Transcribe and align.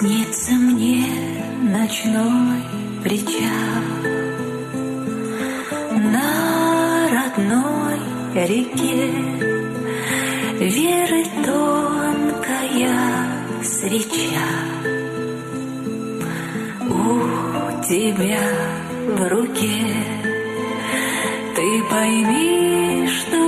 Снится 0.00 0.52
мне 0.52 1.04
ночной 1.60 2.62
причал 3.04 3.82
На 5.92 7.06
родной 7.12 7.98
реке. 8.34 9.10
Веры 10.58 11.22
тонкая 11.44 12.96
свеча 13.62 14.48
У 16.88 17.82
тебя 17.86 18.40
в 19.06 19.28
руке. 19.28 19.84
Ты 21.54 21.82
пойми, 21.90 23.06
что 23.06 23.39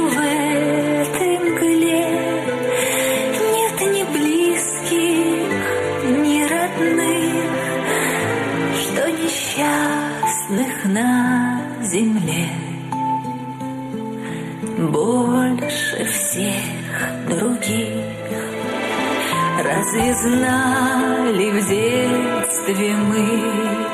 знали 20.23 21.51
в 21.51 21.69
детстве 21.69 22.97
мы 22.97 23.92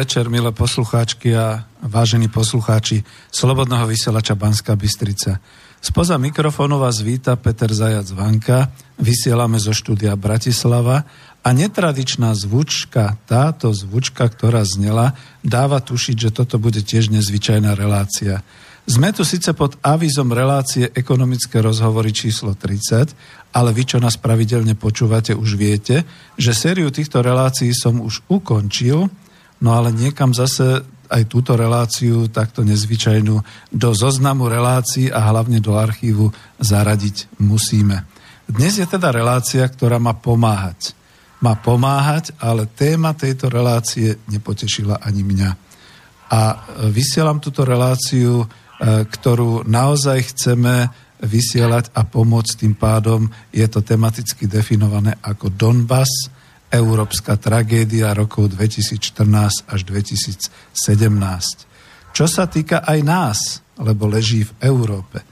večer, 0.00 0.32
milé 0.32 0.48
poslucháčky 0.48 1.36
a 1.36 1.68
vážení 1.84 2.32
poslucháči 2.32 3.04
Slobodného 3.28 3.84
vysielača 3.84 4.32
Banská 4.32 4.72
Bystrica. 4.72 5.44
Spoza 5.76 6.16
mikrofónu 6.16 6.80
vás 6.80 7.04
víta 7.04 7.36
Peter 7.36 7.68
Zajac 7.68 8.08
Vanka, 8.16 8.72
vysielame 8.96 9.60
zo 9.60 9.76
štúdia 9.76 10.16
Bratislava 10.16 11.04
a 11.44 11.48
netradičná 11.52 12.32
zvučka, 12.32 13.20
táto 13.28 13.76
zvučka, 13.76 14.24
ktorá 14.24 14.64
znela, 14.64 15.20
dáva 15.44 15.84
tušiť, 15.84 16.16
že 16.16 16.30
toto 16.32 16.56
bude 16.56 16.80
tiež 16.80 17.12
nezvyčajná 17.12 17.76
relácia. 17.76 18.40
Sme 18.88 19.12
tu 19.12 19.20
síce 19.20 19.52
pod 19.52 19.76
avizom 19.84 20.32
relácie 20.32 20.88
ekonomické 20.96 21.60
rozhovory 21.60 22.16
číslo 22.16 22.56
30, 22.56 23.52
ale 23.52 23.70
vy, 23.76 23.84
čo 23.84 23.98
nás 24.00 24.16
pravidelne 24.16 24.72
počúvate, 24.80 25.36
už 25.36 25.60
viete, 25.60 26.08
že 26.40 26.56
sériu 26.56 26.88
týchto 26.88 27.20
relácií 27.20 27.76
som 27.76 28.00
už 28.00 28.24
ukončil, 28.32 29.12
no 29.60 29.76
ale 29.76 29.92
niekam 29.92 30.32
zase 30.32 30.82
aj 31.10 31.22
túto 31.26 31.58
reláciu, 31.58 32.30
takto 32.30 32.62
nezvyčajnú, 32.62 33.34
do 33.74 33.90
zoznamu 33.90 34.46
relácií 34.46 35.10
a 35.10 35.26
hlavne 35.26 35.58
do 35.58 35.74
archívu 35.74 36.30
zaradiť 36.62 37.42
musíme. 37.42 38.06
Dnes 38.46 38.78
je 38.78 38.86
teda 38.86 39.10
relácia, 39.10 39.66
ktorá 39.66 39.98
má 39.98 40.14
pomáhať. 40.14 40.94
Má 41.42 41.58
pomáhať, 41.58 42.30
ale 42.38 42.70
téma 42.70 43.14
tejto 43.14 43.50
relácie 43.50 44.18
nepotešila 44.30 45.02
ani 45.02 45.22
mňa. 45.26 45.50
A 46.30 46.40
vysielam 46.94 47.42
túto 47.42 47.66
reláciu, 47.66 48.42
e, 48.42 48.46
ktorú 49.06 49.66
naozaj 49.66 50.30
chceme 50.30 50.90
vysielať 51.20 51.90
a 51.94 52.06
pomôcť 52.06 52.64
tým 52.64 52.74
pádom. 52.78 53.26
Je 53.50 53.66
to 53.66 53.82
tematicky 53.82 54.46
definované 54.46 55.18
ako 55.20 55.50
Donbass, 55.52 56.30
európska 56.70 57.34
tragédia 57.34 58.14
rokov 58.14 58.54
2014 58.54 59.66
až 59.66 59.80
2017. 59.82 60.50
Čo 62.14 62.26
sa 62.30 62.46
týka 62.46 62.86
aj 62.86 62.98
nás, 63.02 63.38
lebo 63.78 64.06
leží 64.06 64.46
v 64.46 64.52
Európe. 64.62 65.22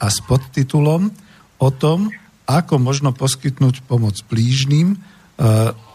A 0.00 0.06
s 0.08 0.20
podtitulom 0.24 1.12
o 1.60 1.70
tom, 1.72 2.12
ako 2.48 2.80
možno 2.80 3.12
poskytnúť 3.12 3.84
pomoc 3.84 4.16
blížnym, 4.28 4.94
e, 4.94 4.96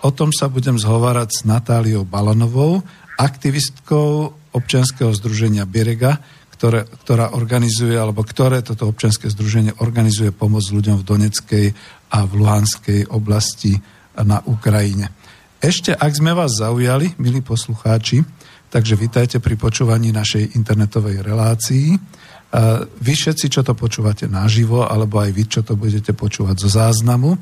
o 0.02 0.10
tom 0.14 0.30
sa 0.34 0.50
budem 0.50 0.78
zhovárať 0.78 1.30
s 1.30 1.42
Natáliou 1.46 2.06
Balanovou, 2.06 2.82
aktivistkou 3.18 4.34
občianskeho 4.52 5.14
združenia 5.14 5.64
Birega, 5.70 6.20
ktoré, 6.62 6.86
ktorá 6.86 7.34
organizuje, 7.34 7.98
alebo 7.98 8.22
ktoré 8.22 8.62
toto 8.62 8.86
občianske 8.86 9.30
združenie 9.34 9.82
organizuje 9.82 10.30
pomoc 10.30 10.62
ľuďom 10.70 11.02
v 11.02 11.08
Doneckej 11.08 11.66
a 12.14 12.18
v 12.28 12.32
Luhanskej 12.38 13.10
oblasti 13.10 13.82
na 14.20 14.44
Ukrajine. 14.44 15.14
Ešte, 15.62 15.94
ak 15.94 16.12
sme 16.12 16.34
vás 16.34 16.58
zaujali, 16.58 17.14
milí 17.22 17.46
poslucháči, 17.46 18.26
takže 18.74 18.98
vítajte 18.98 19.38
pri 19.38 19.56
počúvaní 19.56 20.10
našej 20.10 20.58
internetovej 20.58 21.22
relácii. 21.22 21.94
Vy 22.98 23.14
všetci, 23.14 23.46
čo 23.48 23.62
to 23.62 23.78
počúvate 23.78 24.26
naživo, 24.26 24.84
alebo 24.84 25.22
aj 25.22 25.32
vy, 25.32 25.44
čo 25.46 25.62
to 25.62 25.78
budete 25.78 26.18
počúvať 26.18 26.56
zo 26.66 26.70
záznamu. 26.82 27.38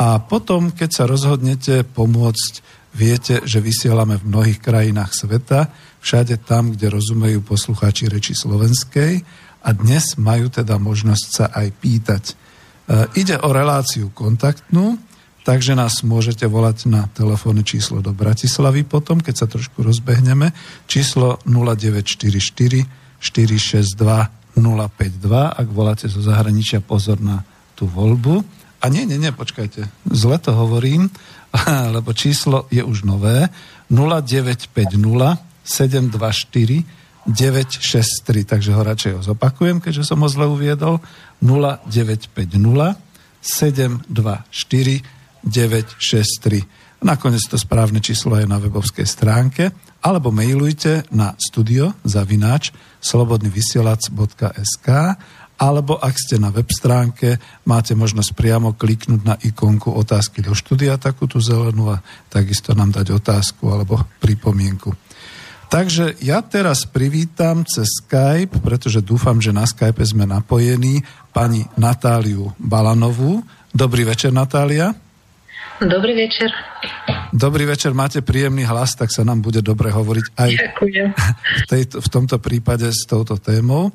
A 0.00 0.16
potom, 0.24 0.72
keď 0.72 0.90
sa 0.90 1.04
rozhodnete 1.04 1.84
pomôcť, 1.84 2.80
viete, 2.96 3.44
že 3.44 3.60
vysielame 3.60 4.16
v 4.16 4.26
mnohých 4.26 4.58
krajinách 4.58 5.12
sveta, 5.12 5.68
všade 6.00 6.40
tam, 6.48 6.72
kde 6.72 6.90
rozumejú 6.90 7.44
poslucháči 7.44 8.08
reči 8.08 8.32
slovenskej 8.32 9.20
a 9.60 9.68
dnes 9.76 10.16
majú 10.16 10.48
teda 10.48 10.80
možnosť 10.80 11.26
sa 11.28 11.46
aj 11.52 11.68
pýtať. 11.76 12.24
E, 12.24 12.34
ide 13.20 13.36
o 13.36 13.52
reláciu 13.52 14.08
kontaktnú, 14.16 14.96
takže 15.44 15.78
nás 15.78 16.02
môžete 16.04 16.44
volať 16.46 16.88
na 16.90 17.08
telefónne 17.12 17.64
číslo 17.64 18.04
do 18.04 18.12
Bratislavy 18.12 18.84
potom, 18.84 19.20
keď 19.20 19.34
sa 19.34 19.46
trošku 19.48 19.82
rozbehneme, 19.84 20.52
číslo 20.86 21.40
0944 21.48 22.86
462 23.20 24.40
052, 24.56 25.30
ak 25.56 25.68
voláte 25.70 26.10
zo 26.10 26.20
zahraničia, 26.20 26.82
pozor 26.82 27.22
na 27.22 27.46
tú 27.78 27.86
voľbu. 27.86 28.42
A 28.80 28.88
nie, 28.88 29.04
nie, 29.04 29.20
nie, 29.20 29.32
počkajte, 29.32 29.88
zle 30.08 30.36
to 30.40 30.56
hovorím, 30.56 31.12
lebo 31.96 32.12
číslo 32.16 32.66
je 32.72 32.80
už 32.84 33.04
nové, 33.04 33.48
0950 33.92 34.96
724 35.60 37.00
963, 37.28 38.48
takže 38.48 38.70
ho 38.72 38.80
radšej 38.80 39.12
ho 39.12 39.22
zopakujem, 39.22 39.84
keďže 39.84 40.08
som 40.08 40.24
ho 40.24 40.28
zle 40.32 40.48
uviedol, 40.48 41.04
0950 41.44 42.96
724 43.44 45.19
963. 45.44 47.00
Nakoniec 47.00 47.40
to 47.48 47.56
správne 47.56 48.04
číslo 48.04 48.36
je 48.36 48.44
na 48.44 48.60
webovskej 48.60 49.08
stránke, 49.08 49.72
alebo 50.04 50.28
mailujte 50.32 51.08
na 51.12 51.32
studio 51.40 51.96
zavináč 52.04 52.72
slobodnyvysielac.sk 53.00 54.88
alebo 55.60 56.00
ak 56.00 56.16
ste 56.16 56.40
na 56.40 56.48
web 56.48 56.72
stránke, 56.72 57.36
máte 57.68 57.92
možnosť 57.92 58.32
priamo 58.32 58.72
kliknúť 58.72 59.20
na 59.20 59.36
ikonku 59.36 59.92
otázky 59.92 60.40
do 60.40 60.56
štúdia, 60.56 60.96
takú 60.96 61.28
tú 61.28 61.36
zelenú 61.36 61.92
a 61.92 62.00
takisto 62.32 62.72
nám 62.72 62.96
dať 62.96 63.12
otázku 63.12 63.68
alebo 63.68 64.00
pripomienku. 64.24 64.96
Takže 65.68 66.16
ja 66.24 66.40
teraz 66.40 66.88
privítam 66.88 67.62
cez 67.68 68.02
Skype, 68.02 68.58
pretože 68.64 69.04
dúfam, 69.04 69.38
že 69.38 69.52
na 69.52 69.68
Skype 69.68 70.02
sme 70.02 70.24
napojení, 70.24 71.04
pani 71.30 71.62
Natáliu 71.76 72.56
Balanovú. 72.56 73.44
Dobrý 73.70 74.02
večer, 74.08 74.32
Natália. 74.34 74.96
Dobrý 75.80 76.12
večer. 76.12 76.52
Dobrý 77.32 77.64
večer, 77.64 77.96
máte 77.96 78.20
príjemný 78.20 78.68
hlas, 78.68 78.92
tak 79.00 79.08
sa 79.08 79.24
nám 79.24 79.40
bude 79.40 79.64
dobre 79.64 79.88
hovoriť 79.88 80.26
aj 80.36 80.50
v, 81.64 81.64
tejto, 81.64 82.04
v 82.04 82.08
tomto 82.12 82.36
prípade 82.36 82.84
s 82.92 83.08
touto 83.08 83.40
témou. 83.40 83.88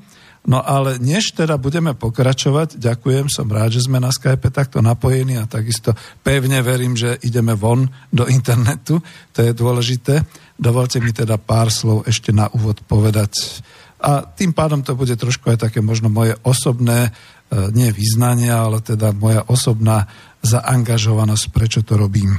No 0.45 0.65
ale 0.65 0.97
než 0.97 1.37
teda 1.37 1.61
budeme 1.61 1.93
pokračovať, 1.93 2.81
ďakujem, 2.81 3.29
som 3.29 3.45
rád, 3.49 3.77
že 3.77 3.85
sme 3.85 4.01
na 4.01 4.09
Skype 4.09 4.49
takto 4.49 4.81
napojení 4.81 5.37
a 5.37 5.49
takisto 5.49 5.93
pevne 6.25 6.61
verím, 6.65 6.97
že 6.97 7.21
ideme 7.21 7.53
von 7.53 7.85
do 8.09 8.25
internetu, 8.29 9.01
to 9.33 9.45
je 9.45 9.53
dôležité. 9.53 10.25
Dovolte 10.57 11.01
mi 11.01 11.13
teda 11.13 11.37
pár 11.37 11.69
slov 11.69 12.09
ešte 12.09 12.33
na 12.33 12.49
úvod 12.49 12.81
povedať. 12.85 13.61
A 14.01 14.21
tým 14.25 14.53
pádom 14.53 14.85
to 14.85 14.93
bude 14.93 15.17
trošku 15.17 15.49
aj 15.49 15.69
také 15.69 15.81
možno 15.81 16.13
moje 16.13 16.37
osobné, 16.45 17.09
e, 17.09 17.69
nie 17.73 17.89
význanie, 17.89 18.53
ale 18.53 18.85
teda 18.85 19.17
moja 19.17 19.41
osobná 19.49 20.05
zaangažovanosť, 20.45 21.45
prečo 21.49 21.81
to 21.81 21.97
robím. 21.97 22.37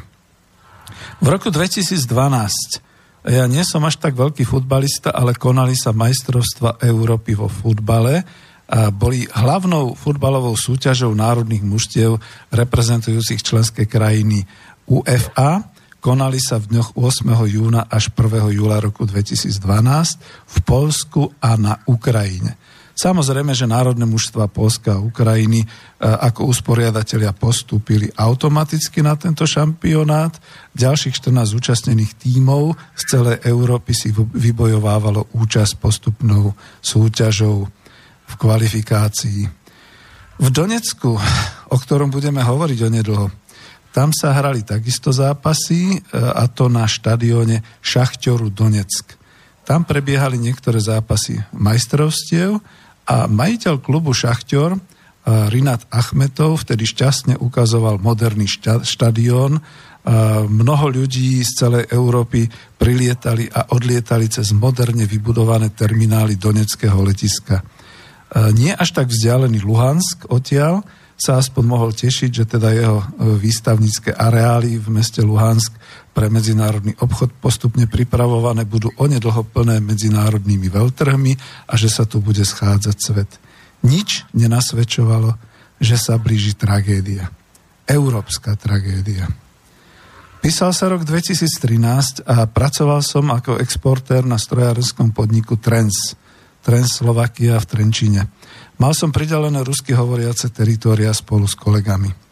V 1.18 1.26
roku 1.26 1.50
2012 1.50 2.86
ja 3.26 3.42
nie 3.50 3.66
som 3.66 3.82
až 3.82 3.98
tak 3.98 4.14
veľký 4.14 4.46
futbalista, 4.46 5.10
ale 5.10 5.34
konali 5.34 5.74
sa 5.74 5.90
majstrovstva 5.90 6.78
Európy 6.86 7.34
vo 7.34 7.50
futbale 7.50 8.22
a 8.70 8.94
boli 8.94 9.26
hlavnou 9.26 9.98
futbalovou 9.98 10.54
súťažou 10.54 11.10
národných 11.10 11.66
mužstiev 11.66 12.22
reprezentujúcich 12.54 13.42
členské 13.42 13.90
krajiny 13.90 14.46
UFA. 14.86 15.66
Konali 15.98 16.38
sa 16.38 16.62
v 16.62 16.78
dňoch 16.78 16.94
8. 16.94 17.26
júna 17.50 17.90
až 17.90 18.14
1. 18.14 18.54
júla 18.54 18.78
roku 18.78 19.02
2012 19.02 19.58
v 20.46 20.56
Polsku 20.62 21.34
a 21.42 21.58
na 21.58 21.82
Ukrajine. 21.90 22.54
Samozrejme, 22.96 23.52
že 23.52 23.68
národné 23.68 24.08
mužstva 24.08 24.48
Polska 24.48 24.96
a 24.96 25.04
Ukrajiny 25.04 25.60
e, 25.60 25.66
ako 26.00 26.48
usporiadatelia 26.48 27.36
postúpili 27.36 28.08
automaticky 28.16 29.04
na 29.04 29.12
tento 29.20 29.44
šampionát. 29.44 30.32
Ďalších 30.72 31.20
14 31.20 31.52
zúčastnených 31.52 32.16
tímov 32.16 32.72
z 32.96 33.02
celej 33.04 33.36
Európy 33.44 33.92
si 33.92 34.16
vybojovávalo 34.16 35.28
účasť 35.36 35.76
postupnou 35.76 36.56
súťažou 36.80 37.68
v 38.26 38.32
kvalifikácii. 38.40 39.44
V 40.40 40.48
Donecku, 40.48 41.20
o 41.68 41.76
ktorom 41.76 42.08
budeme 42.08 42.40
hovoriť 42.40 42.78
onedlho, 42.80 43.28
tam 43.92 44.08
sa 44.12 44.32
hrali 44.32 44.64
takisto 44.64 45.12
zápasy, 45.12 46.00
e, 46.00 46.16
a 46.16 46.48
to 46.48 46.72
na 46.72 46.88
štadióne 46.88 47.60
Šachťoru 47.84 48.48
Doneck. 48.48 49.20
Tam 49.68 49.84
prebiehali 49.84 50.40
niektoré 50.40 50.80
zápasy 50.80 51.44
majstrovstiev, 51.52 52.56
a 53.06 53.30
majiteľ 53.30 53.78
klubu 53.78 54.10
Šachťor, 54.10 54.74
eh, 54.74 54.80
Rinat 55.50 55.86
Achmetov, 55.94 56.66
vtedy 56.66 56.84
šťastne 56.84 57.38
ukazoval 57.38 58.02
moderný 58.02 58.50
štadión. 58.82 59.62
Eh, 59.62 60.10
mnoho 60.46 60.90
ľudí 60.90 61.42
z 61.42 61.50
celej 61.66 61.84
Európy 61.90 62.50
prilietali 62.78 63.46
a 63.50 63.74
odlietali 63.74 64.30
cez 64.30 64.50
moderne 64.54 65.06
vybudované 65.06 65.70
terminály 65.74 66.38
Doneckého 66.38 66.98
letiska. 67.02 67.62
Eh, 67.62 68.50
nie 68.54 68.74
až 68.74 68.90
tak 68.90 69.10
vzdialený 69.10 69.62
Luhansk 69.62 70.26
odtiaľ 70.30 70.82
sa 71.16 71.40
aspoň 71.40 71.64
mohol 71.64 71.90
tešiť, 71.96 72.28
že 72.28 72.44
teda 72.44 72.76
jeho 72.76 73.00
výstavnícke 73.40 74.12
areály 74.12 74.76
v 74.76 75.00
meste 75.00 75.24
Luhansk 75.24 75.72
pre 76.16 76.32
medzinárodný 76.32 76.96
obchod 76.96 77.28
postupne 77.44 77.84
pripravované 77.84 78.64
budú 78.64 78.88
onedlho 78.96 79.44
plné 79.52 79.84
medzinárodnými 79.84 80.72
veľtrhmi 80.72 81.32
a 81.68 81.76
že 81.76 81.92
sa 81.92 82.08
tu 82.08 82.24
bude 82.24 82.40
schádzať 82.40 82.96
svet. 82.96 83.28
Nič 83.84 84.24
nenasvedčovalo, 84.32 85.36
že 85.76 86.00
sa 86.00 86.16
blíži 86.16 86.56
tragédia. 86.56 87.28
Európska 87.84 88.56
tragédia. 88.56 89.28
Písal 90.40 90.72
sa 90.72 90.88
rok 90.88 91.04
2013 91.04 92.24
a 92.24 92.48
pracoval 92.48 93.04
som 93.04 93.28
ako 93.28 93.60
exportér 93.60 94.24
na 94.24 94.40
strojárenskom 94.40 95.12
podniku 95.12 95.60
Trens, 95.60 96.16
Trens 96.64 96.96
Slovakia 96.96 97.60
v 97.60 97.68
Trenčine. 97.68 98.22
Mal 98.80 98.92
som 98.96 99.12
pridelené 99.12 99.60
rusky 99.60 99.92
hovoriace 99.92 100.48
teritória 100.48 101.12
spolu 101.12 101.44
s 101.44 101.52
kolegami. 101.52 102.25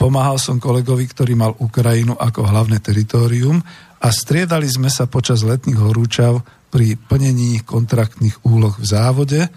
Pomáhal 0.00 0.40
som 0.40 0.56
kolegovi, 0.56 1.04
ktorý 1.04 1.36
mal 1.36 1.52
Ukrajinu 1.60 2.16
ako 2.16 2.48
hlavné 2.48 2.80
teritorium 2.80 3.60
a 4.00 4.08
striedali 4.08 4.64
sme 4.64 4.88
sa 4.88 5.04
počas 5.04 5.44
letných 5.44 5.76
horúčav 5.76 6.40
pri 6.72 6.96
plnení 6.96 7.60
kontraktných 7.68 8.40
úloh 8.48 8.72
v 8.80 8.86
závode. 8.88 9.40
E, 9.44 9.48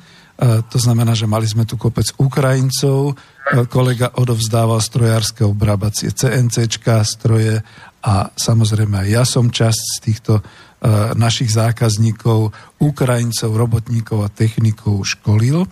to 0.68 0.78
znamená, 0.84 1.16
že 1.16 1.32
mali 1.32 1.48
sme 1.48 1.64
tu 1.64 1.80
kopec 1.80 2.12
Ukrajincov, 2.20 3.16
e, 3.16 3.64
kolega 3.72 4.12
odovzdával 4.20 4.84
strojárske 4.84 5.48
obrábacie 5.48 6.12
CNCčka, 6.12 7.00
stroje 7.08 7.64
a 8.04 8.28
samozrejme 8.36 9.00
aj 9.00 9.08
ja 9.08 9.24
som 9.24 9.48
časť 9.48 9.80
z 9.80 9.98
týchto 10.04 10.34
e, 10.36 10.44
našich 11.16 11.56
zákazníkov, 11.56 12.52
Ukrajincov, 12.84 13.56
robotníkov 13.56 14.28
a 14.28 14.34
technikov 14.34 15.08
školil. 15.08 15.64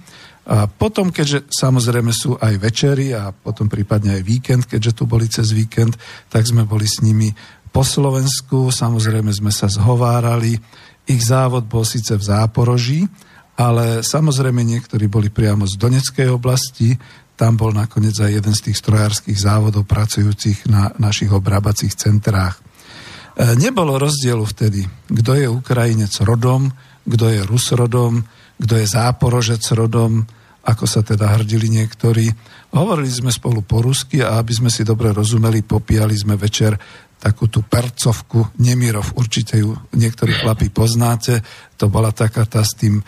A 0.51 0.67
potom, 0.67 1.15
keďže 1.15 1.48
samozrejme 1.48 2.12
sú 2.12 2.36
aj 2.36 2.60
večery 2.60 3.15
a 3.15 3.31
potom 3.31 3.72
prípadne 3.72 4.20
aj 4.20 4.24
víkend, 4.27 4.63
keďže 4.67 5.00
tu 5.00 5.03
boli 5.08 5.31
cez 5.31 5.55
víkend, 5.55 5.96
tak 6.27 6.43
sme 6.43 6.67
boli 6.67 6.84
s 6.84 7.00
nimi 7.00 7.31
po 7.72 7.88
Slovensku, 7.88 8.67
samozrejme 8.67 9.31
sme 9.31 9.48
sa 9.48 9.72
zhovárali. 9.72 10.60
Ich 11.08 11.24
závod 11.24 11.72
bol 11.72 11.88
síce 11.88 12.20
v 12.20 12.27
Záporoží, 12.27 13.08
ale 13.55 14.03
samozrejme 14.03 14.60
niektorí 14.60 15.08
boli 15.08 15.31
priamo 15.31 15.63
z 15.63 15.79
Doneckej 15.79 16.27
oblasti, 16.27 17.00
tam 17.39 17.55
bol 17.55 17.72
nakoniec 17.72 18.13
aj 18.20 18.43
jeden 18.43 18.53
z 18.53 18.70
tých 18.70 18.77
strojárskych 18.84 19.39
závodov 19.39 19.88
pracujúcich 19.88 20.67
na 20.67 20.91
našich 21.00 21.31
obrábacích 21.31 21.96
centrách. 21.96 22.60
E, 22.60 22.62
nebolo 23.55 23.98
rozdielu 23.98 24.43
vtedy, 24.43 24.84
kto 25.08 25.31
je 25.39 25.48
Ukrajinec 25.48 26.12
rodom, 26.27 26.70
kto 27.08 27.25
je 27.31 27.39
Rus 27.48 27.72
rodom, 27.72 28.22
kto 28.62 28.74
je 28.77 28.86
záporožec 28.86 29.63
rodom, 29.74 30.27
ako 30.62 30.86
sa 30.86 31.01
teda 31.01 31.38
hrdili 31.38 31.70
niektorí. 31.70 32.30
Hovorili 32.72 33.10
sme 33.10 33.34
spolu 33.34 33.65
po 33.65 33.82
rusky 33.82 34.22
a 34.22 34.38
aby 34.38 34.53
sme 34.53 34.70
si 34.70 34.86
dobre 34.86 35.10
rozumeli, 35.10 35.65
popíjali 35.65 36.13
sme 36.13 36.38
večer 36.38 36.77
takú 37.22 37.46
tú 37.46 37.62
percovku 37.62 38.58
Nemirov, 38.65 39.13
určite 39.13 39.62
ju 39.62 39.77
niektorí 39.94 40.34
chlapí 40.41 40.74
poznáte, 40.74 41.46
to 41.77 41.86
bola 41.86 42.10
taká 42.10 42.50
tá 42.50 42.65
s 42.65 42.74
tým, 42.74 42.98
e, 42.98 43.03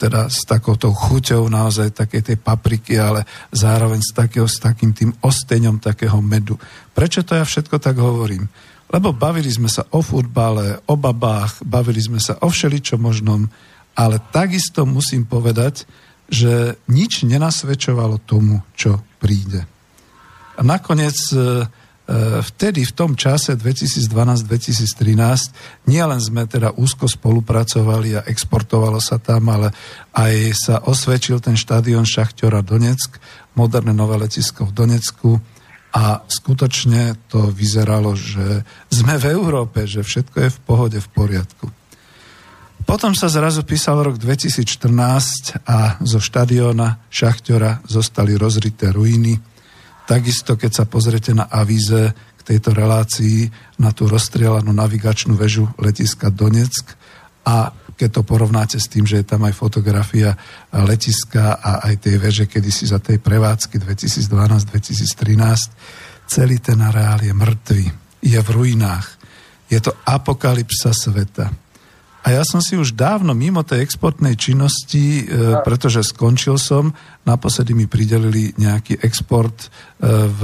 teda 0.00 0.32
s 0.32 0.48
takouto 0.48 0.88
chuťou 0.96 1.44
naozaj 1.52 1.92
takej 1.92 2.32
tej 2.32 2.36
papriky, 2.40 2.96
ale 2.96 3.28
zároveň 3.52 4.00
s, 4.00 4.16
takého, 4.16 4.48
s 4.48 4.56
takým 4.56 4.96
tým 4.96 5.12
osteňom 5.20 5.76
takého 5.76 6.16
medu. 6.24 6.56
Prečo 6.96 7.20
to 7.20 7.36
ja 7.36 7.44
všetko 7.44 7.76
tak 7.76 8.00
hovorím? 8.00 8.48
Lebo 8.88 9.12
bavili 9.12 9.52
sme 9.52 9.68
sa 9.68 9.84
o 9.92 10.00
futbale, 10.00 10.80
o 10.88 10.96
babách, 10.96 11.68
bavili 11.68 12.00
sme 12.00 12.16
sa 12.16 12.40
o 12.40 12.48
všeličom 12.48 12.96
možnom, 12.96 13.44
ale 13.92 14.24
takisto 14.32 14.88
musím 14.88 15.28
povedať, 15.28 15.84
že 16.26 16.74
nič 16.90 17.22
nenasvedčovalo 17.22 18.18
tomu, 18.22 18.62
čo 18.74 18.98
príde. 19.22 19.66
A 20.56 20.64
nakoniec 20.64 21.14
e, 21.30 21.36
e, 21.36 21.40
vtedy, 22.42 22.88
v 22.88 22.92
tom 22.96 23.14
čase 23.14 23.54
2012-2013, 23.54 25.86
nielen 25.86 26.18
sme 26.18 26.48
teda 26.48 26.72
úzko 26.74 27.06
spolupracovali 27.06 28.16
a 28.16 28.24
exportovalo 28.26 28.98
sa 28.98 29.20
tam, 29.20 29.52
ale 29.52 29.70
aj 30.16 30.34
sa 30.56 30.80
osvedčil 30.82 31.38
ten 31.44 31.54
štadión 31.54 32.08
Šachťora 32.08 32.64
Donetsk, 32.64 33.20
moderné 33.54 33.92
nové 33.92 34.16
letisko 34.16 34.64
v 34.66 34.72
Donecku 34.72 35.38
a 35.96 36.20
skutočne 36.28 37.16
to 37.32 37.48
vyzeralo, 37.52 38.16
že 38.16 38.64
sme 38.92 39.16
v 39.16 39.32
Európe, 39.32 39.88
že 39.88 40.04
všetko 40.04 40.36
je 40.44 40.50
v 40.52 40.58
pohode, 40.64 40.98
v 41.00 41.08
poriadku. 41.08 41.72
Potom 42.84 43.16
sa 43.16 43.32
zrazu 43.32 43.64
písal 43.64 44.04
rok 44.04 44.20
2014 44.20 45.64
a 45.64 45.96
zo 46.04 46.20
štadióna 46.20 47.08
Šachťora 47.08 47.88
zostali 47.88 48.36
rozrité 48.36 48.92
ruiny, 48.92 49.40
Takisto, 50.06 50.54
keď 50.54 50.70
sa 50.70 50.84
pozriete 50.86 51.34
na 51.34 51.50
avíze 51.50 52.14
k 52.14 52.40
tejto 52.46 52.70
relácii, 52.70 53.50
na 53.82 53.90
tú 53.90 54.06
rozstrielanú 54.06 54.70
navigačnú 54.70 55.34
väžu 55.34 55.66
letiska 55.82 56.30
Donetsk 56.30 56.94
a 57.42 57.74
keď 57.98 58.20
to 58.20 58.22
porovnáte 58.22 58.78
s 58.78 58.86
tým, 58.86 59.02
že 59.02 59.18
je 59.18 59.26
tam 59.26 59.42
aj 59.42 59.58
fotografia 59.58 60.38
letiska 60.70 61.58
a 61.58 61.90
aj 61.90 62.06
tej 62.06 62.22
veže 62.22 62.46
kedysi 62.46 62.86
za 62.86 63.02
tej 63.02 63.18
prevádzky 63.18 63.82
2012-2013, 63.82 66.30
celý 66.30 66.62
ten 66.62 66.78
areál 66.78 67.26
je 67.26 67.34
mŕtvý, 67.34 67.84
je 68.22 68.38
v 68.38 68.48
ruinách. 68.54 69.10
Je 69.66 69.82
to 69.82 69.90
apokalypsa 70.06 70.94
sveta. 70.94 71.50
A 72.26 72.34
ja 72.34 72.42
som 72.42 72.58
si 72.58 72.74
už 72.74 72.98
dávno 72.98 73.38
mimo 73.38 73.62
tej 73.62 73.86
exportnej 73.86 74.34
činnosti, 74.34 75.22
e, 75.22 75.62
pretože 75.62 76.02
skončil 76.02 76.58
som, 76.58 76.90
naposledy 77.22 77.70
mi 77.70 77.86
pridelili 77.86 78.50
nejaký 78.58 78.98
export 78.98 79.54
e, 79.54 79.66
v, 80.10 80.42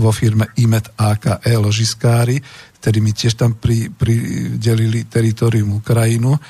vo 0.00 0.10
firme 0.16 0.48
IMET 0.56 0.96
AKE 0.96 1.52
ložiskári, 1.60 2.40
ktorí 2.80 3.04
mi 3.04 3.12
tiež 3.12 3.36
tam 3.36 3.52
pri, 3.52 3.92
pridelili 3.92 5.04
teritorium 5.04 5.76
Ukrajinu. 5.76 6.40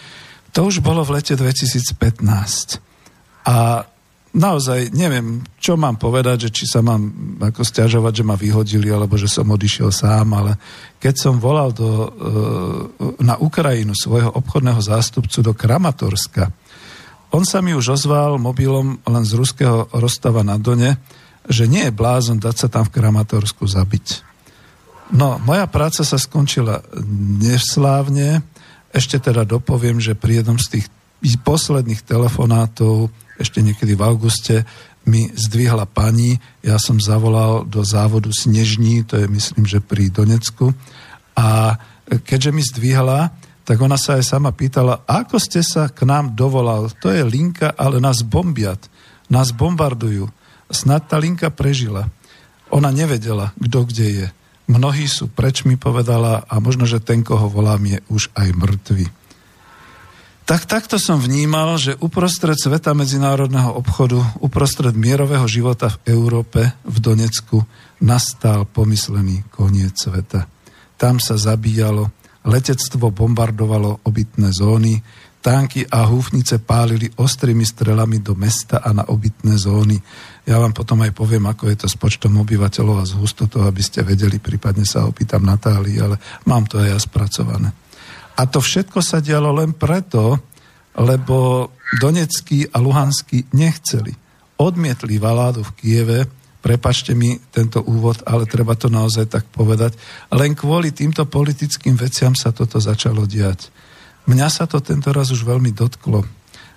To 0.54 0.70
už 0.70 0.86
bolo 0.86 1.02
v 1.02 1.18
lete 1.18 1.34
2015. 1.34 2.78
A 3.50 3.82
naozaj 4.34 4.90
neviem, 4.90 5.40
čo 5.56 5.78
mám 5.78 5.96
povedať, 5.96 6.50
že 6.50 6.50
či 6.50 6.64
sa 6.66 6.82
mám 6.82 7.08
ako 7.38 7.62
stiažovať, 7.62 8.12
že 8.20 8.24
ma 8.26 8.34
vyhodili, 8.34 8.90
alebo 8.90 9.14
že 9.14 9.30
som 9.30 9.46
odišiel 9.46 9.94
sám, 9.94 10.34
ale 10.34 10.58
keď 10.98 11.14
som 11.14 11.34
volal 11.38 11.70
do, 11.70 11.88
e, 11.88 12.08
na 13.22 13.38
Ukrajinu 13.38 13.94
svojho 13.94 14.34
obchodného 14.34 14.82
zástupcu 14.82 15.38
do 15.40 15.54
Kramatorska, 15.54 16.50
on 17.34 17.42
sa 17.42 17.58
mi 17.62 17.74
už 17.74 17.98
ozval 17.98 18.38
mobilom 18.38 18.98
len 19.02 19.24
z 19.26 19.32
ruského 19.34 19.90
rozstava 19.90 20.46
na 20.46 20.54
Done, 20.54 20.98
že 21.50 21.66
nie 21.66 21.90
je 21.90 21.94
blázon 21.94 22.38
dať 22.38 22.66
sa 22.66 22.68
tam 22.70 22.86
v 22.86 22.94
Kramatorsku 22.94 23.66
zabiť. 23.66 24.22
No, 25.14 25.36
moja 25.42 25.66
práca 25.66 26.06
sa 26.06 26.16
skončila 26.16 26.80
neslávne. 27.42 28.40
Ešte 28.94 29.18
teda 29.18 29.42
dopoviem, 29.44 29.98
že 29.98 30.16
pri 30.16 30.40
jednom 30.40 30.56
z 30.56 30.78
tých 30.78 30.86
posledných 31.42 32.06
telefonátov 32.06 33.12
ešte 33.38 33.62
niekedy 33.62 33.98
v 33.98 34.04
auguste, 34.04 34.64
mi 35.04 35.28
zdvihla 35.36 35.84
pani, 35.84 36.40
ja 36.64 36.80
som 36.80 36.96
zavolal 36.96 37.68
do 37.68 37.84
závodu 37.84 38.32
Snežní, 38.32 39.04
to 39.04 39.20
je 39.20 39.28
myslím, 39.28 39.68
že 39.68 39.84
pri 39.84 40.08
Donecku, 40.08 40.72
a 41.36 41.76
keďže 42.24 42.50
mi 42.54 42.62
zdvihla, 42.64 43.32
tak 43.64 43.80
ona 43.80 43.96
sa 43.96 44.20
aj 44.20 44.24
sama 44.24 44.52
pýtala, 44.52 45.04
ako 45.08 45.40
ste 45.40 45.64
sa 45.64 45.88
k 45.88 46.04
nám 46.04 46.36
dovolal, 46.36 46.92
to 47.00 47.08
je 47.08 47.24
linka, 47.24 47.72
ale 47.76 48.00
nás 48.00 48.20
bombiat, 48.20 48.80
nás 49.32 49.52
bombardujú. 49.56 50.28
Snad 50.68 51.08
tá 51.08 51.16
linka 51.16 51.48
prežila. 51.48 52.08
Ona 52.68 52.92
nevedela, 52.92 53.56
kto 53.56 53.88
kde 53.88 54.06
je. 54.08 54.26
Mnohí 54.64 55.04
sú 55.08 55.28
preč, 55.28 55.64
mi 55.68 55.76
povedala, 55.76 56.44
a 56.48 56.60
možno, 56.60 56.88
že 56.88 57.00
ten, 57.00 57.20
koho 57.20 57.52
volám, 57.52 57.84
je 57.84 57.98
už 58.08 58.32
aj 58.36 58.48
mŕtvy. 58.52 59.23
Tak 60.44 60.68
takto 60.68 61.00
som 61.00 61.16
vnímal, 61.16 61.80
že 61.80 61.96
uprostred 62.04 62.60
sveta 62.60 62.92
medzinárodného 62.92 63.72
obchodu, 63.80 64.20
uprostred 64.44 64.92
mierového 64.92 65.48
života 65.48 65.88
v 65.88 66.12
Európe, 66.12 66.68
v 66.84 66.96
Donecku, 67.00 67.64
nastal 68.04 68.68
pomyslený 68.68 69.48
koniec 69.48 69.96
sveta. 69.96 70.44
Tam 71.00 71.16
sa 71.16 71.40
zabíjalo, 71.40 72.12
letectvo 72.44 73.08
bombardovalo 73.08 74.04
obytné 74.04 74.52
zóny, 74.52 75.00
tanky 75.40 75.88
a 75.88 76.04
húfnice 76.08 76.60
pálili 76.60 77.08
ostrými 77.16 77.64
strelami 77.64 78.20
do 78.20 78.36
mesta 78.36 78.84
a 78.84 78.92
na 78.92 79.04
obytné 79.08 79.56
zóny. 79.56 79.96
Ja 80.44 80.60
vám 80.60 80.76
potom 80.76 81.00
aj 81.04 81.16
poviem, 81.16 81.48
ako 81.48 81.72
je 81.72 81.76
to 81.84 81.88
s 81.88 81.96
počtom 81.96 82.36
obyvateľov 82.44 83.00
a 83.00 83.08
z 83.08 83.16
hustotou, 83.16 83.64
aby 83.64 83.80
ste 83.80 84.04
vedeli, 84.04 84.36
prípadne 84.36 84.84
sa 84.84 85.08
opýtam 85.08 85.40
Natálii, 85.40 85.96
ale 86.04 86.20
mám 86.44 86.68
to 86.68 86.80
aj 86.80 86.88
ja 86.92 86.98
spracované. 87.00 87.72
A 88.34 88.42
to 88.50 88.58
všetko 88.58 88.98
sa 88.98 89.22
dialo 89.22 89.54
len 89.54 89.74
preto, 89.74 90.42
lebo 90.98 91.70
Donecký 91.98 92.66
a 92.74 92.82
Luhanský 92.82 93.46
nechceli. 93.54 94.10
Odmietli 94.58 95.18
valádu 95.18 95.62
v 95.62 95.74
Kieve, 95.78 96.18
prepačte 96.64 97.14
mi 97.14 97.38
tento 97.52 97.82
úvod, 97.84 98.22
ale 98.26 98.48
treba 98.48 98.74
to 98.74 98.90
naozaj 98.90 99.28
tak 99.28 99.44
povedať, 99.52 99.94
len 100.32 100.56
kvôli 100.56 100.90
týmto 100.90 101.26
politickým 101.28 101.94
veciam 101.98 102.32
sa 102.32 102.50
toto 102.50 102.80
začalo 102.80 103.28
diať. 103.28 103.70
Mňa 104.24 104.48
sa 104.48 104.64
to 104.64 104.80
tento 104.80 105.12
raz 105.12 105.28
už 105.28 105.44
veľmi 105.44 105.70
dotklo. 105.76 106.24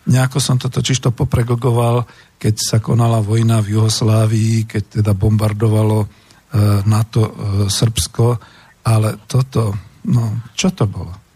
Nejako 0.08 0.40
som 0.44 0.60
to 0.60 0.68
totiž 0.68 1.00
to 1.00 1.12
popregogoval, 1.16 2.04
keď 2.36 2.56
sa 2.60 2.78
konala 2.84 3.24
vojna 3.24 3.64
v 3.64 3.80
Juhoslávii, 3.80 4.68
keď 4.68 4.84
teda 5.02 5.12
bombardovalo 5.16 6.04
e, 6.04 6.08
NATO 6.88 7.24
e, 7.24 7.32
Srbsko, 7.72 8.28
ale 8.88 9.24
toto, 9.28 9.76
no 10.08 10.48
čo 10.56 10.72
to 10.72 10.88
bolo? 10.88 11.27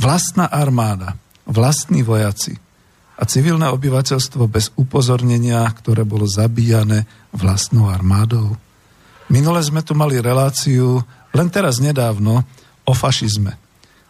Vlastná 0.00 0.48
armáda, 0.48 1.20
vlastní 1.44 2.00
vojaci 2.00 2.56
a 3.20 3.28
civilné 3.28 3.68
obyvateľstvo 3.68 4.48
bez 4.48 4.72
upozornenia, 4.80 5.68
ktoré 5.76 6.08
bolo 6.08 6.24
zabíjane 6.24 7.04
vlastnou 7.36 7.92
armádou. 7.92 8.56
Minule 9.28 9.60
sme 9.60 9.84
tu 9.84 9.92
mali 9.92 10.16
reláciu, 10.16 11.04
len 11.36 11.48
teraz 11.52 11.84
nedávno, 11.84 12.48
o 12.88 12.92
fašizme. 12.96 13.54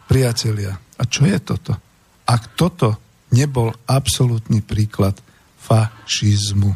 Priatelia, 0.07 0.79
a 0.95 1.03
čo 1.03 1.27
je 1.27 1.37
toto? 1.43 1.75
Ak 2.23 2.55
toto 2.55 2.97
nebol 3.35 3.75
absolútny 3.85 4.63
príklad 4.63 5.19
fašizmu. 5.59 6.71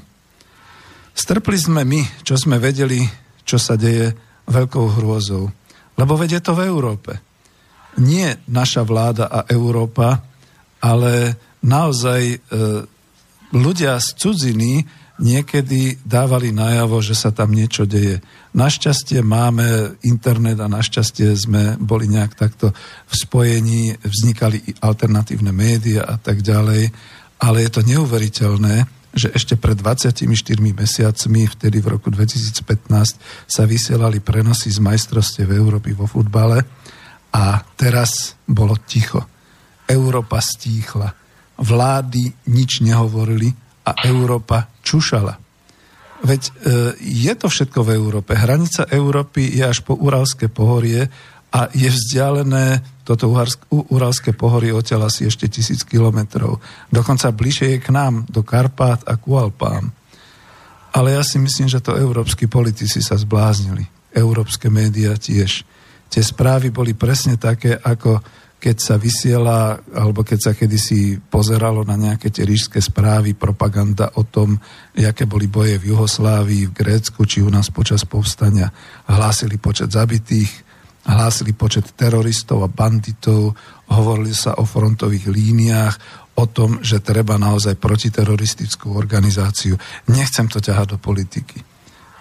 Strpli 1.16 1.56
sme 1.58 1.88
my, 1.88 2.04
čo 2.28 2.36
sme 2.36 2.60
vedeli, 2.60 3.00
čo 3.48 3.56
sa 3.56 3.80
deje 3.80 4.12
veľkou 4.52 5.00
hrôzou. 5.00 5.48
Lebo 5.96 6.20
vedie 6.20 6.44
to 6.44 6.52
v 6.52 6.68
Európe 6.68 7.35
nie 8.00 8.28
naša 8.48 8.84
vláda 8.84 9.26
a 9.32 9.48
Európa, 9.48 10.24
ale 10.84 11.40
naozaj 11.64 12.22
e, 12.30 12.38
ľudia 13.56 13.98
z 13.98 14.08
cudziny 14.20 14.72
niekedy 15.16 16.04
dávali 16.04 16.52
najavo, 16.52 17.00
že 17.00 17.16
sa 17.16 17.32
tam 17.32 17.56
niečo 17.56 17.88
deje. 17.88 18.20
Našťastie 18.52 19.24
máme 19.24 19.96
internet 20.04 20.60
a 20.60 20.68
našťastie 20.68 21.32
sme 21.40 21.80
boli 21.80 22.12
nejak 22.12 22.36
takto 22.36 22.76
v 23.08 23.14
spojení, 23.16 23.96
vznikali 24.04 24.60
i 24.60 24.72
alternatívne 24.84 25.56
médiá 25.56 26.04
a 26.04 26.20
tak 26.20 26.44
ďalej, 26.44 26.92
ale 27.40 27.58
je 27.64 27.72
to 27.72 27.82
neuveriteľné, 27.88 28.76
že 29.16 29.32
ešte 29.32 29.56
pred 29.56 29.80
24 29.80 30.28
mesiacmi, 30.60 31.48
vtedy 31.48 31.80
v 31.80 31.88
roku 31.96 32.12
2015, 32.12 33.16
sa 33.48 33.64
vysielali 33.64 34.20
prenosy 34.20 34.68
z 34.68 34.84
majstrovstiev 34.84 35.48
Európy 35.56 35.96
vo 35.96 36.04
futbale 36.04 36.68
a 37.36 37.60
teraz 37.76 38.40
bolo 38.48 38.80
ticho. 38.88 39.20
Európa 39.84 40.40
stíchla. 40.40 41.12
Vlády 41.60 42.48
nič 42.48 42.80
nehovorili 42.80 43.52
a 43.84 43.92
Európa 44.08 44.72
čušala. 44.80 45.36
Veď 46.26 46.42
e, 46.42 46.52
je 47.04 47.34
to 47.36 47.52
všetko 47.52 47.84
v 47.84 47.94
Európe. 48.00 48.34
Hranica 48.34 48.88
Európy 48.88 49.52
je 49.52 49.64
až 49.68 49.84
po 49.84 50.00
Uralské 50.00 50.48
pohorie 50.48 51.06
a 51.52 51.70
je 51.76 51.92
vzdialené 51.92 52.82
toto 53.06 53.30
Uralské 53.70 54.34
pohorie 54.34 54.74
odtiaľ 54.74 55.12
asi 55.12 55.30
ešte 55.30 55.52
tisíc 55.52 55.86
kilometrov. 55.86 56.58
Dokonca 56.90 57.36
bližšie 57.36 57.78
je 57.78 57.80
k 57.84 57.94
nám, 57.94 58.26
do 58.32 58.42
Karpát 58.42 59.04
a 59.06 59.20
ku 59.20 59.38
Alpám. 59.38 59.92
Ale 60.96 61.14
ja 61.14 61.22
si 61.22 61.38
myslím, 61.38 61.68
že 61.68 61.84
to 61.84 62.00
európsky 62.00 62.48
politici 62.48 63.04
sa 63.04 63.20
zbláznili. 63.20 63.86
Európske 64.16 64.72
médiá 64.72 65.20
tiež 65.20 65.68
Tie 66.10 66.24
správy 66.24 66.72
boli 66.72 66.96
presne 66.96 67.36
také, 67.36 67.76
ako 67.76 68.22
keď 68.56 68.78
sa 68.82 68.96
vysiela, 68.98 69.78
alebo 69.94 70.26
keď 70.26 70.40
sa 70.42 70.52
kedysi 70.58 71.22
pozeralo 71.22 71.86
na 71.86 71.94
nejaké 72.00 72.34
tie 72.34 72.48
rížské 72.48 72.82
správy, 72.82 73.38
propaganda 73.38 74.10
o 74.18 74.26
tom, 74.26 74.58
aké 74.98 75.30
boli 75.30 75.46
boje 75.46 75.78
v 75.78 75.94
Juhoslávii, 75.94 76.72
v 76.72 76.74
Grécku, 76.74 77.30
či 77.30 77.46
u 77.46 77.50
nás 77.54 77.70
počas 77.70 78.10
povstania 78.10 78.74
hlásili 79.06 79.62
počet 79.62 79.94
zabitých, 79.94 80.50
hlásili 81.06 81.54
počet 81.54 81.94
teroristov 81.94 82.66
a 82.66 82.72
banditov, 82.72 83.54
hovorili 83.94 84.34
sa 84.34 84.58
o 84.58 84.66
frontových 84.66 85.30
líniách, 85.30 85.96
o 86.36 86.46
tom, 86.50 86.82
že 86.82 87.06
treba 87.06 87.38
naozaj 87.38 87.78
protiteroristickú 87.78 88.98
organizáciu. 88.98 89.78
Nechcem 90.10 90.50
to 90.50 90.60
ťahať 90.60 90.96
do 90.96 90.98
politiky. 90.98 91.75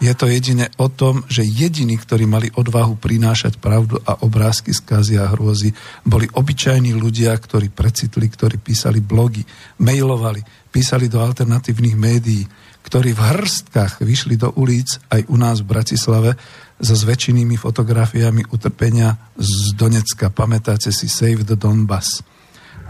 Je 0.05 0.13
to 0.13 0.29
jedine 0.29 0.69
o 0.77 0.93
tom, 0.93 1.25
že 1.33 1.49
jediní, 1.49 1.97
ktorí 1.97 2.29
mali 2.29 2.53
odvahu 2.53 3.01
prinášať 3.01 3.57
pravdu 3.57 3.97
a 4.05 4.21
obrázky 4.21 4.69
z 4.77 5.17
a 5.17 5.33
hrôzy, 5.33 5.73
boli 6.05 6.29
obyčajní 6.29 6.93
ľudia, 6.93 7.33
ktorí 7.33 7.73
precitli, 7.73 8.29
ktorí 8.29 8.61
písali 8.61 9.01
blogy, 9.01 9.41
mailovali, 9.81 10.45
písali 10.69 11.09
do 11.09 11.25
alternatívnych 11.25 11.97
médií, 11.97 12.45
ktorí 12.85 13.17
v 13.17 13.25
hrstkách 13.33 14.05
vyšli 14.05 14.37
do 14.37 14.53
ulic 14.61 14.93
aj 15.09 15.25
u 15.25 15.41
nás 15.41 15.65
v 15.65 15.73
Bratislave 15.73 16.37
so 16.77 16.93
zväčšenými 16.93 17.57
fotografiami 17.57 18.45
utrpenia 18.53 19.17
z 19.41 19.73
Donecka. 19.73 20.29
Pamätáte 20.29 20.93
si 20.93 21.09
Save 21.09 21.49
the 21.49 21.57
Donbass. 21.57 22.21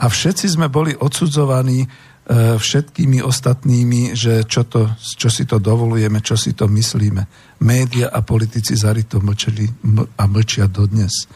A 0.03 0.11
všetci 0.11 0.51
sme 0.51 0.67
boli 0.67 0.91
odsudzovaní 0.99 1.87
všetkými 2.33 3.21
ostatnými, 3.21 4.17
že 4.17 4.49
čo, 4.49 4.65
to, 4.65 4.89
čo 4.97 5.29
si 5.29 5.45
to 5.45 5.61
dovolujeme, 5.61 6.25
čo 6.25 6.41
si 6.41 6.57
to 6.57 6.65
myslíme. 6.73 7.29
Média 7.61 8.09
a 8.09 8.25
politici 8.25 8.73
zarito 8.73 9.21
mlčeli 9.21 9.69
a 10.17 10.25
mlčia 10.25 10.65
dodnes. 10.65 11.29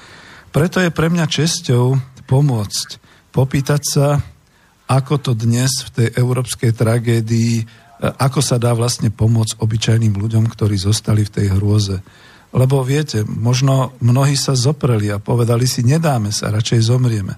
Preto 0.48 0.80
je 0.80 0.88
pre 0.88 1.12
mňa 1.12 1.28
česťou 1.28 1.92
pomôcť, 2.24 2.88
popýtať 3.36 3.82
sa, 3.84 4.06
ako 4.88 5.14
to 5.20 5.32
dnes 5.36 5.68
v 5.84 5.90
tej 5.92 6.08
európskej 6.16 6.72
tragédii, 6.72 7.54
e, 7.60 7.64
ako 8.00 8.40
sa 8.40 8.56
dá 8.56 8.72
vlastne 8.72 9.12
pomôcť 9.12 9.60
obyčajným 9.60 10.16
ľuďom, 10.16 10.48
ktorí 10.48 10.80
zostali 10.80 11.28
v 11.28 11.32
tej 11.36 11.46
hrôze. 11.52 12.00
Lebo 12.56 12.80
viete, 12.80 13.28
možno 13.28 13.92
mnohí 14.00 14.32
sa 14.32 14.56
zopreli 14.56 15.12
a 15.12 15.20
povedali 15.20 15.68
si, 15.68 15.84
nedáme 15.84 16.32
sa, 16.32 16.48
radšej 16.48 16.88
zomrieme. 16.88 17.36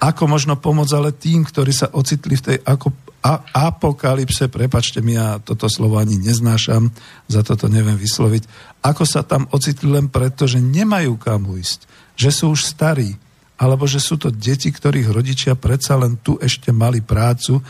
Ako 0.00 0.24
možno 0.24 0.56
pomôcť 0.56 0.94
ale 0.96 1.12
tým, 1.12 1.44
ktorí 1.44 1.76
sa 1.76 1.92
ocitli 1.92 2.40
v 2.40 2.44
tej 2.44 2.58
ako, 2.64 2.88
a, 3.20 3.44
apokalypse, 3.68 4.48
prepačte 4.48 5.04
mi, 5.04 5.12
ja 5.12 5.36
toto 5.36 5.68
slovo 5.68 6.00
ani 6.00 6.16
neznášam, 6.16 6.88
za 7.28 7.44
toto 7.44 7.68
neviem 7.68 8.00
vysloviť, 8.00 8.48
ako 8.80 9.04
sa 9.04 9.20
tam 9.20 9.44
ocitli 9.52 9.92
len 9.92 10.08
preto, 10.08 10.48
že 10.48 10.56
nemajú 10.56 11.20
kam 11.20 11.44
ujsť, 11.52 11.80
že 12.16 12.32
sú 12.32 12.56
už 12.56 12.64
starí, 12.64 13.12
alebo 13.60 13.84
že 13.84 14.00
sú 14.00 14.16
to 14.16 14.32
deti, 14.32 14.72
ktorých 14.72 15.12
rodičia 15.12 15.52
predsa 15.52 16.00
len 16.00 16.16
tu 16.16 16.40
ešte 16.40 16.72
mali 16.72 17.04
prácu 17.04 17.60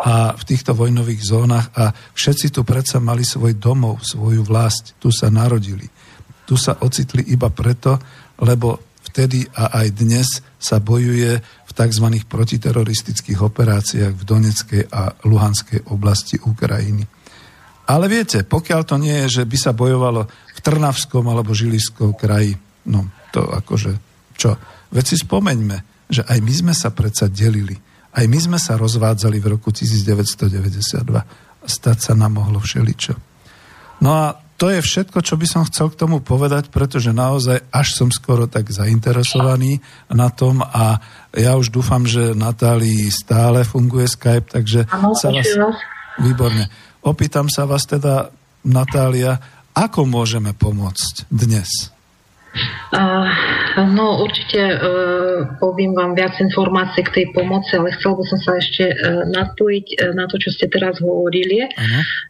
a 0.00 0.32
v 0.32 0.42
týchto 0.46 0.72
vojnových 0.72 1.26
zónach 1.26 1.74
a 1.74 1.90
všetci 1.90 2.54
tu 2.54 2.62
predsa 2.62 3.02
mali 3.02 3.26
svoj 3.26 3.58
domov, 3.58 4.00
svoju 4.06 4.46
vlast, 4.46 4.94
tu 5.02 5.10
sa 5.10 5.26
narodili. 5.28 5.90
Tu 6.46 6.54
sa 6.54 6.78
ocitli 6.80 7.26
iba 7.34 7.50
preto, 7.50 7.98
lebo 8.40 8.78
vtedy 9.10 9.44
a 9.52 9.84
aj 9.84 9.86
dnes 9.92 10.28
sa 10.56 10.78
bojuje 10.78 11.42
tzv. 11.80 12.06
protiteroristických 12.28 13.40
operáciách 13.40 14.12
v 14.12 14.22
Doneckej 14.28 14.82
a 14.92 15.16
Luhanskej 15.24 15.88
oblasti 15.88 16.36
Ukrajiny. 16.36 17.08
Ale 17.88 18.06
viete, 18.06 18.44
pokiaľ 18.44 18.80
to 18.84 19.00
nie 19.00 19.16
je, 19.24 19.40
že 19.40 19.44
by 19.48 19.56
sa 19.56 19.72
bojovalo 19.72 20.28
v 20.28 20.60
Trnavskom 20.60 21.24
alebo 21.24 21.56
Žiliskom 21.56 22.12
kraji, 22.14 22.54
no 22.92 23.08
to 23.32 23.48
akože 23.48 23.96
čo? 24.36 24.54
Veď 24.92 25.04
si 25.08 25.16
spomeňme, 25.24 26.06
že 26.12 26.22
aj 26.28 26.38
my 26.44 26.52
sme 26.52 26.74
sa 26.76 26.92
predsa 26.92 27.32
delili. 27.32 27.74
Aj 28.10 28.26
my 28.26 28.38
sme 28.38 28.58
sa 28.58 28.76
rozvádzali 28.76 29.38
v 29.38 29.46
roku 29.56 29.72
1992. 29.72 31.64
Stať 31.64 31.98
sa 31.98 32.12
nám 32.12 32.42
mohlo 32.42 32.58
všeličo. 32.60 33.14
No 34.04 34.10
a 34.12 34.34
to 34.60 34.68
je 34.68 34.84
všetko, 34.84 35.24
čo 35.24 35.40
by 35.40 35.46
som 35.48 35.64
chcel 35.64 35.88
k 35.88 36.04
tomu 36.04 36.20
povedať, 36.20 36.68
pretože 36.68 37.16
naozaj 37.16 37.64
až 37.72 37.96
som 37.96 38.12
skoro 38.12 38.44
tak 38.44 38.68
zainteresovaný 38.68 39.80
na 40.12 40.28
tom 40.28 40.60
a 40.60 41.00
ja 41.32 41.56
už 41.56 41.72
dúfam, 41.72 42.04
že 42.04 42.36
Natálii 42.36 43.08
stále 43.08 43.64
funguje 43.64 44.04
Skype, 44.04 44.52
takže 44.52 44.84
ano, 44.92 45.16
sa 45.16 45.32
vás... 45.32 45.48
Výborne. 46.20 46.68
Opýtam 47.00 47.48
sa 47.48 47.64
vás 47.64 47.88
teda, 47.88 48.28
Natália, 48.68 49.40
ako 49.72 50.04
môžeme 50.04 50.52
pomôcť 50.52 51.32
dnes? 51.32 51.89
No 53.80 54.18
určite 54.26 54.58
uh, 54.58 55.56
poviem 55.62 55.94
vám 55.94 56.18
viac 56.18 56.34
informácií 56.42 57.06
k 57.06 57.14
tej 57.22 57.26
pomoci, 57.30 57.78
ale 57.78 57.94
chcel 57.94 58.18
by 58.18 58.24
som 58.26 58.38
sa 58.42 58.52
ešte 58.58 58.84
uh, 58.90 59.22
napojiť 59.30 59.86
uh, 59.94 60.10
na 60.18 60.26
to, 60.26 60.42
čo 60.42 60.50
ste 60.50 60.66
teraz 60.66 60.98
hovorili. 60.98 61.70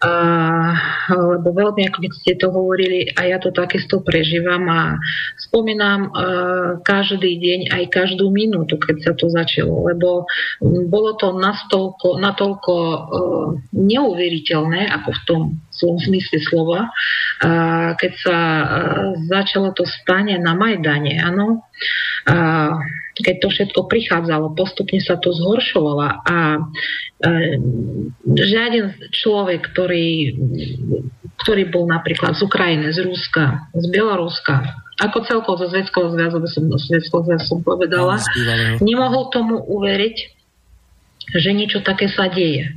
Uh, 0.04 0.76
lebo 1.10 1.48
veľmi, 1.56 1.88
ako 1.88 1.98
ste 2.12 2.36
to 2.36 2.52
hovorili, 2.52 3.08
a 3.16 3.32
ja 3.32 3.40
to 3.40 3.50
takisto 3.56 4.04
prežívam 4.04 4.68
a 4.68 5.00
spomínam 5.40 6.12
uh, 6.12 6.76
každý 6.84 7.40
deň, 7.40 7.60
aj 7.72 7.84
každú 7.88 8.28
minútu, 8.28 8.76
keď 8.76 8.96
sa 9.00 9.12
to 9.16 9.32
začalo, 9.32 9.88
lebo 9.88 10.28
bolo 10.92 11.16
to 11.16 11.32
natoľko 12.20 12.74
uh, 12.76 13.48
neuveriteľné, 13.72 14.92
ako 14.92 15.08
v 15.08 15.22
tom 15.24 15.42
zlom 15.80 15.96
zmysle 15.98 16.38
slova, 16.44 16.92
keď 17.96 18.12
sa 18.20 18.38
začalo 19.26 19.72
to 19.72 19.88
stane 19.88 20.36
na 20.36 20.52
Majdane, 20.52 21.16
áno, 21.18 21.64
keď 23.20 23.36
to 23.40 23.48
všetko 23.52 23.80
prichádzalo, 23.88 24.56
postupne 24.56 25.00
sa 25.00 25.16
to 25.16 25.32
zhoršovalo 25.32 26.24
a 26.24 26.38
žiaden 28.24 28.96
človek, 29.12 29.72
ktorý, 29.72 30.36
ktorý 31.44 31.62
bol 31.68 31.84
napríklad 31.88 32.36
z 32.36 32.44
Ukrajiny, 32.44 32.92
z 32.92 33.04
Ruska, 33.04 33.68
z 33.76 33.84
Bieloruska, 33.92 34.64
ako 35.00 35.24
celkovo 35.24 35.64
zo 35.64 35.72
Zvedského 35.72 36.12
zväzu, 36.12 36.44
by 36.44 36.48
som, 36.48 36.64
Zvedského 36.76 37.24
zväzu 37.24 37.44
som 37.44 37.60
povedala, 37.64 38.20
nemohol 38.84 39.32
tomu 39.32 39.60
uveriť, 39.64 40.16
že 41.36 41.50
niečo 41.56 41.80
také 41.84 42.08
sa 42.08 42.28
deje 42.28 42.72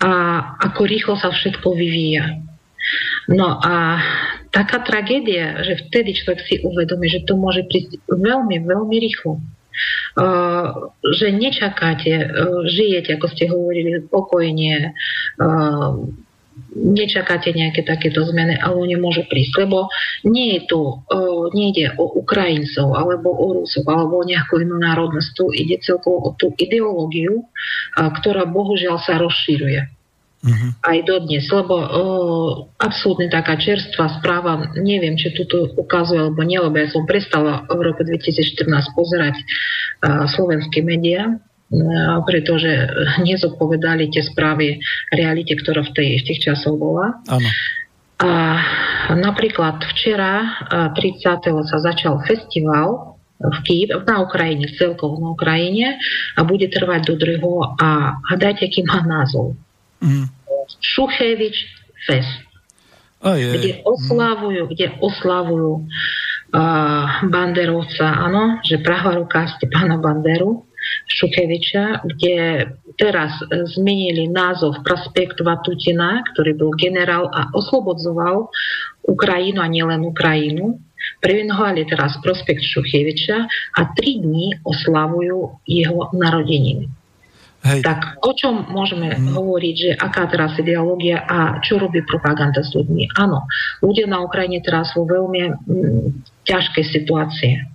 a 0.00 0.12
ako 0.60 0.80
rýchlo 0.84 1.14
sa 1.16 1.32
všetko 1.32 1.72
vyvíja. 1.72 2.44
No 3.26 3.58
a 3.58 3.98
taká 4.54 4.84
tragédia, 4.86 5.60
že 5.66 5.88
vtedy 5.88 6.14
človek 6.14 6.40
si 6.46 6.54
uvedomí, 6.62 7.10
že 7.10 7.26
to 7.26 7.34
môže 7.34 7.66
prísť 7.66 7.98
veľmi, 8.06 8.62
veľmi 8.62 8.96
rýchlo. 9.02 9.42
Uh, 10.16 10.88
že 11.12 11.28
nečakáte, 11.28 12.08
uh, 12.24 12.64
žijete, 12.64 13.20
ako 13.20 13.26
ste 13.28 13.44
hovorili, 13.52 14.00
pokojne, 14.08 14.96
uh, 15.36 15.92
nečakáte 16.76 17.52
nejaké 17.56 17.84
takéto 17.84 18.24
zmeny, 18.28 18.56
ale 18.60 18.76
oni 18.76 18.96
môžu 19.00 19.24
prísť, 19.28 19.64
lebo 19.64 19.88
nie 20.28 20.56
je 20.56 20.60
tu, 20.68 20.80
uh, 20.80 21.44
nejde 21.56 21.96
o 21.96 22.04
Ukrajincov, 22.20 22.96
alebo 22.96 23.32
o 23.32 23.60
Rusov, 23.60 23.88
alebo 23.88 24.20
o 24.20 24.28
nejakú 24.28 24.60
inú 24.60 24.76
národnosť, 24.80 25.28
tu 25.36 25.44
ide 25.52 25.80
celkovo 25.80 26.20
o 26.20 26.30
tú 26.36 26.52
ideológiu, 26.56 27.44
uh, 27.44 28.08
ktorá 28.20 28.44
bohužiaľ 28.48 29.00
sa 29.00 29.16
rozšíruje 29.16 29.80
uh-huh. 30.46 30.70
aj 30.84 30.98
dodnes, 31.08 31.44
lebo 31.48 31.74
uh, 31.76 32.50
absolútne 32.80 33.32
taká 33.32 33.56
čerstvá 33.56 34.20
správa, 34.20 34.72
neviem, 34.76 35.16
či 35.16 35.32
tuto 35.32 35.72
ukazuje 35.76 36.20
alebo 36.20 36.44
nie, 36.44 36.60
lebo 36.60 36.76
ja 36.76 36.88
som 36.92 37.08
prestala 37.08 37.64
v 37.68 37.80
roku 37.80 38.04
2014 38.04 38.68
pozerať 38.92 39.36
uh, 39.40 40.28
slovenské 40.28 40.84
médiá, 40.84 41.40
pretože 42.22 42.70
nezodpovedali 43.26 44.10
tie 44.14 44.22
správy 44.22 44.78
realite, 45.10 45.58
ktorá 45.58 45.82
v, 45.82 45.92
tej, 45.92 46.08
v 46.22 46.26
tých 46.30 46.40
časoch 46.50 46.78
bola. 46.78 47.18
Áno. 47.26 47.50
A 48.16 48.32
napríklad 49.12 49.82
včera 49.92 50.64
30. 50.72 50.96
sa 51.68 51.78
začal 51.82 52.22
festival 52.24 53.16
v 53.36 53.58
Kýv, 53.68 53.88
na 54.08 54.24
Ukrajine, 54.24 54.72
celkovo 54.80 55.20
na 55.20 55.36
Ukrajine 55.36 56.00
a 56.36 56.40
bude 56.40 56.72
trvať 56.72 57.12
do 57.12 57.14
druhého 57.20 57.76
a 57.76 58.16
hádajte, 58.32 58.64
aký 58.64 58.80
má 58.88 59.04
názov. 59.04 59.52
Mm. 60.00 60.32
Šuchevič 60.80 61.56
Fest. 62.08 62.40
je. 63.36 63.48
Kde 63.60 63.72
oslavujú, 63.84 64.62
mm. 64.64 64.70
kde 64.72 64.86
oslavujú 65.04 65.72
uh, 65.84 67.04
Banderovca, 67.28 68.06
áno, 68.24 68.64
že 68.64 68.80
Prahva 68.80 69.20
ruka 69.20 69.44
Stepana 69.60 70.00
Banderu, 70.00 70.65
Šukeviča, 71.06 72.02
kde 72.02 72.66
teraz 72.98 73.36
zmenili 73.76 74.26
názov 74.26 74.82
Prospekt 74.82 75.40
Vatutina, 75.40 76.24
ktorý 76.32 76.56
bol 76.56 76.72
generál 76.74 77.30
a 77.30 77.48
oslobodzoval 77.52 78.48
Ukrajinu 79.06 79.62
a 79.62 79.68
nielen 79.70 80.02
Ukrajinu. 80.02 80.80
Previnovali 81.22 81.86
teraz 81.86 82.18
Prospekt 82.20 82.64
Šucheviča 82.66 83.46
a 83.78 83.80
tri 83.94 84.18
dní 84.18 84.58
oslavujú 84.66 85.62
jeho 85.64 86.10
narodeniny. 86.16 86.90
Hej. 87.66 87.82
Tak 87.82 88.22
o 88.22 88.30
čom 88.30 88.70
môžeme 88.70 89.10
hmm. 89.10 89.34
hovoriť, 89.34 89.74
že 89.74 89.90
aká 89.98 90.30
teraz 90.30 90.54
ideológia 90.54 91.26
a 91.26 91.58
čo 91.58 91.82
robí 91.82 91.98
propaganda 92.06 92.62
s 92.62 92.70
ľuďmi? 92.70 93.18
Áno, 93.18 93.42
ľudia 93.82 94.06
na 94.06 94.22
Ukrajine 94.22 94.62
teraz 94.62 94.94
sú 94.94 95.02
veľmi 95.02 95.42
m, 95.42 95.54
ťažkej 96.46 96.84
situácie. 96.86 97.66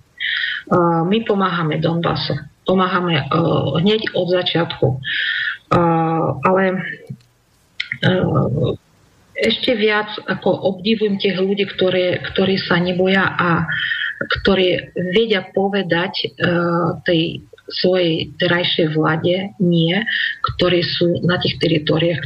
Uh, 0.70 1.04
my 1.04 1.20
pomáhame 1.28 1.76
Donbasu, 1.76 2.38
pomáhame 2.64 3.22
uh, 3.28 3.78
hneď 3.80 4.12
od 4.14 4.26
začiatku. 4.30 4.86
Uh, 5.72 6.38
ale 6.46 6.64
uh, 8.06 8.76
ešte 9.32 9.74
viac 9.74 10.12
ako 10.28 10.76
obdivujem 10.76 11.18
tých 11.18 11.36
ľudí, 11.40 11.64
ktorí, 11.66 12.20
ktorí 12.32 12.54
sa 12.62 12.78
neboja 12.78 13.32
a 13.32 13.66
ktorí 14.22 14.94
vedia 15.16 15.42
povedať 15.50 16.30
tej 17.02 17.42
svojej 17.66 18.30
terajšej 18.38 18.94
vláde 18.94 19.50
nie, 19.58 19.98
ktorí 20.54 20.84
sú 20.86 21.26
na 21.26 21.42
tých 21.42 21.58
teritoriách 21.58 22.22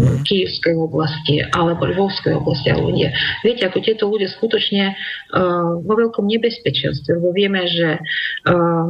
mm. 0.00 0.24
Kievskej 0.24 0.74
oblasti 0.80 1.44
alebo 1.52 1.84
Lvovskej 1.84 2.40
oblasti 2.40 2.72
alebo 2.72 2.88
nie. 2.96 3.12
Viete, 3.44 3.68
ako 3.68 3.84
tieto 3.84 4.08
ľudia 4.08 4.32
skutočne 4.32 4.96
uh, 4.96 5.76
vo 5.84 5.94
veľkom 5.94 6.24
nebezpečenstve, 6.24 7.20
lebo 7.20 7.36
vieme, 7.36 7.68
že, 7.68 8.00
uh, 8.48 8.88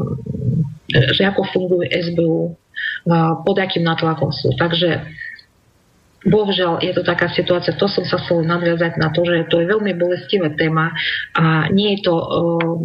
že 0.94 1.22
ako 1.26 1.42
fungujú 1.50 1.84
SBU, 1.90 2.54
uh, 3.10 3.42
pod 3.42 3.56
akým 3.58 3.82
natlakom 3.82 4.30
sú. 4.30 4.54
Takže 4.54 5.02
Bohužiaľ, 6.20 6.84
je 6.84 6.92
to 6.92 7.00
taká 7.00 7.32
situácia, 7.32 7.72
to 7.72 7.88
som 7.88 8.04
sa 8.04 8.20
chcel 8.20 8.44
nadviazať 8.44 9.00
na 9.00 9.08
to, 9.08 9.24
že 9.24 9.48
to 9.48 9.64
je 9.64 9.72
veľmi 9.72 9.96
bolestivá 9.96 10.52
téma 10.52 10.92
a 11.32 11.72
nie 11.72 11.96
je 11.96 12.12
to 12.12 12.12
uh, 12.12 12.76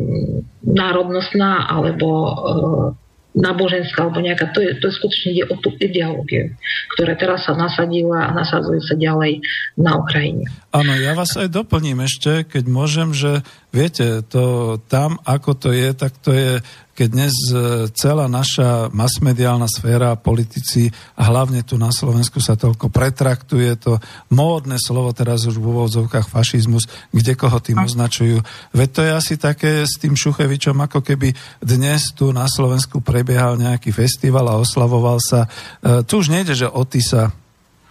národnostná 0.63 1.67
alebo 1.67 2.07
uh, 2.07 2.87
náboženská 3.35 4.07
alebo 4.07 4.23
nejaká, 4.23 4.55
to 4.55 4.63
je, 4.63 4.79
to 4.79 4.87
je 4.87 4.93
skutočne 4.95 5.29
ide 5.35 5.43
o 5.51 5.55
tú 5.59 5.75
ideológiu, 5.77 6.55
ktorá 6.95 7.19
teraz 7.19 7.43
sa 7.43 7.53
nasadila 7.53 8.31
a 8.31 8.33
nasadzuje 8.33 8.79
sa 8.79 8.95
ďalej 8.95 9.43
na 9.75 9.99
Ukrajine. 9.99 10.47
Áno, 10.71 10.95
ja 10.95 11.11
vás 11.11 11.35
aj 11.35 11.51
doplním 11.51 11.99
ešte, 12.07 12.47
keď 12.47 12.63
môžem, 12.71 13.11
že 13.11 13.43
viete, 13.75 14.23
to 14.23 14.75
tam, 14.87 15.19
ako 15.27 15.51
to 15.59 15.69
je, 15.75 15.91
tak 15.91 16.15
to 16.23 16.31
je 16.31 16.63
keď 16.95 17.07
dnes 17.11 17.35
e, 17.51 17.91
celá 17.91 18.31
naša 18.31 18.87
masmediálna 18.95 19.67
sféra, 19.67 20.15
politici 20.15 20.87
a 21.19 21.27
hlavne 21.27 21.59
tu 21.67 21.75
na 21.75 21.91
Slovensku 21.91 22.39
sa 22.39 22.55
toľko 22.55 22.87
pretraktuje 22.87 23.75
to 23.75 23.99
módne 24.31 24.79
slovo 24.79 25.11
teraz 25.11 25.43
už 25.43 25.59
v 25.59 25.75
úvodzovkách 25.75 26.31
fašizmus, 26.31 26.87
kde 27.11 27.35
koho 27.35 27.59
tým 27.59 27.83
označujú. 27.83 28.39
Veď 28.71 28.89
to 28.95 29.01
je 29.03 29.11
asi 29.11 29.35
také 29.35 29.83
s 29.83 29.99
tým 29.99 30.15
Šuchevičom, 30.15 30.79
ako 30.79 31.03
keby 31.03 31.35
dnes 31.59 32.15
tu 32.15 32.31
na 32.31 32.47
Slovensku 32.47 33.03
prebiehal 33.03 33.59
nejaký 33.59 33.91
festival 33.91 34.47
a 34.47 34.55
oslavoval 34.55 35.19
sa. 35.19 35.51
E, 35.83 36.07
tu 36.07 36.23
už 36.23 36.31
nejde, 36.31 36.55
že 36.55 36.71
o 36.71 36.87
Tisa, 36.87 37.35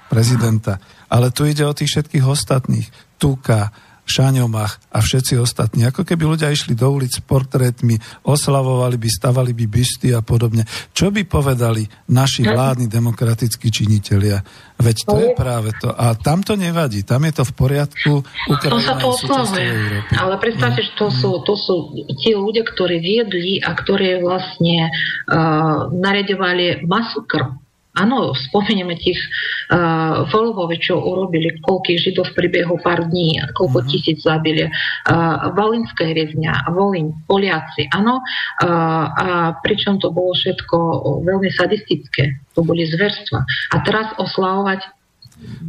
prezidenta, 0.08 0.80
ale 1.12 1.28
tu 1.28 1.44
ide 1.44 1.68
o 1.68 1.76
tých 1.76 1.92
všetkých 1.92 2.24
ostatných. 2.24 2.88
Tuka, 3.20 3.68
Šaňomach 4.04 4.92
a 4.92 4.98
všetci 5.00 5.40
ostatní. 5.40 5.88
Ako 5.88 6.04
keby 6.04 6.36
ľudia 6.36 6.52
išli 6.52 6.76
do 6.76 6.92
ulic 6.92 7.16
s 7.16 7.24
portrétmi, 7.24 7.96
oslavovali 8.28 9.00
by, 9.00 9.08
stavali 9.08 9.52
by 9.56 9.64
bysty 9.64 10.12
a 10.12 10.20
podobne. 10.20 10.68
Čo 10.92 11.08
by 11.08 11.24
povedali 11.24 11.88
naši 12.12 12.44
vládni 12.44 12.86
demokratickí 12.86 13.72
činitelia? 13.72 14.44
Veď 14.76 14.96
to 15.08 15.16
je 15.16 15.28
práve 15.32 15.72
to. 15.80 15.88
A 15.88 16.12
tam 16.18 16.44
to 16.44 16.54
nevadí. 16.58 17.00
Tam 17.06 17.24
je 17.24 17.32
to 17.32 17.44
v 17.48 17.52
poriadku. 17.56 18.12
Ukrajina 18.52 18.76
to 18.76 18.78
sa 18.84 18.94
to 19.00 19.06
oslavuje. 19.16 20.04
Ale 20.20 20.34
predstavte, 20.36 20.84
že 20.84 20.92
to 21.00 21.08
sú, 21.08 21.40
to 21.46 21.54
sú 21.56 21.74
tí 22.20 22.36
ľudia, 22.36 22.66
ktorí 22.66 23.00
viedli 23.00 23.62
a 23.64 23.72
ktorí 23.72 24.20
vlastne 24.20 24.92
uh, 25.32 25.88
naredovali 25.88 26.84
masakr 26.84 27.63
Áno, 27.94 28.34
spomenieme 28.34 28.98
tých 28.98 29.22
uh, 29.70 30.26
Volvov, 30.26 30.74
čo 30.82 30.98
urobili, 30.98 31.54
koľkých 31.62 32.10
židov 32.10 32.34
v 32.34 32.42
priebehu 32.42 32.74
pár 32.82 33.06
dní, 33.06 33.38
koľko 33.54 33.86
uh-huh. 33.86 33.90
tisíc 33.90 34.18
zabili. 34.26 34.66
Uh, 34.66 35.54
Valinské 35.54 36.10
rezňa, 36.10 36.74
Volin, 36.74 37.14
Poliaci, 37.30 37.86
áno. 37.94 38.18
Uh, 38.58 39.06
a 39.06 39.26
pričom 39.62 40.02
to 40.02 40.10
bolo 40.10 40.34
všetko 40.34 40.76
veľmi 41.22 41.54
sadistické. 41.54 42.42
To 42.58 42.66
boli 42.66 42.82
zverstva. 42.82 43.46
A 43.46 43.76
teraz 43.86 44.10
oslavovať, 44.18 44.80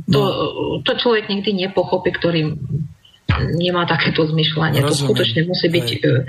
to, 0.09 0.21
no. 0.21 0.25
to 0.81 0.91
človek 0.97 1.29
nikdy 1.29 1.53
nepochopí, 1.53 2.09
ktorý 2.09 2.57
nemá 3.53 3.85
takéto 3.85 4.25
zmyšľanie. 4.25 4.81
Rozumiem. 4.81 4.89
To 4.89 4.97
skutočne 4.97 5.41
musí 5.45 5.67
byť... 5.69 5.87
Uh, 6.01 6.25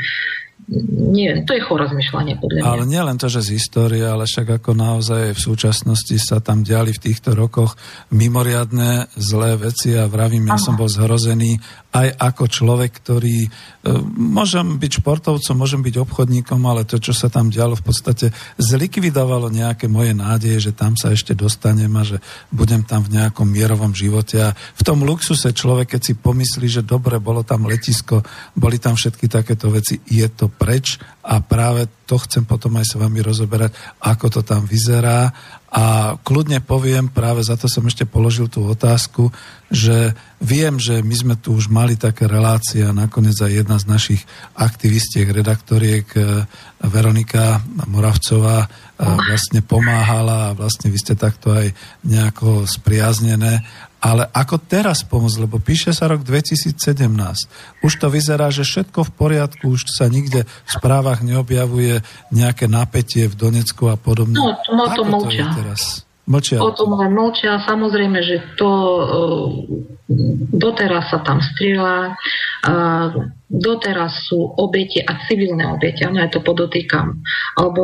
nie, 0.66 1.46
to 1.46 1.54
je 1.54 1.62
chore 1.62 1.86
zmyšľanie 1.86 2.42
podľa 2.42 2.58
mňa. 2.58 2.66
Ale 2.66 2.84
nie 2.90 2.98
len 2.98 3.14
to, 3.14 3.30
že 3.30 3.46
z 3.46 3.54
histórie, 3.54 4.02
ale 4.02 4.26
však 4.26 4.58
ako 4.58 4.74
naozaj 4.74 5.38
v 5.38 5.40
súčasnosti 5.40 6.18
sa 6.18 6.42
tam 6.42 6.66
diali 6.66 6.90
v 6.90 7.02
týchto 7.06 7.38
rokoch 7.38 7.78
mimoriadne 8.10 9.06
zlé 9.14 9.54
veci 9.54 9.94
a 9.94 10.10
vravím, 10.10 10.50
ja 10.50 10.58
Aha. 10.58 10.64
som 10.66 10.74
bol 10.74 10.90
zhrozený 10.90 11.62
aj 11.94 12.08
ako 12.18 12.44
človek, 12.50 12.92
ktorý 12.98 13.46
e, 13.46 13.50
môžem 14.18 14.76
byť 14.76 14.92
športovcom, 15.00 15.54
môžem 15.56 15.80
byť 15.80 15.96
obchodníkom, 16.02 16.60
ale 16.66 16.82
to, 16.82 16.98
čo 16.98 17.14
sa 17.14 17.30
tam 17.30 17.48
dialo, 17.48 17.78
v 17.78 17.86
podstate 17.86 18.34
zlikvidovalo 18.58 19.48
nejaké 19.48 19.86
moje 19.86 20.12
nádeje, 20.12 20.70
že 20.70 20.72
tam 20.76 20.98
sa 20.98 21.14
ešte 21.14 21.32
dostanem 21.32 21.94
a 21.94 22.02
že 22.02 22.18
budem 22.52 22.82
tam 22.84 23.06
v 23.06 23.16
nejakom 23.16 23.48
mierovom 23.48 23.94
živote. 23.94 24.50
A 24.50 24.52
v 24.52 24.82
tom 24.82 25.06
luxuse 25.06 25.54
človek, 25.54 25.96
keď 25.96 26.02
si 26.02 26.12
pomyslí, 26.18 26.66
že 26.68 26.82
dobre, 26.82 27.16
bolo 27.22 27.46
tam 27.46 27.64
letisko, 27.64 28.20
boli 28.52 28.76
tam 28.76 28.98
všetky 28.98 29.30
takéto 29.30 29.72
veci, 29.72 29.96
je 30.04 30.26
to 30.28 30.45
preč 30.48 30.98
a 31.26 31.42
práve 31.42 31.90
to 32.06 32.22
chcem 32.22 32.46
potom 32.46 32.78
aj 32.78 32.86
s 32.86 32.94
vami 32.94 33.18
rozoberať, 33.18 33.74
ako 33.98 34.26
to 34.30 34.40
tam 34.46 34.62
vyzerá. 34.62 35.34
A 35.76 36.14
kľudne 36.22 36.62
poviem, 36.62 37.10
práve 37.10 37.42
za 37.42 37.58
to 37.58 37.66
som 37.66 37.84
ešte 37.84 38.06
položil 38.06 38.46
tú 38.46 38.64
otázku, 38.64 39.28
že 39.66 40.14
viem, 40.38 40.78
že 40.78 41.02
my 41.02 41.12
sme 41.12 41.34
tu 41.36 41.58
už 41.58 41.66
mali 41.66 41.98
také 41.98 42.30
relácie 42.30 42.86
a 42.86 42.94
nakoniec 42.94 43.34
aj 43.42 43.52
jedna 43.52 43.76
z 43.76 43.90
našich 43.90 44.22
aktivistiek, 44.54 45.26
redaktoriek 45.28 46.06
eh, 46.14 46.46
Veronika 46.86 47.60
Moravcová 47.90 48.64
eh, 48.64 48.70
vlastne 49.02 49.60
pomáhala 49.66 50.54
a 50.54 50.56
vlastne 50.56 50.88
vy 50.88 50.98
ste 51.02 51.18
takto 51.18 51.50
aj 51.52 51.74
nejako 52.06 52.64
spriaznené 52.70 53.66
ale 54.06 54.30
ako 54.30 54.62
teraz 54.62 55.02
pomôcť, 55.02 55.42
lebo 55.42 55.58
píše 55.58 55.90
sa 55.90 56.06
rok 56.06 56.22
2017. 56.22 56.78
Už 57.82 57.92
to 57.98 58.06
vyzerá, 58.06 58.54
že 58.54 58.62
všetko 58.62 59.02
v 59.02 59.10
poriadku, 59.10 59.74
už 59.74 59.90
sa 59.90 60.06
nikde 60.06 60.46
v 60.46 60.70
správach 60.70 61.26
neobjavuje 61.26 62.06
nejaké 62.30 62.70
napätie 62.70 63.26
v 63.26 63.34
Donecku 63.34 63.90
a 63.90 63.98
podobne. 63.98 64.38
No, 64.38 64.54
no 64.70 64.84
to 64.94 65.02
mlčia. 65.02 65.50
teraz? 65.58 66.06
Mlčia. 66.30 66.62
O 66.62 66.70
tom 66.70 66.94
len 66.94 67.18
mlčia. 67.18 67.58
Samozrejme, 67.66 68.22
že 68.22 68.46
to 68.54 68.70
uh, 68.70 69.46
doteraz 70.54 71.10
sa 71.10 71.18
tam 71.26 71.42
strieľa. 71.42 72.14
Doteraz 73.46 74.26
sú 74.26 74.42
obete 74.58 75.06
a 75.06 75.22
civilné 75.30 75.70
obete, 75.70 76.02
áno, 76.02 76.18
ja 76.18 76.26
to 76.26 76.42
podotýkam. 76.42 77.22
Alebo 77.54 77.82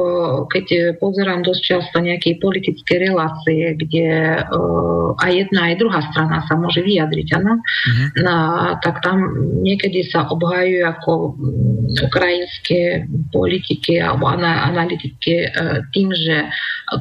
keď 0.51 0.99
pozerám 0.99 1.47
dosť 1.47 1.63
často 1.63 2.03
nejaké 2.03 2.43
politické 2.43 2.99
relácie, 2.99 3.79
kde 3.79 4.43
uh, 4.43 5.15
aj 5.23 5.31
jedna, 5.31 5.71
aj 5.71 5.79
druhá 5.79 6.03
strana 6.11 6.43
sa 6.51 6.59
môže 6.59 6.83
vyjadriť, 6.83 7.29
áno, 7.39 7.63
uh-huh. 7.63 8.07
no, 8.27 8.37
tak 8.83 9.07
tam 9.07 9.23
niekedy 9.63 10.03
sa 10.11 10.27
obhajujú 10.35 10.83
ako 10.83 11.11
mm, 11.39 12.11
ukrajinské 12.11 13.07
politiky 13.31 14.03
alebo 14.03 14.35
analytiky 14.35 15.47
uh, 15.47 15.79
tým, 15.95 16.11
že 16.11 16.51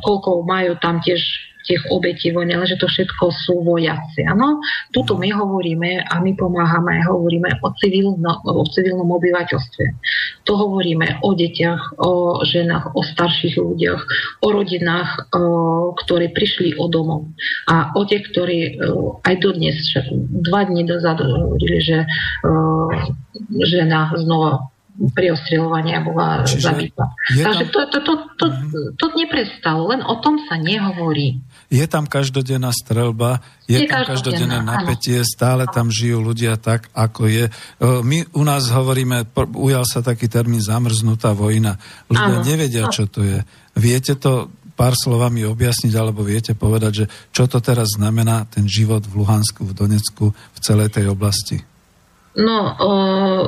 koľko 0.06 0.45
majú 0.45 0.78
tam 0.78 1.02
tiež 1.02 1.50
tých 1.71 1.84
obetí 1.88 2.36
vojny, 2.36 2.51
ale 2.60 2.67
že 2.67 2.75
to 2.75 2.91
všetko 2.91 3.31
sú 3.31 3.63
vojaci. 3.63 4.27
Áno? 4.27 4.60
Tuto 4.91 5.15
my 5.15 5.31
hovoríme 5.31 6.03
a 6.03 6.19
my 6.19 6.36
pomáhame, 6.36 6.99
hovoríme 7.07 7.63
o, 7.63 7.71
civilno, 7.79 8.43
o 8.43 8.67
civilnom 8.67 9.07
obyvateľstve. 9.07 9.86
To 10.43 10.51
hovoríme 10.60 11.23
o 11.23 11.31
deťach, 11.31 11.95
o 12.03 12.43
ženách, 12.43 12.91
o 12.91 12.99
starších 12.99 13.55
ľuďoch, 13.55 14.01
o 14.43 14.47
rodinách, 14.51 15.31
o, 15.31 15.41
ktorí 15.95 16.36
prišli 16.36 16.75
o 16.75 16.91
domov. 16.91 17.31
A 17.71 17.95
o 17.95 18.03
tých, 18.03 18.27
ktorí 18.36 18.75
o, 18.84 19.23
aj 19.23 19.36
dodnes, 19.39 19.79
dva 20.43 20.67
dní 20.67 20.84
dozadu 20.84 21.23
hovorili, 21.23 21.79
že 21.79 21.97
o, 22.43 22.91
žena 23.63 24.12
znova 24.19 24.67
pri 25.15 25.34
ostrieľovaní 25.34 25.95
bola 26.03 26.43
Čiže 26.45 26.62
zabitá. 26.62 27.05
Takže 27.31 27.65
to, 27.71 27.79
to, 27.89 27.99
to, 28.03 28.13
to, 28.38 28.45
mm-hmm. 28.51 28.88
to 28.99 29.05
neprestalo, 29.15 29.89
len 29.89 30.03
o 30.03 30.15
tom 30.19 30.38
sa 30.45 30.60
nehovorí. 30.60 31.39
Je 31.71 31.88
tam 31.88 32.03
každodenná 32.03 32.75
strelba, 32.75 33.39
je, 33.63 33.79
je 33.79 33.88
tam 33.88 34.03
každodenné 34.03 34.60
napätie, 34.60 35.23
stále 35.23 35.63
tam 35.71 35.88
žijú 35.88 36.19
ľudia 36.19 36.60
tak, 36.60 36.91
ako 36.91 37.31
je. 37.31 37.45
My 37.79 38.27
u 38.36 38.43
nás 38.43 38.67
hovoríme, 38.67 39.23
ujal 39.55 39.88
sa 39.88 40.03
taký 40.03 40.27
termín 40.27 40.60
zamrznutá 40.60 41.31
vojna. 41.31 41.79
Ľudia 42.12 42.43
áno. 42.43 42.45
nevedia, 42.45 42.91
čo 42.91 43.07
to 43.07 43.23
je. 43.23 43.39
Viete 43.79 44.19
to 44.19 44.51
pár 44.75 44.97
slovami 44.99 45.47
objasniť, 45.47 45.93
alebo 45.95 46.27
viete 46.27 46.57
povedať, 46.57 46.91
že 46.91 47.05
čo 47.31 47.47
to 47.47 47.63
teraz 47.63 47.95
znamená 47.95 48.43
ten 48.51 48.67
život 48.67 49.07
v 49.07 49.23
Luhansku, 49.23 49.63
v 49.63 49.71
Donecku, 49.71 50.36
v 50.36 50.60
celej 50.60 50.91
tej 50.91 51.07
oblasti? 51.07 51.63
No, 52.36 52.75
uh, 52.79 53.47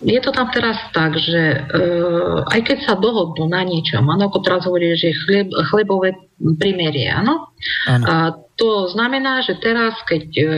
je 0.00 0.20
to 0.24 0.32
tam 0.32 0.48
teraz 0.48 0.80
tak, 0.96 1.12
že 1.20 1.60
uh, 1.60 2.48
aj 2.48 2.60
keď 2.64 2.78
sa 2.88 2.94
dohodnú 2.96 3.44
na 3.52 3.60
niečom, 3.60 4.08
áno, 4.08 4.32
ako 4.32 4.40
teraz 4.40 4.64
hovorí, 4.64 4.96
že 4.96 5.12
chleb, 5.12 5.52
chlebové 5.68 6.16
primerie, 6.40 7.12
áno, 7.12 7.52
a 8.08 8.32
to 8.56 8.88
znamená, 8.92 9.44
že 9.44 9.60
teraz, 9.60 9.92
keď 10.08 10.24
uh, 10.40 10.48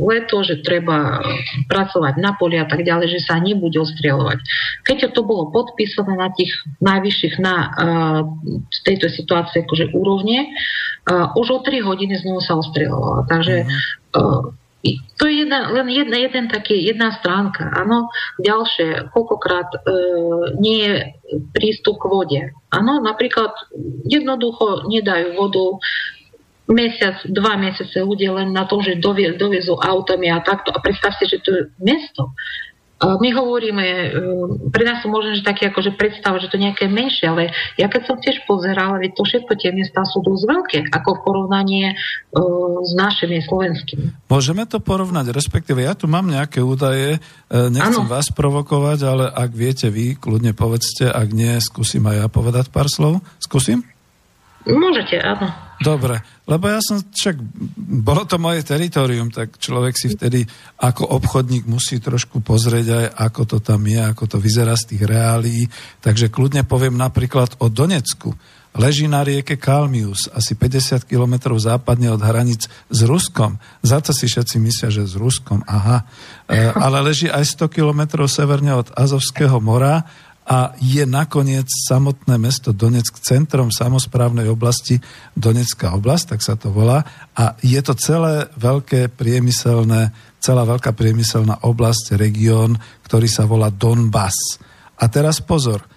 leto, 0.00 0.40
že 0.40 0.64
treba 0.64 1.20
pracovať 1.68 2.14
na 2.16 2.36
poli 2.40 2.56
a 2.56 2.64
tak 2.64 2.84
ďalej, 2.84 3.20
že 3.20 3.20
sa 3.24 3.36
nebude 3.36 3.76
ostrieľovať. 3.76 4.40
Keď 4.88 5.12
to 5.12 5.20
bolo 5.24 5.52
podpísané 5.52 6.16
na 6.16 6.32
tých 6.32 6.52
najvyšších 6.80 7.36
na 7.40 7.56
uh, 7.68 8.20
tejto 8.84 9.12
situácii 9.12 9.64
akože 9.64 9.92
úrovne, 9.92 10.48
uh, 11.08 11.32
už 11.36 11.46
o 11.52 11.58
3 11.60 11.84
hodiny 11.84 12.16
znovu 12.20 12.40
sa 12.40 12.56
ostrieľovalo. 12.56 13.28
Takže 13.28 13.68
uh, 13.68 14.63
to 15.16 15.24
je 15.24 15.48
jedna, 15.48 15.72
len 15.72 15.88
jedna, 15.88 16.16
jeden 16.20 16.44
taký, 16.52 16.76
jedna 16.76 17.16
stránka. 17.16 17.72
Áno, 17.72 18.12
ďalšie, 18.36 19.08
koľkokrát 19.16 19.72
e, 19.72 19.78
nie 20.60 20.78
je 20.84 20.94
prístup 21.56 22.04
k 22.04 22.10
vode. 22.12 22.42
Áno, 22.68 23.00
napríklad 23.00 23.56
jednoducho 24.04 24.84
nedajú 24.92 25.40
vodu 25.40 25.80
mesiac, 26.68 27.20
dva 27.28 27.56
mesiace 27.56 28.04
ľudia 28.04 28.36
len 28.36 28.52
na 28.52 28.68
tom, 28.68 28.84
že 28.84 29.00
dovie, 29.00 29.32
doviezú 29.36 29.76
autami 29.80 30.28
a 30.28 30.44
takto. 30.44 30.72
A 30.72 30.80
predstavte, 30.84 31.24
že 31.24 31.40
to 31.40 31.50
je 31.52 31.62
mesto. 31.80 32.36
My 33.04 33.28
hovoríme, 33.34 33.84
e, 33.84 34.08
pre 34.70 34.84
nás 34.86 35.02
sú 35.02 35.10
možno, 35.10 35.34
že 35.34 35.42
také 35.42 35.68
akože 35.68 35.98
predstava, 35.98 36.38
že 36.38 36.48
to 36.48 36.60
nejaké 36.60 36.86
menšie, 36.86 37.26
ale 37.26 37.50
ja 37.74 37.90
keď 37.90 38.02
som 38.06 38.16
tiež 38.22 38.46
pozerala, 38.46 39.02
veď 39.02 39.18
to 39.18 39.22
všetko 39.26 39.52
tie 39.58 39.74
miesta 39.74 40.06
sú 40.06 40.22
dosť 40.22 40.44
veľké, 40.46 40.78
ako 40.94 41.08
v 41.18 41.20
porovnaní 41.24 41.80
uh, 41.90 42.80
s 42.84 42.92
našimi 42.94 43.42
slovenskými. 43.42 44.30
Môžeme 44.30 44.68
to 44.68 44.78
porovnať, 44.78 45.34
respektíve 45.34 45.82
ja 45.82 45.98
tu 45.98 46.06
mám 46.06 46.28
nejaké 46.28 46.62
údaje, 46.62 47.18
e, 47.18 47.58
nechcem 47.72 48.06
ano. 48.06 48.12
vás 48.12 48.30
provokovať, 48.30 48.98
ale 49.06 49.24
ak 49.26 49.50
viete 49.54 49.88
vy, 49.90 50.14
kľudne 50.14 50.54
povedzte, 50.54 51.08
ak 51.10 51.28
nie, 51.34 51.56
skúsim 51.58 52.04
aj 52.06 52.16
ja 52.24 52.26
povedať 52.30 52.70
pár 52.70 52.86
slov. 52.86 53.24
Skúsim? 53.42 53.82
Môžete, 54.64 55.20
áno. 55.20 55.63
Dobre, 55.82 56.22
lebo 56.46 56.70
ja 56.70 56.78
som 56.78 57.02
však, 57.02 57.36
bolo 58.04 58.28
to 58.28 58.38
moje 58.38 58.62
teritorium, 58.62 59.32
tak 59.32 59.58
človek 59.58 59.94
si 59.96 60.12
vtedy 60.12 60.44
ako 60.78 61.08
obchodník 61.18 61.66
musí 61.66 61.98
trošku 61.98 62.44
pozrieť 62.44 62.86
aj, 62.92 63.06
ako 63.16 63.42
to 63.48 63.58
tam 63.58 63.82
je, 63.88 63.98
ako 63.98 64.24
to 64.28 64.36
vyzerá 64.38 64.76
z 64.78 64.94
tých 64.94 65.02
reálií. 65.08 65.66
Takže 66.04 66.30
kľudne 66.30 66.62
poviem 66.68 66.94
napríklad 66.94 67.58
o 67.58 67.66
Donecku. 67.72 68.36
Leží 68.74 69.06
na 69.06 69.22
rieke 69.22 69.54
Kalmius, 69.54 70.26
asi 70.34 70.58
50 70.58 71.06
kilometrov 71.06 71.54
západne 71.62 72.10
od 72.10 72.18
hranic 72.18 72.66
s 72.66 73.00
Ruskom. 73.06 73.62
Za 73.86 74.02
to 74.02 74.10
si 74.10 74.26
všetci 74.26 74.58
myslia, 74.58 74.90
že 74.90 75.06
s 75.06 75.14
Ruskom, 75.14 75.62
aha. 75.62 76.02
E, 76.50 76.74
ale 76.74 76.98
leží 77.06 77.30
aj 77.30 77.54
100 77.54 77.70
kilometrov 77.70 78.26
severne 78.26 78.74
od 78.74 78.90
Azovského 78.98 79.62
mora 79.62 80.02
a 80.44 80.76
je 80.76 81.08
nakoniec 81.08 81.64
samotné 81.88 82.36
mesto 82.36 82.76
Donetsk 82.76 83.16
centrom 83.24 83.72
samozprávnej 83.72 84.44
oblasti 84.52 85.00
Donetská 85.32 85.96
oblasť, 85.96 86.36
tak 86.36 86.40
sa 86.44 86.54
to 86.60 86.68
volá. 86.68 87.00
A 87.32 87.56
je 87.64 87.80
to 87.80 87.96
celé 87.96 88.52
veľké 88.60 89.08
priemyselné, 89.16 90.12
celá 90.44 90.68
veľká 90.68 90.92
priemyselná 90.92 91.64
oblasť, 91.64 92.20
región, 92.20 92.76
ktorý 93.08 93.24
sa 93.24 93.48
volá 93.48 93.72
Donbass. 93.72 94.60
A 95.00 95.08
teraz 95.08 95.40
pozor, 95.40 95.80
e, 95.80 95.88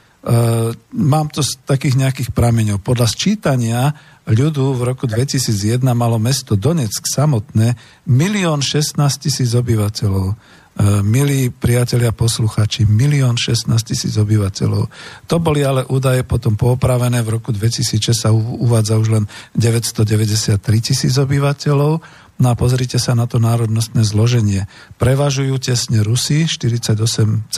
mám 0.95 1.27
to 1.27 1.43
z 1.43 1.59
takých 1.67 1.99
nejakých 1.99 2.29
prameňov. 2.31 2.79
Podľa 2.79 3.07
sčítania 3.11 3.91
ľudu 4.31 4.79
v 4.79 4.81
roku 4.95 5.11
2001 5.11 5.83
malo 5.91 6.15
mesto 6.23 6.55
Donetsk 6.55 7.03
samotné 7.03 7.75
1 8.07 8.15
16 8.63 8.95
tisíc 9.19 9.51
obyvateľov. 9.51 10.39
E, 10.77 11.01
milí 11.01 11.49
priatelia 11.49 12.13
posluchači, 12.13 12.85
milión 12.85 13.33
16 13.33 13.65
tisíc 13.81 14.13
obyvateľov. 14.13 14.85
To 15.25 15.35
boli 15.41 15.65
ale 15.65 15.81
údaje 15.89 16.21
potom 16.21 16.53
poopravené, 16.53 17.25
v 17.25 17.41
roku 17.41 17.49
2006 17.49 18.13
sa 18.13 18.29
uvádza 18.29 19.01
už 19.01 19.09
len 19.09 19.25
993 19.57 20.61
tisíc 20.77 21.17
obyvateľov. 21.17 21.97
No 22.37 22.53
a 22.53 22.53
pozrite 22.53 23.01
sa 23.01 23.17
na 23.17 23.25
to 23.25 23.41
národnostné 23.41 24.05
zloženie. 24.05 24.69
Prevažujú 25.01 25.57
tesne 25.57 26.05
Rusi 26.05 26.45
48,15%, 26.45 27.49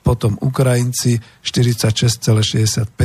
potom 0.00 0.40
Ukrajinci 0.40 1.20
46,65%, 1.44 2.96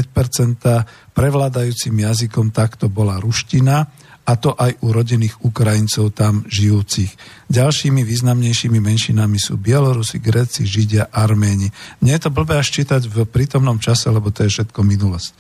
prevládajúcim 1.12 1.96
jazykom 2.00 2.56
takto 2.56 2.88
bola 2.88 3.20
ruština, 3.20 3.92
a 4.28 4.36
to 4.36 4.52
aj 4.52 4.84
u 4.84 4.92
rodinných 4.92 5.40
Ukrajincov 5.40 6.12
tam 6.12 6.44
žijúcich. 6.52 7.16
Ďalšími 7.48 8.04
významnejšími 8.04 8.76
menšinami 8.76 9.40
sú 9.40 9.56
Bielorusi, 9.56 10.20
Gréci, 10.20 10.68
Židia, 10.68 11.08
Arméni. 11.16 11.72
Nie 12.04 12.20
je 12.20 12.28
to 12.28 12.36
blbé 12.36 12.60
až 12.60 12.76
čítať 12.76 13.08
v 13.08 13.24
prítomnom 13.24 13.80
čase, 13.80 14.12
lebo 14.12 14.28
to 14.28 14.44
je 14.44 14.52
všetko 14.52 14.84
minulosť. 14.84 15.32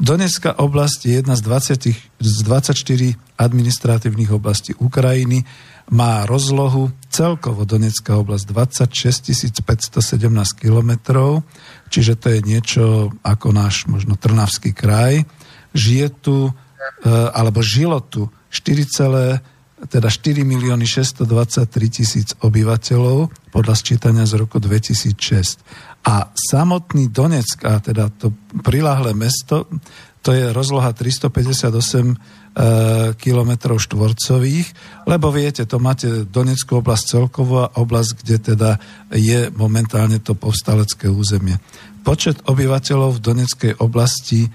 Donetská 0.00 0.56
oblasť 0.56 1.00
je 1.04 1.12
jedna 1.20 1.36
z, 1.36 1.42
20, 1.44 1.92
z 2.16 2.36
24 2.48 3.12
administratívnych 3.36 4.32
oblastí 4.32 4.72
Ukrajiny. 4.80 5.44
Má 5.92 6.24
rozlohu 6.24 6.96
celkovo 7.12 7.68
Donetská 7.68 8.16
oblasť 8.16 8.44
26 8.88 9.60
517 9.60 10.00
kilometrov, 10.56 11.44
čiže 11.92 12.16
to 12.16 12.32
je 12.32 12.40
niečo 12.40 12.84
ako 13.20 13.52
náš 13.52 13.84
možno 13.84 14.16
Trnavský 14.16 14.72
kraj. 14.72 15.28
Žije 15.76 16.08
tu 16.24 16.56
alebo 17.06 17.60
žilo 17.64 18.00
tu 18.04 18.28
4, 18.50 19.40
teda 19.88 20.08
4 20.12 20.44
milióny 20.44 20.84
623 20.84 21.64
tisíc 21.88 22.28
obyvateľov 22.44 23.32
podľa 23.54 23.74
sčítania 23.78 24.28
z 24.28 24.36
roku 24.36 24.60
2006. 24.60 25.16
A 26.04 26.32
samotný 26.32 27.12
Donetsk, 27.12 27.64
a 27.64 27.80
teda 27.80 28.08
to 28.12 28.32
prilahlé 28.64 29.12
mesto, 29.12 29.68
to 30.20 30.36
je 30.36 30.52
rozloha 30.52 30.92
358 30.92 31.72
e, 31.72 32.14
kilometrov 33.16 33.80
štvorcových, 33.80 34.68
lebo 35.08 35.32
viete, 35.32 35.64
to 35.64 35.80
máte 35.80 36.28
Donetskú 36.28 36.84
oblasť 36.84 37.04
celkovú 37.16 37.64
a 37.64 37.72
oblasť, 37.80 38.10
kde 38.20 38.36
teda 38.52 38.70
je 39.16 39.48
momentálne 39.56 40.20
to 40.20 40.36
povstalecké 40.36 41.08
územie. 41.08 41.56
Počet 42.04 42.44
obyvateľov 42.48 43.16
v 43.16 43.24
Doneckej 43.24 43.72
oblasti 43.80 44.48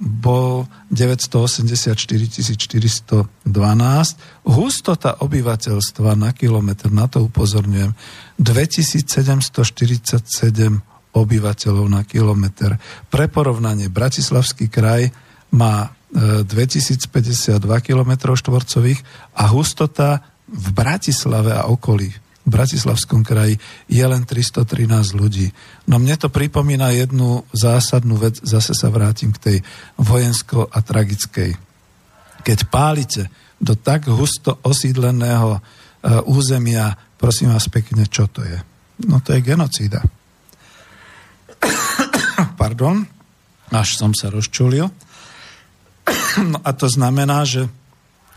bol 0.00 0.66
984 0.92 1.96
412. 1.96 3.24
Hustota 4.44 5.16
obyvateľstva 5.24 6.12
na 6.12 6.36
kilometr, 6.36 6.92
na 6.92 7.08
to 7.08 7.24
upozorňujem, 7.28 7.92
2747 8.36 10.20
obyvateľov 11.10 11.86
na 11.88 12.04
kilometr. 12.04 12.76
Pre 13.08 13.26
porovnanie, 13.32 13.88
Bratislavský 13.88 14.68
kraj 14.68 15.08
má 15.56 15.88
2052 16.10 17.86
km 17.86 18.34
štvorcových 18.34 19.00
a 19.38 19.46
hustota 19.50 20.22
v 20.50 20.66
Bratislave 20.74 21.54
a 21.54 21.70
okolí 21.70 22.10
v 22.40 22.48
Bratislavskom 22.48 23.20
kraji 23.20 23.60
je 23.84 24.04
len 24.04 24.24
313 24.24 25.12
ľudí. 25.12 25.52
No 25.84 26.00
mne 26.00 26.16
to 26.16 26.32
pripomína 26.32 26.96
jednu 26.96 27.44
zásadnú 27.52 28.16
vec, 28.16 28.40
zase 28.40 28.72
sa 28.72 28.88
vrátim 28.88 29.30
k 29.36 29.38
tej 29.38 29.58
vojensko 30.00 30.64
a 30.72 30.80
tragickej. 30.80 31.52
Keď 32.40 32.58
pálite 32.72 33.28
do 33.60 33.76
tak 33.76 34.08
husto 34.08 34.56
osídleného 34.64 35.60
uh, 35.60 35.60
územia, 36.24 36.96
prosím 37.20 37.52
vás 37.52 37.68
pekne, 37.68 38.08
čo 38.08 38.24
to 38.32 38.40
je? 38.40 38.56
No 39.04 39.20
to 39.20 39.36
je 39.36 39.44
genocída. 39.44 40.00
Pardon, 42.60 43.04
až 43.68 44.00
som 44.00 44.16
sa 44.16 44.32
rozčulil. 44.32 44.88
no 46.50 46.58
a 46.64 46.70
to 46.72 46.88
znamená, 46.88 47.44
že 47.44 47.68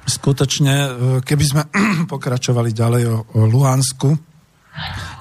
skutočne, 0.06 0.76
e, 0.76 0.90
keby 1.24 1.46
sme 1.46 1.62
pokračovali 2.14 2.76
ďalej 2.76 3.04
o, 3.08 3.18
o 3.36 3.42
Luhansku, 3.48 4.34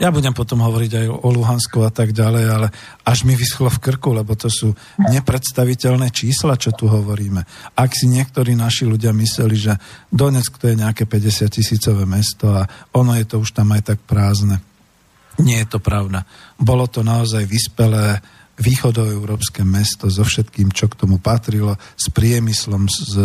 ja 0.01 0.09
budem 0.09 0.33
potom 0.33 0.65
hovoriť 0.65 0.93
aj 0.97 1.07
o 1.13 1.29
Luhansku 1.29 1.85
a 1.85 1.93
tak 1.93 2.17
ďalej, 2.17 2.45
ale 2.49 2.69
až 3.05 3.29
mi 3.29 3.37
vyschlo 3.37 3.69
v 3.69 3.83
krku, 3.85 4.17
lebo 4.17 4.33
to 4.33 4.49
sú 4.49 4.73
nepredstaviteľné 4.97 6.09
čísla, 6.09 6.57
čo 6.57 6.73
tu 6.73 6.89
hovoríme. 6.89 7.45
Ak 7.77 7.93
si 7.93 8.09
niektorí 8.09 8.57
naši 8.57 8.89
ľudia 8.89 9.13
mysleli, 9.13 9.57
že 9.61 9.77
Donetsk 10.09 10.57
to 10.57 10.73
je 10.73 10.81
nejaké 10.81 11.05
50 11.05 11.53
tisícové 11.53 12.09
mesto 12.09 12.49
a 12.49 12.65
ono 12.97 13.13
je 13.13 13.29
to 13.29 13.45
už 13.45 13.53
tam 13.53 13.77
aj 13.77 13.93
tak 13.93 13.99
prázdne. 14.09 14.65
Nie 15.37 15.65
je 15.65 15.77
to 15.77 15.85
pravda. 15.85 16.25
Bolo 16.57 16.89
to 16.89 17.05
naozaj 17.05 17.45
vyspelé 17.45 18.25
východoeurópske 18.57 19.65
mesto 19.65 20.09
so 20.09 20.25
všetkým, 20.25 20.73
čo 20.73 20.89
k 20.89 20.97
tomu 20.97 21.21
patrilo, 21.21 21.77
s 21.97 22.09
priemyslom, 22.13 22.89
s 22.89 23.17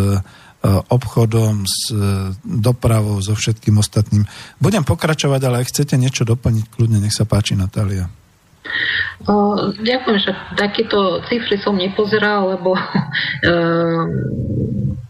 obchodom, 0.66 1.64
s 1.64 1.94
e, 1.94 1.98
dopravou, 2.42 3.22
so 3.22 3.38
všetkým 3.38 3.78
ostatným. 3.78 4.26
Budem 4.58 4.82
pokračovať, 4.82 5.42
ale 5.46 5.62
ak 5.62 5.70
chcete 5.70 5.96
niečo 5.96 6.26
doplniť, 6.26 6.66
kľudne, 6.74 6.98
nech 6.98 7.14
sa 7.14 7.30
páči, 7.30 7.54
Natália. 7.54 8.10
O, 9.30 9.56
ďakujem, 9.80 10.18
že 10.20 10.32
takéto 10.60 11.24
cifry 11.32 11.56
som 11.62 11.78
nepozeral, 11.78 12.58
lebo 12.58 12.76
e, 12.80 12.82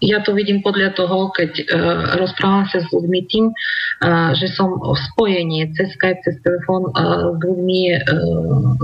ja 0.02 0.22
to 0.22 0.38
vidím 0.38 0.62
podľa 0.62 0.94
toho, 0.94 1.34
keď 1.34 1.52
uh, 1.58 2.22
rozprávam 2.22 2.70
sa 2.70 2.86
s 2.86 2.90
ľuďmi 2.94 3.20
tým, 3.34 3.50
uh, 3.50 4.30
že 4.38 4.54
som 4.54 4.78
v 4.78 4.94
spojení 4.94 5.74
cez 5.74 5.90
Skype, 5.98 6.22
cez 6.22 6.38
telefón 6.46 6.94
uh, 6.94 7.34
s 7.34 7.40
ľuďmi 7.42 7.82
uh, 7.98 7.98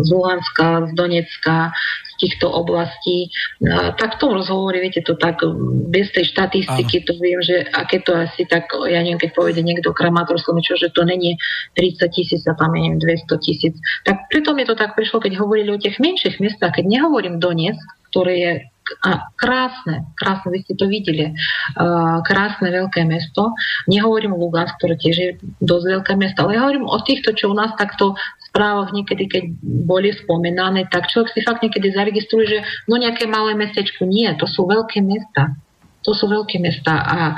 z 0.02 0.10
Luhanska, 0.10 0.90
z 0.90 0.92
Donecka, 0.98 1.70
z 2.10 2.13
týchto 2.20 2.50
oblastí. 2.52 3.30
Uh, 3.62 3.94
tak 3.96 4.18
v 4.18 4.20
tom 4.20 4.32
rozhovore, 4.38 4.78
viete, 4.78 5.02
to 5.02 5.18
tak 5.18 5.42
bez 5.90 6.10
tej 6.14 6.30
štatistiky, 6.30 7.04
Áno. 7.04 7.08
to 7.08 7.14
viem, 7.22 7.40
že 7.42 7.66
aké 7.74 8.02
to 8.02 8.14
asi 8.14 8.46
tak, 8.46 8.70
ja 8.88 9.00
neviem, 9.02 9.22
keď 9.22 9.32
povede 9.34 9.62
niekto 9.62 9.94
kramatorsko, 9.94 10.56
čo, 10.64 10.78
že 10.78 10.94
to 10.94 11.04
není 11.04 11.38
30 11.78 12.10
tisíc 12.14 12.42
a 12.46 12.54
tam 12.56 12.74
je 12.78 12.98
200 12.98 13.46
tisíc. 13.46 13.74
Tak 14.08 14.30
preto 14.30 14.54
mi 14.54 14.64
to 14.64 14.78
tak 14.78 14.96
prišlo, 14.98 15.20
keď 15.20 15.40
hovorili 15.40 15.74
o 15.74 15.82
tých 15.82 15.98
menších 15.98 16.40
miestach, 16.40 16.76
keď 16.76 16.86
nehovorím 16.88 17.42
Donetsk, 17.42 17.84
ktoré 18.14 18.34
je 18.38 18.54
a 19.04 19.32
krásne, 19.40 20.12
krásne, 20.20 20.52
vy 20.52 20.60
ste 20.68 20.74
to 20.76 20.86
videli, 20.92 21.32
krásne 22.28 22.68
veľké 22.68 23.08
mesto. 23.08 23.56
Nehovorím 23.88 24.36
o 24.36 24.42
Lugansk, 24.44 24.76
ktoré 24.80 25.00
tiež 25.00 25.16
je 25.16 25.30
dosť 25.64 25.86
veľké 26.00 26.14
mesto, 26.20 26.44
ale 26.44 26.60
ja 26.60 26.68
hovorím 26.68 26.88
o 26.88 26.98
týchto, 27.00 27.32
čo 27.32 27.52
u 27.52 27.56
nás 27.56 27.72
takto 27.80 28.20
správach 28.54 28.94
niekedy, 28.94 29.26
keď 29.26 29.44
boli 29.90 30.14
spomenané, 30.14 30.86
tak 30.94 31.10
človek 31.10 31.34
si 31.34 31.42
fakt 31.42 31.66
niekedy 31.66 31.90
zaregistruje, 31.90 32.46
že 32.46 32.60
no 32.86 33.02
nejaké 33.02 33.26
malé 33.26 33.58
mestečko. 33.58 34.06
Nie, 34.06 34.38
to 34.38 34.46
sú 34.46 34.70
veľké 34.70 35.02
mesta. 35.02 35.58
To 36.06 36.14
sú 36.14 36.30
veľké 36.30 36.62
mesta 36.62 37.02
a 37.02 37.34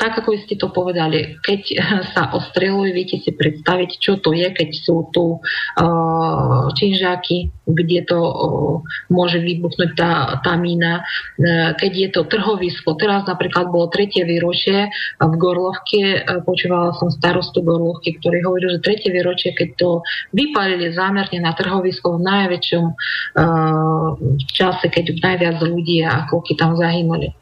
tak 0.00 0.16
ako 0.24 0.32
ste 0.40 0.56
to 0.56 0.72
povedali, 0.72 1.36
keď 1.44 1.60
sa 2.16 2.32
ostrelujú, 2.32 2.96
viete 2.96 3.20
si 3.20 3.36
predstaviť, 3.36 4.00
čo 4.00 4.16
to 4.16 4.32
je, 4.32 4.48
keď 4.48 4.70
sú 4.72 5.12
tu 5.12 5.36
uh, 5.36 6.72
činžáky, 6.72 7.52
kde 7.68 8.08
to 8.08 8.16
uh, 8.16 8.80
môže 9.12 9.44
vybuchnúť 9.44 9.90
tá, 9.92 10.40
tá 10.40 10.56
mína, 10.56 11.04
uh, 11.04 11.76
keď 11.76 11.92
je 11.92 12.08
to 12.16 12.22
trhovisko. 12.24 12.96
Teraz 12.96 13.28
napríklad 13.28 13.68
bolo 13.68 13.92
tretie 13.92 14.24
výročie 14.24 14.88
v 15.20 15.34
Gorlovke, 15.36 16.24
uh, 16.24 16.40
počúvala 16.48 16.96
som 16.96 17.12
starostu 17.12 17.60
Gorlovky, 17.60 18.16
ktorý 18.16 18.40
hovoril, 18.48 18.80
že 18.80 18.86
tretie 18.86 19.12
výročie, 19.12 19.52
keď 19.52 19.76
to 19.76 20.00
vypalili 20.32 20.96
zámerne 20.96 21.44
na 21.44 21.52
trhovisko 21.52 22.16
v 22.16 22.24
najväčšom 22.24 22.84
uh, 22.88 24.08
čase, 24.48 24.88
keď 24.88 25.20
najviac 25.20 25.60
ľudí 25.60 26.00
a 26.08 26.24
koľky 26.24 26.56
tam 26.56 26.72
zahynuli. 26.80 27.36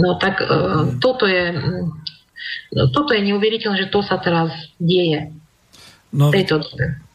No 0.00 0.16
tak 0.16 0.40
uh, 0.40 0.96
toto 0.96 1.28
je 1.28 1.52
no, 2.72 2.88
toto 2.96 3.12
je 3.12 3.20
neuveriteľné, 3.20 3.76
že 3.84 3.92
to 3.92 4.00
sa 4.00 4.16
teraz 4.16 4.48
deje. 4.80 5.36
No, 6.10 6.32
tejto 6.32 6.64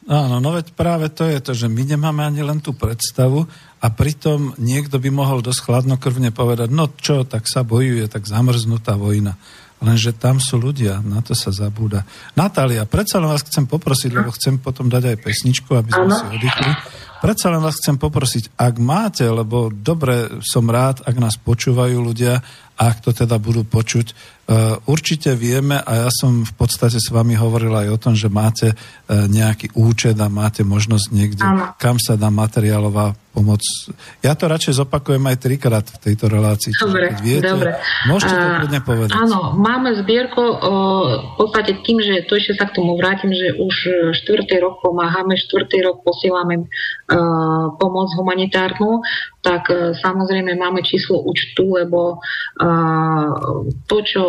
Áno, 0.06 0.38
no 0.38 0.54
veď 0.54 0.70
práve 0.78 1.10
to 1.10 1.26
je 1.26 1.42
to, 1.42 1.50
že 1.50 1.66
my 1.66 1.82
nemáme 1.82 2.22
ani 2.22 2.46
len 2.46 2.62
tú 2.62 2.70
predstavu 2.70 3.42
a 3.82 3.86
pritom 3.90 4.54
niekto 4.54 5.02
by 5.02 5.10
mohol 5.10 5.42
dosť 5.42 5.66
chladnokrvne 5.66 6.30
povedať, 6.30 6.70
no 6.70 6.86
čo, 6.94 7.26
tak 7.26 7.50
sa 7.50 7.66
bojuje, 7.66 8.06
tak 8.06 8.22
zamrznutá 8.22 8.94
vojna. 8.94 9.34
Lenže 9.82 10.14
tam 10.14 10.38
sú 10.38 10.62
ľudia, 10.62 11.02
na 11.02 11.20
to 11.26 11.34
sa 11.34 11.50
zabúda. 11.50 12.06
Natália, 12.38 12.86
predsa 12.86 13.18
len 13.18 13.28
vás 13.28 13.44
chcem 13.44 13.66
poprosiť, 13.66 14.10
lebo 14.14 14.30
chcem 14.30 14.62
potom 14.62 14.86
dať 14.86 15.10
aj 15.10 15.16
pesničku, 15.20 15.74
aby 15.74 15.90
sme 15.90 16.06
ano. 16.06 16.16
si 16.16 16.24
oddychli. 16.38 16.72
Predsa 17.16 17.46
len 17.50 17.60
vás 17.60 17.76
chcem 17.82 17.96
poprosiť, 17.98 18.54
ak 18.56 18.74
máte, 18.78 19.26
lebo 19.26 19.68
dobre 19.74 20.38
som 20.46 20.64
rád, 20.70 21.02
ak 21.02 21.16
nás 21.18 21.34
počúvajú 21.34 21.98
ľudia 21.98 22.40
ak 22.76 23.00
to 23.00 23.10
teda 23.16 23.40
budú 23.40 23.64
počuť. 23.64 24.06
E, 24.12 24.14
určite 24.86 25.32
vieme, 25.34 25.80
a 25.80 26.06
ja 26.06 26.10
som 26.12 26.44
v 26.44 26.54
podstate 26.54 27.00
s 27.00 27.08
vami 27.08 27.34
hovoril 27.34 27.72
aj 27.72 27.88
o 27.90 27.98
tom, 27.98 28.14
že 28.14 28.28
máte 28.28 28.70
e, 28.70 28.76
nejaký 29.10 29.74
účet 29.74 30.14
a 30.20 30.28
máte 30.28 30.62
možnosť 30.62 31.06
niekde, 31.10 31.42
Áno. 31.42 31.72
kam 31.80 31.96
sa 31.96 32.14
dá 32.14 32.28
materiálová 32.28 33.16
pomoc. 33.34 33.60
Ja 34.24 34.32
to 34.32 34.48
radšej 34.48 34.80
zopakujem 34.80 35.20
aj 35.28 35.36
trikrát 35.44 35.84
v 35.84 35.98
tejto 36.00 36.32
relácii. 36.32 36.72
Dobre, 36.72 37.12
viete, 37.20 37.52
dobre. 37.52 37.76
Môžete 38.08 38.32
to 38.32 38.48
kľudne 38.64 38.80
povedať. 38.80 39.12
Áno, 39.12 39.52
máme 39.60 39.92
zbierku, 40.00 40.40
v 40.40 41.34
podstate 41.36 41.84
tým, 41.84 42.00
že 42.00 42.24
to 42.24 42.40
ešte 42.40 42.56
sa 42.56 42.64
k 42.64 42.80
tomu 42.80 42.96
vrátim, 42.96 43.28
že 43.36 43.52
už 43.60 43.74
štvrtý 44.24 44.56
rok 44.64 44.80
pomáhame, 44.80 45.36
štvrtý 45.36 45.84
rok 45.84 46.00
posielame 46.00 46.64
uh, 46.64 47.76
pomoc 47.76 48.08
humanitárnu, 48.16 49.04
tak 49.44 49.68
samozrejme 50.00 50.56
máme 50.56 50.80
číslo 50.80 51.20
účtu, 51.22 51.76
lebo 51.76 52.18
uh, 52.66 53.30
to, 53.86 53.96
čo 54.02 54.22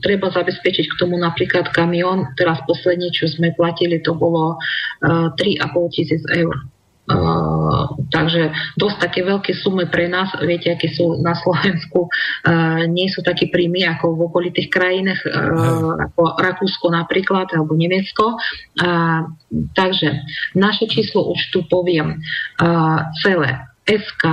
treba 0.00 0.32
zabezpečiť 0.32 0.84
k 0.88 0.98
tomu 0.98 1.20
napríklad 1.20 1.68
kamión, 1.76 2.32
teraz 2.40 2.64
posledne, 2.64 3.12
čo 3.12 3.28
sme 3.28 3.52
platili, 3.52 4.00
to 4.00 4.16
bolo 4.16 4.56
uh, 4.56 5.28
3,5 5.36 5.94
tisíc 5.94 6.24
eur. 6.32 6.56
Uh, 7.04 7.84
takže 8.08 8.48
dosť 8.80 8.96
také 8.96 9.20
veľké 9.28 9.52
sumy 9.60 9.84
pre 9.92 10.08
nás, 10.08 10.32
viete, 10.40 10.72
aké 10.72 10.88
sú 10.88 11.20
na 11.20 11.36
Slovensku, 11.36 12.08
uh, 12.08 12.88
nie 12.88 13.12
sú 13.12 13.20
také 13.20 13.52
príjmy 13.52 13.84
ako 13.84 14.16
v 14.16 14.20
okolitých 14.32 14.72
krajinách, 14.72 15.20
uh, 15.28 16.00
ako 16.00 16.40
Rakúsko 16.40 16.88
napríklad, 16.96 17.52
alebo 17.52 17.76
Nemecko. 17.76 18.40
Uh, 18.80 19.28
takže 19.76 20.16
naše 20.56 20.88
číslo 20.88 21.28
už 21.28 21.52
tu 21.52 21.60
poviem 21.68 22.24
uh, 22.64 23.04
celé 23.20 23.52
SK. 23.84 24.24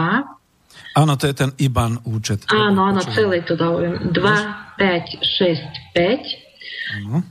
Áno, 0.91 1.15
to 1.15 1.25
je 1.27 1.35
ten 1.35 1.51
IBAN 1.55 2.03
účet. 2.03 2.43
Áno, 2.51 2.91
áno, 2.91 2.99
celé 3.15 3.41
to 3.47 3.55
dávam. 3.55 4.11
2, 4.11 4.11
5, 4.11 5.23
6, 5.23 5.95
5. 5.95 6.99
Áno. 6.99 7.23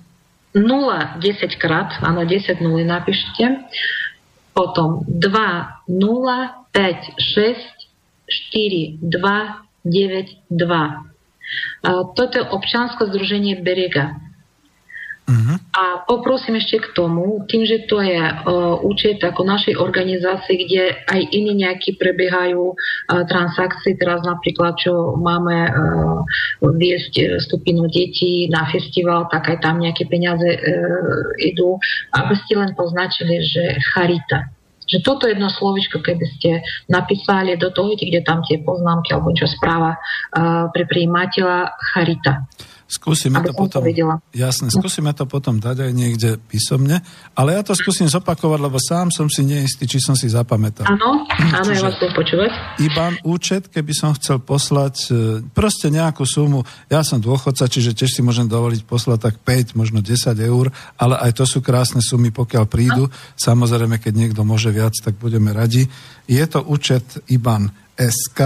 0, 0.51 1.23
10 1.23 1.63
krát, 1.63 1.95
áno, 2.03 2.27
10 2.27 2.59
nuly 2.59 2.83
napíšte 2.83 3.71
potom 4.51 5.07
2, 5.07 5.87
0, 5.87 6.67
5, 6.75 7.17
6, 7.17 7.55
4, 8.27 8.99
2, 8.99 9.65
9, 9.87 10.51
2. 10.51 12.15
Toto 12.15 12.35
je 12.35 12.45
občanské 12.51 13.07
združenie 13.07 13.63
Berega. 13.63 14.19
Uh-huh. 15.31 15.57
A 15.79 16.03
poprosím 16.11 16.59
ešte 16.59 16.83
k 16.83 16.91
tomu, 16.91 17.47
tým, 17.47 17.63
že 17.63 17.87
to 17.87 18.03
je 18.03 18.19
uh, 18.19 18.75
účet 18.83 19.23
ako 19.23 19.47
našej 19.47 19.79
organizácie, 19.79 20.67
kde 20.67 21.07
aj 21.07 21.21
iní 21.31 21.55
nejakí 21.55 21.95
prebiehajú 22.03 22.75
uh, 22.75 23.23
transakcie, 23.31 23.95
teraz 23.95 24.27
napríklad, 24.27 24.75
čo 24.75 25.15
máme 25.23 25.71
uh, 25.71 26.19
viesť 26.75 27.39
skupinu 27.47 27.87
detí 27.87 28.51
na 28.51 28.67
festival, 28.75 29.31
tak 29.31 29.55
aj 29.55 29.63
tam 29.63 29.79
nejaké 29.79 30.11
peniaze 30.11 30.43
uh, 30.43 30.59
idú, 31.39 31.79
aby 32.11 32.35
ste 32.43 32.59
len 32.59 32.75
poznačili, 32.75 33.47
že 33.47 33.79
charita 33.95 34.51
že 34.91 35.07
toto 35.07 35.31
jedno 35.31 35.47
slovičko, 35.47 36.03
keby 36.03 36.27
ste 36.35 36.51
napísali 36.91 37.55
do 37.55 37.71
toho, 37.71 37.95
kde 37.95 38.27
tam 38.27 38.43
tie 38.43 38.59
poznámky 38.59 39.15
alebo 39.15 39.31
čo 39.31 39.47
správa 39.47 39.95
uh, 39.95 40.67
pre 40.75 40.83
prijímateľa 40.91 41.79
charita. 41.95 42.51
Skúsime 42.91 43.39
to 43.47 43.55
potom, 43.55 43.87
jasne, 44.35 44.67
skúsime 44.67 45.15
to 45.15 45.23
potom 45.23 45.63
dať 45.63 45.87
aj 45.87 45.93
niekde 45.95 46.43
písomne, 46.51 46.99
ale 47.39 47.55
ja 47.55 47.63
to 47.63 47.71
skúsim 47.79 48.11
zopakovať, 48.11 48.59
lebo 48.59 48.83
sám 48.83 49.15
som 49.15 49.31
si 49.31 49.47
neistý, 49.47 49.87
či 49.87 50.03
som 50.03 50.19
si 50.19 50.27
zapamätal. 50.27 50.91
Áno, 50.91 51.23
áno, 51.31 51.71
ja 51.71 51.87
vás 51.87 51.95
chcem 51.95 52.11
počúvať. 52.11 52.51
Iban 52.83 53.15
účet, 53.23 53.71
keby 53.71 53.95
som 53.95 54.11
chcel 54.19 54.43
poslať 54.43 54.97
e, 55.07 55.11
proste 55.55 55.87
nejakú 55.87 56.27
sumu, 56.27 56.67
ja 56.91 57.07
som 57.07 57.23
dôchodca, 57.23 57.71
čiže 57.71 57.95
tiež 57.95 58.11
si 58.11 58.27
môžem 58.27 58.51
dovoliť 58.51 58.83
poslať 58.83 59.19
tak 59.23 59.35
5, 59.39 59.79
možno 59.79 60.03
10 60.03 60.35
eur, 60.43 60.75
ale 60.99 61.15
aj 61.23 61.39
to 61.39 61.47
sú 61.47 61.63
krásne 61.63 62.03
sumy, 62.03 62.35
pokiaľ 62.35 62.67
prídu. 62.67 63.07
No. 63.07 63.15
Samozrejme, 63.39 64.03
keď 64.03 64.13
niekto 64.19 64.43
môže 64.43 64.75
viac, 64.75 64.99
tak 64.99 65.15
budeme 65.15 65.55
radi. 65.55 65.87
Je 66.27 66.43
to 66.51 66.67
účet 66.67 67.07
Iban 67.31 67.71
SK 67.95 68.41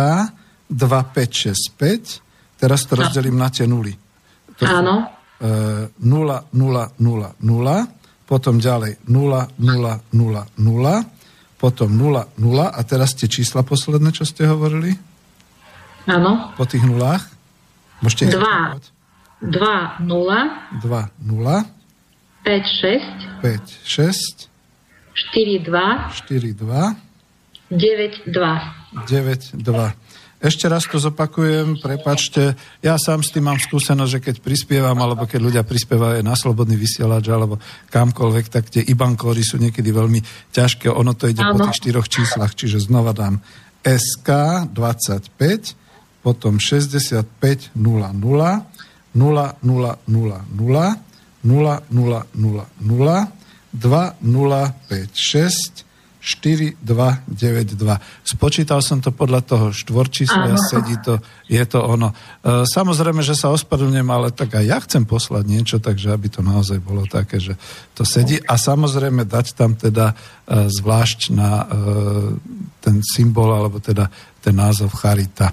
2565, 0.69 2.61
teraz 2.61 2.85
to 2.85 2.93
no. 2.93 3.09
rozdelím 3.09 3.41
na 3.41 3.49
tie 3.49 3.65
nuly. 3.65 4.04
To 4.59 4.65
Áno. 4.67 4.95
E, 5.41 5.91
0, 5.99 6.51
0, 6.53 6.85
0, 6.99 7.29
0, 7.41 7.87
potom 8.25 8.55
ďalej 8.63 9.03
0, 9.07 9.51
0, 9.59 10.01
0, 10.13 10.43
0, 10.57 11.59
potom 11.59 11.89
0, 11.91 12.29
0 12.39 12.69
a 12.71 12.81
teraz 12.87 13.17
tie 13.19 13.29
čísla 13.29 13.67
posledné, 13.67 14.15
čo 14.15 14.25
ste 14.29 14.47
hovorili? 14.47 14.95
Áno. 16.05 16.53
Po 16.55 16.65
tých 16.69 16.85
nulách? 16.85 17.25
Môžete 18.05 18.37
2, 18.37 18.79
2, 19.41 20.05
0, 20.05 20.83
2, 20.83 21.09
0, 21.25 21.65
5, 22.45 22.61
6, 22.85 23.41
5, 23.41 23.81
6, 23.81 24.53
4, 25.33 25.65
2, 25.65 26.13
4, 26.29 26.53
2, 26.53 27.05
9, 27.71 28.29
2. 28.29 29.09
9, 29.09 29.57
2. 29.57 29.95
Ešte 30.45 30.69
raz 30.69 30.85
to 30.85 31.01
zopakujem, 31.01 31.81
prepačte, 31.81 32.53
ja 32.85 33.01
sám 33.01 33.25
s 33.25 33.33
tým 33.33 33.49
mám 33.49 33.57
skúsenosť, 33.57 34.13
že 34.13 34.21
keď 34.21 34.37
prispievam, 34.45 34.93
alebo 35.01 35.25
keď 35.25 35.41
ľudia 35.41 35.65
prispievajú 35.65 36.21
na 36.21 36.37
slobodný 36.37 36.77
vysielač, 36.77 37.33
alebo 37.33 37.57
kamkoľvek, 37.89 38.47
tak 38.53 38.69
tie 38.69 38.85
ibankóry 38.85 39.41
sú 39.41 39.57
niekedy 39.57 39.89
veľmi 39.89 40.21
ťažké, 40.53 40.93
ono 40.93 41.17
to 41.17 41.33
ide 41.33 41.41
ano. 41.41 41.57
po 41.57 41.65
tých 41.65 41.81
štyroch 41.81 42.13
číslach, 42.13 42.53
čiže 42.53 42.85
znova 42.85 43.17
dám 43.17 43.41
SK 43.81 44.29
25, 44.69 46.21
potom 46.21 46.61
65 46.61 47.73
00, 47.73 48.13
0 48.13 48.13
0 48.13 49.17
0 49.17 49.57
0 49.65 50.93
0 56.25 56.57
0 56.57 56.81
0 56.81 56.89
0 56.89 56.97
0 56.97 56.97
0 56.97 56.97
2 56.97 56.97
0 56.97 57.13
5 57.15 57.21
6 57.21 57.45
4292. 57.69 58.01
Spočítal 58.25 58.81
som 58.81 59.05
to 59.05 59.13
podľa 59.13 59.45
toho 59.45 59.67
štvorčísla, 59.77 60.57
sedí 60.57 60.97
to, 61.05 61.21
je 61.53 61.61
to 61.69 61.85
ono. 61.85 62.17
E, 62.41 62.65
samozrejme, 62.65 63.21
že 63.21 63.37
sa 63.37 63.53
ospravedlňujem, 63.53 64.09
ale 64.09 64.33
tak 64.33 64.57
aj 64.57 64.65
ja 64.65 64.81
chcem 64.81 65.05
poslať 65.05 65.45
niečo, 65.45 65.77
takže 65.85 66.17
aby 66.17 66.33
to 66.33 66.41
naozaj 66.41 66.81
bolo 66.81 67.05
také, 67.05 67.45
že 67.45 67.61
to 67.93 68.09
sedí. 68.09 68.41
A 68.41 68.57
samozrejme 68.57 69.29
dať 69.29 69.53
tam 69.53 69.77
teda 69.77 70.17
e, 70.17 70.73
zvlášť 70.73 71.21
na 71.37 71.51
e, 71.61 71.65
ten 72.81 73.05
symbol, 73.05 73.53
alebo 73.53 73.77
teda 73.85 74.09
ten 74.41 74.57
názov 74.57 74.97
Charita. 74.97 75.53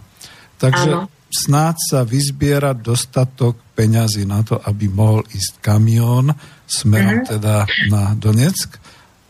Takže 0.56 0.92
Áno. 1.04 1.12
snáď 1.28 1.76
sa 1.84 2.00
vyzbiera 2.08 2.72
dostatok 2.72 3.60
peňazí 3.76 4.24
na 4.24 4.40
to, 4.48 4.56
aby 4.56 4.88
mohol 4.88 5.28
ísť 5.36 5.60
kamión 5.60 6.32
smerom 6.64 7.28
uh-huh. 7.28 7.32
teda 7.36 7.56
na 7.92 8.16
Donetsk 8.16 8.81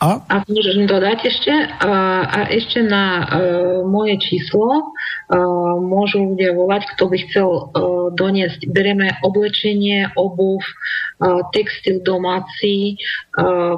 a? 0.02 0.18
A 0.34 0.36
môžem 0.50 0.90
dodať 0.90 1.30
ešte. 1.30 1.54
A, 1.54 2.26
a 2.26 2.40
ešte 2.50 2.82
na 2.82 3.06
uh, 3.22 3.26
moje 3.86 4.18
číslo 4.18 4.66
uh, 4.66 5.78
môžu 5.78 6.34
ľudia 6.34 6.58
volať, 6.58 6.90
kto 6.98 7.04
by 7.06 7.18
chcel 7.30 7.50
uh, 7.50 7.62
doniesť. 8.10 8.66
Bereme 8.66 9.14
oblečenie, 9.22 10.10
obuv, 10.18 10.66
textil 11.54 12.02
domáci, 12.02 12.98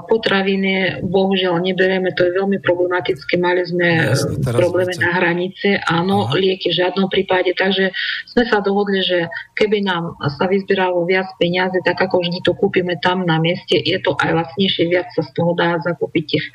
potraviny 0.07 1.03
bohužiaľ 1.03 1.59
nebereme, 1.59 2.15
to 2.15 2.23
je 2.23 2.39
veľmi 2.39 2.63
problematické. 2.63 3.35
Mali 3.35 3.67
sme 3.67 4.15
Jasne, 4.15 4.39
problémy 4.47 4.95
na 4.95 5.11
hranice, 5.19 5.83
áno, 5.83 6.31
Aha. 6.31 6.39
lieky 6.39 6.71
v 6.71 6.79
žiadnom 6.79 7.11
prípade. 7.11 7.51
Takže 7.51 7.91
sme 8.31 8.43
sa 8.47 8.63
dohodli, 8.63 9.03
že 9.03 9.27
keby 9.59 9.83
nám 9.83 10.15
sa 10.39 10.47
vyzbieralo 10.47 11.03
viac 11.03 11.27
peniazy, 11.35 11.83
tak 11.83 11.99
ako 11.99 12.23
vždy 12.23 12.39
to 12.47 12.55
kúpime 12.55 12.95
tam 13.03 13.27
na 13.27 13.37
mieste, 13.43 13.75
je 13.75 13.99
to 13.99 14.15
aj 14.17 14.31
lacnejšie, 14.31 14.87
viac 14.87 15.11
sa 15.11 15.21
z 15.21 15.31
toho 15.35 15.51
dá 15.51 15.75
zakúpiť 15.83 16.13
kúpiť 16.13 16.25
tých 16.29 16.45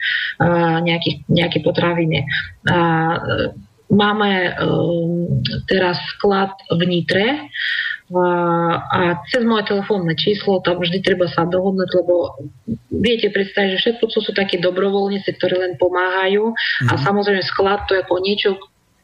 nejakých, 0.86 1.16
nejaké 1.26 1.58
potraviny. 1.66 2.22
Máme 3.88 4.30
teraz 5.66 5.96
sklad 6.14 6.52
v 6.68 6.80
Nitre, 6.84 7.48
a 8.16 9.20
cez 9.28 9.44
moje 9.44 9.68
telefónne 9.68 10.16
číslo 10.16 10.64
tam 10.64 10.80
vždy 10.80 11.04
treba 11.04 11.28
sa 11.28 11.44
dohodnúť, 11.44 11.90
lebo 11.92 12.40
viete 12.88 13.28
predstaviť, 13.28 13.76
že 13.76 13.80
všetko 13.84 14.04
sú 14.08 14.32
takí 14.32 14.56
dobrovoľníci, 14.56 15.28
ktorí 15.36 15.60
len 15.60 15.74
pomáhajú 15.76 16.56
mm-hmm. 16.56 16.88
a 16.88 16.92
mhm. 16.96 17.00
samozrejme 17.04 17.42
sklad 17.44 17.84
to 17.84 18.00
je 18.00 18.04
ako 18.04 18.16
niečo, 18.24 18.50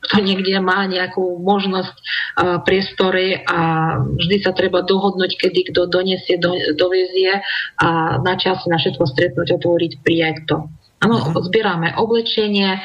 kto 0.04 0.20
niekde 0.20 0.60
má 0.60 0.84
nejakú 0.84 1.40
možnosť 1.40 1.96
uh, 1.96 2.60
priestory 2.60 3.40
a 3.40 3.60
vždy 4.04 4.36
sa 4.44 4.52
treba 4.52 4.84
dohodnúť, 4.84 5.32
kedy 5.40 5.72
kto 5.72 5.88
donesie, 5.88 6.36
do, 6.36 6.52
dovezie 6.76 7.40
a 7.80 8.20
na 8.20 8.36
čas 8.36 8.68
na 8.68 8.76
všetko 8.76 9.04
stretnúť, 9.04 9.56
otvoriť, 9.56 9.92
prijať 10.04 10.36
to. 10.44 10.56
Áno, 11.00 11.16
uh-huh. 11.20 11.40
zbierame 11.48 11.96
oblečenie, 11.96 12.84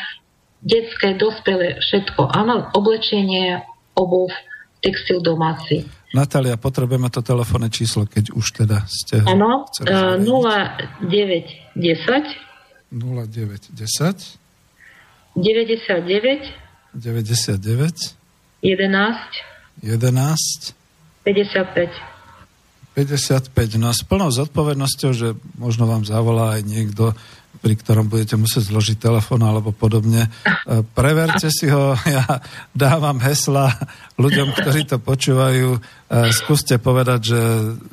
detské, 0.64 1.16
dospelé, 1.20 1.84
všetko. 1.84 2.32
Áno, 2.32 2.72
oblečenie, 2.72 3.68
obuv, 4.00 4.32
textil 4.80 5.20
domáci. 5.20 5.99
Natália, 6.10 6.58
potrebujeme 6.58 7.14
to 7.14 7.22
telefónne 7.22 7.70
číslo, 7.70 8.10
keď 8.10 8.34
už 8.34 8.66
teda 8.66 8.82
ste... 8.90 9.22
Áno, 9.30 9.70
uh, 9.86 10.18
0910 10.18 11.78
0910 12.90 14.40
99 15.38 16.50
99 16.98 18.18
11 18.66 19.86
11 19.86 20.74
55 21.24 22.10
55. 22.98 23.80
No 23.80 23.94
s 23.94 24.02
plnou 24.04 24.34
zodpovednosťou, 24.34 25.12
že 25.14 25.38
možno 25.56 25.86
vám 25.88 26.04
zavolá 26.04 26.60
aj 26.60 26.68
niekto, 26.68 27.14
pri 27.60 27.76
ktorom 27.76 28.08
budete 28.08 28.40
musieť 28.40 28.72
zložiť 28.72 28.98
telefón 29.00 29.44
alebo 29.44 29.76
podobne. 29.76 30.28
E, 30.28 30.30
preverte 30.96 31.52
si 31.52 31.68
ho, 31.68 31.96
ja 32.16 32.24
dávam 32.72 33.20
hesla 33.20 33.76
ľuďom, 34.16 34.56
ktorí 34.56 34.88
to 34.88 34.98
počúvajú. 35.04 35.76
E, 35.76 35.80
skúste 36.32 36.80
povedať, 36.80 37.36
že 37.36 37.42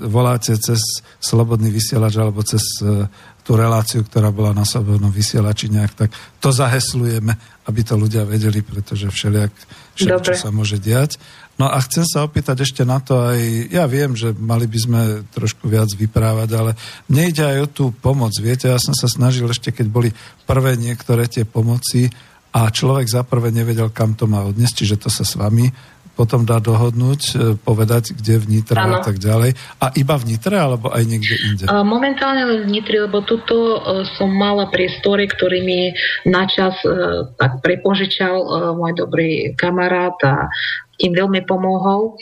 voláte 0.06 0.54
cez 0.58 1.02
slobodný 1.18 1.74
vysielač 1.74 2.14
alebo 2.18 2.46
cez 2.46 2.62
e, 2.82 3.10
tú 3.46 3.54
reláciu, 3.54 4.02
ktorá 4.02 4.34
bola 4.34 4.50
na 4.50 4.66
slobodnom 4.66 5.14
vysielači 5.14 5.70
nejak, 5.70 5.92
tak 5.94 6.10
to 6.42 6.50
zaheslujeme, 6.50 7.30
aby 7.70 7.80
to 7.86 7.94
ľudia 7.94 8.26
vedeli, 8.26 8.58
pretože 8.58 9.06
všelijak 9.06 9.54
všetko 9.97 10.32
sa 10.36 10.53
môže 10.53 10.76
diať. 10.76 11.18
No 11.57 11.72
a 11.72 11.80
chcem 11.80 12.05
sa 12.05 12.20
opýtať 12.28 12.68
ešte 12.68 12.84
na 12.84 13.01
to 13.01 13.16
aj, 13.16 13.40
ja 13.72 13.88
viem, 13.88 14.12
že 14.12 14.36
mali 14.36 14.68
by 14.68 14.78
sme 14.78 15.01
trošku 15.32 15.72
viac 15.72 15.88
vyprávať, 15.88 16.49
ale 16.53 16.72
nejde 17.09 17.40
aj 17.40 17.59
o 17.64 17.68
tú 17.72 17.84
pomoc. 17.97 18.36
Viete, 18.36 18.68
ja 18.68 18.76
som 18.76 18.92
sa 18.92 19.09
snažil 19.09 19.49
ešte, 19.49 19.72
keď 19.72 19.86
boli 19.88 20.12
prvé 20.44 20.76
niektoré 20.76 21.24
tie 21.32 21.49
pomoci 21.49 22.12
a 22.53 22.68
človek 22.68 23.09
za 23.09 23.24
prvé 23.24 23.57
nevedel, 23.57 23.88
kam 23.88 24.12
to 24.12 24.28
má 24.28 24.44
odniesť, 24.44 24.84
čiže 24.84 24.97
to 25.01 25.09
sa 25.09 25.24
s 25.24 25.32
vami 25.40 25.72
potom 26.16 26.48
dá 26.48 26.56
dohodnúť, 26.64 27.20
e, 27.20 27.32
povedať, 27.60 28.16
kde 28.16 28.40
v 28.40 28.46
Nitre 28.58 28.80
ano. 28.80 28.98
a 28.98 29.04
tak 29.04 29.20
ďalej. 29.20 29.52
A 29.84 29.92
iba 29.92 30.16
v 30.16 30.24
Nitre, 30.32 30.56
alebo 30.56 30.88
aj 30.88 31.04
niekde 31.04 31.36
inde? 31.44 31.64
Momentálne 31.68 32.42
len 32.48 32.60
v 32.64 32.72
Nitre, 32.72 33.04
lebo 33.04 33.20
tuto 33.20 33.76
e, 33.76 33.78
som 34.16 34.32
mala 34.32 34.72
priestory, 34.72 35.28
ktorý 35.28 35.60
mi 35.60 35.92
načas 36.24 36.80
e, 36.80 36.88
tak 37.36 37.60
prepožičal 37.60 38.34
môj 38.80 38.96
dobrý 38.96 39.52
kamarát 39.52 40.16
a 40.24 40.48
tým 40.96 41.12
veľmi 41.12 41.44
pomohol 41.44 42.16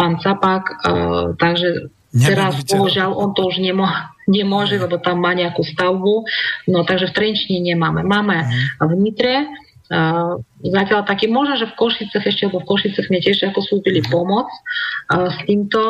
pán 0.00 0.14
Capak, 0.16 0.80
takže 1.36 1.92
Teraz, 2.14 2.62
bohužiaľ, 2.62 3.10
on 3.10 3.34
to 3.34 3.50
už 3.50 3.58
nemo, 3.58 3.90
nemôže, 4.30 4.78
lebo 4.78 5.02
tam 5.02 5.18
má 5.18 5.34
nejakú 5.34 5.66
stavbu. 5.66 6.22
No 6.70 6.86
takže 6.86 7.10
v 7.10 7.16
Trenčine 7.18 7.74
nemáme. 7.74 8.06
Máme 8.06 8.38
uh-huh. 8.38 8.86
v 8.86 8.92
Nitre, 9.02 9.50
Zatiaľ 10.64 11.04
taký, 11.04 11.28
možno, 11.28 11.60
že 11.60 11.68
v 11.68 11.76
Košicech 11.76 12.24
ešte, 12.24 12.48
lebo 12.48 12.64
v 12.64 12.68
Košicech 12.72 13.12
mi 13.12 13.20
tiež 13.20 13.52
ako 13.52 13.60
slúbili 13.60 14.00
pomoc 14.00 14.48
s 15.12 15.36
týmto, 15.44 15.80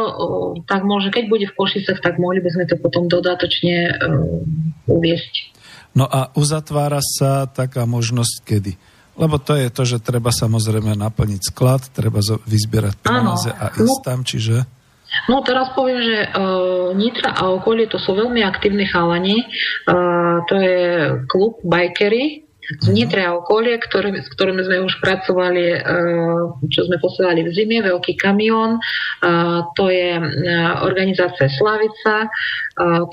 tak 0.66 0.82
možno, 0.82 1.14
keď 1.14 1.24
bude 1.30 1.46
v 1.46 1.54
Košicech, 1.54 2.02
tak 2.02 2.18
mohli 2.18 2.42
by 2.42 2.50
sme 2.50 2.64
to 2.66 2.74
potom 2.82 3.06
dodatočne 3.06 3.94
uviesť. 4.90 5.34
No 5.94 6.10
a 6.10 6.34
uzatvára 6.34 6.98
sa 6.98 7.46
taká 7.46 7.86
možnosť 7.86 8.34
kedy? 8.42 8.72
Lebo 9.14 9.38
to 9.38 9.54
je 9.54 9.70
to, 9.70 9.86
že 9.86 10.02
treba 10.02 10.34
samozrejme 10.34 10.98
naplniť 10.98 11.54
sklad, 11.54 11.86
treba 11.94 12.18
vyzbierať 12.50 12.98
peniaze 12.98 13.50
a 13.54 13.70
ísť 13.78 13.98
no, 14.02 14.02
tam, 14.02 14.26
čiže... 14.26 14.66
No 15.30 15.46
teraz 15.46 15.70
poviem, 15.78 16.02
že 16.02 16.18
uh, 16.34 16.90
Nitra 16.98 17.30
a 17.30 17.54
okolie 17.54 17.86
to 17.86 18.02
sú 18.02 18.18
veľmi 18.18 18.42
aktívni 18.42 18.90
chalani. 18.90 19.46
Uh, 19.86 20.42
to 20.50 20.54
je 20.58 20.82
klub 21.30 21.62
Bikery, 21.62 22.43
z 22.80 22.88
Nitre 22.88 23.20
a 23.24 23.36
okolie, 23.36 23.76
ktoré, 23.76 24.14
s 24.16 24.28
ktorými 24.32 24.64
sme 24.64 24.84
už 24.84 24.96
pracovali, 25.04 25.64
e, 25.74 25.78
čo 26.72 26.88
sme 26.88 26.96
posielali 26.96 27.44
v 27.44 27.50
zime, 27.52 27.84
veľký 27.84 28.16
kamión, 28.16 28.76
e, 28.76 28.80
to 29.76 29.92
je 29.92 30.16
e, 30.16 30.22
organizácia 30.80 31.50
Slavica, 31.52 32.28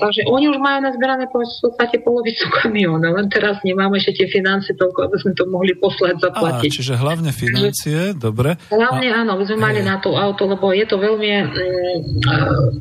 takže 0.02 0.26
oni 0.26 0.50
už 0.50 0.58
majú 0.58 0.90
nazberané 0.90 1.30
v 1.30 1.38
podstate 1.38 2.02
polovicu 2.02 2.50
kamióna, 2.50 3.14
len 3.14 3.30
teraz 3.30 3.62
nemáme 3.62 4.02
ešte 4.02 4.24
tie 4.24 4.42
financie 4.42 4.74
toľko, 4.74 5.06
aby 5.06 5.16
sme 5.22 5.32
to 5.38 5.44
mohli 5.46 5.72
poslať 5.78 6.18
zaplatiť. 6.18 6.70
Á, 6.72 6.76
čiže 6.82 6.94
hlavne 6.98 7.30
financie, 7.30 8.10
dobre. 8.18 8.58
Hlavne 8.74 9.08
a... 9.14 9.22
áno, 9.22 9.38
by 9.38 9.44
sme 9.46 9.58
mali 9.62 9.80
na 9.86 10.02
to 10.02 10.18
auto, 10.18 10.50
lebo 10.50 10.74
je 10.74 10.82
to 10.82 10.98
veľmi 10.98 11.30
mm, 11.30 11.98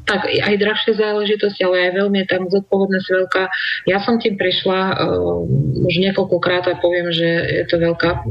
tak 0.09 0.25
aj 0.25 0.53
drahšie 0.57 0.97
záležitosti, 0.97 1.61
ale 1.61 1.89
aj 1.89 1.91
veľmi 2.01 2.19
tam 2.25 2.49
zodpovednosť 2.49 3.07
veľká. 3.07 3.43
Ja 3.85 4.01
som 4.01 4.17
tým 4.17 4.37
prišla 4.37 4.79
uh, 4.97 5.85
už 5.85 5.93
niekoľkokrát 6.01 6.60
rád 6.61 6.77
a 6.77 6.77
poviem, 6.77 7.09
že 7.09 7.25
je 7.25 7.65
to 7.65 7.81
veľká, 7.81 8.21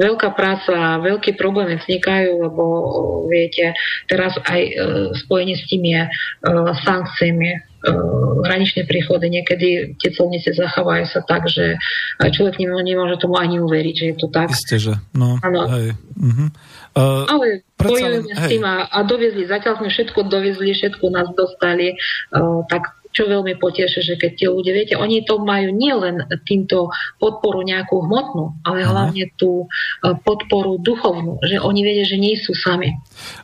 veľká 0.00 0.28
práca 0.32 0.72
a 0.72 1.02
veľké 1.04 1.36
problémy 1.36 1.76
vznikajú, 1.76 2.40
lebo 2.40 2.64
viete, 3.28 3.76
teraz 4.08 4.32
aj 4.48 4.60
e, 4.64 4.72
spojenie 5.20 5.60
s 5.60 5.68
tým 5.68 5.84
je 5.84 6.02
e, 6.08 6.10
sankciami, 6.80 7.68
hraničné 8.44 8.84
príchody. 8.84 9.32
Niekedy 9.32 9.96
tie 9.96 10.10
celnice 10.12 10.52
zachávajú 10.52 11.04
sa 11.08 11.24
tak, 11.24 11.48
že 11.48 11.80
človek 12.20 12.60
nemôže 12.60 13.16
tomu 13.16 13.40
ani 13.40 13.56
uveriť, 13.56 13.94
že 13.96 14.06
je 14.12 14.16
to 14.20 14.28
tak. 14.28 14.52
Isté, 14.52 14.76
že. 14.76 15.00
No, 15.16 15.40
ano. 15.40 15.64
Hej. 15.64 15.96
Uh-huh. 16.20 16.48
Uh, 16.92 17.24
Ale 17.24 17.64
bojujeme 17.80 18.36
s 18.36 18.44
tým 18.52 18.68
a, 18.68 18.84
a 18.84 19.00
doviezli, 19.06 19.48
zatiaľ 19.48 19.80
sme 19.80 19.88
všetko 19.88 20.28
doviezli, 20.28 20.76
všetko 20.76 21.06
nás 21.08 21.32
dostali, 21.32 21.96
uh, 22.36 22.66
tak 22.68 22.99
čo 23.10 23.26
veľmi 23.26 23.58
poteší, 23.58 24.06
že 24.06 24.14
keď 24.14 24.30
tie 24.38 24.48
ľudia, 24.48 24.72
viete, 24.74 24.94
oni 24.94 25.26
to 25.26 25.42
majú 25.42 25.74
nielen 25.74 26.22
týmto 26.46 26.94
podporu 27.18 27.66
nejakú 27.66 28.06
hmotnú, 28.06 28.62
ale 28.62 28.86
Aha. 28.86 28.90
hlavne 28.90 29.34
tú 29.34 29.66
e, 29.66 30.14
podporu 30.22 30.78
duchovnú, 30.78 31.42
že 31.42 31.58
oni 31.58 31.80
vedia, 31.82 32.06
že 32.06 32.18
nie 32.18 32.38
sú 32.38 32.54
sami. 32.54 32.94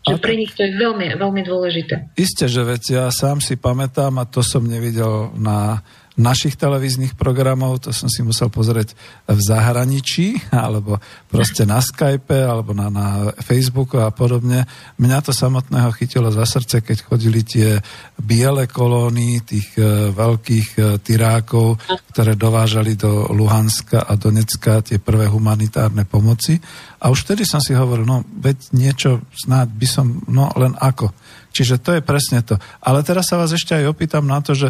Že 0.06 0.22
pre 0.22 0.34
nich 0.38 0.54
to 0.54 0.62
je 0.62 0.78
veľmi, 0.78 1.18
veľmi 1.18 1.42
dôležité. 1.42 2.14
Isté, 2.14 2.46
že 2.46 2.62
veď 2.62 2.82
ja 2.86 3.04
sám 3.10 3.42
si 3.42 3.58
pamätám, 3.58 4.22
a 4.22 4.24
to 4.24 4.40
som 4.40 4.62
nevidel 4.62 5.34
na 5.34 5.82
našich 6.16 6.56
televíznych 6.56 7.12
programov, 7.12 7.84
to 7.84 7.92
som 7.92 8.08
si 8.08 8.24
musel 8.24 8.48
pozrieť 8.48 8.96
v 9.28 9.40
zahraničí, 9.40 10.48
alebo 10.66 10.96
proste 11.28 11.68
na 11.68 11.78
Skype, 11.78 12.32
alebo 12.32 12.72
na, 12.72 12.88
na 12.88 13.08
Facebooku 13.44 14.00
a 14.00 14.08
podobne. 14.08 14.64
Mňa 14.96 15.18
to 15.20 15.32
samotného 15.36 15.92
chytilo 15.92 16.32
za 16.32 16.48
srdce, 16.48 16.80
keď 16.80 16.98
chodili 17.04 17.44
tie 17.44 17.76
biele 18.16 18.64
kolóny 18.64 19.44
tých 19.44 19.76
e, 19.76 20.10
veľkých 20.10 20.68
e, 20.76 20.80
tyrákov, 21.04 21.76
ktoré 22.10 22.32
dovážali 22.32 22.96
do 22.96 23.28
Luhanska 23.36 24.08
a 24.08 24.16
Donecka 24.16 24.80
tie 24.80 24.96
prvé 24.96 25.28
humanitárne 25.28 26.08
pomoci. 26.08 26.56
A 27.04 27.12
už 27.12 27.28
vtedy 27.28 27.44
som 27.44 27.60
si 27.60 27.76
hovoril, 27.76 28.08
no 28.08 28.24
veď 28.24 28.72
niečo 28.72 29.20
snáď 29.36 29.68
by 29.76 29.86
som, 29.86 30.06
no 30.32 30.48
len 30.56 30.72
ako. 30.80 31.12
Čiže 31.56 31.80
to 31.80 31.96
je 31.96 32.04
presne 32.04 32.44
to. 32.44 32.60
Ale 32.84 33.00
teraz 33.00 33.32
sa 33.32 33.40
vás 33.40 33.48
ešte 33.48 33.72
aj 33.72 33.96
opýtam 33.96 34.28
na 34.28 34.44
to, 34.44 34.52
že 34.52 34.68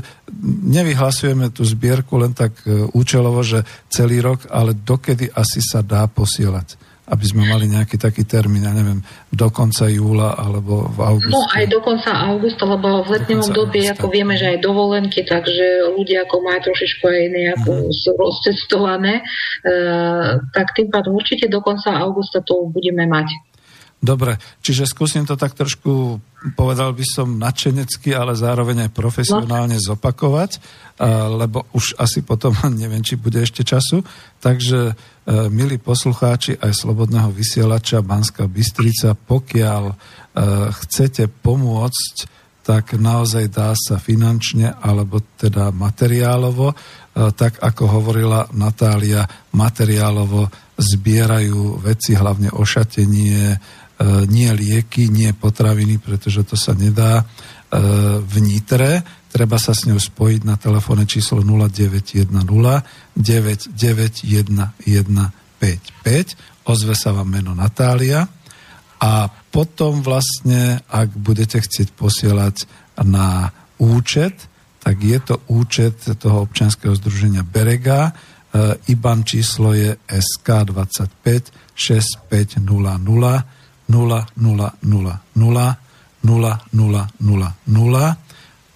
nevyhlasujeme 0.70 1.50
tú 1.50 1.66
zbierku 1.66 2.14
len 2.22 2.30
tak 2.30 2.54
e, 2.62 2.86
účelovo, 2.94 3.42
že 3.42 3.66
celý 3.90 4.22
rok, 4.22 4.46
ale 4.46 4.70
dokedy 4.70 5.26
asi 5.34 5.58
sa 5.58 5.82
dá 5.82 6.06
posielať 6.06 6.86
aby 7.06 7.22
sme 7.22 7.46
mali 7.46 7.70
nejaký 7.70 8.02
taký 8.02 8.26
termín, 8.26 8.66
ja 8.66 8.74
neviem, 8.74 8.98
do 9.30 9.46
konca 9.54 9.86
júla 9.86 10.34
alebo 10.34 10.90
v 10.90 10.98
auguste. 11.06 11.38
No 11.38 11.46
aj 11.54 11.64
do 11.70 11.78
konca 11.78 12.10
augusta, 12.10 12.66
lebo 12.66 13.06
v 13.06 13.08
letnom 13.14 13.46
období, 13.46 13.86
ako 13.86 14.10
vieme, 14.10 14.34
že 14.34 14.50
aj 14.50 14.58
dovolenky, 14.58 15.22
takže 15.22 15.94
ľudia 15.94 16.26
ako 16.26 16.36
majú 16.42 16.60
trošičku 16.66 17.02
aj 17.06 17.22
nejako 17.30 17.70
sú 17.94 18.10
rozcestované, 18.18 19.22
e, 19.22 19.24
tak 20.50 20.74
tým 20.74 20.90
pádom 20.90 21.14
určite 21.14 21.46
do 21.46 21.62
konca 21.62 21.94
augusta 21.94 22.42
to 22.42 22.66
budeme 22.74 23.06
mať. 23.06 23.30
Dobre, 24.06 24.38
čiže 24.62 24.86
skúsim 24.86 25.26
to 25.26 25.34
tak 25.34 25.58
trošku, 25.58 26.22
povedal 26.54 26.94
by 26.94 27.02
som 27.02 27.42
nadšenecky, 27.42 28.14
ale 28.14 28.38
zároveň 28.38 28.86
aj 28.86 28.94
profesionálne 28.94 29.74
zopakovať, 29.82 30.62
lebo 31.34 31.66
už 31.74 31.98
asi 31.98 32.22
potom 32.22 32.54
neviem, 32.80 33.02
či 33.02 33.18
bude 33.18 33.42
ešte 33.42 33.66
času. 33.66 34.06
Takže, 34.38 34.94
e, 35.26 35.50
milí 35.50 35.82
poslucháči 35.82 36.54
aj 36.62 36.70
Slobodného 36.70 37.34
vysielača 37.34 37.98
Banská 37.98 38.46
Bystrica, 38.46 39.18
pokiaľ 39.18 39.84
e, 39.90 39.94
chcete 40.86 41.26
pomôcť, 41.42 42.14
tak 42.62 42.98
naozaj 42.98 43.46
dá 43.50 43.78
sa 43.78 43.98
finančne 43.98 44.74
alebo 44.82 45.22
teda 45.34 45.74
materiálovo, 45.74 46.70
e, 46.70 46.76
tak 47.34 47.58
ako 47.58 47.82
hovorila 47.90 48.46
Natália, 48.54 49.26
materiálovo 49.50 50.46
zbierajú 50.76 51.80
veci, 51.80 52.12
hlavne 52.14 52.52
ošatenie, 52.52 53.42
E, 53.56 53.85
nie 54.28 54.52
lieky, 54.52 55.08
nie 55.08 55.32
potraviny, 55.32 55.96
pretože 55.96 56.44
to 56.44 56.52
sa 56.52 56.76
nedá 56.76 57.24
e, 57.24 57.24
v 58.20 58.34
Nitre. 58.44 59.00
Treba 59.32 59.56
sa 59.56 59.72
s 59.72 59.88
ňou 59.88 59.96
spojiť 59.96 60.44
na 60.44 60.60
telefónne 60.60 61.08
číslo 61.08 61.40
0910 61.40 62.28
991 63.16 64.76
Ozve 66.66 66.92
sa 66.98 67.14
vám 67.14 67.28
meno 67.30 67.56
Natália 67.56 68.28
a 69.00 69.12
potom 69.30 70.04
vlastne, 70.04 70.82
ak 70.88 71.16
budete 71.16 71.62
chcieť 71.62 71.96
posielať 71.96 72.68
na 73.04 73.48
účet, 73.80 74.48
tak 74.80 75.00
je 75.00 75.18
to 75.24 75.40
účet 75.48 76.04
toho 76.20 76.44
občianského 76.44 76.92
združenia 76.92 77.40
Berega. 77.44 78.12
E, 78.12 78.92
IBAN 78.92 79.24
číslo 79.24 79.72
je 79.72 79.96
SK25 80.04 81.48
6500 81.72 83.55
0, 83.88 84.26
0, 84.36 84.70
0, 84.82 85.18
0, 85.34 85.76
0, 86.26 86.58
0, 86.72 87.06
0, 87.20 87.46
0, 87.66 88.16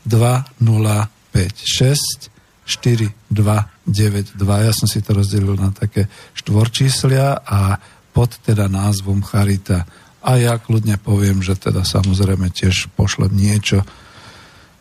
2, 0.06 0.44
0, 0.60 1.08
5, 1.32 1.58
6, 1.62 2.30
4, 2.66 3.10
2, 3.30 3.64
9, 3.86 4.38
2. 4.38 4.66
Ja 4.66 4.72
som 4.74 4.86
si 4.86 5.02
to 5.02 5.18
rozdelil 5.18 5.58
na 5.58 5.74
také 5.74 6.06
štvorčíslia 6.38 7.42
a 7.42 7.78
pod 8.14 8.38
teda 8.42 8.70
názvom 8.70 9.22
Charita. 9.26 9.86
A 10.20 10.36
ja 10.36 10.60
kľudne 10.60 11.00
poviem, 11.00 11.40
že 11.40 11.56
teda 11.56 11.82
samozrejme 11.82 12.52
tiež 12.52 12.92
pošlem 12.94 13.32
niečo. 13.32 13.82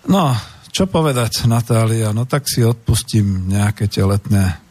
No, 0.10 0.36
čo 0.70 0.86
povedať, 0.86 1.50
Natália? 1.50 2.14
No 2.14 2.30
tak 2.30 2.46
si 2.46 2.62
odpustím 2.62 3.50
nejaké 3.50 3.90
tie 3.90 4.06
letné 4.06 4.62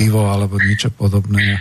pivo 0.00 0.24
alebo 0.30 0.56
niečo 0.56 0.88
podobné. 0.88 1.60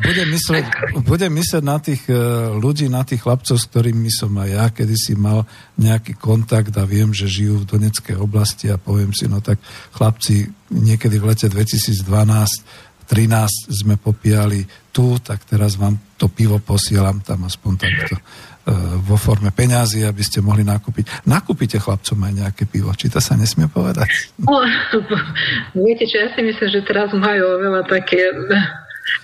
Budem 0.00 0.28
mysleť, 0.32 0.64
budem 1.04 1.32
mysleť 1.36 1.62
na 1.64 1.78
tých 1.78 2.02
e, 2.08 2.16
ľudí, 2.56 2.88
na 2.88 3.04
tých 3.04 3.22
chlapcov, 3.22 3.56
s 3.56 3.68
ktorými 3.68 4.08
som 4.08 4.32
aj 4.40 4.48
ja 4.48 4.66
kedysi 4.72 5.14
mal 5.14 5.44
nejaký 5.76 6.16
kontakt 6.16 6.72
a 6.80 6.88
viem, 6.88 7.12
že 7.12 7.28
žijú 7.28 7.62
v 7.62 7.68
Doneckej 7.76 8.16
oblasti 8.16 8.72
a 8.72 8.80
poviem 8.80 9.12
si, 9.12 9.28
no 9.28 9.44
tak 9.44 9.60
chlapci 9.92 10.48
niekedy 10.72 11.20
v 11.20 11.28
lete 11.30 11.46
2012 11.52 12.88
13 13.10 13.26
sme 13.74 13.98
popíjali 13.98 14.62
tu, 14.94 15.18
tak 15.18 15.42
teraz 15.42 15.74
vám 15.74 15.98
to 16.14 16.30
pivo 16.30 16.62
posielam 16.62 17.18
tam 17.26 17.42
aspoň 17.42 17.72
takto 17.74 18.14
E, 18.60 18.72
vo 19.00 19.16
forme 19.16 19.48
peňazí, 19.56 20.04
aby 20.04 20.20
ste 20.20 20.44
mohli 20.44 20.60
nakúpiť. 20.68 21.24
Nakúpite 21.24 21.80
chlapcom 21.80 22.28
aj 22.28 22.32
nejaké 22.44 22.64
pivo, 22.68 22.92
či 22.92 23.08
to 23.08 23.16
sa 23.16 23.32
nesmie 23.32 23.72
povedať? 23.72 24.36
No, 24.36 24.60
viete 25.88 26.04
čo, 26.04 26.20
ja 26.20 26.28
si 26.36 26.44
myslím, 26.44 26.68
že 26.68 26.84
teraz 26.84 27.08
majú 27.16 27.56
veľa 27.56 27.88
také 27.88 28.20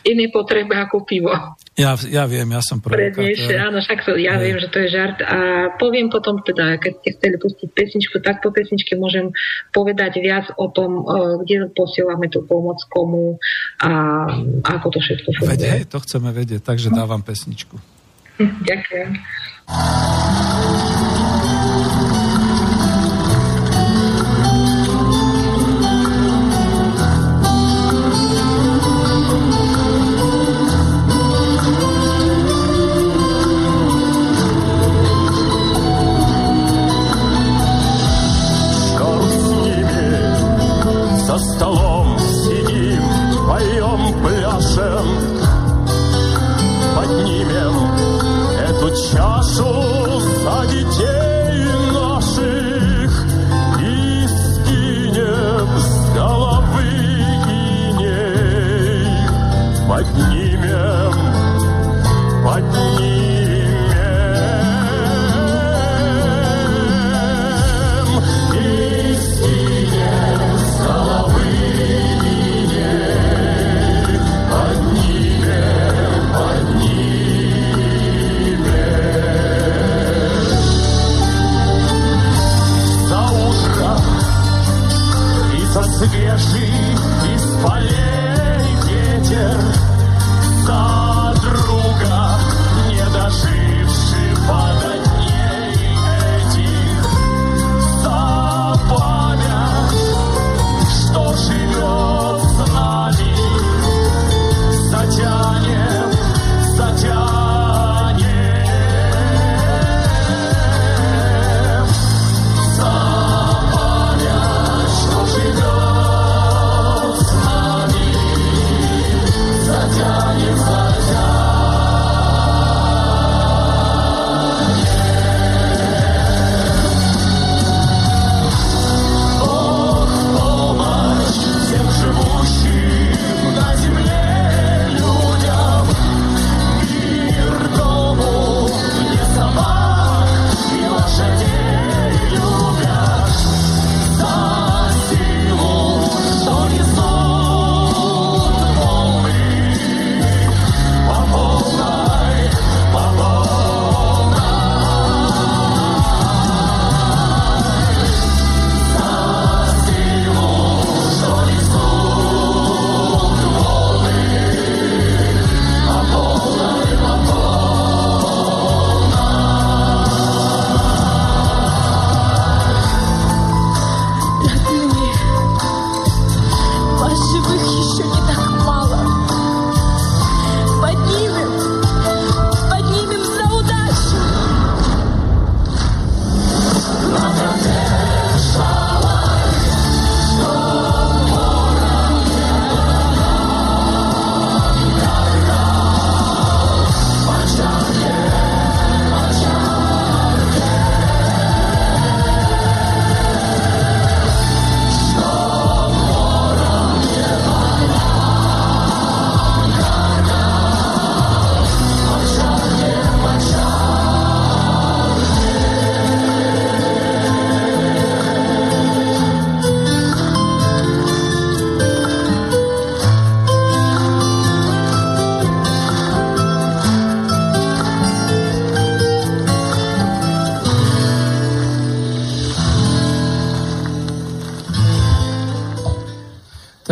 iné 0.06 0.30
potreby 0.30 0.74
ako 0.86 1.02
pivo. 1.02 1.32
Ja, 1.76 1.92
ja 2.08 2.24
viem, 2.24 2.48
ja 2.56 2.64
som 2.64 2.80
Prednejšie, 2.80 3.60
áno, 3.60 3.84
však 3.84 4.08
to, 4.08 4.16
ja 4.16 4.40
Aj. 4.40 4.42
viem, 4.42 4.56
že 4.56 4.72
to 4.72 4.80
je 4.80 4.88
žart. 4.88 5.20
A 5.20 5.68
poviem 5.76 6.08
potom 6.08 6.40
teda, 6.40 6.80
keď 6.80 6.92
ste 7.04 7.10
chceli 7.20 7.36
pustiť 7.36 7.68
pesničku, 7.76 8.16
tak 8.24 8.40
po 8.40 8.48
pesničke 8.48 8.96
môžem 8.96 9.28
povedať 9.76 10.16
viac 10.24 10.48
o 10.56 10.72
tom, 10.72 11.04
e, 11.04 11.44
kde 11.44 11.68
posielame 11.76 12.32
tú 12.32 12.48
pomoc 12.48 12.80
komu 12.88 13.36
a 13.84 13.90
ako 14.64 14.96
to 14.96 14.98
všetko 15.04 15.28
funguje. 15.36 15.52
Veď, 15.52 15.60
hej, 15.76 15.84
to 15.92 16.00
chceme 16.00 16.32
vedieť, 16.32 16.64
takže 16.64 16.88
dávam 16.88 17.20
pesničku. 17.20 17.76
Ďakujem. 18.68 19.20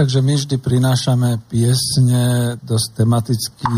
Takže 0.05 0.21
my 0.21 0.37
vždy 0.37 0.57
prinášame 0.61 1.41
piesne 1.49 2.55
dosť 2.61 2.89
tematicky 3.01 3.73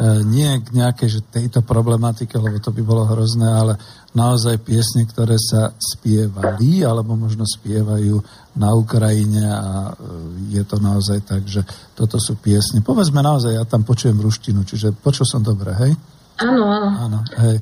E, 0.00 0.24
nie 0.24 0.48
k 0.64 0.72
nejakej 0.72 1.08
že 1.12 1.20
tejto 1.28 1.60
problematike, 1.60 2.32
lebo 2.40 2.56
to 2.56 2.72
by 2.72 2.80
bolo 2.80 3.04
hrozné, 3.04 3.44
ale 3.44 3.76
naozaj 4.16 4.56
piesne, 4.64 5.04
ktoré 5.04 5.36
sa 5.36 5.76
spievali 5.76 6.80
alebo 6.80 7.20
možno 7.20 7.44
spievajú 7.44 8.16
na 8.56 8.72
Ukrajine 8.72 9.44
a 9.44 9.92
e, 9.92 10.56
je 10.56 10.62
to 10.64 10.80
naozaj 10.80 11.20
tak, 11.28 11.44
že 11.44 11.60
toto 11.92 12.16
sú 12.16 12.40
piesne. 12.40 12.80
Povedzme 12.80 13.20
naozaj, 13.20 13.60
ja 13.60 13.64
tam 13.68 13.84
počujem 13.84 14.16
ruštinu, 14.16 14.64
čiže 14.64 14.96
počul 14.96 15.28
som 15.28 15.44
dobre, 15.44 15.76
hej? 15.76 15.92
Áno, 16.40 16.64
áno. 16.64 16.88
áno 16.96 17.18
hej. 17.44 17.60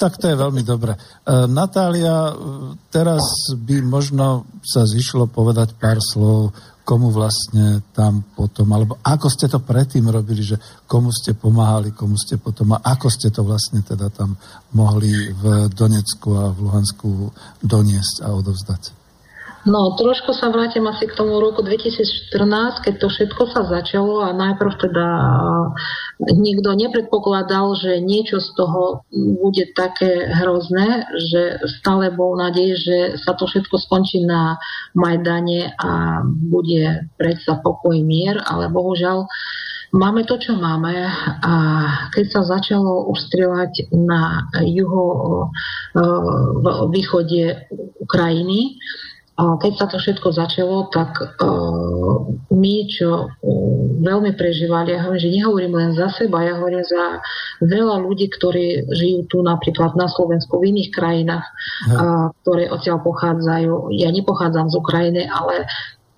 Tak 0.00 0.16
to 0.16 0.32
je 0.32 0.40
veľmi 0.40 0.64
dobre. 0.64 0.96
E, 0.96 0.98
Natália, 1.44 2.32
teraz 2.88 3.52
by 3.52 3.84
možno 3.84 4.48
sa 4.64 4.88
zišlo 4.88 5.28
povedať 5.28 5.76
pár 5.76 6.00
slov 6.00 6.56
komu 6.84 7.14
vlastne 7.14 7.82
tam 7.94 8.22
potom, 8.34 8.68
alebo 8.74 8.98
ako 9.00 9.26
ste 9.30 9.46
to 9.46 9.62
predtým 9.62 10.06
robili, 10.10 10.42
že 10.42 10.58
komu 10.84 11.14
ste 11.14 11.38
pomáhali, 11.38 11.94
komu 11.94 12.18
ste 12.18 12.36
potom 12.36 12.76
a 12.76 12.82
ako 12.82 13.08
ste 13.08 13.30
to 13.30 13.46
vlastne 13.46 13.80
teda 13.80 14.10
tam 14.10 14.36
mohli 14.74 15.30
v 15.30 15.70
Donecku 15.70 16.28
a 16.36 16.50
v 16.52 16.58
Luhansku 16.66 17.08
doniesť 17.62 18.26
a 18.26 18.28
odovzdať? 18.34 18.99
No, 19.68 19.92
trošku 19.92 20.32
sa 20.32 20.48
vrátim 20.48 20.88
asi 20.88 21.04
k 21.04 21.12
tomu 21.12 21.36
roku 21.36 21.60
2014, 21.60 22.80
keď 22.80 22.94
to 22.96 23.12
všetko 23.12 23.42
sa 23.52 23.68
začalo 23.68 24.24
a 24.24 24.32
najprv 24.32 24.72
teda 24.80 25.08
nikto 26.32 26.72
nepredpokladal, 26.72 27.76
že 27.76 28.00
niečo 28.00 28.40
z 28.40 28.56
toho 28.56 29.04
bude 29.12 29.68
také 29.76 30.32
hrozné, 30.32 31.04
že 31.12 31.60
stále 31.76 32.08
bol 32.08 32.40
nádej, 32.40 32.68
že 32.80 32.96
sa 33.20 33.36
to 33.36 33.44
všetko 33.44 33.76
skončí 33.84 34.24
na 34.24 34.56
Majdane 34.96 35.76
a 35.76 36.24
bude 36.24 37.12
predsa 37.20 37.60
pokoj 37.60 38.00
mier, 38.00 38.40
ale 38.40 38.72
bohužiaľ 38.72 39.28
Máme 39.90 40.22
to, 40.22 40.38
čo 40.38 40.54
máme. 40.54 41.02
A 41.42 41.54
keď 42.14 42.26
sa 42.30 42.46
začalo 42.46 43.10
už 43.10 43.26
strieľať 43.26 43.90
na 43.90 44.46
juho 44.62 45.50
východe 46.94 47.66
Ukrajiny, 47.98 48.78
keď 49.40 49.72
sa 49.78 49.86
to 49.88 49.96
všetko 49.96 50.28
začalo, 50.36 50.90
tak 50.92 51.16
uh, 51.16 52.28
my, 52.52 52.74
čo 52.90 53.28
uh, 53.28 53.30
veľmi 54.00 54.36
prežívali, 54.36 54.92
ja 54.92 55.06
hovorím, 55.06 55.22
že 55.22 55.36
nehovorím 55.40 55.74
len 55.76 55.90
za 55.96 56.12
seba, 56.12 56.44
ja 56.44 56.58
hovorím 56.60 56.84
za 56.84 57.24
veľa 57.64 57.96
ľudí, 58.04 58.28
ktorí 58.32 58.90
žijú 58.92 59.20
tu 59.30 59.38
napríklad 59.40 59.96
na 59.96 60.10
Slovensku, 60.10 60.60
v 60.60 60.74
iných 60.76 60.90
krajinách, 60.92 61.46
uh, 61.94 62.34
ktoré 62.42 62.68
odtiaľ 62.68 63.00
pochádzajú. 63.00 63.94
Ja 63.96 64.12
nepochádzam 64.12 64.68
z 64.68 64.74
Ukrajiny, 64.76 65.22
ale 65.30 65.64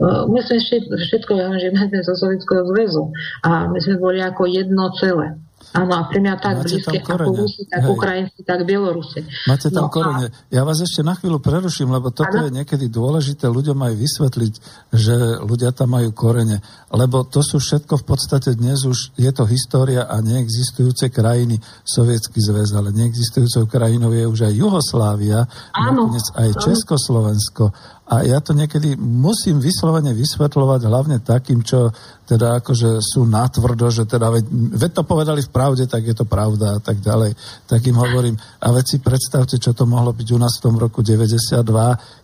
uh, 0.03 0.27
my 0.27 0.41
sme 0.43 0.59
všetko, 0.99 1.31
ja 1.39 1.53
hovorím, 1.53 1.63
že 1.63 1.71
my 1.75 1.79
sme 1.93 2.01
zo 2.09 2.15
Sovietskeho 2.17 2.63
zväzu 2.75 3.13
a 3.47 3.71
my 3.71 3.79
sme 3.79 4.03
boli 4.03 4.19
ako 4.25 4.49
jedno 4.49 4.91
celé. 4.99 5.39
Áno, 5.73 5.93
a 5.95 6.05
pre 6.11 6.19
mňa 6.21 6.35
tak 6.37 6.57
Máte 6.61 6.67
blízke 6.69 6.99
ako 7.01 7.31
Rusi, 7.33 7.63
tak 7.71 7.81
Hej. 7.87 7.91
Ukrajinci, 7.95 8.41
tak 8.45 8.59
Bielorusi. 8.67 9.21
Máte 9.49 9.69
tam 9.71 9.87
no, 9.87 9.93
korene. 9.95 10.27
A... 10.29 10.35
Ja 10.53 10.63
vás 10.67 10.83
ešte 10.83 11.01
na 11.01 11.15
chvíľu 11.17 11.39
preruším, 11.41 11.95
lebo 11.95 12.13
toto 12.13 12.37
ano? 12.37 12.47
je 12.51 12.51
niekedy 12.61 12.93
dôležité 12.93 13.49
ľuďom 13.49 13.79
aj 13.81 13.95
vysvetliť, 13.97 14.55
že 14.93 15.15
ľudia 15.41 15.73
tam 15.73 15.97
majú 15.97 16.11
korene. 16.13 16.61
Lebo 16.93 17.25
to 17.25 17.41
sú 17.41 17.63
všetko 17.63 18.03
v 18.03 18.05
podstate 18.05 18.53
dnes 18.59 18.85
už, 18.85 19.17
je 19.17 19.31
to 19.33 19.49
história 19.49 20.05
a 20.05 20.21
neexistujúce 20.21 21.09
krajiny, 21.09 21.57
Sovietský 21.87 22.43
zväz, 22.43 22.77
ale 22.77 22.93
neexistujúcou 22.93 23.65
krajinou 23.71 24.13
je 24.13 24.25
už 24.29 24.41
aj 24.51 24.55
Juhoslávia, 24.59 25.47
nakoniec 25.73 26.27
aj 26.37 26.49
Československo. 26.59 27.73
A 28.03 28.27
ja 28.27 28.43
to 28.43 28.51
niekedy 28.51 28.99
musím 28.99 29.63
vyslovene 29.63 30.11
vysvetľovať 30.11 30.81
hlavne 30.85 31.17
takým, 31.23 31.63
čo 31.63 31.95
teda 32.33 32.65
akože 32.65 33.03
sú 33.03 33.29
natvrdo, 33.29 33.93
že 33.93 34.09
teda 34.09 34.33
veď, 34.33 34.45
veď 34.79 34.91
to 34.95 35.03
povedali 35.05 35.45
v 35.45 35.53
pravde, 35.53 35.85
tak 35.85 36.07
je 36.07 36.17
to 36.17 36.25
pravda 36.25 36.79
a 36.79 36.81
tak 36.81 37.03
ďalej. 37.03 37.37
Tak 37.69 37.81
im 37.85 37.99
hovorím, 37.99 38.37
a 38.41 38.73
veď 38.73 38.85
si 38.89 38.99
predstavte, 39.05 39.61
čo 39.61 39.77
to 39.77 39.85
mohlo 39.85 40.17
byť 40.17 40.29
u 40.33 40.39
nás 40.41 40.57
v 40.57 40.65
tom 40.65 40.75
roku 40.81 41.05
92, 41.05 41.61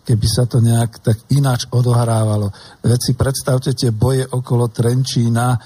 keby 0.09 0.27
sa 0.31 0.49
to 0.49 0.65
nejak 0.65 1.05
tak 1.05 1.21
ináč 1.37 1.69
odohrávalo. 1.69 2.49
Veď 2.81 3.01
si 3.05 3.13
predstavte 3.13 3.77
tie 3.77 3.93
boje 3.93 4.25
okolo 4.25 4.73
Trenčína 4.73 5.53
e, 5.53 5.59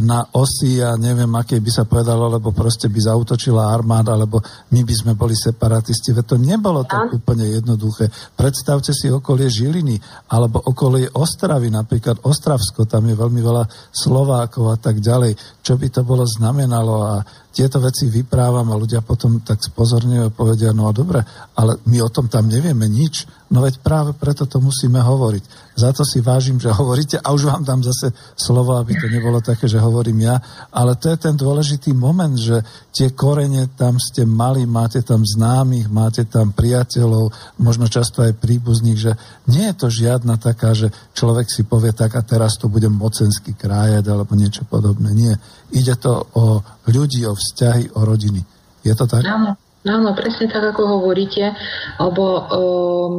na 0.00 0.24
osi 0.32 0.80
a 0.80 0.96
neviem, 0.96 1.28
aké 1.36 1.60
by 1.60 1.68
sa 1.68 1.84
povedalo, 1.84 2.32
lebo 2.32 2.56
proste 2.56 2.88
by 2.88 2.96
zautočila 2.96 3.68
armáda, 3.68 4.16
alebo 4.16 4.40
my 4.72 4.80
by 4.80 4.94
sme 4.96 5.12
boli 5.12 5.36
separatisti. 5.36 6.16
Veď 6.16 6.24
to 6.24 6.36
nebolo 6.40 6.88
tak 6.88 7.12
úplne 7.12 7.44
jednoduché. 7.52 8.08
Predstavte 8.32 8.96
si 8.96 9.12
okolie 9.12 9.52
Žiliny, 9.60 9.96
alebo 10.32 10.64
okolie 10.64 11.04
Ostravy, 11.12 11.68
napríklad 11.68 12.24
Ostravsko, 12.24 12.88
tam 12.88 13.04
je 13.04 13.20
veľmi 13.20 13.40
veľa 13.44 13.64
Slovákov 13.92 14.72
a 14.72 14.76
tak 14.80 15.04
ďalej. 15.04 15.36
Čo 15.60 15.76
by 15.76 15.88
to 15.92 16.00
bolo 16.00 16.24
znamenalo 16.24 16.94
a 17.04 17.14
tieto 17.50 17.82
veci 17.82 18.06
vyprávam 18.06 18.70
a 18.70 18.78
ľudia 18.78 19.02
potom 19.02 19.42
tak 19.42 19.58
spozorňujú 19.58 20.22
a 20.22 20.34
povedia, 20.34 20.70
no 20.70 20.86
a 20.86 20.94
dobre, 20.94 21.18
ale 21.58 21.82
my 21.90 21.98
o 22.06 22.12
tom 22.12 22.30
tam 22.30 22.46
nevieme 22.46 22.86
nič, 22.86 23.26
no 23.50 23.66
veď 23.66 23.82
práve 23.82 24.14
preto 24.14 24.46
to 24.46 24.62
musíme 24.62 25.02
hovoriť. 25.02 25.74
Za 25.74 25.90
to 25.90 26.06
si 26.06 26.22
vážim, 26.22 26.62
že 26.62 26.70
hovoríte 26.70 27.18
a 27.18 27.34
už 27.34 27.50
vám 27.50 27.66
dám 27.66 27.82
zase 27.82 28.14
slovo, 28.38 28.78
aby 28.78 28.94
to 28.94 29.10
nebolo 29.10 29.42
také, 29.42 29.66
že 29.66 29.82
hovorím 29.82 30.30
ja, 30.30 30.38
ale 30.70 30.94
to 30.94 31.10
je 31.10 31.18
ten 31.18 31.34
dôležitý 31.34 31.90
moment, 31.90 32.38
že 32.38 32.62
tie 32.94 33.10
korene 33.10 33.66
tam 33.74 33.98
ste 33.98 34.22
mali, 34.22 34.62
máte 34.68 35.02
tam 35.02 35.26
známych, 35.26 35.90
máte 35.90 36.30
tam 36.30 36.54
priateľov, 36.54 37.34
možno 37.58 37.90
často 37.90 38.22
aj 38.22 38.38
príbuzných, 38.38 38.98
že 38.98 39.12
nie 39.50 39.66
je 39.66 39.74
to 39.74 39.88
žiadna 39.90 40.38
taká, 40.38 40.70
že 40.70 40.94
človek 41.18 41.50
si 41.50 41.66
povie 41.66 41.90
tak 41.90 42.14
a 42.14 42.22
teraz 42.22 42.54
to 42.60 42.70
budem 42.70 42.94
mocensky 42.94 43.58
krájať 43.58 44.06
alebo 44.06 44.38
niečo 44.38 44.62
podobné. 44.68 45.10
Nie. 45.10 45.34
Ide 45.74 45.98
to 45.98 46.28
o 46.38 46.62
ľudí, 46.86 47.22
o 47.26 47.39
vzťahy, 47.40 47.96
o 47.96 48.04
rodiny. 48.04 48.44
Je 48.84 48.92
to 48.92 49.08
tak? 49.08 49.24
Áno, 49.24 49.56
áno 49.84 50.10
presne 50.12 50.52
tak, 50.52 50.76
ako 50.76 51.00
hovoríte, 51.00 51.56
lebo 52.00 52.24
um, 52.48 53.14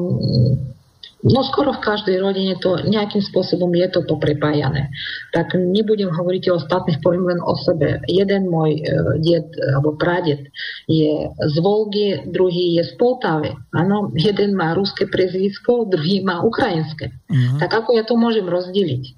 no 1.22 1.40
skoro 1.46 1.74
v 1.78 1.86
každej 1.86 2.18
rodine 2.18 2.58
to 2.58 2.82
nejakým 2.82 3.22
spôsobom 3.22 3.70
je 3.78 3.88
to 3.94 4.02
poprepájané. 4.06 4.90
Tak 5.34 5.54
nebudem 5.58 6.10
hovoriť 6.10 6.44
o 6.50 6.58
ostatných, 6.58 7.02
poviem 7.02 7.30
len 7.30 7.40
o 7.42 7.54
sebe. 7.62 8.02
Jeden 8.10 8.50
môj 8.50 8.82
uh, 8.82 9.18
ded 9.22 9.50
alebo 9.74 9.98
praded 9.98 10.50
je 10.90 11.30
z 11.30 11.56
Volgy, 11.62 12.26
druhý 12.30 12.82
je 12.82 12.90
z 12.90 12.94
Poltavy. 12.98 13.54
Áno, 13.74 14.14
jeden 14.18 14.58
má 14.58 14.74
ruské 14.74 15.06
prezvisko, 15.06 15.90
druhý 15.90 16.26
má 16.26 16.42
ukrajinské. 16.42 17.14
Uh-huh. 17.30 17.58
Tak 17.62 17.86
ako 17.86 17.98
ja 17.98 18.04
to 18.06 18.18
môžem 18.18 18.46
rozdeliť? 18.50 19.18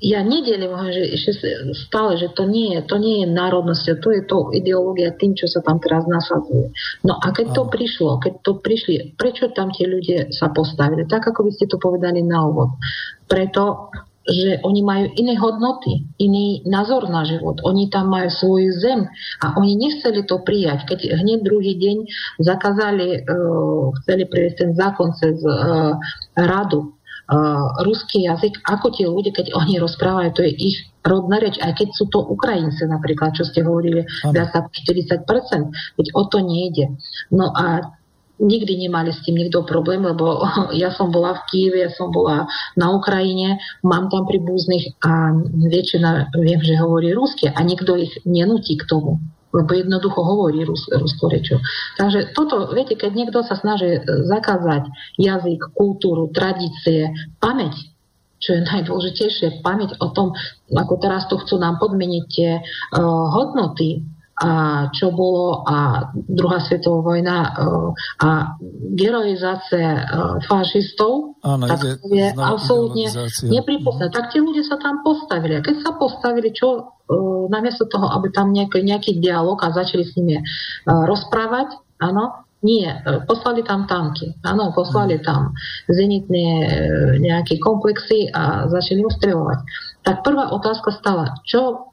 Ja 0.00 0.24
nedelím 0.24 0.72
ho, 0.72 0.88
že 0.88 1.12
ešte 1.12 1.44
stále, 1.76 2.16
že 2.16 2.32
to 2.32 2.48
nie 2.48 2.72
je, 2.72 2.80
to 2.88 2.96
nie 2.96 3.20
je 3.20 3.26
národnosť, 3.28 4.00
to 4.00 4.08
je 4.16 4.22
to 4.24 4.48
ideológia 4.56 5.12
tým, 5.12 5.36
čo 5.36 5.44
sa 5.44 5.60
tam 5.60 5.76
teraz 5.76 6.08
nasadzuje. 6.08 6.72
No 7.04 7.20
a 7.20 7.28
keď 7.36 7.52
to 7.52 7.62
prišlo, 7.68 8.16
keď 8.16 8.40
to 8.40 8.52
prišli, 8.64 9.12
prečo 9.20 9.52
tam 9.52 9.68
tie 9.76 9.84
ľudia 9.84 10.32
sa 10.32 10.48
postavili? 10.48 11.04
Tak, 11.04 11.28
ako 11.28 11.44
by 11.44 11.50
ste 11.52 11.68
to 11.68 11.76
povedali 11.76 12.24
na 12.24 12.48
úvod. 12.48 12.80
Preto, 13.28 13.92
že 14.28 14.60
oni 14.62 14.80
majú 14.84 15.06
iné 15.16 15.34
hodnoty, 15.40 16.04
iný 16.20 16.60
názor 16.68 17.08
na 17.08 17.24
život. 17.24 17.58
Oni 17.64 17.88
tam 17.88 18.12
majú 18.12 18.28
svoju 18.28 18.70
zem 18.76 19.00
a 19.40 19.56
oni 19.56 19.80
nechceli 19.80 20.22
to 20.28 20.44
prijať. 20.44 20.86
Keď 20.86 21.18
hneď 21.24 21.40
druhý 21.40 21.74
deň 21.76 21.96
zakázali, 22.44 23.24
uh, 23.24 23.90
chceli 24.04 24.28
priviesť 24.28 24.56
ten 24.60 24.72
zákon 24.76 25.16
cez 25.16 25.40
uh, 25.40 25.96
radu, 26.36 26.94
ruský 27.86 28.26
jazyk, 28.26 28.58
ako 28.66 28.90
tie 28.90 29.06
ľudia, 29.06 29.30
keď 29.30 29.54
oni 29.54 29.78
rozprávajú, 29.78 30.30
to 30.34 30.42
je 30.42 30.52
ich 30.52 30.76
rodná 31.06 31.38
reč, 31.38 31.56
aj 31.62 31.78
keď 31.78 31.88
sú 31.94 32.10
to 32.10 32.20
Ukrajinci 32.20 32.84
napríklad, 32.90 33.32
čo 33.32 33.46
ste 33.46 33.62
hovorili, 33.62 34.04
viac 34.34 34.50
ako 34.52 34.68
40%, 34.68 35.96
veď 35.96 36.06
o 36.12 36.22
to 36.26 36.38
nejde. 36.42 36.90
No 37.30 37.54
a 37.54 37.86
nikdy 38.40 38.88
nemali 38.88 39.12
s 39.12 39.20
tým 39.22 39.36
nikto 39.36 39.62
problém, 39.68 40.02
lebo 40.02 40.42
ja 40.82 40.90
som 40.90 41.12
bola 41.12 41.38
v 41.38 41.44
Kieve, 41.52 41.78
ja 41.86 41.90
som 41.92 42.10
bola 42.10 42.48
na 42.74 42.90
Ukrajine, 42.90 43.60
mám 43.86 44.10
tam 44.10 44.26
príbuzných 44.26 44.98
a 45.04 45.36
väčšina 45.70 46.34
viem, 46.40 46.60
že 46.64 46.80
hovorí 46.80 47.12
rusky 47.12 47.52
a 47.52 47.60
nikto 47.62 47.94
ich 47.94 48.12
nenutí 48.26 48.74
k 48.80 48.88
tomu 48.88 49.20
lebo 49.50 49.70
jednoducho 49.74 50.20
hovorí 50.22 50.62
rus, 50.62 50.86
ruskú 50.90 51.26
rečou. 51.26 51.58
Takže 51.98 52.32
toto, 52.32 52.70
viete, 52.70 52.94
keď 52.94 53.12
niekto 53.14 53.42
sa 53.42 53.58
snaží 53.58 53.98
zakázať 54.06 54.86
jazyk, 55.18 55.74
kultúru, 55.74 56.30
tradície, 56.30 57.10
pamäť, 57.42 57.74
čo 58.40 58.56
je 58.56 58.64
najdôležitejšie, 58.64 59.60
pamäť 59.60 60.00
o 60.00 60.08
tom, 60.16 60.32
ako 60.72 60.94
teraz 60.96 61.28
to 61.28 61.36
chcú 61.36 61.60
nám 61.60 61.76
podmeniť 61.76 62.24
tie 62.32 62.50
uh, 62.56 63.26
hodnoty, 63.36 64.00
a 64.40 64.50
čo 64.96 65.12
bolo 65.12 65.68
a 65.68 66.08
druhá 66.16 66.64
svetová 66.64 67.12
vojna 67.12 67.52
uh, 67.52 67.92
a 68.24 68.56
geroizácia 68.96 70.00
uh, 70.00 70.40
fašistov, 70.48 71.36
Áno, 71.44 71.68
tak 71.68 72.00
to 72.00 72.08
je 72.08 72.32
absolútne 72.36 73.06
nepripustné. 73.48 74.08
Tak 74.08 74.32
tie 74.32 74.40
ľudia 74.40 74.64
sa 74.64 74.80
tam 74.80 75.04
postavili. 75.04 75.56
A 75.56 75.64
keď 75.64 75.76
sa 75.84 75.92
postavili, 75.96 76.52
čo 76.52 76.96
namiesto 77.48 77.88
toho, 77.88 78.12
aby 78.16 78.28
tam 78.30 78.52
nejaký, 78.52 78.84
nejaký 78.84 79.18
dialog 79.18 79.56
a 79.64 79.72
začali 79.72 80.04
s 80.04 80.14
nimi 80.20 80.38
rozprávať, 80.86 81.80
áno, 82.00 82.44
Nie, 82.60 83.00
poslali 83.24 83.64
tam 83.64 83.88
tanky. 83.88 84.36
Áno, 84.44 84.68
poslali 84.76 85.16
mm. 85.16 85.24
tam 85.24 85.56
zenitné 85.88 86.44
nejaké 87.16 87.56
komplexy 87.56 88.28
a 88.28 88.68
začali 88.68 89.00
ostreľovať. 89.00 89.58
Tak 90.04 90.20
prvá 90.20 90.52
otázka 90.52 90.92
stala, 90.92 91.40
čo 91.48 91.89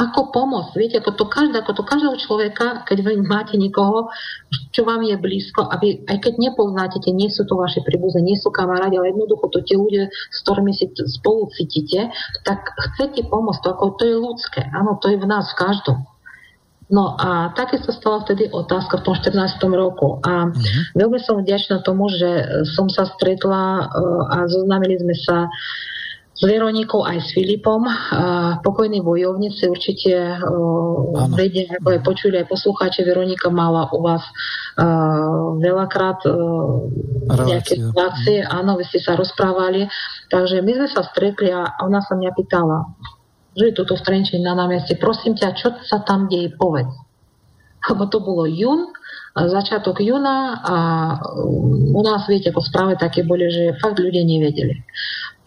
ako 0.00 0.32
pomôcť. 0.32 0.72
Viete, 0.80 0.96
ako 1.04 1.12
to, 1.12 1.24
každé, 1.28 1.60
ako 1.60 1.76
to 1.76 1.84
každého 1.84 2.16
človeka, 2.16 2.88
keď 2.88 3.04
vy 3.04 3.20
máte 3.20 3.60
niekoho, 3.60 4.08
čo 4.72 4.88
vám 4.88 5.04
je 5.04 5.20
blízko, 5.20 5.68
aby, 5.68 6.00
aj 6.08 6.24
keď 6.24 6.40
nepoznáte, 6.40 7.04
nie 7.12 7.28
sú 7.28 7.44
to 7.44 7.60
vaše 7.60 7.84
príbuzné, 7.84 8.24
nie 8.24 8.40
sú 8.40 8.48
kamarádi, 8.48 8.96
ale 8.96 9.12
jednoducho 9.12 9.52
to 9.52 9.60
tie 9.60 9.76
ľudia, 9.76 10.08
s 10.08 10.38
ktorými 10.40 10.72
si 10.72 10.88
spolu 11.20 11.52
cítite, 11.52 12.08
tak 12.48 12.72
chcete 12.96 13.28
pomôcť. 13.28 13.60
To, 13.60 13.68
ako, 13.76 13.84
to 14.00 14.04
je 14.08 14.16
ľudské. 14.16 14.60
Áno, 14.72 14.96
to 14.96 15.12
je 15.12 15.20
v 15.20 15.26
nás, 15.28 15.52
v 15.52 15.68
každom. 15.68 16.00
No 16.90 17.14
a 17.14 17.54
takisto 17.54 17.94
stala 17.94 18.26
vtedy 18.26 18.50
otázka 18.50 18.98
v 18.98 19.04
tom 19.06 19.14
14. 19.14 19.62
roku. 19.70 20.18
A 20.26 20.50
uh-huh. 20.50 20.98
veľmi 20.98 21.22
som 21.22 21.38
vďačná 21.38 21.86
tomu, 21.86 22.10
že 22.10 22.66
som 22.74 22.90
sa 22.90 23.06
stretla 23.06 23.86
uh, 23.86 24.22
a 24.26 24.36
zoznámili 24.50 24.98
sme 24.98 25.14
sa 25.14 25.46
s 26.40 26.48
Veronikou 26.48 27.04
aj 27.04 27.20
s 27.20 27.36
Filipom. 27.36 27.84
Pokojní 28.64 29.04
bojovníci 29.04 29.68
určite 29.68 30.40
uh, 30.40 31.28
vedia, 31.36 31.76
ako 31.76 31.88
aj 31.92 32.00
počuli 32.00 32.40
aj 32.40 32.48
poslucháči, 32.48 33.04
Veronika 33.04 33.52
mala 33.52 33.84
u 33.92 34.00
vás 34.00 34.24
uh, 34.24 35.60
veľakrát 35.60 36.24
uh, 36.24 36.88
nejaké 37.44 37.76
situácie, 37.76 38.40
áno, 38.40 38.80
vy 38.80 38.88
ste 38.88 39.04
sa 39.04 39.20
rozprávali, 39.20 39.84
takže 40.32 40.64
my 40.64 40.72
sme 40.80 40.88
sa 40.88 41.04
stretli 41.04 41.52
a 41.52 41.76
ona 41.84 42.00
sa 42.00 42.16
mňa 42.16 42.32
pýtala, 42.32 42.88
že 43.52 43.68
je 43.68 43.76
toto 43.76 44.00
v 44.00 44.04
Trenčine 44.08 44.40
na 44.40 44.56
námeste, 44.56 44.96
prosím 44.96 45.36
ťa, 45.36 45.52
čo 45.60 45.76
sa 45.84 46.00
tam 46.00 46.24
deje, 46.32 46.56
povedz. 46.56 46.88
Lebo 47.92 48.08
to 48.08 48.24
bolo 48.24 48.48
jún, 48.48 48.88
začiatok 49.36 50.00
júna 50.00 50.58
a 50.64 50.76
u 51.92 52.00
nás, 52.02 52.26
viete, 52.26 52.50
po 52.50 52.64
správe 52.64 52.98
také 52.98 53.22
boli, 53.22 53.46
že 53.46 53.78
fakt 53.78 54.00
ľudia 54.00 54.24
nevedeli. 54.26 54.82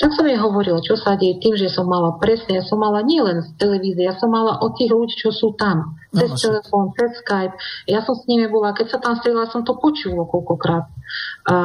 Tak 0.02 0.10
som 0.18 0.26
jej 0.26 0.40
hovorila, 0.42 0.82
čo 0.82 0.98
sa 0.98 1.14
deje 1.14 1.38
tým, 1.38 1.54
že 1.54 1.70
som 1.70 1.86
mala 1.86 2.18
presne, 2.18 2.58
ja 2.58 2.64
som 2.66 2.82
mala 2.82 3.06
nielen 3.06 3.46
z 3.46 3.50
televízie, 3.62 4.10
ja 4.10 4.18
som 4.18 4.34
mala 4.34 4.58
od 4.60 4.74
tých 4.74 4.90
ľudí, 4.90 5.14
čo 5.14 5.30
sú 5.30 5.54
tam. 5.54 5.96
Cez 6.14 6.30
no, 6.30 6.38
telefón, 6.38 6.86
cez 6.94 7.10
Skype. 7.26 7.58
Ja 7.90 8.06
som 8.06 8.14
s 8.14 8.30
nimi 8.30 8.46
bola, 8.46 8.78
keď 8.78 8.86
sa 8.94 9.00
tam 9.02 9.18
strelila, 9.18 9.50
som 9.50 9.66
to 9.66 9.74
počula 9.82 10.30
koľkokrát. 10.30 10.86
A 11.50 11.56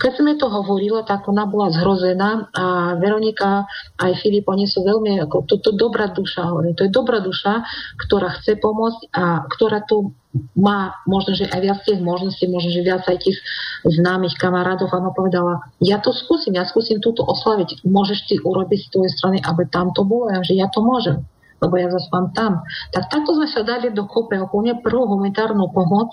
keď 0.00 0.10
som 0.16 0.24
jej 0.24 0.38
to 0.40 0.48
hovorila, 0.48 1.04
tak 1.04 1.28
ona 1.28 1.44
bola 1.44 1.68
zhrozená 1.68 2.48
a 2.56 2.96
Veronika 2.96 3.68
aj 4.00 4.16
Filip, 4.24 4.48
oni 4.48 4.64
sú 4.64 4.80
veľmi, 4.80 5.20
ako, 5.28 5.44
to, 5.44 5.60
to 5.60 5.76
dobrá 5.76 6.08
duša, 6.08 6.48
hovorím, 6.48 6.72
to 6.72 6.88
je 6.88 6.92
dobrá 6.92 7.20
duša, 7.20 7.68
ktorá 8.00 8.32
chce 8.40 8.56
pomôcť 8.56 9.12
a 9.12 9.44
ktorá 9.44 9.84
to 9.84 10.16
má 10.56 10.96
možno, 11.08 11.32
že 11.36 11.48
aj 11.48 11.60
viac 11.60 11.80
tých 11.84 12.00
možností, 12.00 12.48
možno, 12.48 12.72
že 12.72 12.84
viac 12.84 13.04
aj 13.08 13.24
tých 13.24 13.40
známych 13.84 14.36
kamarátov. 14.36 14.92
Ona 14.92 15.12
povedala, 15.12 15.64
ja 15.80 16.00
to 16.00 16.12
skúsim, 16.12 16.56
ja 16.56 16.64
skúsim 16.68 17.00
túto 17.00 17.24
oslaviť. 17.24 17.84
Môžeš 17.88 18.28
ty 18.28 18.34
urobiť 18.40 18.88
z 18.88 18.90
tvojej 18.92 19.12
strany, 19.16 19.38
aby 19.40 19.68
tam 19.68 19.92
to 19.96 20.04
bolo, 20.04 20.32
ja, 20.32 20.40
že 20.44 20.56
ja 20.56 20.68
to 20.68 20.84
môžem 20.84 21.24
lebo 21.62 21.74
ja 21.80 21.88
zase 21.88 22.08
mám 22.12 22.32
tam. 22.36 22.52
Tak 22.92 23.08
takto 23.08 23.32
sme 23.36 23.48
sa 23.48 23.64
dali 23.64 23.88
do 23.92 24.04
kope 24.04 24.36
úplne 24.36 24.76
prvú 24.80 25.08
humanitárnu 25.08 25.72
pomoc. 25.72 26.12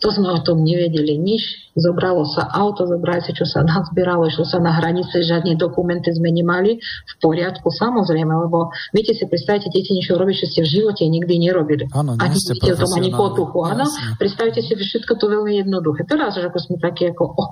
To 0.00 0.08
sme 0.14 0.30
o 0.30 0.40
tom 0.40 0.62
nevedeli 0.62 1.18
nič. 1.18 1.74
Zobralo 1.78 2.26
sa 2.26 2.50
auto, 2.50 2.86
zobrali 2.86 3.22
sa, 3.22 3.30
čo 3.30 3.46
sa 3.46 3.62
nazbieralo, 3.62 4.26
išlo 4.26 4.46
sa 4.46 4.58
na 4.58 4.74
hranice, 4.74 5.22
žiadne 5.22 5.54
dokumenty 5.54 6.10
sme 6.10 6.34
nemali. 6.34 6.78
V 6.82 7.14
poriadku, 7.22 7.70
samozrejme, 7.70 8.30
lebo 8.30 8.74
viete 8.90 9.14
si, 9.14 9.26
predstavite, 9.26 9.70
deti 9.70 9.94
niečo 9.94 10.18
robiť, 10.18 10.34
čo 10.42 10.46
ste 10.50 10.60
v 10.66 10.68
živote 10.68 11.02
nikdy 11.06 11.34
nerobili. 11.38 11.84
Áno, 11.94 12.18
ani 12.18 12.34
ste 12.34 12.58
to 12.58 12.86
ani 12.98 13.10
potuchu, 13.14 13.62
áno. 13.62 13.86
Predstavite 14.18 14.62
si, 14.62 14.74
že 14.74 14.84
všetko 14.86 15.12
to 15.18 15.26
veľmi 15.30 15.62
jednoduché. 15.62 16.02
Teraz, 16.06 16.34
že 16.34 16.46
ako 16.46 16.58
sme 16.58 16.76
takí 16.82 17.10
ako 17.10 17.24
o, 17.34 17.44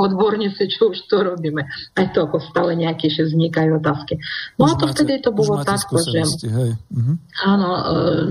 odborníci, 0.00 0.66
čo 0.70 0.90
už 0.90 1.06
to 1.06 1.22
robíme. 1.22 1.66
Aj 1.94 2.06
to 2.10 2.26
ako 2.26 2.42
stále 2.42 2.74
nejaké 2.74 3.10
ešte 3.10 3.30
vznikajú 3.30 3.78
otázky. 3.78 4.18
No 4.58 4.66
už 4.66 4.74
a 4.74 4.78
to 4.78 4.86
máte, 4.90 4.94
vtedy 4.96 5.12
to 5.22 5.30
bolo 5.30 5.62
tak, 5.62 5.82
že 5.86 6.29
hej. 6.38 6.70
Uh-huh. 6.76 7.16
Áno, 7.46 7.68
e, 7.72 7.80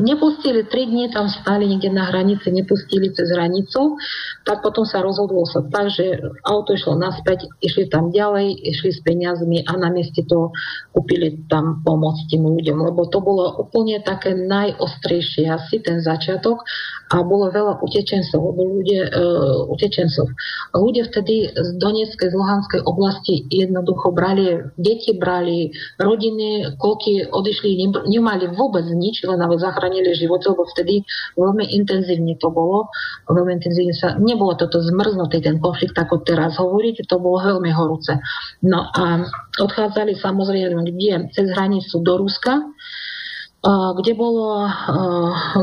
nepustili, 0.06 0.64
tri 0.68 0.86
dní 0.86 1.10
tam 1.12 1.28
stali 1.28 1.66
niekde 1.66 1.90
na 1.92 2.08
hranici, 2.08 2.54
nepustili 2.54 3.12
cez 3.12 3.32
hranicu, 3.34 3.98
tak 4.46 4.62
potom 4.64 4.86
sa 4.86 5.02
rozhodlo 5.04 5.44
sa 5.50 5.66
tak, 5.68 5.92
že 5.92 6.20
auto 6.46 6.76
išlo 6.76 6.96
naspäť, 6.96 7.50
išli 7.60 7.90
tam 7.90 8.14
ďalej, 8.14 8.54
išli 8.54 8.90
s 8.94 9.00
peniazmi 9.04 9.66
a 9.66 9.76
na 9.76 9.90
mieste 9.90 10.24
to 10.26 10.54
kúpili 10.94 11.46
tam 11.50 11.82
pomoc 11.82 12.16
tým 12.30 12.46
ľuďom, 12.46 12.78
lebo 12.92 13.10
to 13.10 13.20
bolo 13.20 13.60
úplne 13.60 14.00
také 14.04 14.38
najostrejšie 14.38 15.50
asi 15.50 15.82
ten 15.82 16.00
začiatok 16.00 16.64
a 17.10 17.26
bolo 17.26 17.50
veľa 17.50 17.82
utečencov, 17.82 18.54
lebo 18.54 18.62
ľudia, 18.80 19.10
uh, 19.10 19.66
utečencov. 19.74 20.30
Ľudia 20.78 21.10
vtedy 21.10 21.50
z 21.50 21.70
Donetskej, 21.82 22.30
z 22.30 22.36
Luhanskej 22.38 22.82
oblasti 22.86 23.50
jednoducho 23.50 24.14
brali, 24.14 24.62
deti 24.78 25.18
brali, 25.18 25.74
rodiny, 25.98 26.78
koľky 26.78 27.26
odišli, 27.34 27.82
nemali 27.90 28.52
vôbec 28.54 28.86
nič, 28.90 29.26
len 29.26 29.42
aby 29.42 29.58
zachránili 29.58 30.14
život, 30.16 30.42
lebo 30.46 30.66
vtedy 30.70 31.02
veľmi 31.36 31.66
intenzívne 31.76 32.38
to 32.38 32.54
bolo, 32.54 32.94
veľmi 33.28 33.58
intenzívne 33.58 33.96
sa, 33.96 34.16
nebolo 34.22 34.56
toto 34.56 34.80
zmrznutý 34.80 35.42
ten 35.42 35.58
konflikt, 35.58 35.98
ako 35.98 36.22
teraz 36.22 36.58
hovoríte, 36.62 37.04
to 37.10 37.18
bolo 37.18 37.42
veľmi 37.42 37.72
horúce. 37.74 38.18
No 38.62 38.88
a 38.94 39.26
odchádzali 39.58 40.16
samozrejme 40.18 40.86
kde? 40.86 41.30
Cez 41.34 41.48
hranicu 41.54 42.02
do 42.06 42.22
Ruska, 42.22 42.64
kde, 44.00 44.14
bolo, 44.16 44.70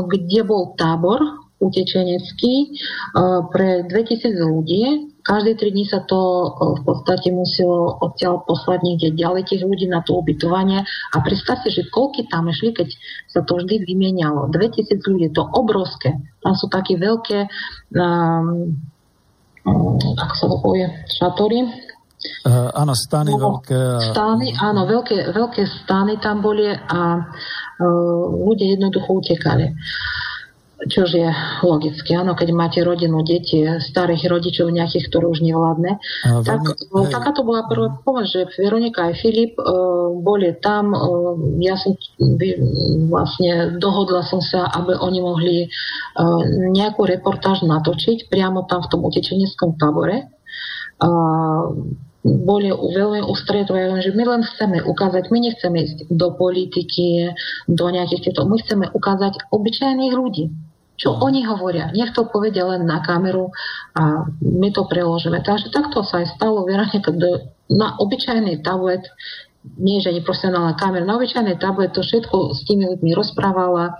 kde 0.05 0.41
bol 0.45 0.77
tábor 0.77 1.17
utečenecký 1.57 2.77
pre 3.49 3.81
2000 3.89 4.37
ľudí. 4.37 5.16
Každé 5.27 5.59
tri 5.59 5.75
dní 5.75 5.83
sa 5.83 6.07
to 6.07 6.19
v 6.55 6.81
podstate 6.87 7.35
muselo 7.35 7.99
odtiaľ 7.99 8.47
poslať 8.47 8.79
niekde 8.79 9.11
ďalej 9.11 9.43
tých 9.51 9.67
ľudí 9.67 9.91
na 9.91 9.99
to 9.99 10.15
ubytovanie. 10.23 10.87
A 10.87 11.15
predstavte, 11.19 11.67
že 11.67 11.91
koľky 11.91 12.31
tam 12.31 12.47
išli, 12.47 12.71
keď 12.71 12.87
sa 13.27 13.43
to 13.43 13.59
vždy 13.59 13.83
vymienialo. 13.83 14.47
2000 14.55 15.03
ľudí, 15.03 15.27
to 15.35 15.43
obrovské. 15.43 16.15
Tam 16.39 16.55
sú 16.55 16.71
také 16.71 16.95
veľké, 16.95 17.43
um, 17.91 18.71
ako 20.15 20.33
sa 20.39 20.45
to 20.47 20.57
povie, 20.63 20.87
šatory, 21.11 21.59
Uh, 22.41 22.73
áno, 22.73 22.97
stany 22.97 23.29
no, 23.29 23.61
veľké. 23.61 23.77
Stany, 24.09 24.49
áno, 24.57 24.89
veľké, 24.89 25.37
veľké 25.37 25.63
stany 25.85 26.17
tam 26.17 26.41
boli 26.41 26.65
a 26.65 27.01
uh, 27.21 28.23
ľudia 28.41 28.73
jednoducho 28.73 29.21
utekali. 29.21 29.69
Čož 30.77 31.09
je 31.17 31.25
logické, 31.65 32.13
áno, 32.13 32.37
keď 32.37 32.53
máte 32.53 32.85
rodinu, 32.85 33.25
deti, 33.25 33.65
starých 33.65 34.29
rodičov 34.29 34.69
nejakých, 34.69 35.09
ktoré 35.09 35.25
už 35.25 35.41
nevládne. 35.41 35.97
Uh, 36.21 36.45
tak, 36.45 36.61
veľmi, 36.93 37.09
taká 37.09 37.33
to 37.33 37.41
bola 37.41 37.65
prvá 37.65 37.97
pomoc, 38.05 38.29
že 38.29 38.45
Veronika 38.61 39.09
aj 39.09 39.17
Filip 39.17 39.57
uh, 39.57 40.13
boli 40.21 40.53
tam, 40.61 40.93
uh, 40.93 41.33
ja 41.57 41.81
som 41.81 41.97
vlastne 43.09 43.81
dohodla 43.81 44.21
som 44.29 44.37
sa, 44.37 44.69
aby 44.69 44.93
oni 45.01 45.17
mohli 45.17 45.55
uh, 45.65 46.45
nejakú 46.69 47.09
reportáž 47.09 47.65
natočiť 47.65 48.29
priamo 48.29 48.69
tam 48.69 48.85
v 48.85 48.89
tom 48.93 49.01
utečeneckom 49.01 49.81
tábore. 49.81 50.29
Uh, 51.01 51.73
boli 52.27 52.69
veľmi 52.69 53.23
ústretové, 53.23 53.97
že 54.03 54.11
my 54.11 54.23
len 54.27 54.41
chceme 54.43 54.83
ukázať, 54.83 55.31
my 55.31 55.39
nechceme 55.39 55.77
ísť 55.79 55.97
do 56.11 56.35
politiky, 56.35 57.31
do 57.71 57.85
nejakých 57.87 58.29
tieto, 58.29 58.43
my 58.43 58.59
chceme 58.59 58.85
ukázať 58.91 59.47
obyčajných 59.47 60.13
ľudí, 60.13 60.51
čo 60.97 61.13
oni 61.13 61.45
hovoria. 61.45 61.93
Nech 61.93 62.11
to 62.17 62.25
povedia 62.25 62.65
len 62.65 62.89
na 62.89 63.05
kameru 63.05 63.53
a 63.93 64.25
my 64.41 64.69
to 64.73 64.89
preložíme. 64.89 65.45
Takže 65.45 65.69
takto 65.69 66.01
sa 66.01 66.25
aj 66.25 66.35
stalo, 66.35 66.65
Veronika, 66.65 67.13
na 67.69 67.93
obyčajný 68.01 68.65
tablet, 68.65 69.05
nie 69.77 70.01
že 70.01 70.09
ani 70.09 70.25
profesionálna 70.25 70.73
kamera, 70.75 71.05
na 71.05 71.21
obyčajný 71.21 71.61
tablet 71.61 71.93
to 71.93 72.01
všetko 72.01 72.57
s 72.57 72.65
tými 72.65 72.89
ľuďmi 72.89 73.13
rozprávala, 73.13 73.93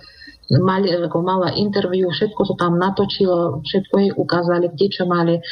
mali, 0.63 0.87
ako 0.95 1.19
mala 1.21 1.51
interviu, 1.53 2.07
všetko 2.09 2.41
to 2.47 2.53
tam 2.55 2.79
natočilo, 2.79 3.61
všetko 3.67 3.93
jej 3.99 4.11
ukázali, 4.15 4.71
kde 4.71 4.87
čo 4.87 5.03
mali 5.03 5.43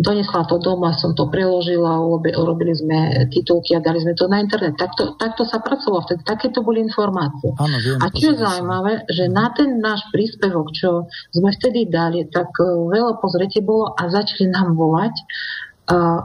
donesla 0.00 0.48
to 0.48 0.56
doma, 0.56 0.96
som 0.96 1.12
to 1.12 1.28
preložila, 1.28 2.00
urobili 2.16 2.72
sme 2.72 3.28
titulky 3.28 3.76
a 3.76 3.84
dali 3.84 4.00
sme 4.00 4.16
to 4.16 4.26
na 4.26 4.40
internet. 4.40 4.80
Takto, 4.80 5.20
takto 5.20 5.44
sa 5.44 5.60
pracovalo 5.60 6.08
vtedy, 6.08 6.24
takéto 6.24 6.64
boli 6.64 6.80
informácie. 6.80 7.52
Áno, 7.60 7.76
viem, 7.78 8.00
a 8.00 8.08
čo 8.08 8.32
je 8.32 8.40
zaujímavé, 8.40 8.92
že 9.12 9.28
na 9.28 9.52
ten 9.52 9.76
náš 9.78 10.02
príspevok, 10.08 10.72
čo 10.72 11.06
sme 11.36 11.52
vtedy 11.52 11.92
dali, 11.92 12.24
tak 12.32 12.48
e, 12.56 12.64
veľa 12.88 13.20
pozrete 13.20 13.60
bolo 13.60 13.92
a 13.92 14.08
začali 14.08 14.48
nám 14.48 14.74
volať 14.74 15.14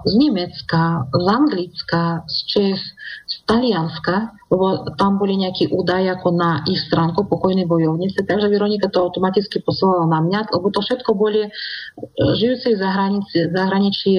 z 0.05 0.13
Nemecka, 0.13 1.09
z 1.09 1.26
Anglicka, 1.26 2.21
z 2.30 2.38
Čech, 2.45 2.82
Talianska, 3.45 4.33
lebo 4.49 4.89
tam 4.97 5.21
boli 5.21 5.37
nejaké 5.37 5.69
údaje 5.69 6.09
ako 6.09 6.33
na 6.33 6.65
ich 6.65 6.81
stránku 6.89 7.29
pokojnej 7.29 7.69
bojovnice, 7.69 8.25
takže 8.25 8.49
Veronika 8.49 8.89
to 8.89 9.05
automaticky 9.05 9.61
posielala 9.61 10.09
na 10.09 10.19
mňa, 10.25 10.39
lebo 10.49 10.73
to 10.73 10.81
všetko 10.81 11.13
boli 11.13 11.45
e, 11.45 11.49
žijúci 12.41 12.73
v 12.73 12.81
zahraničí, 12.81 13.37
zahraničí 13.53 14.11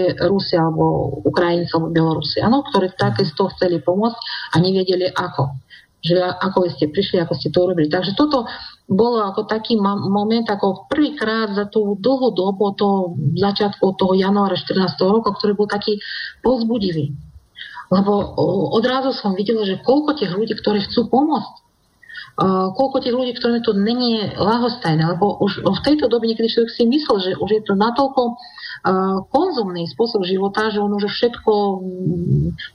alebo 0.55 1.19
Ukrajinci 1.27 1.75
alebo 1.75 1.91
Bielorusi, 1.91 2.39
ano, 2.39 2.63
ktorí 2.71 2.95
takisto 2.95 3.51
chceli 3.59 3.83
pomôcť 3.83 4.19
a 4.55 4.57
nevedeli 4.63 5.11
ako. 5.11 5.59
že 6.07 6.23
ako 6.23 6.71
ste 6.71 6.87
prišli, 6.87 7.19
ako 7.19 7.35
ste 7.35 7.51
to 7.51 7.67
urobili. 7.67 7.91
Takže 7.91 8.15
toto 8.15 8.47
bolo 8.87 9.27
ako 9.27 9.51
taký 9.51 9.75
moment, 9.83 10.47
ako 10.47 10.87
prvýkrát 10.87 11.51
za 11.51 11.67
tú 11.67 11.99
dlhú 11.99 12.31
dobu 12.31 12.71
toho 12.79 13.19
začiatku 13.35 13.99
toho 13.99 14.15
januára 14.15 14.55
14. 14.55 14.87
roku, 15.03 15.35
ktorý 15.35 15.59
bol 15.59 15.67
taký 15.67 15.99
pozbudivý. 16.47 17.11
Lebo 17.87 18.13
odrazu 18.75 19.15
som 19.15 19.39
videla, 19.39 19.63
že 19.63 19.79
koľko 19.83 20.19
tých 20.19 20.35
ľudí, 20.35 20.59
ktorí 20.59 20.83
chcú 20.87 21.07
pomôcť, 21.07 21.55
koľko 22.77 23.01
tých 23.01 23.17
ľudí, 23.17 23.33
ktorým 23.33 23.65
to 23.65 23.73
není 23.73 24.21
lahostajné, 24.37 25.17
lebo 25.17 25.41
už 25.41 25.65
v 25.65 25.85
tejto 25.85 26.13
dobe 26.13 26.29
niekedy 26.29 26.53
človek 26.53 26.69
si 26.69 26.85
myslel, 26.85 27.17
že 27.23 27.31
už 27.41 27.49
je 27.49 27.63
to 27.65 27.73
natoľko 27.73 28.37
konzumný 29.33 29.89
spôsob 29.89 30.29
života, 30.29 30.69
že 30.69 30.85
on 30.85 30.93
už 30.93 31.09
všetko 31.09 31.53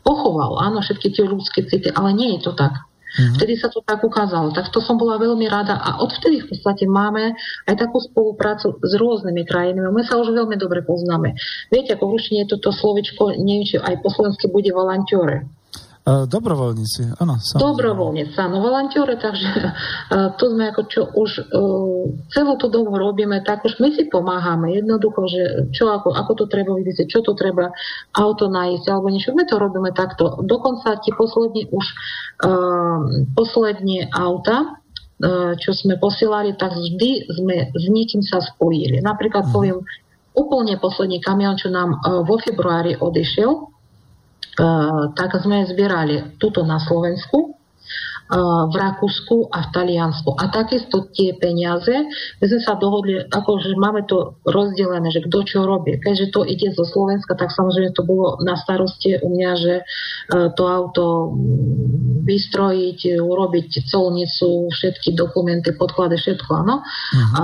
pochoval, 0.02 0.58
áno, 0.66 0.82
všetky 0.82 1.14
tie 1.14 1.30
ľudské 1.30 1.62
city, 1.70 1.94
ale 1.94 2.10
nie 2.18 2.42
je 2.42 2.50
to 2.50 2.58
tak. 2.58 2.74
Mm-hmm. 3.12 3.36
Vtedy 3.36 3.54
sa 3.60 3.68
to 3.68 3.84
tak 3.84 4.00
ukázalo. 4.00 4.56
Tak 4.56 4.72
to 4.72 4.80
som 4.80 4.96
bola 4.96 5.20
veľmi 5.20 5.44
rada 5.52 5.76
a 5.76 6.00
odvtedy 6.00 6.48
v 6.48 6.56
podstate 6.56 6.88
máme 6.88 7.36
aj 7.68 7.76
takú 7.76 8.00
spoluprácu 8.00 8.80
s 8.80 8.92
rôznymi 8.96 9.44
krajinami. 9.44 9.92
My 9.92 10.04
sa 10.08 10.16
už 10.16 10.32
veľmi 10.32 10.56
dobre 10.56 10.80
poznáme. 10.88 11.36
Viete, 11.68 12.00
ako 12.00 12.16
v 12.16 12.44
je 12.44 12.56
toto 12.56 12.72
slovičko, 12.72 13.36
neviem, 13.36 13.68
či 13.68 13.76
aj 13.76 14.00
po 14.00 14.08
slovensky 14.08 14.48
bude 14.48 14.72
volantore. 14.72 15.44
E, 16.02 16.26
dobrovoľníci, 16.26 17.22
áno. 17.22 17.38
Dobrovoľníci, 17.38 18.34
áno, 18.42 18.58
volontiore, 18.58 19.22
takže 19.22 19.50
uh, 19.54 20.34
tu 20.34 20.50
sme 20.50 20.74
ako 20.74 20.82
čo 20.90 21.02
už 21.14 21.46
uh, 21.54 22.10
celú 22.34 22.58
tú 22.58 22.74
dobu 22.74 22.98
robíme, 22.98 23.38
tak 23.46 23.62
už 23.62 23.78
my 23.78 23.94
si 23.94 24.10
pomáhame 24.10 24.82
jednoducho, 24.82 25.30
že 25.30 25.42
čo 25.70 25.94
ako, 25.94 26.18
ako 26.18 26.32
to 26.42 26.46
treba 26.50 26.74
vidieť, 26.74 27.06
čo 27.06 27.22
to 27.22 27.38
treba 27.38 27.70
auto 28.18 28.50
nájsť 28.50 28.86
alebo 28.90 29.14
niečo. 29.14 29.38
My 29.38 29.46
to 29.46 29.62
robíme 29.62 29.94
takto. 29.94 30.42
Dokonca 30.42 30.98
tie 31.06 31.14
poslední 31.14 31.70
už 31.70 31.86
poslední 33.38 34.10
auta, 34.10 34.82
čo 35.62 35.72
sme 35.78 36.02
posielali, 36.02 36.58
tak 36.58 36.74
vždy 36.74 37.30
sme 37.30 37.56
s 37.78 37.86
niekým 37.86 38.26
sa 38.26 38.42
spojili. 38.42 38.98
Napríklad 39.06 39.46
uh-huh. 39.46 39.54
poviem, 39.54 39.78
úplne 40.34 40.82
posledný 40.82 41.22
kamion, 41.22 41.54
čo 41.62 41.70
nám 41.70 42.02
vo 42.26 42.42
februári 42.42 42.98
odišiel, 42.98 43.71
tak 45.16 45.32
sme 45.40 45.68
zbierali 45.68 46.38
tuto 46.40 46.64
na 46.68 46.80
Slovensku, 46.80 47.56
v 48.72 48.76
Rakúsku 48.80 49.52
a 49.52 49.68
v 49.68 49.72
Taliansku. 49.76 50.40
A 50.40 50.48
takisto 50.48 51.12
tie 51.12 51.36
peniaze, 51.36 51.92
my 52.40 52.46
sme 52.48 52.62
sa 52.64 52.80
dohodli, 52.80 53.20
ako 53.28 53.60
že 53.60 53.76
máme 53.76 54.08
to 54.08 54.40
rozdelené, 54.48 55.12
že 55.12 55.28
kto 55.28 55.44
čo 55.44 55.68
robí. 55.68 56.00
Keďže 56.00 56.32
to 56.32 56.48
ide 56.48 56.72
zo 56.72 56.88
Slovenska, 56.88 57.36
tak 57.36 57.52
samozrejme 57.52 57.92
to 57.92 58.08
bolo 58.08 58.40
na 58.40 58.56
starosti 58.56 59.20
u 59.20 59.28
mňa, 59.36 59.52
že 59.60 59.74
to 60.56 60.64
auto 60.64 61.36
vystrojiť, 62.24 63.20
urobiť 63.20 63.84
colnicu, 63.92 64.72
všetky 64.72 65.12
dokumenty, 65.12 65.76
podklady, 65.76 66.16
všetko, 66.16 66.52
áno. 66.56 66.80
Uh-huh. 66.80 67.36
A 67.36 67.44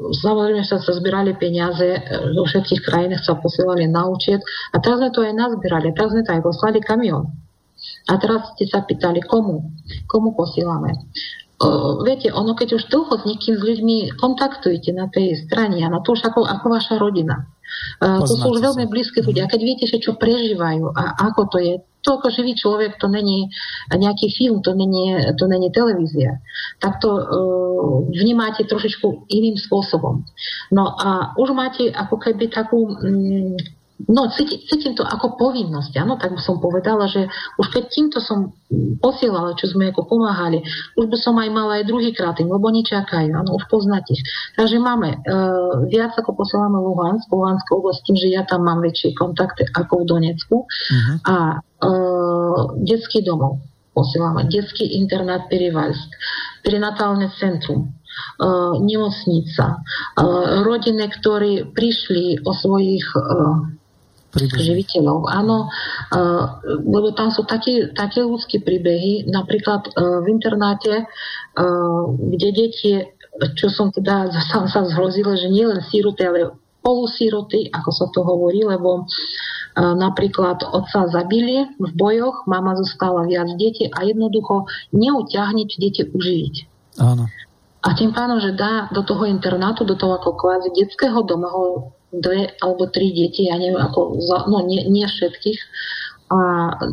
Samozrejme 0.00 0.64
sa, 0.64 0.80
sa 0.80 0.92
zbierali 0.96 1.36
peniaze 1.36 2.00
zo 2.08 2.42
všetkých 2.48 2.80
krajín, 2.80 3.12
sa 3.20 3.36
posielali 3.36 3.84
na 3.84 4.08
účet 4.08 4.40
a 4.72 4.80
teraz 4.80 5.04
sme 5.04 5.10
to 5.12 5.20
aj 5.20 5.36
nazbierali, 5.36 5.92
teraz 5.92 6.16
sme 6.16 6.24
to 6.24 6.32
aj 6.32 6.42
poslali 6.42 6.80
kamión. 6.80 7.28
A 8.08 8.16
teraz 8.16 8.56
ste 8.56 8.64
sa 8.68 8.80
pýtali, 8.84 9.20
komu? 9.24 9.72
Komu 10.08 10.32
posielame? 10.32 11.08
Uh, 11.60 12.00
viete, 12.08 12.32
ono 12.32 12.56
keď 12.56 12.80
už 12.80 12.88
dlho 12.88 13.20
s 13.20 13.22
niekým, 13.28 13.60
s 13.60 13.60
ľuďmi 13.60 13.96
kontaktujete 14.16 14.96
na 14.96 15.12
tej 15.12 15.36
strane 15.44 15.84
a 15.84 15.92
na 15.92 16.00
to 16.00 16.16
už 16.16 16.24
ako, 16.24 16.48
ako 16.48 16.66
vaša 16.72 16.96
rodina. 16.96 17.44
Uh, 18.00 18.24
to 18.24 18.32
sú 18.32 18.48
už 18.56 18.64
veľmi 18.64 18.88
blízke 18.88 19.20
ľudia. 19.20 19.44
Keď 19.44 19.60
viete, 19.60 19.84
že 19.84 20.00
čo 20.00 20.16
prežívajú 20.16 20.96
a 20.96 21.20
ako 21.28 21.52
to 21.52 21.58
je, 21.60 21.74
to 22.00 22.16
ako 22.16 22.32
živý 22.32 22.56
človek, 22.56 22.96
to 22.96 23.08
není 23.08 23.48
nejaký 23.92 24.32
film, 24.32 24.62
to 24.62 24.74
není, 24.74 25.16
to 25.38 25.44
není 25.46 25.70
televízia. 25.70 26.40
Tak 26.80 27.00
to 27.00 27.10
uh, 27.12 28.08
vnímáte 28.08 28.64
trošičku 28.64 29.28
iným 29.28 29.56
spôsobom. 29.60 30.24
No 30.72 30.84
a 30.96 31.36
už 31.36 31.52
máte 31.52 31.92
ako 31.92 32.16
keby 32.16 32.48
takú 32.48 32.88
um, 32.88 33.56
No, 34.08 34.32
cítim, 34.32 34.64
cítim 34.64 34.92
to 34.96 35.04
ako 35.04 35.36
povinnosť, 35.36 35.92
áno, 36.00 36.16
tak 36.16 36.32
by 36.32 36.40
som 36.40 36.56
povedala, 36.56 37.04
že 37.04 37.28
už 37.60 37.66
keď 37.68 37.84
týmto 37.92 38.18
som 38.22 38.56
posielala, 39.04 39.58
čo 39.58 39.68
sme 39.68 39.92
ako 39.92 40.08
pomáhali, 40.08 40.64
už 40.96 41.10
by 41.10 41.18
som 41.20 41.36
aj 41.36 41.50
mala 41.52 41.82
aj 41.82 41.90
druhýkrát 41.90 42.38
im, 42.40 42.48
lebo 42.48 42.70
oni 42.70 42.80
čakajú, 42.80 43.28
áno, 43.34 43.60
už 43.60 43.68
ich. 44.08 44.22
Takže 44.56 44.80
máme 44.80 45.20
uh, 45.20 45.84
viac 45.90 46.16
ako 46.16 46.32
posielame 46.32 46.80
Luhansk, 46.80 47.28
Luhansk 47.28 47.66
oblasť, 47.68 48.00
tým, 48.08 48.16
že 48.16 48.28
ja 48.32 48.42
tam 48.48 48.64
mám 48.64 48.80
väčšie 48.80 49.12
kontakty 49.12 49.68
ako 49.76 50.00
v 50.00 50.08
Donecku 50.08 50.56
uh-huh. 50.64 51.14
a 51.28 51.36
uh, 51.60 52.58
detský 52.80 53.20
domov 53.20 53.60
posielame, 53.90 54.46
detský 54.46 54.96
internát 54.96 55.50
Perivalsk, 55.50 56.08
prenatálne 56.62 57.28
centrum, 57.36 57.90
uh, 58.38 58.78
nemocnica, 58.78 59.76
uh, 59.76 60.62
rodiny, 60.62 61.10
ktorí 61.20 61.52
prišli 61.74 62.46
o 62.46 62.54
svojich 62.54 63.04
uh, 63.18 63.79
príbehy. 64.30 64.62
živiteľov. 64.62 65.26
Áno, 65.28 65.66
uh, 65.66 66.42
lebo 66.64 67.12
tam 67.14 67.34
sú 67.34 67.42
také, 67.44 67.90
také 67.92 68.22
ľudské 68.22 68.62
príbehy, 68.62 69.28
napríklad 69.28 69.90
uh, 69.90 70.22
v 70.22 70.26
internáte, 70.30 71.04
uh, 71.04 72.02
kde 72.14 72.48
deti, 72.54 72.92
čo 73.58 73.66
som 73.70 73.90
teda 73.90 74.30
sám 74.50 74.70
sa 74.70 74.86
zhrozila, 74.86 75.34
že 75.34 75.50
nie 75.50 75.66
len 75.66 75.82
síroty, 75.82 76.22
ale 76.24 76.54
polusíroty, 76.80 77.68
ako 77.76 77.90
sa 77.92 78.06
to 78.08 78.24
hovorí, 78.24 78.64
lebo 78.64 79.04
napríklad 79.76 80.64
otca 80.64 81.12
zabili 81.12 81.68
v 81.76 81.90
bojoch, 81.92 82.48
mama 82.48 82.72
zostala 82.74 83.28
viac 83.28 83.52
detí 83.60 83.86
a 83.92 84.00
jednoducho 84.02 84.64
neutiahniť 84.96 85.70
deti 85.76 86.02
uživiť. 86.08 86.54
Áno. 87.04 87.28
A 87.80 87.88
tým 87.96 88.12
pánom, 88.12 88.36
že 88.44 88.52
dá 88.52 88.92
do 88.92 89.00
toho 89.00 89.24
internátu, 89.24 89.88
do 89.88 89.96
toho 89.96 90.20
ako 90.20 90.36
kvázi 90.36 90.68
detského 90.76 91.24
domu, 91.24 91.92
dve 92.10 92.50
alebo 92.58 92.90
tri 92.90 93.14
deti, 93.14 93.46
ja 93.46 93.54
neviem, 93.54 93.78
ako, 93.78 94.18
no 94.50 94.58
nie, 94.66 94.82
nie 94.90 95.06
všetkých, 95.06 95.60
a 96.30 96.38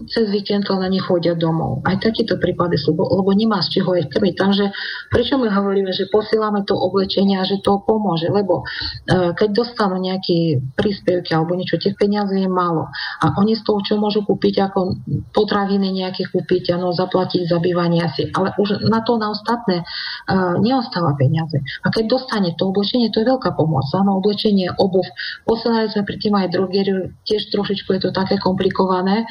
cez 0.10 0.34
víkend 0.34 0.66
len 0.66 0.90
nich 0.90 1.06
chodia 1.06 1.38
domov. 1.38 1.86
Aj 1.86 1.94
takéto 2.02 2.42
prípady 2.42 2.74
sú, 2.74 2.98
lebo 2.98 3.30
nemá 3.38 3.62
z 3.62 3.78
čoho 3.78 3.94
ich 3.94 4.10
krmiť. 4.10 4.34
Takže 4.34 4.66
prečo 5.14 5.38
my 5.38 5.46
hovoríme, 5.46 5.94
že 5.94 6.10
posílame 6.10 6.66
to 6.66 6.74
oblečenie 6.74 7.38
a 7.38 7.46
že 7.46 7.62
to 7.62 7.78
pomôže? 7.86 8.34
Lebo 8.34 8.66
uh, 8.66 9.38
keď 9.38 9.50
dostanú 9.54 10.02
nejaké 10.02 10.58
príspevky 10.74 11.38
alebo 11.38 11.54
niečo, 11.54 11.78
tých 11.78 11.94
peniazí 12.02 12.42
je 12.42 12.50
málo. 12.50 12.90
A 13.22 13.38
oni 13.38 13.54
z 13.54 13.62
toho, 13.62 13.78
čo 13.86 14.02
môžu 14.02 14.26
kúpiť, 14.26 14.74
ako 14.74 14.98
potraviny 15.30 15.94
nejaké 15.94 16.34
kúpiť, 16.34 16.74
ano, 16.74 16.90
zaplatiť 16.98 17.46
za 17.46 17.62
bývanie 17.62 18.02
asi. 18.02 18.34
Ale 18.34 18.58
už 18.58 18.90
na 18.90 19.06
to 19.06 19.22
na 19.22 19.30
ostatné 19.30 19.86
uh, 19.86 20.58
neostáva 20.58 21.14
peniaze. 21.14 21.62
A 21.86 21.94
keď 21.94 22.10
dostane 22.10 22.58
to 22.58 22.74
oblečenie, 22.74 23.14
to 23.14 23.22
je 23.22 23.30
veľká 23.30 23.54
pomoc. 23.54 23.86
Áno, 23.94 24.18
oblečenie, 24.18 24.74
obuv. 24.82 25.06
Posielali 25.46 25.94
sme 25.94 26.10
predtým 26.10 26.34
aj 26.34 26.58
drogeriu, 26.58 27.14
tiež 27.30 27.54
trošičku 27.54 27.94
je 27.94 28.02
to 28.02 28.10
také 28.10 28.42
komplikované, 28.42 29.27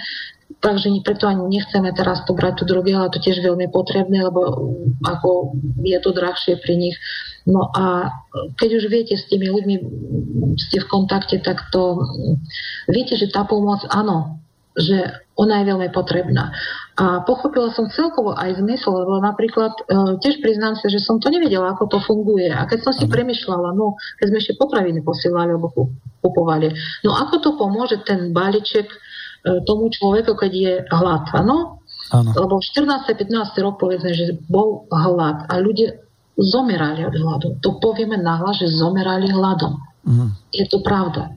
Takže 0.62 0.88
preto 1.02 1.26
ani 1.26 1.42
nechceme 1.58 1.90
teraz 1.90 2.22
to 2.22 2.32
brať 2.32 2.62
tú 2.62 2.64
drogy, 2.70 2.94
ale 2.94 3.10
to 3.10 3.18
tiež 3.18 3.42
veľmi 3.42 3.66
potrebné, 3.68 4.24
lebo 4.24 4.72
ako 5.02 5.58
je 5.82 5.98
to 5.98 6.10
drahšie 6.14 6.62
pri 6.62 6.74
nich. 6.78 6.96
No 7.44 7.66
a 7.74 8.14
keď 8.54 8.82
už 8.82 8.84
viete 8.86 9.18
s 9.18 9.26
tými 9.26 9.50
ľuďmi, 9.50 9.74
ste 10.56 10.80
v 10.80 10.90
kontakte, 10.90 11.42
tak 11.42 11.66
to 11.74 11.98
viete, 12.86 13.18
že 13.18 13.30
tá 13.30 13.42
pomoc, 13.42 13.82
áno, 13.90 14.38
že 14.76 15.24
ona 15.36 15.60
je 15.60 15.68
veľmi 15.72 15.88
potrebná. 15.92 16.52
A 16.96 17.24
pochopila 17.24 17.72
som 17.72 17.92
celkovo 17.92 18.32
aj 18.36 18.60
zmysel, 18.60 18.92
lebo 18.92 19.20
napríklad 19.20 19.72
e, 19.72 19.82
tiež 20.20 20.40
priznám 20.40 20.80
sa, 20.80 20.88
že 20.88 21.00
som 21.00 21.20
to 21.20 21.28
nevedela, 21.28 21.72
ako 21.72 21.88
to 21.92 21.98
funguje. 22.00 22.48
A 22.48 22.64
keď 22.64 22.88
som 22.88 22.92
si 22.96 23.04
premyšľala, 23.08 23.76
no, 23.76 23.96
keď 24.20 24.26
sme 24.32 24.38
ešte 24.40 24.56
potraviny 24.56 25.00
posielali 25.04 25.52
alebo 25.52 25.92
kupovali, 26.24 26.72
no 27.04 27.12
ako 27.16 27.34
to 27.40 27.50
pomôže 27.60 28.00
ten 28.04 28.32
balíček 28.32 28.88
tomu 29.62 29.88
človeku, 29.92 30.34
keď 30.34 30.52
je 30.52 30.72
hlad, 30.90 31.24
áno? 31.36 31.78
Áno. 32.10 32.30
Lebo 32.34 32.62
14-15 32.62 33.66
rok 33.66 33.82
povedzme, 33.82 34.14
že 34.14 34.38
bol 34.46 34.86
hlad 34.90 35.50
a 35.50 35.58
ľudia 35.58 36.06
zomerali 36.36 37.02
od 37.02 37.16
hladu. 37.16 37.48
To 37.64 37.80
povieme 37.80 38.20
nahlas, 38.20 38.60
že 38.60 38.68
zomerali 38.68 39.32
hladom. 39.32 39.80
Mm. 40.04 40.30
Je 40.52 40.64
to 40.68 40.84
pravda. 40.84 41.32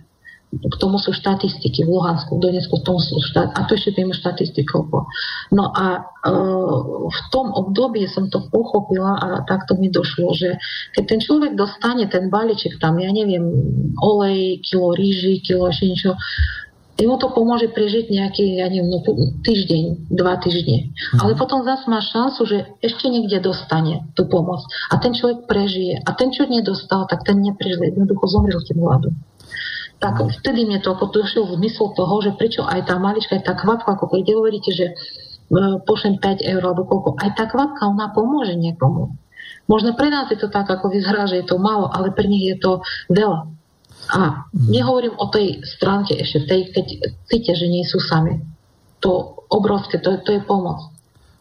K 0.49 0.75
tomu 0.81 0.97
sú 0.97 1.13
štatistiky 1.13 1.85
v 1.85 1.93
Luhansku, 1.93 2.33
v 2.33 2.41
Donecku, 2.41 2.81
k 2.81 2.85
tomu 2.89 2.97
sú 2.97 3.21
štát, 3.21 3.53
a 3.53 3.69
to 3.69 3.77
ešte 3.77 3.93
viem 3.93 4.09
štatistikov. 4.09 4.89
No 5.53 5.69
a 5.77 6.01
e, 6.25 6.31
v 7.05 7.19
tom 7.29 7.53
období 7.53 8.09
som 8.09 8.33
to 8.33 8.49
pochopila 8.49 9.13
a 9.21 9.45
takto 9.45 9.77
mi 9.77 9.93
došlo, 9.93 10.33
že 10.33 10.57
keď 10.97 11.03
ten 11.05 11.19
človek 11.21 11.53
dostane 11.53 12.09
ten 12.09 12.33
balíček 12.33 12.81
tam, 12.81 12.97
ja 12.97 13.13
neviem, 13.13 13.45
olej, 14.01 14.57
kilo 14.65 14.97
rýži, 14.97 15.45
kilo 15.45 15.69
ešte 15.69 15.85
niečo, 15.85 16.11
mu 17.07 17.15
to 17.15 17.31
pomôže 17.31 17.71
prežiť 17.71 18.11
nejaký, 18.11 18.59
ja 18.59 18.67
neviem, 18.67 18.91
no, 18.91 18.99
týždeň, 19.45 20.11
dva 20.11 20.35
týždne. 20.41 20.91
Mhm. 20.91 21.17
Ale 21.23 21.31
potom 21.39 21.63
zase 21.63 21.87
má 21.87 22.03
šancu, 22.03 22.41
že 22.43 22.57
ešte 22.83 23.07
niekde 23.07 23.39
dostane 23.39 24.09
tú 24.17 24.27
pomoc. 24.27 24.65
A 24.91 24.99
ten 24.99 25.15
človek 25.15 25.47
prežije. 25.47 26.01
A 26.03 26.09
ten, 26.17 26.33
čo 26.33 26.49
nedostal, 26.49 27.07
tak 27.07 27.23
ten 27.23 27.39
neprežil. 27.39 27.93
Jednoducho 27.93 28.25
zomrel 28.27 28.59
tým 28.65 28.83
hľadu. 28.83 29.15
Tak 29.99 30.15
mhm. 30.19 30.29
vtedy 30.43 30.67
mi 30.67 30.79
to 30.79 30.95
ako 30.95 31.11
došiel 31.11 31.47
zmysel 31.55 31.95
toho, 31.95 32.15
že 32.23 32.35
prečo 32.35 32.67
aj 32.67 32.87
tá 32.87 32.95
malička, 32.99 33.39
aj 33.39 33.43
tá 33.47 33.53
kvapka, 33.55 33.95
ako 33.95 34.11
keď 34.11 34.35
hovoríte, 34.35 34.71
že 34.75 34.95
pošlem 35.85 36.21
5 36.21 36.45
eur 36.45 36.61
alebo 36.61 36.85
koľko. 36.85 37.17
Aj 37.17 37.33
tá 37.33 37.49
kvapka, 37.49 37.89
ona 37.89 38.13
pomôže 38.13 38.53
niekomu. 38.53 39.17
Možno 39.69 39.93
pre 39.93 40.09
nás 40.09 40.29
je 40.29 40.37
to 40.37 40.49
tak, 40.49 40.65
ako 40.65 40.89
vyzerá, 40.89 41.29
že 41.29 41.41
je 41.41 41.45
to 41.45 41.61
málo, 41.61 41.89
ale 41.89 42.13
pre 42.13 42.25
nich 42.25 42.49
je 42.53 42.57
to 42.57 42.81
veľa. 43.09 43.58
A 44.09 44.49
mhm. 44.49 44.71
nehovorím 44.71 45.15
o 45.19 45.27
tej 45.27 45.61
stránke 45.65 46.15
ešte, 46.17 46.47
tej, 46.47 46.61
keď 46.71 46.85
cítia, 47.27 47.53
že 47.53 47.67
nie 47.67 47.83
sú 47.85 47.99
sami. 47.99 48.39
To 49.03 49.43
obrovské, 49.49 49.99
to, 49.99 50.19
to 50.23 50.35
je 50.35 50.41
pomoc. 50.43 50.95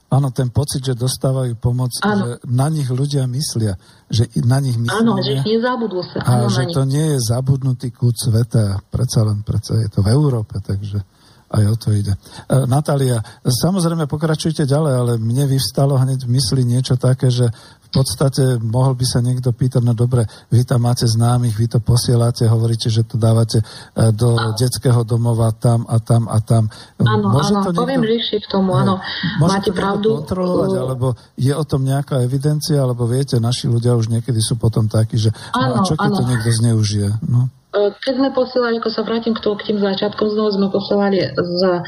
Áno, 0.08 0.32
ten 0.32 0.48
pocit, 0.48 0.80
že 0.80 0.96
dostávajú 0.96 1.60
pomoc, 1.60 1.92
ano. 2.00 2.40
že 2.40 2.48
na 2.48 2.72
nich 2.72 2.88
ľudia 2.88 3.28
myslia, 3.28 3.76
že 4.08 4.24
na 4.40 4.56
nich 4.56 4.80
myslia. 4.80 5.04
Áno, 5.04 5.20
že 5.20 5.36
ich 5.36 5.44
nezabudú 5.44 6.00
sa. 6.00 6.24
A 6.24 6.48
že 6.48 6.64
to 6.72 6.88
nie 6.88 7.12
je 7.12 7.18
zabudnutý 7.28 7.92
kút 7.92 8.16
sveta, 8.16 8.80
predsa 8.88 9.28
len, 9.28 9.44
predsa 9.44 9.76
je 9.76 9.92
to 9.92 10.00
v 10.00 10.08
Európe, 10.08 10.56
takže 10.64 11.04
aj 11.48 11.64
o 11.64 11.76
to 11.76 11.92
ide. 11.92 12.12
E, 12.16 12.18
Natália, 12.64 13.20
samozrejme 13.44 14.08
pokračujte 14.08 14.64
ďalej, 14.64 14.94
ale 14.96 15.12
mne 15.20 15.44
vyvstalo 15.48 16.00
hneď 16.00 16.24
v 16.24 16.32
mysli 16.40 16.64
niečo 16.64 16.96
také, 16.96 17.28
že 17.28 17.48
v 17.88 17.90
podstate 18.04 18.60
mohol 18.60 18.92
by 18.92 19.06
sa 19.08 19.24
niekto 19.24 19.48
pýtať, 19.56 19.80
no 19.80 19.96
dobre, 19.96 20.28
vy 20.52 20.60
tam 20.68 20.84
máte 20.84 21.08
známych, 21.08 21.56
vy 21.56 21.72
to 21.72 21.80
posielate, 21.80 22.44
hovoríte, 22.44 22.92
že 22.92 23.08
to 23.08 23.16
dávate 23.16 23.64
e, 23.64 23.64
do 24.12 24.36
áno. 24.36 24.52
detského 24.52 25.00
domova 25.08 25.48
tam 25.56 25.88
a 25.88 25.96
tam 25.96 26.28
a 26.28 26.36
tam. 26.44 26.68
Áno, 27.00 27.32
Môže 27.32 27.56
áno, 27.56 27.64
to 27.64 27.70
niekto... 27.72 27.80
poviem 27.80 28.00
bližšie 28.04 28.38
k 28.44 28.46
tomu, 28.52 28.76
áno, 28.76 29.00
Môže 29.40 29.48
máte 29.48 29.70
to 29.72 29.80
pravdu. 29.80 30.08
kontrolovať, 30.20 30.70
alebo 30.76 31.06
je 31.40 31.52
o 31.56 31.64
tom 31.64 31.80
nejaká 31.88 32.20
evidencia, 32.20 32.76
alebo 32.76 33.08
viete, 33.08 33.40
naši 33.40 33.72
ľudia 33.72 33.96
už 33.96 34.12
niekedy 34.12 34.38
sú 34.44 34.60
potom 34.60 34.84
takí, 34.84 35.16
že 35.16 35.32
áno, 35.56 35.80
no 35.80 35.82
a 35.82 35.86
čo 35.88 35.96
keď 35.96 36.10
áno. 36.12 36.18
to 36.20 36.24
niekto 36.28 36.50
zneužije? 36.52 37.08
No? 37.24 37.48
E, 37.68 37.92
keď 38.00 38.14
sme 38.16 38.28
posielali, 38.32 38.80
ako 38.80 38.90
sa 38.92 39.04
vrátim 39.04 39.36
k, 39.36 39.44
tým 39.44 39.78
začiatkom, 39.80 40.26
znovu 40.32 40.50
sme 40.56 40.68
posielali 40.72 41.20
s 41.36 41.60
uh, 41.60 41.84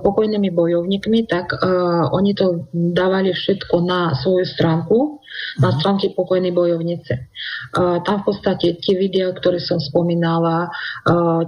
pokojnými 0.00 0.48
bojovníkmi, 0.48 1.28
tak 1.28 1.52
uh, 1.52 2.08
oni 2.16 2.32
to 2.32 2.64
dávali 2.72 3.36
všetko 3.36 3.76
na 3.84 4.16
svoju 4.16 4.48
stránku, 4.48 5.17
na 5.58 5.74
stránke 5.76 6.12
pokojnej 6.14 6.54
bojovnice. 6.54 7.30
Tam 7.76 8.16
v 8.22 8.24
podstate 8.26 8.78
tie 8.80 8.94
videá, 8.96 9.30
ktoré 9.34 9.58
som 9.58 9.78
spomínala, 9.82 10.70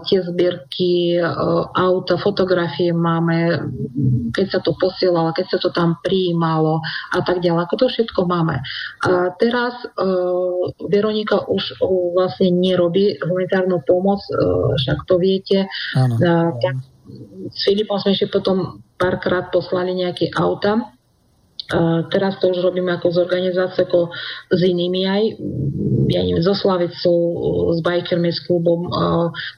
tie 0.06 0.20
zbierky, 0.24 1.18
auta, 1.74 2.16
fotografie 2.20 2.90
máme, 2.90 3.64
keď 4.34 4.46
sa 4.50 4.60
to 4.60 4.76
posielalo, 4.76 5.32
keď 5.32 5.46
sa 5.56 5.58
to 5.58 5.70
tam 5.72 5.96
prijímalo 6.02 6.82
a 7.14 7.20
tak 7.22 7.40
ďalej. 7.40 7.66
Ako 7.66 7.76
to 7.80 7.86
všetko 7.88 8.20
máme. 8.26 8.58
A 9.06 9.32
teraz 9.38 9.74
Veronika 10.90 11.42
už 11.46 11.80
vlastne 12.14 12.52
nerobí 12.54 13.16
humanitárnu 13.22 13.82
pomoc, 13.86 14.20
však 14.76 15.06
to 15.08 15.16
viete. 15.16 15.66
Áno. 15.96 16.18
Tak 16.60 16.74
s 17.50 17.66
Filipom 17.66 17.98
sme 17.98 18.14
ešte 18.14 18.30
potom 18.30 18.86
párkrát 18.94 19.50
poslali 19.50 19.98
nejaké 19.98 20.30
auta 20.30 20.94
teraz 22.10 22.36
to 22.42 22.50
už 22.50 22.66
robíme 22.66 22.90
ako 22.90 23.14
z 23.14 23.18
organizácie, 23.22 23.86
ako 23.86 24.10
s 24.50 24.60
inými 24.60 25.06
aj, 25.06 25.22
ja 26.10 26.20
neviem, 26.26 26.42
so 26.42 26.54
Slavicou, 26.58 27.18
s 27.72 27.78
Bikermi, 27.80 28.34
s 28.34 28.42
klubom 28.44 28.90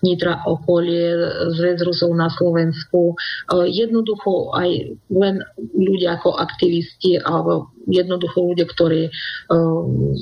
Nitra 0.04 0.44
okolie, 0.44 1.16
Zväz 1.56 1.80
Rusov 1.80 2.12
na 2.12 2.28
Slovensku. 2.28 3.16
Jednoducho 3.50 4.52
aj 4.52 4.68
len 5.08 5.40
ľudia 5.72 6.20
ako 6.20 6.36
aktivisti 6.36 7.16
alebo 7.24 7.72
jednoducho 7.88 8.52
ľudia, 8.52 8.68
ktorí 8.68 9.08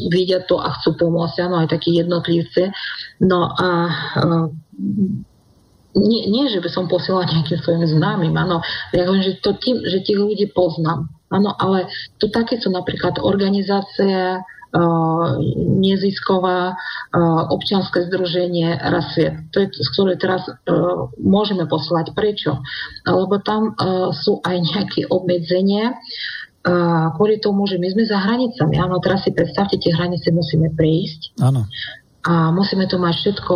vidia 0.09 0.41
to 0.47 0.63
a 0.63 0.71
chcú 0.79 0.97
pomôcť, 0.97 1.37
áno, 1.45 1.61
aj 1.61 1.75
takí 1.75 1.99
jednotlivci. 1.99 2.71
No 3.27 3.51
a 3.59 3.91
nie, 5.97 6.31
nie, 6.31 6.47
že 6.47 6.63
by 6.63 6.71
som 6.71 6.87
posielala 6.87 7.27
nejakým 7.27 7.59
svojim 7.59 7.85
známym, 7.87 8.35
áno, 8.39 8.63
ja 8.95 9.07
hovorím, 9.07 9.27
že 9.27 9.43
to 9.43 9.59
tým, 9.59 9.83
že 9.83 10.07
tých 10.07 10.19
ľudí 10.19 10.47
poznám. 10.55 11.11
Áno, 11.31 11.55
ale 11.59 11.87
to 12.19 12.27
také 12.31 12.59
sú 12.59 12.71
napríklad 12.71 13.19
organizácie, 13.23 14.43
Uh, 14.71 15.35
nezisková 15.83 16.79
uh, 16.79 17.43
občianske 17.51 18.07
združenie 18.07 18.79
Rasviet, 18.79 19.51
to 19.51 19.67
je, 19.67 19.75
z 19.75 19.89
ktoré 19.91 20.15
teraz 20.15 20.47
uh, 20.47 21.11
môžeme 21.19 21.67
poslať. 21.67 22.15
Prečo? 22.15 22.63
Lebo 23.03 23.43
tam 23.43 23.75
sú 24.15 24.39
aj 24.47 24.57
nejaké 24.63 25.11
obmedzenia, 25.11 25.99
kvôli 27.19 27.43
tomu, 27.43 27.67
že 27.67 27.83
my 27.83 27.89
sme 27.91 28.05
za 28.07 28.23
hranicami. 28.23 28.79
Áno, 28.79 29.03
teraz 29.03 29.27
si 29.27 29.35
predstavte, 29.35 29.75
tie 29.75 29.91
hranice 29.91 30.31
musíme 30.31 30.71
prejsť. 30.79 31.35
Áno 31.43 31.67
a 32.21 32.53
musíme 32.53 32.85
to 32.85 33.01
mať 33.01 33.17
všetko 33.17 33.55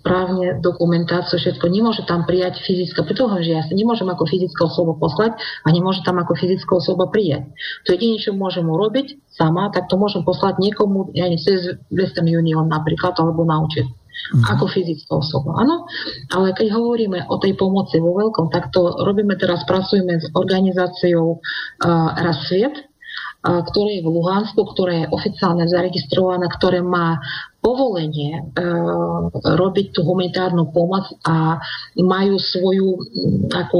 správne, 0.00 0.56
dokumentáciu, 0.64 1.36
všetko. 1.36 1.68
Nemôže 1.68 2.08
tam 2.08 2.24
prijať 2.24 2.56
fyzická, 2.64 3.04
preto 3.04 3.28
hovorím, 3.28 3.44
že 3.44 3.56
ja 3.60 3.62
sa 3.68 3.76
nemôžem 3.76 4.08
ako 4.08 4.24
fyzická 4.24 4.72
osoba 4.72 4.96
poslať 4.96 5.36
a 5.36 5.68
nemôže 5.68 6.00
tam 6.00 6.16
ako 6.16 6.32
fyzická 6.32 6.80
osoba 6.80 7.12
prijať. 7.12 7.52
To 7.84 7.92
jediné, 7.92 8.16
čo 8.16 8.32
môžem 8.32 8.64
urobiť 8.64 9.20
sama, 9.28 9.68
tak 9.68 9.92
to 9.92 10.00
môžem 10.00 10.24
poslať 10.24 10.56
niekomu, 10.64 11.12
ja 11.12 11.28
neviem, 11.28 11.44
cez 11.44 11.76
Western 11.92 12.24
Union 12.24 12.64
napríklad, 12.72 13.12
alebo 13.20 13.44
na 13.44 13.60
účet. 13.60 13.84
Mm-hmm. 14.20 14.52
ako 14.52 14.64
fyzická 14.68 15.16
osoba. 15.16 15.64
Áno, 15.64 15.88
ale 16.36 16.52
keď 16.52 16.76
hovoríme 16.76 17.24
o 17.32 17.40
tej 17.40 17.56
pomoci 17.56 18.04
vo 18.04 18.12
veľkom, 18.20 18.52
tak 18.52 18.68
to 18.68 19.00
robíme 19.00 19.32
teraz, 19.40 19.64
pracujeme 19.64 20.20
s 20.20 20.28
organizáciou 20.36 21.40
uh, 21.40 22.08
Rasviet, 22.20 22.90
ktoré 23.40 24.00
je 24.00 24.04
v 24.04 24.12
Luhansku, 24.12 24.60
ktoré 24.76 25.04
je 25.04 25.10
oficiálne 25.16 25.64
zaregistrované, 25.64 26.44
ktoré 26.60 26.84
má 26.84 27.16
povolenie 27.60 28.40
e, 28.40 28.42
robiť 29.44 29.92
tú 29.92 30.00
humanitárnu 30.08 30.72
pomoc 30.72 31.12
a 31.28 31.60
majú 32.00 32.40
svoju 32.40 32.88
ako, 33.52 33.78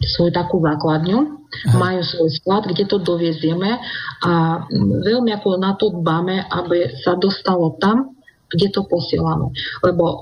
svoju 0.00 0.30
takú 0.32 0.64
základňu, 0.64 1.18
Aha. 1.20 1.76
majú 1.76 2.00
svoj 2.00 2.30
sklad, 2.32 2.64
kde 2.72 2.88
to 2.88 2.96
doviezieme 3.00 3.76
a 4.24 4.64
veľmi 5.04 5.30
ako 5.36 5.48
na 5.60 5.76
to 5.76 5.92
dbáme, 6.00 6.48
aby 6.48 6.96
sa 7.04 7.14
dostalo 7.20 7.76
tam, 7.76 8.15
kde 8.50 8.68
to 8.70 8.86
posielame. 8.86 9.50
Lebo 9.82 10.04
o, 10.04 10.14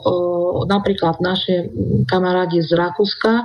napríklad 0.64 1.20
naše 1.20 1.68
kamarádi 2.08 2.64
z 2.64 2.72
Rakúska 2.72 3.44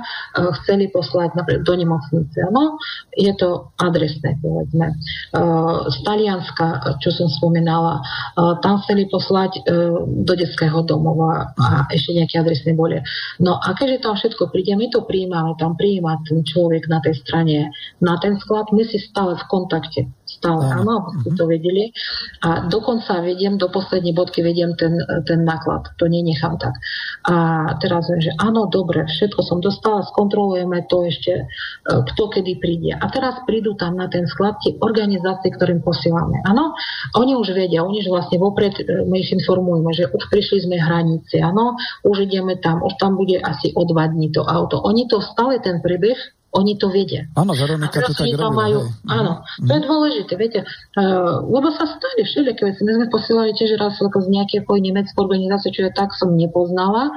chceli 0.62 0.88
poslať 0.88 1.36
do 1.64 1.74
nemocnice. 1.76 2.48
No, 2.48 2.80
je 3.12 3.32
to 3.36 3.72
adresné, 3.76 4.40
povedzme. 4.40 4.96
O, 5.36 5.40
z 5.88 5.96
Talianska, 6.04 6.96
čo 7.04 7.12
som 7.12 7.28
spomínala, 7.28 8.00
o, 8.36 8.56
tam 8.64 8.80
chceli 8.84 9.08
poslať 9.08 9.52
o, 9.60 9.62
do 10.06 10.32
detského 10.32 10.80
domova 10.84 11.52
a 11.56 11.84
ešte 11.92 12.16
nejaké 12.16 12.40
adresné 12.40 12.72
boli. 12.72 12.96
No 13.40 13.60
a 13.60 13.76
keďže 13.76 14.04
tam 14.04 14.14
všetko 14.16 14.48
príde, 14.48 14.72
my 14.76 14.88
to 14.88 15.04
prijímame, 15.04 15.56
tam 15.60 15.76
prijíma 15.76 16.24
ten 16.24 16.40
človek 16.44 16.88
na 16.88 16.98
tej 17.04 17.20
strane 17.20 17.72
na 18.00 18.16
ten 18.18 18.38
sklad, 18.40 18.72
my 18.72 18.84
si 18.84 18.98
stále 18.98 19.36
v 19.36 19.44
kontakte. 19.48 20.00
Stále, 20.40 20.72
áno, 20.72 21.04
ste 21.20 21.36
to 21.36 21.44
vedeli. 21.44 21.92
A 22.40 22.64
dokonca 22.64 23.20
vediem, 23.20 23.60
do 23.60 23.68
poslednej 23.68 24.16
bodky 24.16 24.40
vediem 24.40 24.72
ten, 24.72 24.96
ten 25.28 25.44
náklad. 25.44 25.92
To 26.00 26.08
nenechám 26.08 26.56
tak. 26.56 26.80
A 27.28 27.36
teraz 27.76 28.08
viem, 28.08 28.24
že 28.24 28.32
áno, 28.40 28.64
dobre, 28.72 29.04
všetko 29.04 29.36
som 29.44 29.60
dostala, 29.60 30.00
skontrolujeme 30.08 30.88
to 30.88 31.04
ešte, 31.04 31.44
e, 31.44 31.92
kto 31.92 32.32
kedy 32.32 32.56
príde. 32.56 32.96
A 32.96 33.04
teraz 33.12 33.44
prídu 33.44 33.76
tam 33.76 34.00
na 34.00 34.08
ten 34.08 34.24
sklad 34.24 34.56
tie 34.64 34.80
organizácie, 34.80 35.52
ktorým 35.52 35.84
posielame. 35.84 36.40
Áno, 36.48 36.72
oni 37.20 37.36
už 37.36 37.52
vedia, 37.52 37.84
oni 37.84 38.00
už 38.00 38.08
vlastne 38.08 38.40
vopred 38.40 38.80
e, 38.80 39.04
my 39.04 39.20
ich 39.20 39.36
informujeme, 39.36 39.92
že 39.92 40.08
už 40.08 40.24
prišli 40.32 40.64
sme 40.64 40.80
hranice, 40.80 41.36
áno, 41.44 41.76
už 42.00 42.24
ideme 42.24 42.56
tam, 42.56 42.80
už 42.80 42.96
tam 42.96 43.20
bude 43.20 43.36
asi 43.44 43.76
o 43.76 43.84
dva 43.84 44.08
dní 44.08 44.32
to 44.32 44.40
auto. 44.40 44.80
Oni 44.88 45.04
to 45.04 45.20
stále 45.20 45.60
ten 45.60 45.84
príbeh 45.84 46.16
oni 46.50 46.74
to 46.74 46.90
vedia. 46.90 47.30
Áno, 47.38 47.54
Veronika 47.54 48.02
to 48.02 48.10
tak 48.10 48.26
robí. 48.34 48.58
Majú, 48.58 48.78
áno, 49.06 49.46
to 49.62 49.70
je 49.70 49.82
dôležité, 49.86 50.32
viete, 50.34 50.60
uh, 50.98 51.46
lebo 51.46 51.70
sa 51.70 51.86
stali 51.86 52.26
všelijaké 52.26 52.66
veci. 52.66 52.82
My 52.82 52.98
sme 52.98 53.06
posielali 53.06 53.54
tiež 53.54 53.78
raz 53.78 53.94
z 54.02 54.26
nejakej 54.26 54.66
nemeckej 54.66 55.14
organizácie, 55.14 55.70
čo 55.70 55.86
ja 55.86 55.92
tak 55.94 56.10
som 56.18 56.34
nepoznala, 56.34 57.14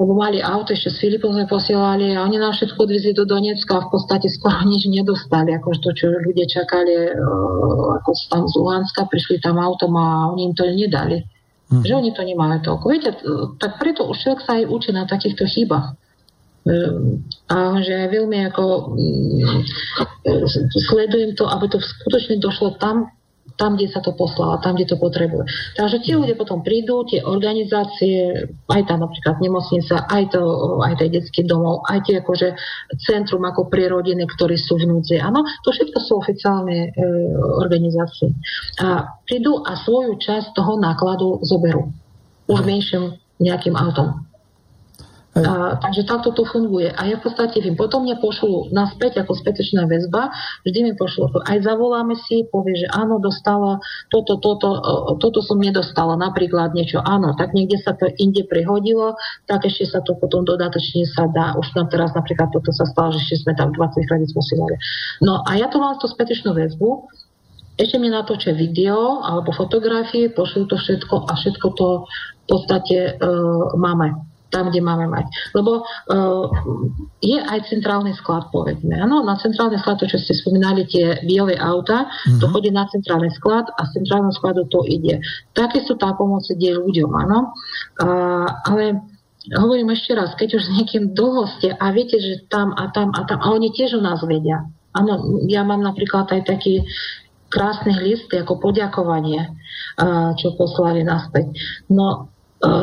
lebo 0.00 0.16
mali 0.16 0.40
auto, 0.40 0.72
ešte 0.72 0.88
s 0.88 0.98
Filipom 1.04 1.36
sme 1.36 1.44
posielali 1.44 2.16
a 2.16 2.24
oni 2.24 2.40
nám 2.40 2.56
všetko 2.56 2.80
odvezli 2.80 3.12
do 3.12 3.28
Donecka 3.28 3.76
a 3.76 3.84
v 3.84 3.88
podstate 3.92 4.32
skoro 4.32 4.64
nič 4.72 4.88
nedostali, 4.88 5.52
ako 5.52 5.76
to, 5.76 5.92
čo 5.92 6.08
ľudia 6.08 6.48
čakali, 6.48 7.12
uh, 7.12 8.00
ako 8.00 8.10
tam 8.32 8.48
z 8.48 8.54
Luhanska, 8.56 9.04
prišli 9.04 9.44
tam 9.44 9.60
autom 9.60 9.92
a 10.00 10.32
oni 10.32 10.48
im 10.48 10.54
to 10.56 10.64
nedali. 10.64 11.28
Hmm. 11.70 11.86
Že 11.86 11.92
oni 12.02 12.10
to 12.16 12.26
nemajú 12.26 12.66
toľko. 12.66 12.84
Viete, 12.90 13.10
tak 13.62 13.78
preto 13.78 14.02
už 14.10 14.16
človek 14.18 14.40
sa 14.42 14.58
aj 14.58 14.64
učí 14.66 14.90
na 14.90 15.06
takýchto 15.06 15.46
chybách. 15.46 15.99
A 17.50 17.56
že 17.80 18.12
veľmi 18.12 18.38
ako 18.52 18.64
mm, 18.92 19.60
sledujem 20.92 21.32
to, 21.32 21.48
aby 21.48 21.66
to 21.72 21.80
skutočne 21.80 22.36
došlo 22.36 22.76
tam, 22.76 23.08
tam, 23.60 23.76
kde 23.76 23.92
sa 23.92 24.00
to 24.00 24.16
poslalo, 24.16 24.56
tam, 24.64 24.72
kde 24.72 24.88
to 24.88 24.96
potrebuje. 24.96 25.44
Takže 25.76 26.00
tie 26.00 26.16
ľudia 26.16 26.32
potom 26.32 26.64
prídu, 26.64 27.04
tie 27.04 27.20
organizácie, 27.20 28.48
aj 28.72 28.82
tá 28.88 28.96
napríklad 28.96 29.36
nemocnica, 29.44 30.08
aj, 30.08 30.32
to, 30.32 30.40
aj 30.80 30.96
ten 30.96 31.12
detský 31.12 31.44
domov, 31.44 31.84
aj 31.84 32.08
tie 32.08 32.24
akože 32.24 32.56
centrum 33.04 33.44
ako 33.44 33.68
pre 33.68 33.92
rodiny, 33.92 34.24
ktorí 34.24 34.56
sú 34.56 34.80
v 34.80 34.88
núdzi. 34.88 35.20
Áno, 35.20 35.44
to 35.60 35.76
všetko 35.76 35.98
sú 36.00 36.12
oficiálne 36.24 36.88
e, 36.88 37.00
organizácie. 37.60 38.32
A 38.80 39.20
prídu 39.28 39.60
a 39.60 39.76
svoju 39.76 40.16
časť 40.16 40.56
toho 40.56 40.80
nákladu 40.80 41.44
zoberú. 41.44 41.92
Už 42.48 42.64
menším 42.64 43.20
nejakým 43.40 43.76
autom. 43.76 44.29
A, 45.30 45.78
takže 45.78 46.10
takto 46.10 46.34
to 46.34 46.42
funguje. 46.42 46.90
A 46.90 47.06
ja 47.06 47.14
v 47.14 47.22
podstate 47.22 47.62
vím, 47.62 47.78
potom 47.78 48.02
mne 48.02 48.18
pošlu 48.18 48.74
naspäť 48.74 49.22
ako 49.22 49.38
spätečná 49.38 49.86
väzba, 49.86 50.34
vždy 50.66 50.90
mi 50.90 50.92
pošlo, 50.98 51.30
aj 51.46 51.62
zavoláme 51.62 52.18
si, 52.18 52.42
povie, 52.50 52.74
že 52.82 52.90
áno, 52.90 53.22
dostala 53.22 53.78
toto, 54.10 54.42
toto, 54.42 54.82
toto 55.22 55.38
som 55.38 55.62
nedostala, 55.62 56.18
napríklad 56.18 56.74
niečo, 56.74 56.98
áno, 56.98 57.38
tak 57.38 57.54
niekde 57.54 57.78
sa 57.78 57.94
to 57.94 58.10
inde 58.18 58.42
prihodilo, 58.50 59.14
tak 59.46 59.70
ešte 59.70 59.86
sa 59.86 60.02
to 60.02 60.18
potom 60.18 60.42
dodatočne 60.42 61.06
sa 61.06 61.30
dá. 61.30 61.54
Už 61.54 61.78
nám 61.78 61.94
teraz 61.94 62.10
napríklad 62.10 62.50
toto 62.50 62.74
sa 62.74 62.82
stalo, 62.90 63.14
že 63.14 63.22
ešte 63.22 63.46
sme 63.46 63.52
tam 63.54 63.70
20 63.70 64.10
kredit 64.10 64.34
posielali. 64.34 64.74
No 65.22 65.46
a 65.46 65.54
ja 65.54 65.70
to 65.70 65.78
mám 65.78 65.94
tú 66.02 66.10
spätečnú 66.10 66.58
väzbu, 66.58 67.06
ešte 67.78 67.96
mi 68.02 68.10
natočia 68.10 68.50
video 68.50 69.22
alebo 69.22 69.54
fotografie, 69.54 70.26
pošlú 70.28 70.66
to 70.68 70.76
všetko 70.76 71.30
a 71.30 71.32
všetko 71.38 71.66
to 71.78 71.88
v 72.04 72.44
podstate 72.50 72.98
uh, 73.14 73.78
máme 73.78 74.29
tam, 74.50 74.68
kde 74.68 74.82
máme 74.82 75.06
mať. 75.06 75.26
Lebo 75.54 75.82
uh, 75.82 76.46
je 77.22 77.38
aj 77.38 77.70
centrálny 77.70 78.12
sklad, 78.18 78.50
povedzme. 78.50 78.98
Ano, 78.98 79.22
na 79.22 79.38
centrálny 79.38 79.78
sklad, 79.78 80.02
to, 80.02 80.10
čo 80.10 80.18
ste 80.18 80.34
spomínali, 80.36 80.84
tie 80.90 81.22
biele 81.24 81.54
auta, 81.56 82.10
mm-hmm. 82.10 82.38
to 82.42 82.46
mhm. 82.46 82.52
chodí 82.52 82.70
na 82.74 82.84
centrálny 82.90 83.30
sklad 83.38 83.70
a 83.78 83.80
z 83.86 84.02
centrálneho 84.02 84.34
skladu 84.34 84.66
to 84.68 84.82
ide. 84.86 85.22
Takisto 85.54 85.94
tá 85.96 86.12
pomoc 86.18 86.44
ide 86.50 86.76
ľuďom, 86.76 87.10
áno. 87.14 87.54
Uh, 88.02 88.46
ale 88.66 89.00
hovorím 89.56 89.94
ešte 89.96 90.12
raz, 90.12 90.36
keď 90.36 90.60
už 90.60 90.62
s 90.68 90.70
niekým 90.76 91.16
dlho 91.16 91.48
ste 91.58 91.72
a 91.72 91.94
viete, 91.94 92.20
že 92.20 92.44
tam 92.52 92.76
a 92.76 92.92
tam 92.92 93.14
a 93.16 93.24
tam, 93.24 93.40
a 93.40 93.46
oni 93.56 93.72
tiež 93.72 93.96
o 93.96 94.04
nás 94.04 94.20
vedia. 94.20 94.68
Áno, 94.90 95.42
ja 95.46 95.62
mám 95.62 95.80
napríklad 95.80 96.28
aj 96.34 96.50
taký 96.50 96.82
krásny 97.50 97.94
list 97.98 98.30
ako 98.30 98.62
poďakovanie, 98.62 99.50
čo 100.38 100.54
poslali 100.54 101.02
naspäť. 101.02 101.50
No 101.90 102.29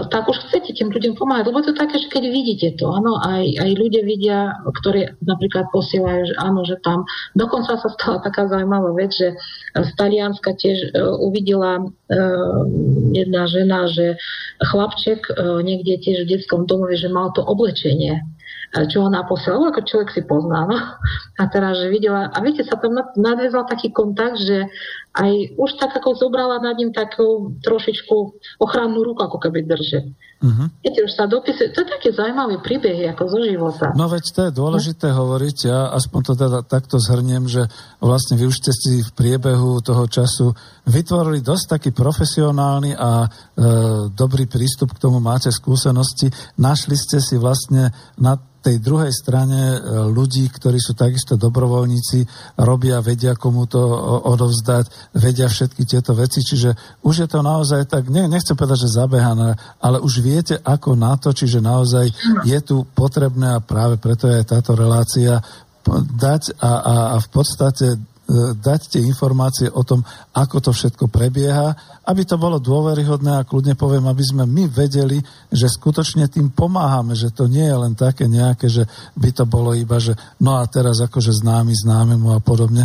tak 0.10 0.26
už 0.26 0.50
chcete 0.50 0.74
tým 0.74 0.90
ľuďom 0.90 1.14
pomáhať, 1.14 1.54
lebo 1.54 1.62
to 1.62 1.70
také, 1.78 2.02
že 2.02 2.10
keď 2.10 2.24
vidíte 2.34 2.68
to, 2.82 2.90
áno, 2.90 3.22
aj, 3.22 3.62
aj 3.62 3.72
ľudia 3.78 4.02
vidia, 4.02 4.58
ktorí 4.66 5.22
napríklad 5.22 5.70
posielajú, 5.70 6.34
že 6.34 6.36
áno, 6.42 6.66
že 6.66 6.82
tam, 6.82 7.06
dokonca 7.38 7.78
sa 7.78 7.90
stala 7.94 8.18
taká 8.26 8.50
zaujímavá 8.50 8.90
vec, 8.98 9.14
že 9.14 9.38
z 9.78 9.90
Talianska 9.94 10.58
tiež 10.58 10.98
uh, 10.98 11.22
uvidela 11.22 11.86
uh, 11.86 12.62
jedna 13.14 13.46
žena, 13.46 13.86
že 13.86 14.18
chlapček 14.66 15.30
uh, 15.30 15.62
niekde 15.62 16.02
tiež 16.02 16.26
v 16.26 16.30
detskom 16.34 16.66
domove, 16.66 16.98
že 16.98 17.14
mal 17.14 17.30
to 17.38 17.46
oblečenie 17.46 18.26
čo 18.92 19.08
ona 19.08 19.24
posielala, 19.24 19.72
ako 19.72 19.88
človek 19.88 20.10
si 20.12 20.22
pozná. 20.28 20.68
No. 20.68 20.76
A 21.40 21.44
teraz, 21.48 21.80
že 21.80 21.88
videla, 21.88 22.28
a 22.28 22.38
viete, 22.44 22.68
sa 22.68 22.76
tam 22.76 23.00
nadvezal 23.16 23.64
taký 23.64 23.96
kontakt, 23.96 24.44
že 24.44 24.68
aj 25.18 25.58
už 25.58 25.72
tak 25.82 25.98
ako 25.98 26.14
zobrala 26.14 26.62
nad 26.62 26.78
ním 26.78 26.94
takú 26.94 27.58
trošičku 27.66 28.16
ochrannú 28.62 29.02
ruku, 29.02 29.26
ako 29.26 29.42
keby 29.42 29.66
drže. 29.66 30.14
Uh-huh. 30.38 30.70
Viete, 30.86 31.02
už 31.02 31.18
sa 31.18 31.26
dopisuje, 31.26 31.74
to 31.74 31.82
je 31.82 31.90
také 31.90 32.14
zaujímavé 32.14 32.62
príbehy 32.62 33.10
ako 33.10 33.24
zo 33.26 33.42
života. 33.42 33.90
No 33.98 34.06
veď 34.06 34.24
to 34.30 34.42
je 34.46 34.52
dôležité 34.54 35.10
no? 35.10 35.26
hovoriť, 35.26 35.58
ja 35.66 35.90
aspoň 35.98 36.22
to 36.22 36.34
teda 36.38 36.60
takto 36.62 37.02
zhrniem, 37.02 37.50
že 37.50 37.66
vlastne 37.98 38.38
vy 38.38 38.46
už 38.46 38.62
ste 38.62 38.70
si 38.70 39.02
v 39.02 39.12
priebehu 39.18 39.82
toho 39.82 40.06
času 40.06 40.54
vytvorili 40.86 41.42
dosť 41.42 41.66
taký 41.82 41.90
profesionálny 41.90 42.94
a 42.94 43.26
e, 43.26 43.28
dobrý 44.14 44.46
prístup 44.46 44.94
k 44.94 45.02
tomu, 45.02 45.18
máte 45.18 45.50
skúsenosti, 45.50 46.30
našli 46.62 46.94
ste 46.94 47.18
si 47.18 47.42
vlastne 47.42 47.90
na 48.22 48.38
tej 48.68 48.84
druhej 48.84 49.14
strane 49.16 49.62
e, 49.74 49.80
ľudí, 50.12 50.44
ktorí 50.52 50.76
sú 50.76 50.92
takisto 50.92 51.40
dobrovoľníci, 51.40 52.28
robia, 52.60 53.00
vedia 53.00 53.32
komu 53.40 53.64
to 53.64 53.80
odovzdať, 54.28 55.07
vedia 55.14 55.48
všetky 55.48 55.84
tieto 55.88 56.12
veci, 56.18 56.44
čiže 56.44 57.02
už 57.04 57.16
je 57.24 57.28
to 57.28 57.40
naozaj 57.46 57.88
tak, 57.88 58.08
ne, 58.12 58.28
nechcem 58.28 58.58
povedať, 58.58 58.88
že 58.88 58.98
zabehané, 58.98 59.56
ale 59.80 60.04
už 60.04 60.20
viete 60.20 60.56
ako 60.60 60.98
na 60.98 61.16
to, 61.16 61.32
čiže 61.32 61.64
naozaj 61.64 62.12
je 62.44 62.60
tu 62.64 62.84
potrebné 62.96 63.58
a 63.58 63.64
práve 63.64 64.02
preto 64.02 64.28
je 64.28 64.44
táto 64.44 64.76
relácia 64.76 65.40
dať 66.20 66.60
a, 66.60 66.72
a, 66.72 66.96
a 67.16 67.18
v 67.24 67.30
podstate 67.32 67.96
dať 68.60 68.82
tie 68.92 69.02
informácie 69.08 69.72
o 69.72 69.88
tom, 69.88 70.04
ako 70.36 70.60
to 70.60 70.72
všetko 70.76 71.08
prebieha, 71.08 71.72
aby 72.04 72.28
to 72.28 72.36
bolo 72.36 72.60
dôveryhodné 72.60 73.40
a 73.40 73.48
kľudne 73.48 73.80
poviem, 73.80 74.04
aby 74.12 74.24
sme 74.24 74.44
my 74.44 74.68
vedeli, 74.68 75.16
že 75.48 75.72
skutočne 75.72 76.28
tým 76.28 76.52
pomáhame, 76.52 77.16
že 77.16 77.32
to 77.32 77.48
nie 77.48 77.64
je 77.64 77.78
len 77.80 77.96
také 77.96 78.28
nejaké, 78.28 78.68
že 78.68 78.84
by 79.16 79.32
to 79.32 79.48
bolo 79.48 79.72
iba, 79.72 79.96
že 80.04 80.12
no 80.44 80.60
a 80.60 80.68
teraz 80.68 81.00
akože 81.00 81.40
známy 81.40 81.72
známemu 81.72 82.36
a 82.36 82.40
podobne. 82.44 82.84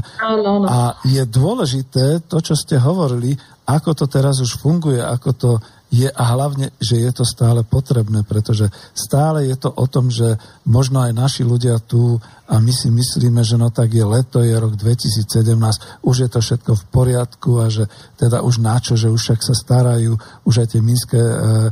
A 0.71 0.95
je 1.03 1.23
dôležité 1.27 2.23
to, 2.31 2.39
čo 2.39 2.55
ste 2.55 2.79
hovorili, 2.79 3.35
ako 3.67 3.99
to 3.99 4.07
teraz 4.07 4.39
už 4.39 4.63
funguje, 4.63 5.03
ako 5.03 5.31
to 5.35 5.51
je 5.93 6.09
a 6.09 6.25
hlavne, 6.33 6.73
že 6.81 7.05
je 7.05 7.13
to 7.13 7.25
stále 7.29 7.61
potrebné, 7.69 8.25
pretože 8.25 8.73
stále 8.97 9.45
je 9.45 9.57
to 9.61 9.69
o 9.69 9.85
tom, 9.85 10.09
že 10.09 10.41
možno 10.65 11.05
aj 11.05 11.13
naši 11.13 11.43
ľudia 11.45 11.85
tu 11.85 12.17
a 12.53 12.61
my 12.61 12.69
si 12.69 12.93
myslíme, 12.93 13.41
že 13.41 13.57
no 13.57 13.73
tak 13.73 13.97
je 13.97 14.05
leto, 14.05 14.45
je 14.45 14.53
rok 14.53 14.77
2017, 14.77 16.05
už 16.05 16.17
je 16.21 16.29
to 16.29 16.39
všetko 16.45 16.73
v 16.77 16.85
poriadku 16.93 17.65
a 17.65 17.73
že 17.73 17.89
teda 18.21 18.45
už 18.45 18.61
načo, 18.61 18.93
že 18.93 19.09
už 19.09 19.17
však 19.17 19.41
sa 19.41 19.57
starajú, 19.57 20.21
už 20.45 20.61
aj 20.61 20.77
tie 20.77 20.85
minské 20.85 21.17
e, 21.17 21.33
e, 21.33 21.71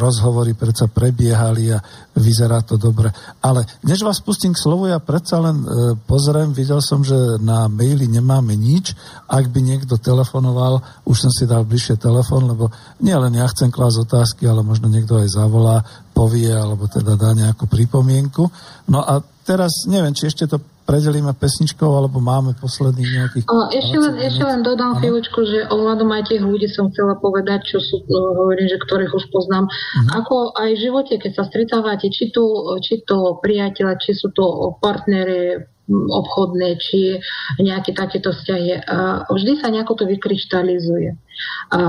rozhovory 0.00 0.56
predsa 0.56 0.88
prebiehali 0.88 1.76
a 1.76 1.78
vyzerá 2.16 2.64
to 2.64 2.80
dobre. 2.80 3.12
Ale 3.44 3.68
než 3.84 4.00
vás 4.00 4.24
pustím 4.24 4.56
k 4.56 4.64
slovu, 4.64 4.88
ja 4.88 4.96
predsa 4.96 5.44
len 5.44 5.60
e, 5.60 5.66
pozriem, 6.08 6.56
videl 6.56 6.80
som, 6.80 7.04
že 7.04 7.36
na 7.44 7.68
maili 7.68 8.08
nemáme 8.08 8.56
nič. 8.56 8.96
Ak 9.28 9.52
by 9.52 9.60
niekto 9.60 10.00
telefonoval, 10.00 11.04
už 11.04 11.28
som 11.28 11.32
si 11.36 11.44
dal 11.44 11.68
bližšie 11.68 12.00
telefon, 12.00 12.48
lebo 12.48 12.72
nie 13.04 13.12
len 13.12 13.36
ja 13.36 13.44
chcem 13.52 13.68
klásť 13.68 14.08
otázky, 14.08 14.48
ale 14.48 14.64
možno 14.64 14.88
niekto 14.88 15.20
aj 15.20 15.36
zavolá, 15.36 15.84
povie 16.16 16.48
alebo 16.48 16.88
teda 16.88 17.12
dá 17.20 17.36
nejakú 17.36 17.68
pripomienku. 17.68 18.48
No 18.88 19.04
a 19.04 19.33
teraz 19.44 19.86
neviem, 19.86 20.16
či 20.16 20.26
ešte 20.32 20.48
to 20.48 20.58
predelíme 20.84 21.32
pesničkou, 21.32 21.88
alebo 21.88 22.20
máme 22.20 22.52
posledných 22.60 23.10
nejakých... 23.16 23.44
O, 23.48 23.72
ešte, 23.72 23.96
len, 23.96 24.14
ešte 24.20 24.44
len 24.44 24.60
dodám 24.60 25.00
chvíľučku, 25.00 25.38
že 25.48 25.58
ohľadom 25.72 26.12
aj 26.12 26.28
tých 26.28 26.44
ľudí 26.44 26.68
som 26.68 26.92
chcela 26.92 27.16
povedať, 27.16 27.64
čo 27.64 27.80
sú, 27.80 28.04
no, 28.04 28.36
hovorím, 28.36 28.68
že 28.68 28.76
ktorých 28.84 29.12
už 29.16 29.24
poznám. 29.32 29.64
Uh-huh. 29.64 30.20
Ako 30.20 30.36
aj 30.52 30.70
v 30.76 30.82
živote, 30.84 31.14
keď 31.16 31.32
sa 31.40 31.44
stretávate, 31.48 32.12
či 32.12 32.28
to, 32.28 32.76
či 32.84 33.00
to 33.08 33.40
priateľa, 33.40 33.96
či 33.96 34.12
sú 34.12 34.28
to 34.36 34.76
partnery, 34.76 35.64
obchodné, 35.90 36.80
či 36.80 37.20
nejaké 37.60 37.92
takéto 37.92 38.32
vzťahy. 38.32 38.84
Vždy 39.28 39.52
sa 39.60 39.68
nejako 39.68 40.00
to 40.00 40.04
vykryštalizuje 40.08 41.16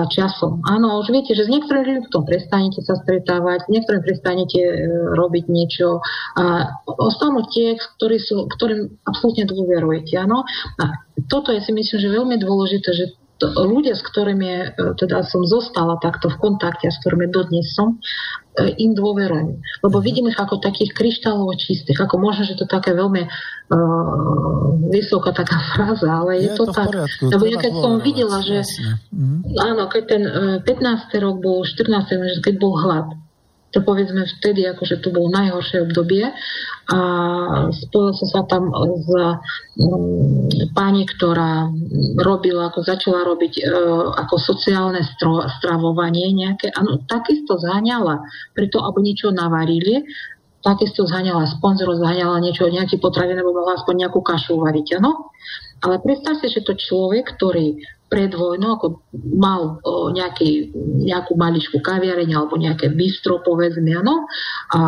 časom. 0.09 0.61
Áno, 0.65 0.99
už 0.99 1.13
viete, 1.13 1.37
že 1.37 1.45
s 1.45 1.53
niektorými 1.53 1.85
ľuďmi 1.85 2.05
potom 2.09 2.25
prestanete 2.25 2.81
sa 2.81 2.97
stretávať, 2.97 3.69
s 3.69 3.71
niektorými 3.71 4.03
prestanete 4.03 4.57
e, 4.57 4.73
robiť 5.13 5.45
niečo 5.45 6.01
a 6.33 6.73
ostanú 6.89 7.45
tie, 7.53 7.77
ktorí 7.77 8.17
sú, 8.17 8.49
ktorým 8.49 8.89
absolútne 9.05 9.45
dôverujete. 9.45 10.17
Áno? 10.17 10.41
A 10.81 10.83
toto 11.29 11.53
je 11.53 11.61
si 11.61 11.71
myslím, 11.71 11.97
že 12.01 12.09
veľmi 12.09 12.35
dôležité, 12.41 12.89
že 12.89 13.05
ľudia, 13.43 13.93
s 13.93 14.03
ktorými 14.03 14.49
e, 14.49 14.65
teda 14.97 15.27
som 15.27 15.43
zostala 15.43 15.99
takto 15.99 16.31
v 16.31 16.39
kontakte, 16.39 16.87
s 16.89 16.97
ktorými 17.03 17.29
dodnes 17.29 17.69
som, 17.75 17.99
im 18.79 18.95
dôverujem. 18.95 19.59
Lebo 19.83 19.97
vidím 19.99 20.31
ich 20.31 20.39
ako 20.39 20.63
takých 20.63 20.95
kryštálovo 20.95 21.51
čistých. 21.59 21.99
Ako 21.99 22.15
možno, 22.19 22.47
že 22.47 22.55
to 22.55 22.65
také 22.67 22.95
veľmi 22.95 23.27
uh, 23.27 24.05
vysoká 24.89 25.35
taká 25.35 25.59
fráza, 25.75 26.07
ale 26.07 26.39
je, 26.39 26.49
je 26.51 26.57
to, 26.57 26.65
to 26.69 26.73
tak. 26.73 26.89
Lebo 27.19 27.43
ja 27.43 27.57
keď 27.59 27.73
som 27.75 27.93
videla, 27.99 28.39
že 28.43 28.63
mm 29.11 29.33
áno, 29.55 29.87
keď 29.87 30.03
ten 30.07 30.23
uh, 30.25 30.57
15. 30.63 31.23
rok 31.23 31.35
bol, 31.39 31.63
14. 31.63 32.43
keď 32.43 32.53
bol 32.59 32.75
hlad, 32.75 33.07
to 33.75 33.83
povedzme 33.83 34.23
vtedy, 34.39 34.63
akože 34.71 35.03
to 35.03 35.11
bolo 35.11 35.27
najhoršie 35.35 35.83
obdobie 35.83 36.31
a 36.87 36.99
spojil 37.75 38.15
som 38.15 38.27
sa 38.31 38.41
tam 38.47 38.71
s 38.71 39.09
um, 39.83 40.47
pani, 40.71 41.03
ktorá 41.03 41.67
robila, 42.23 42.71
ako 42.71 42.87
začala 42.87 43.27
robiť 43.27 43.53
uh, 43.67 44.15
ako 44.15 44.35
sociálne 44.39 45.03
stro, 45.03 45.43
stravovanie 45.59 46.31
nejaké, 46.31 46.71
ano, 46.71 47.03
takisto 47.03 47.59
zháňala 47.59 48.23
preto, 48.55 48.79
aby 48.79 49.11
niečo 49.11 49.35
navarili, 49.35 50.07
takisto 50.63 51.03
zháňala 51.03 51.51
sponzorov, 51.59 51.99
zháňala 51.99 52.39
niečo, 52.39 52.71
nejaký 52.71 53.03
potravín, 53.03 53.35
nebo 53.35 53.51
mohla 53.51 53.75
aspoň 53.75 54.07
nejakú 54.07 54.23
kašu 54.23 54.55
uvariť, 54.55 55.03
ano? 55.03 55.35
Ale 55.83 55.99
predstavte, 55.99 56.47
že 56.47 56.63
to 56.63 56.79
človek, 56.79 57.35
ktorý 57.35 57.77
pred 58.05 58.29
vojnou, 58.29 58.77
ako 58.77 59.01
mal 59.33 59.81
o, 59.81 60.13
nejaký, 60.13 60.71
nejakú 61.03 61.33
maličku 61.33 61.81
kaviareň 61.81 62.29
alebo 62.37 62.55
nejaké 62.55 62.93
bistro, 62.93 63.41
povedzme, 63.41 63.91
ano, 63.97 64.29
a 64.71 64.79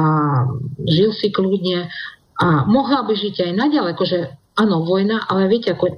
žil 0.85 1.11
si 1.18 1.34
kľudne 1.34 1.89
a 2.38 2.48
mohla 2.69 3.02
by 3.03 3.14
žiť 3.18 3.35
aj 3.49 3.52
naďalej, 3.57 3.91
akože 3.98 4.19
áno, 4.61 4.85
vojna, 4.85 5.26
ale 5.26 5.49
viete, 5.49 5.73
ako 5.73 5.98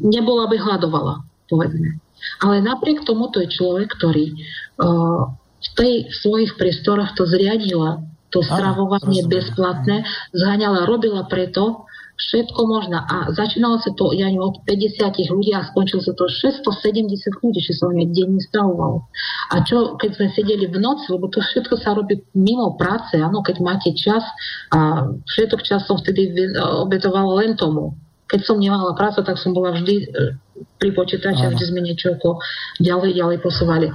nebola 0.00 0.48
by 0.48 0.56
hľadovala, 0.56 1.14
povedzme. 1.52 2.00
Ale 2.40 2.64
napriek 2.64 3.04
tomu 3.04 3.28
to 3.28 3.44
je 3.44 3.52
človek, 3.52 3.92
ktorý 3.92 4.32
o, 4.32 4.36
v, 5.36 5.68
tej, 5.76 5.94
v 6.08 6.14
svojich 6.16 6.52
priestoroch 6.56 7.12
to 7.12 7.28
zriadila, 7.28 8.00
to 8.32 8.40
stravovanie 8.42 9.24
bezplatné, 9.28 10.04
zháňala, 10.34 10.88
robila 10.88 11.24
preto, 11.28 11.86
všetko 12.16 12.60
možné. 12.64 12.96
A 12.96 13.28
začínalo 13.30 13.76
sa 13.78 13.92
to, 13.92 14.16
ja 14.16 14.32
neviem, 14.32 14.42
od 14.42 14.64
50 14.64 15.12
ľudí 15.28 15.52
a 15.52 15.68
skončilo 15.68 16.00
sa 16.00 16.16
to 16.16 16.24
670 16.24 17.44
ľudí, 17.44 17.60
či 17.60 17.72
som 17.76 17.92
deň 17.92 18.40
stravoval. 18.48 19.04
A 19.52 19.60
čo, 19.62 20.00
keď 20.00 20.10
sme 20.16 20.26
sedeli 20.32 20.66
v 20.66 20.80
noci, 20.80 21.12
lebo 21.12 21.28
to 21.28 21.44
všetko 21.44 21.76
sa 21.76 21.92
robí 21.92 22.24
mimo 22.32 22.74
práce, 22.80 23.20
áno, 23.20 23.44
keď 23.44 23.56
máte 23.60 23.92
čas 23.92 24.24
a 24.72 25.12
všetok 25.28 25.60
čas 25.62 25.84
som 25.84 26.00
vtedy 26.00 26.32
obetoval 26.56 27.36
len 27.36 27.54
tomu. 27.54 27.94
Keď 28.26 28.42
som 28.42 28.58
nemala 28.58 28.90
prácu, 28.98 29.22
tak 29.22 29.38
som 29.38 29.54
bola 29.54 29.70
vždy 29.70 30.02
e, 30.02 30.06
pri 30.82 30.90
počítači, 30.90 31.46
kde 31.46 31.62
sme 31.62 31.78
niečo 31.78 32.18
ďalej, 32.82 33.14
ďalej 33.14 33.38
posúvali. 33.38 33.86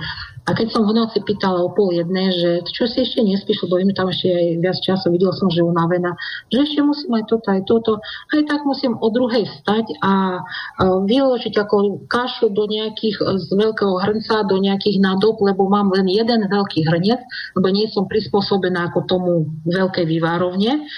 A 0.49 0.57
keď 0.57 0.73
som 0.73 0.89
v 0.89 0.97
noci 0.97 1.21
pýtala 1.21 1.61
o 1.61 1.69
pol 1.69 1.93
jednej, 1.93 2.33
že 2.33 2.49
čo 2.73 2.89
si 2.89 3.05
ešte 3.05 3.21
nespíš, 3.21 3.61
lebo 3.69 3.77
im 3.77 3.93
tam 3.93 4.09
ešte 4.09 4.33
aj 4.33 4.47
viac 4.57 4.77
času, 4.81 5.13
videla 5.13 5.37
som, 5.37 5.53
že 5.53 5.61
unavená, 5.61 6.17
že 6.49 6.65
ešte 6.65 6.81
musím 6.81 7.13
aj 7.21 7.25
toto, 7.29 7.47
aj 7.53 7.61
toto, 7.69 7.91
aj 8.33 8.41
tak 8.49 8.65
musím 8.65 8.97
o 8.97 9.07
druhej 9.13 9.45
stať 9.61 9.93
a 10.01 10.41
vyložiť 10.81 11.53
ako 11.61 12.09
kašu 12.09 12.49
do 12.49 12.65
nejakých, 12.65 13.21
z 13.21 13.49
veľkého 13.53 13.95
hrnca 14.01 14.41
do 14.49 14.57
nejakých 14.57 14.97
nádob, 14.97 15.37
lebo 15.45 15.69
mám 15.69 15.93
len 15.93 16.09
jeden 16.09 16.49
veľký 16.49 16.89
hrnec, 16.89 17.21
lebo 17.53 17.67
nie 17.69 17.85
som 17.93 18.09
prispôsobená 18.09 18.89
ako 18.89 18.99
tomu 19.05 19.31
veľkej 19.69 20.09
vývárovne 20.09 20.89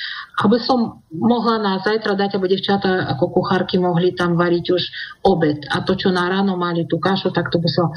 aby 0.42 0.58
som 0.58 1.06
mohla 1.14 1.62
na 1.62 1.78
zajtra 1.78 2.18
dať, 2.18 2.42
aby 2.42 2.58
devčata 2.58 3.06
ako 3.06 3.38
kuchárky 3.38 3.78
mohli 3.78 4.18
tam 4.18 4.34
variť 4.34 4.66
už 4.74 4.84
obed. 5.30 5.62
A 5.70 5.86
to, 5.86 5.94
čo 5.94 6.10
na 6.10 6.26
ráno 6.26 6.58
mali 6.58 6.90
tú 6.90 6.98
kašu, 6.98 7.30
tak 7.30 7.54
to 7.54 7.62
muselo 7.62 7.94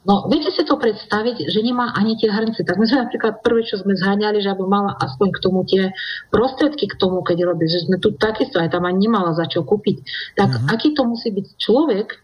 No, 0.00 0.24
viete 0.32 0.48
si 0.48 0.64
to 0.64 0.80
predstaviť, 0.80 1.52
že 1.52 1.60
nemá 1.60 1.92
ani 1.92 2.16
tie 2.16 2.32
hrnce. 2.32 2.64
Tak 2.64 2.80
my 2.80 2.88
sme 2.88 3.04
napríklad 3.04 3.44
prvé, 3.44 3.68
čo 3.68 3.76
sme 3.76 3.92
zháňali, 3.92 4.40
že 4.40 4.48
aby 4.48 4.64
mala 4.64 4.96
aspoň 4.96 5.28
k 5.28 5.42
tomu 5.44 5.60
tie 5.68 5.92
prostriedky 6.32 6.88
k 6.88 6.96
tomu, 6.96 7.20
keď 7.20 7.44
robí, 7.44 7.68
že 7.68 7.84
sme 7.84 8.00
tu 8.00 8.16
takisto 8.16 8.56
aj 8.56 8.72
tam 8.72 8.88
ani 8.88 9.12
nemala 9.12 9.36
za 9.36 9.44
čo 9.44 9.60
kúpiť. 9.60 9.96
Tak 10.40 10.48
uh-huh. 10.48 10.72
aký 10.72 10.96
to 10.96 11.04
musí 11.04 11.28
byť 11.28 11.46
človek, 11.60 12.16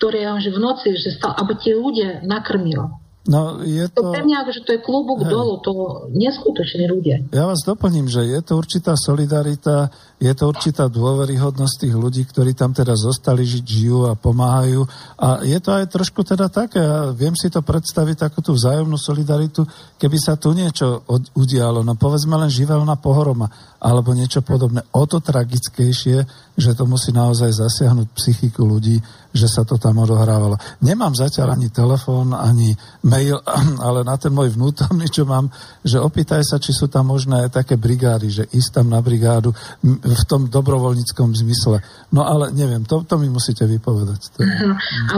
ktorý 0.00 0.40
že 0.40 0.50
v 0.50 0.58
noci, 0.58 0.96
že 0.96 1.12
stal, 1.12 1.36
aby 1.36 1.52
tie 1.60 1.76
ľudia 1.76 2.24
nakrmil. 2.24 3.03
No, 3.24 3.64
je 3.64 3.88
to... 3.88 4.04
to 4.04 4.12
pre 4.12 4.20
mňa, 4.20 4.52
že 4.52 4.60
to 4.68 4.76
je 4.76 4.80
klubok 4.84 5.24
dolu, 5.24 5.56
to 5.64 5.72
neskutoční 6.12 6.84
ľudia. 6.92 7.16
Ja 7.32 7.48
vás 7.48 7.64
doplním, 7.64 8.04
že 8.04 8.20
je 8.20 8.40
to 8.44 8.60
určitá 8.60 8.92
solidarita, 9.00 9.88
je 10.20 10.28
to 10.36 10.44
určitá 10.44 10.92
dôveryhodnosť 10.92 11.88
tých 11.88 11.96
ľudí, 11.96 12.20
ktorí 12.28 12.52
tam 12.52 12.76
teda 12.76 12.92
zostali 12.92 13.48
žiť, 13.48 13.64
žijú 13.64 14.12
a 14.12 14.12
pomáhajú. 14.12 14.84
A 15.16 15.40
je 15.40 15.56
to 15.56 15.72
aj 15.72 15.88
trošku 15.88 16.20
teda 16.20 16.52
také, 16.52 16.84
ja 16.84 17.16
viem 17.16 17.32
si 17.32 17.48
to 17.48 17.64
predstaviť, 17.64 18.28
takú 18.28 18.44
tú 18.44 18.52
vzájomnú 18.52 19.00
solidaritu, 19.00 19.64
keby 19.96 20.20
sa 20.20 20.36
tu 20.36 20.52
niečo 20.52 21.08
udialo, 21.32 21.80
no 21.80 21.96
povedzme 21.96 22.36
len 22.36 22.52
živelná 22.52 23.00
pohroma, 23.00 23.48
alebo 23.80 24.12
niečo 24.12 24.44
podobné. 24.44 24.84
O 24.92 25.08
to 25.08 25.24
tragickejšie, 25.24 26.28
že 26.60 26.70
to 26.76 26.84
musí 26.84 27.08
naozaj 27.08 27.56
zasiahnuť 27.56 28.08
psychiku 28.12 28.68
ľudí, 28.68 29.00
že 29.34 29.50
sa 29.50 29.66
to 29.66 29.74
tam 29.82 29.98
odohrávalo. 29.98 30.54
Nemám 30.78 31.10
zatiaľ 31.10 31.58
ani 31.58 31.74
telefón, 31.74 32.30
ani 32.30 32.70
mail, 33.02 33.42
ale 33.86 34.06
na 34.06 34.14
ten 34.14 34.30
môj 34.30 34.54
vnútorný, 34.54 35.10
čo 35.10 35.26
mám, 35.26 35.50
že 35.82 35.98
opýtaj 35.98 36.46
sa, 36.46 36.62
či 36.62 36.70
sú 36.70 36.86
tam 36.86 37.10
možné 37.10 37.50
také 37.50 37.74
brigády, 37.74 38.30
že 38.30 38.46
ísť 38.46 38.80
tam 38.80 38.94
na 38.94 39.02
brigádu 39.02 39.50
v 39.82 40.24
tom 40.30 40.46
dobrovoľníckom 40.46 41.34
zmysle. 41.34 41.82
No 42.14 42.22
ale 42.22 42.54
neviem, 42.54 42.86
to, 42.86 43.02
to 43.02 43.18
mi 43.18 43.26
musíte 43.26 43.66
vypovedať. 43.66 44.38
To... 44.38 44.46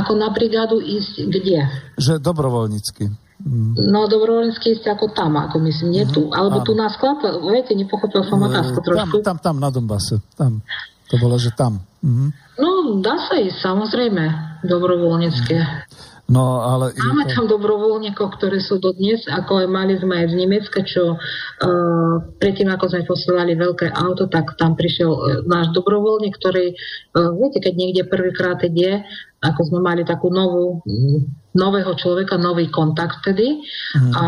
Ako 0.01 0.17
na 0.17 0.33
brigádu 0.33 0.81
ísť 0.81 1.29
kde? 1.29 1.69
Že 2.01 2.17
dobrovoľnícky. 2.25 3.13
Mm. 3.37 3.77
No 3.93 4.09
dobrovoľnícky 4.09 4.81
ísť 4.81 4.97
ako 4.97 5.13
tam, 5.13 5.37
ako 5.37 5.61
myslím, 5.61 5.93
nie 5.93 6.09
tu. 6.09 6.25
Mhm. 6.25 6.33
Alebo 6.33 6.65
Áno. 6.65 6.67
tu 6.67 6.73
na 6.73 6.89
sklad, 6.89 7.21
viete, 7.45 7.77
nepochopil 7.77 8.25
som 8.25 8.41
otázku 8.41 8.81
trošku. 8.81 9.21
Tam, 9.21 9.37
tam, 9.37 9.53
tam 9.53 9.57
na 9.61 9.69
Donbase. 9.69 10.25
Tam. 10.41 10.65
To 11.13 11.15
bolo, 11.21 11.37
že 11.37 11.53
tam. 11.53 11.85
Mhm. 12.01 12.46
No, 12.57 13.01
dá 13.05 13.21
sa 13.29 13.37
ísť, 13.37 13.59
samozrejme, 13.61 14.25
dobrovoľnícke. 14.65 15.57
No, 16.27 16.59
ale... 16.59 16.91
Máme 16.99 17.31
tam 17.31 17.47
dobrovoľníkov, 17.47 18.35
ktorí 18.35 18.59
sú 18.59 18.83
do 18.83 18.91
dnes, 18.91 19.23
ako 19.31 19.63
aj 19.63 19.69
mali 19.71 19.95
sme 19.95 20.27
aj 20.27 20.27
z 20.27 20.35
Nemecka, 20.35 20.83
čo 20.83 21.15
uh, 21.15 22.15
predtým, 22.43 22.67
ako 22.67 22.91
sme 22.91 23.07
posielali 23.07 23.55
veľké 23.55 23.95
auto, 23.95 24.27
tak 24.27 24.59
tam 24.59 24.75
prišiel 24.75 25.07
uh, 25.07 25.21
náš 25.47 25.71
dobrovoľník, 25.71 26.35
ktorý, 26.35 26.75
uh, 26.75 27.31
viete, 27.39 27.63
keď 27.63 27.75
niekde 27.79 28.03
prvýkrát 28.11 28.59
ide, 28.67 29.07
ako 29.39 29.71
sme 29.71 29.79
mali 29.79 30.03
takú 30.03 30.35
novú, 30.35 30.83
nového 31.55 31.95
človeka, 31.95 32.35
nový 32.35 32.75
kontakt 32.75 33.23
vtedy. 33.23 33.63
Mm. 33.95 34.13
A 34.19 34.23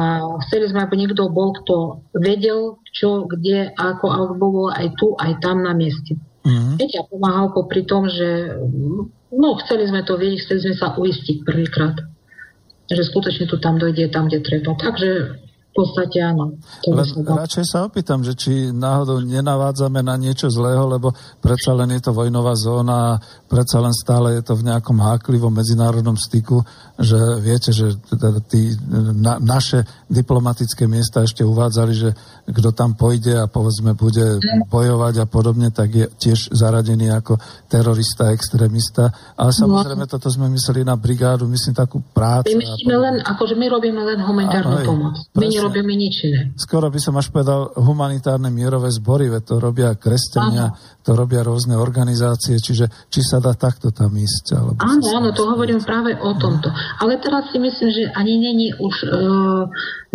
chceli 0.47 0.71
sme, 0.71 0.87
aby 0.87 1.03
niekto 1.03 1.27
bol, 1.35 1.51
kto 1.51 2.07
vedel, 2.15 2.79
čo, 2.95 3.27
kde, 3.27 3.75
ako, 3.75 4.07
ako 4.07 4.33
bolo 4.39 4.63
aj 4.71 4.87
tu, 4.95 5.19
aj 5.19 5.43
tam 5.43 5.67
na 5.67 5.75
mieste. 5.75 6.15
Mm-hmm. 6.49 6.77
Peťa 6.81 7.03
pomáhal 7.13 7.53
popri 7.53 7.85
tom, 7.85 8.09
že 8.09 8.57
no, 9.29 9.49
chceli 9.61 9.85
sme 9.85 10.01
to 10.09 10.17
vidieť, 10.17 10.41
chceli 10.49 10.61
sme 10.65 10.75
sa 10.81 10.97
uistiť 10.97 11.45
prvýkrát, 11.45 12.01
že 12.89 13.03
skutočne 13.05 13.45
tu 13.45 13.61
tam 13.61 13.77
dojde 13.77 14.09
tam, 14.09 14.33
kde 14.33 14.41
treba. 14.41 14.73
Takže 14.73 15.45
podstate 15.79 16.19
áno. 16.19 16.59
Len 16.91 17.07
radšej 17.23 17.65
sa 17.71 17.87
opýtam, 17.87 18.27
že 18.27 18.35
či 18.35 18.75
náhodou 18.75 19.23
nenavádzame 19.23 20.03
na 20.03 20.19
niečo 20.19 20.51
zlého, 20.51 20.91
lebo 20.91 21.15
predsa 21.39 21.71
len 21.79 21.95
je 21.95 22.03
to 22.03 22.11
vojnová 22.11 22.59
zóna 22.59 23.23
predsa 23.47 23.79
len 23.81 23.95
stále 23.95 24.37
je 24.39 24.43
to 24.43 24.59
v 24.59 24.67
nejakom 24.69 24.99
háklivom 25.01 25.55
medzinárodnom 25.55 26.19
styku, 26.19 26.61
že 26.99 27.17
viete, 27.41 27.71
že 27.71 27.95
teda 28.11 28.45
tí, 28.45 28.75
na, 29.17 29.41
naše 29.41 29.87
diplomatické 30.11 30.85
miesta 30.85 31.25
ešte 31.25 31.47
uvádzali, 31.47 31.93
že 31.97 32.11
kto 32.49 32.73
tam 32.73 32.97
pôjde 32.97 33.37
a 33.37 33.45
povedzme 33.45 33.93
bude 33.93 34.41
bojovať 34.73 35.15
a 35.23 35.27
podobne, 35.29 35.69
tak 35.69 35.89
je 35.93 36.07
tiež 36.09 36.57
zaradený 36.57 37.13
ako 37.13 37.37
terorista, 37.69 38.33
extrémista. 38.33 39.13
Ale 39.37 39.53
samozrejme, 39.53 40.09
toto 40.09 40.33
sme 40.33 40.49
mysleli 40.49 40.81
na 40.81 40.97
brigádu, 40.97 41.45
myslím 41.45 41.77
takú 41.77 42.01
prácu. 42.01 42.49
My 42.57 42.65
myslíme 42.65 42.97
len, 42.97 43.15
akože 43.21 43.55
my 43.55 43.67
robíme 43.69 44.01
len 44.01 44.19
humanitárnu 44.25 44.81
pomoc. 44.83 45.15
My 45.37 45.47
nerobíme 45.47 45.93
nič 45.93 46.15
iné. 46.25 46.41
Skoro 46.57 46.89
by 46.89 47.01
som 47.01 47.15
až 47.21 47.29
povedal 47.29 47.77
humanitárne 47.77 48.49
mierové 48.49 48.89
zbory, 48.89 49.29
veď 49.29 49.43
to 49.45 49.55
robia 49.61 49.93
kresťania, 49.93 50.73
Áno. 50.73 51.05
to 51.05 51.13
robia 51.13 51.45
rôzne 51.45 51.77
organizácie, 51.77 52.57
čiže 52.57 52.89
či 53.13 53.21
sa 53.21 53.45
dá 53.45 53.53
takto 53.53 53.93
tam 53.93 54.13
ísť. 54.17 54.45
Alebo 54.57 54.79
áno, 54.81 55.05
áno, 55.05 55.29
to 55.37 55.45
hovorím 55.45 55.85
práve 55.85 56.17
o 56.17 56.33
tomto. 56.41 56.73
Ale 57.05 57.21
teraz 57.21 57.53
si 57.53 57.61
myslím, 57.61 57.89
že 57.93 58.03
ani 58.17 58.41
není 58.41 58.69
už 58.73 58.95
e, 59.05 59.07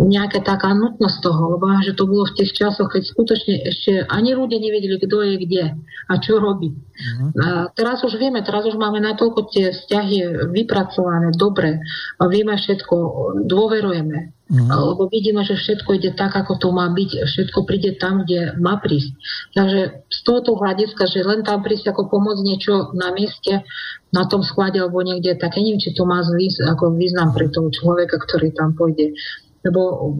nejaká 0.02 0.42
taká 0.42 0.74
nutnosť 0.74 1.18
toho, 1.22 1.54
lebo 1.54 1.70
že 1.86 1.94
to 1.94 2.10
bolo 2.10 2.23
v 2.24 2.34
tých 2.36 2.56
časoch, 2.56 2.88
keď 2.88 3.02
skutočne 3.04 3.54
ešte 3.68 4.08
ani 4.08 4.32
ľudia 4.32 4.58
nevedeli, 4.58 4.96
kto 4.96 5.16
je 5.22 5.34
kde 5.40 5.64
a 6.08 6.14
čo 6.20 6.40
robí. 6.40 6.72
Uh-huh. 6.72 7.28
A 7.38 7.46
teraz 7.76 8.00
už 8.02 8.16
vieme, 8.16 8.40
teraz 8.40 8.64
už 8.64 8.80
máme 8.80 8.98
natoľko 9.04 9.52
tie 9.52 9.70
vzťahy 9.70 10.48
vypracované, 10.52 11.30
dobre, 11.36 11.78
a 12.18 12.22
vieme 12.26 12.56
všetko, 12.56 12.96
dôverujeme. 13.44 14.32
Uh-huh. 14.44 14.92
Lebo 14.92 15.08
vidíme, 15.08 15.40
že 15.44 15.56
všetko 15.56 15.90
ide 15.96 16.12
tak, 16.12 16.36
ako 16.36 16.60
to 16.60 16.68
má 16.72 16.92
byť, 16.92 17.10
všetko 17.24 17.58
príde 17.64 17.96
tam, 17.96 18.24
kde 18.24 18.56
má 18.60 18.76
prísť. 18.80 19.12
Takže 19.56 19.80
z 20.08 20.18
tohoto 20.24 20.56
hľadiska, 20.60 21.08
že 21.08 21.24
len 21.24 21.44
tam 21.44 21.64
prísť 21.64 21.92
ako 21.92 22.12
pomôcť 22.12 22.42
niečo 22.44 22.92
na 22.96 23.12
mieste, 23.12 23.64
na 24.12 24.28
tom 24.28 24.44
sklade 24.44 24.78
alebo 24.78 25.00
niekde, 25.00 25.36
tak 25.40 25.56
neviem, 25.56 25.80
či 25.80 25.96
to 25.96 26.04
má 26.04 26.20
zlý, 26.22 26.52
ako 26.68 26.94
význam 26.94 27.32
pre 27.32 27.48
toho 27.48 27.72
človeka, 27.72 28.20
ktorý 28.20 28.52
tam 28.52 28.76
pôjde 28.76 29.16
lebo 29.64 30.12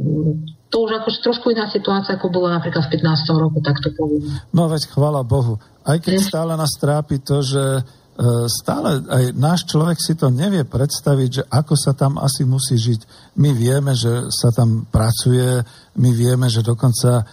to 0.74 0.82
už 0.82 0.90
akože 0.98 1.18
trošku 1.22 1.55
iná 1.55 1.70
situácia, 1.70 2.18
ako 2.18 2.34
bolo 2.34 2.51
napríklad 2.51 2.90
v 2.90 2.98
15. 2.98 3.30
roku, 3.38 3.62
tak 3.62 3.78
to 3.78 3.94
poviem. 3.94 4.26
No 4.51 4.66
veď 4.66 4.90
chvala 4.90 5.22
Bohu. 5.22 5.62
Aj 5.86 6.02
keď 6.02 6.18
stále 6.18 6.59
nás 6.59 6.74
trápi 6.74 7.22
to, 7.22 7.46
že 7.46 7.86
E, 8.14 8.46
stále 8.46 9.02
aj 9.10 9.34
náš 9.34 9.66
človek 9.66 9.98
si 9.98 10.14
to 10.14 10.30
nevie 10.30 10.62
predstaviť, 10.62 11.30
že 11.34 11.42
ako 11.51 11.74
sa 11.74 11.98
tam 11.98 12.22
asi 12.22 12.46
musí 12.46 12.78
žiť. 12.78 13.01
My 13.42 13.51
vieme, 13.51 13.90
že 13.90 14.30
sa 14.30 14.55
tam 14.55 14.86
pracuje, 14.86 15.66
my 15.98 16.10
vieme, 16.14 16.46
že 16.46 16.62
dokonca, 16.62 17.26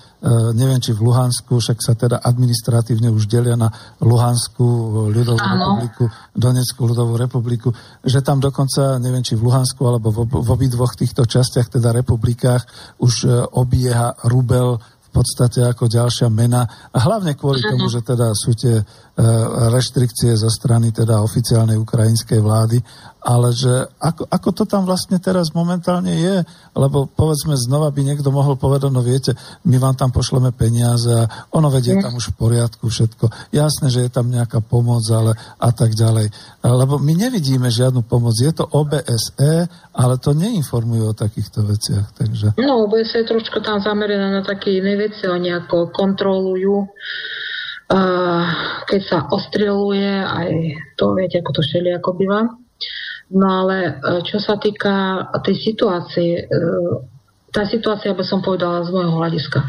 neviem, 0.54 0.78
či 0.78 0.94
v 0.94 1.02
Luhansku, 1.02 1.58
však 1.58 1.82
sa 1.82 1.98
teda 1.98 2.22
administratívne 2.22 3.10
už 3.10 3.26
delia 3.26 3.58
na 3.58 3.74
Luhanskú 4.06 5.10
ľudovú 5.10 5.42
Áno. 5.42 5.82
republiku, 5.82 6.04
Donetskú 6.38 6.82
ľudovú 6.86 7.18
republiku, 7.18 7.74
že 8.06 8.22
tam 8.22 8.38
dokonca, 8.38 9.02
neviem, 9.02 9.26
či 9.26 9.34
v 9.34 9.50
Luhansku 9.50 9.82
alebo 9.82 10.14
v, 10.14 10.30
v 10.30 10.50
obidvoch 10.54 10.94
týchto 10.94 11.26
častiach, 11.26 11.74
teda 11.74 11.90
republikách, 11.90 12.62
už 13.02 13.14
e, 13.26 13.30
obieha 13.50 14.14
rubel 14.30 14.78
podstate 15.12 15.60
ako 15.68 15.92
ďalšia 15.92 16.32
mena. 16.32 16.64
A 16.96 16.98
hlavne 17.04 17.36
kvôli 17.36 17.60
tomu, 17.60 17.92
že 17.92 18.00
teda 18.00 18.32
sú 18.32 18.56
tie 18.56 18.80
reštrikcie 19.72 20.34
zo 20.40 20.48
strany 20.48 20.96
teda 20.96 21.20
oficiálnej 21.20 21.76
ukrajinskej 21.78 22.40
vlády 22.40 22.80
ale 23.22 23.54
že 23.54 23.70
ako, 24.02 24.26
ako 24.26 24.50
to 24.50 24.64
tam 24.66 24.90
vlastne 24.90 25.22
teraz 25.22 25.54
momentálne 25.54 26.10
je, 26.10 26.42
lebo 26.74 27.06
povedzme 27.06 27.54
znova 27.54 27.94
by 27.94 28.02
niekto 28.02 28.34
mohol 28.34 28.58
povedať, 28.58 28.90
no 28.90 29.06
viete, 29.06 29.38
my 29.70 29.78
vám 29.78 29.94
tam 29.94 30.10
pošleme 30.10 30.50
peniaze 30.50 31.14
a 31.14 31.30
ono 31.54 31.70
vedie 31.70 31.94
tam 32.02 32.18
už 32.18 32.34
v 32.34 32.38
poriadku 32.42 32.90
všetko. 32.90 33.54
Jasné, 33.54 33.94
že 33.94 34.10
je 34.10 34.12
tam 34.12 34.26
nejaká 34.34 34.66
pomoc, 34.66 35.06
ale 35.14 35.38
a 35.62 35.70
tak 35.70 35.94
ďalej. 35.94 36.34
Lebo 36.66 36.98
my 36.98 37.14
nevidíme 37.14 37.70
žiadnu 37.70 38.02
pomoc. 38.10 38.34
Je 38.42 38.50
to 38.58 38.66
OBSE, 38.66 39.70
ale 39.94 40.14
to 40.18 40.34
neinformujú 40.34 41.14
o 41.14 41.18
takýchto 41.18 41.62
veciach. 41.62 42.18
Takže... 42.18 42.58
No, 42.58 42.90
OBSE 42.90 43.22
je 43.22 43.30
trošku 43.30 43.62
tam 43.62 43.78
zamerané 43.86 44.34
na 44.34 44.42
také 44.42 44.82
iné 44.82 44.98
veci, 44.98 45.30
oni 45.30 45.54
ako 45.54 45.94
kontrolujú 45.94 46.90
keď 48.88 49.02
sa 49.04 49.28
ostreluje, 49.28 50.24
aj 50.24 50.50
to 50.96 51.12
viete, 51.12 51.44
ako 51.44 51.52
to 51.60 51.64
šeli 51.64 51.92
ako 51.92 52.16
býva. 52.16 52.48
No 53.32 53.48
ale 53.64 54.00
čo 54.28 54.40
sa 54.40 54.56
týka 54.56 55.28
tej 55.44 55.60
situácie, 55.60 56.48
tá 57.52 57.68
situácia 57.68 58.16
by 58.16 58.24
som 58.24 58.40
povedala 58.40 58.88
z 58.88 58.96
môjho 58.96 59.12
hľadiska 59.20 59.60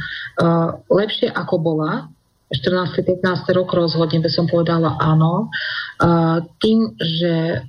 lepšie 0.86 1.34
ako 1.34 1.54
bola, 1.58 2.06
14-15 2.52 3.48
rok 3.56 3.72
rozhodne 3.72 4.20
by 4.20 4.28
som 4.28 4.44
povedala 4.44 5.00
áno. 5.00 5.48
Tým, 6.60 6.94
že 7.00 7.64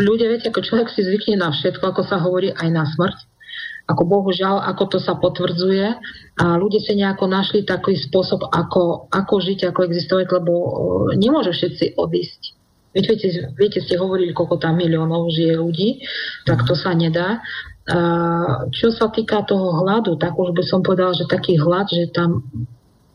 ľudia, 0.00 0.32
viete, 0.32 0.48
ako 0.48 0.64
človek 0.64 0.88
si 0.88 1.04
zvykne 1.04 1.36
na 1.36 1.52
všetko, 1.52 1.84
ako 1.84 2.02
sa 2.08 2.16
hovorí, 2.24 2.48
aj 2.48 2.68
na 2.72 2.88
smrť, 2.88 3.18
ako 3.86 4.02
bohužiaľ, 4.02 4.66
ako 4.66 4.84
to 4.90 4.98
sa 4.98 5.14
potvrdzuje 5.14 5.86
a 6.42 6.44
ľudia 6.58 6.82
si 6.82 6.98
nejako 6.98 7.30
našli 7.30 7.62
taký 7.62 7.94
spôsob, 7.94 8.50
ako, 8.50 9.06
ako 9.14 9.34
žiť, 9.38 9.70
ako 9.70 9.80
existovať, 9.86 10.26
lebo 10.34 10.52
nemôžu 11.14 11.54
všetci 11.54 11.94
odísť. 11.94 12.42
Viete, 12.96 13.12
viete, 13.14 13.28
viete, 13.54 13.78
ste 13.84 14.00
hovorili, 14.00 14.32
koľko 14.32 14.56
tam 14.58 14.80
miliónov 14.80 15.28
žije 15.30 15.54
ľudí, 15.60 16.02
tak 16.48 16.64
to 16.66 16.74
sa 16.74 16.96
nedá. 16.96 17.44
A 17.86 17.98
čo 18.74 18.90
sa 18.90 19.12
týka 19.12 19.46
toho 19.46 19.84
hladu, 19.84 20.18
tak 20.18 20.34
už 20.34 20.50
by 20.56 20.64
som 20.66 20.82
povedala, 20.82 21.14
že 21.14 21.30
taký 21.30 21.54
hlad, 21.54 21.86
že 21.86 22.10
tam 22.10 22.42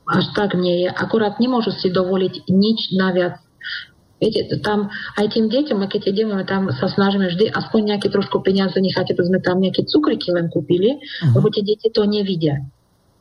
až 0.07 0.31
tak 0.37 0.55
nie 0.55 0.87
je. 0.87 0.89
Akurát 0.91 1.41
nemôžu 1.41 1.75
si 1.75 1.91
dovoliť 1.91 2.47
nič 2.47 2.95
naviac. 2.95 3.43
Viete, 4.21 4.45
tam 4.61 4.93
aj 5.17 5.33
tým 5.33 5.49
deťom, 5.49 5.81
keď 5.89 6.13
ideme, 6.13 6.37
tam 6.45 6.69
sa 6.69 6.85
snažíme 6.85 7.33
vždy 7.33 7.49
aspoň 7.49 7.97
nejaké 7.97 8.13
trošku 8.13 8.45
peniaze 8.45 8.77
nechať, 8.77 9.17
aby 9.17 9.23
sme 9.25 9.39
tam 9.41 9.57
nejaké 9.57 9.81
cukriky 9.89 10.29
len 10.29 10.45
kúpili, 10.53 11.01
uh-huh. 11.01 11.33
lebo 11.33 11.49
tie 11.49 11.65
deti 11.65 11.89
to 11.89 12.05
nevidia. 12.05 12.61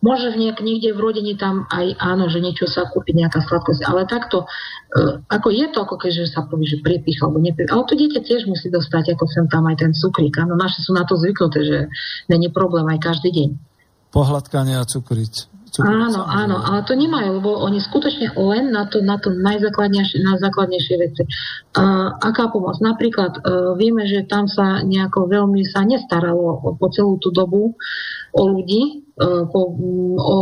Môže 0.01 0.32
nejak, 0.32 0.64
niekde 0.64 0.97
v 0.97 1.01
rodine 1.01 1.36
tam 1.36 1.68
aj 1.68 1.93
áno, 2.01 2.32
že 2.32 2.40
niečo 2.40 2.64
sa 2.64 2.89
kúpi, 2.89 3.12
nejaká 3.12 3.44
sladkosť, 3.44 3.85
ale 3.85 4.09
takto, 4.09 4.48
e, 4.97 5.20
ako 5.28 5.48
je 5.52 5.66
to, 5.68 5.78
ako 5.85 6.01
keď 6.01 6.24
sa 6.24 6.48
povie, 6.48 6.64
že 6.64 6.81
prepich 6.81 7.20
alebo 7.20 7.36
nepich. 7.36 7.68
Ale 7.68 7.85
to 7.85 8.01
dieťa 8.01 8.24
tiež 8.24 8.48
musí 8.48 8.72
dostať, 8.72 9.12
ako 9.12 9.28
sem 9.28 9.44
tam 9.52 9.68
aj 9.68 9.77
ten 9.77 9.93
cukrík. 9.93 10.32
Áno, 10.40 10.56
naše 10.56 10.81
sú 10.81 10.97
na 10.97 11.05
to 11.05 11.20
zvyknuté, 11.20 11.60
že 11.68 11.78
není 12.32 12.48
problém 12.48 12.89
aj 12.89 13.12
každý 13.12 13.28
deň. 13.28 13.48
Pohľadkanie 14.09 14.81
a 14.81 14.89
cukriť. 14.89 15.49
Áno, 15.78 16.26
áno, 16.26 16.59
ale 16.59 16.82
to 16.82 16.98
nemajú, 16.98 17.38
lebo 17.38 17.62
oni 17.62 17.78
skutočne 17.78 18.34
len 18.34 18.74
na 18.74 18.90
to, 18.90 18.98
na 18.98 19.22
to 19.22 19.30
najzákladnejšie, 19.30 20.18
najzákladnejšie 20.18 20.94
veci. 20.98 21.22
Uh, 21.78 22.10
aká 22.18 22.51
pomoc? 22.51 22.82
Napríklad 22.82 23.38
uh, 23.38 23.78
vieme, 23.78 24.02
že 24.10 24.26
tam 24.26 24.51
sa 24.51 24.82
nejako 24.82 25.30
veľmi 25.30 25.62
sa 25.62 25.86
nestaralo 25.86 26.74
po 26.74 26.86
celú 26.90 27.22
tú 27.22 27.30
dobu 27.30 27.78
o 28.34 28.42
ľudí, 28.51 29.06
uh, 29.14 29.47
po, 29.47 29.78
o 30.18 30.36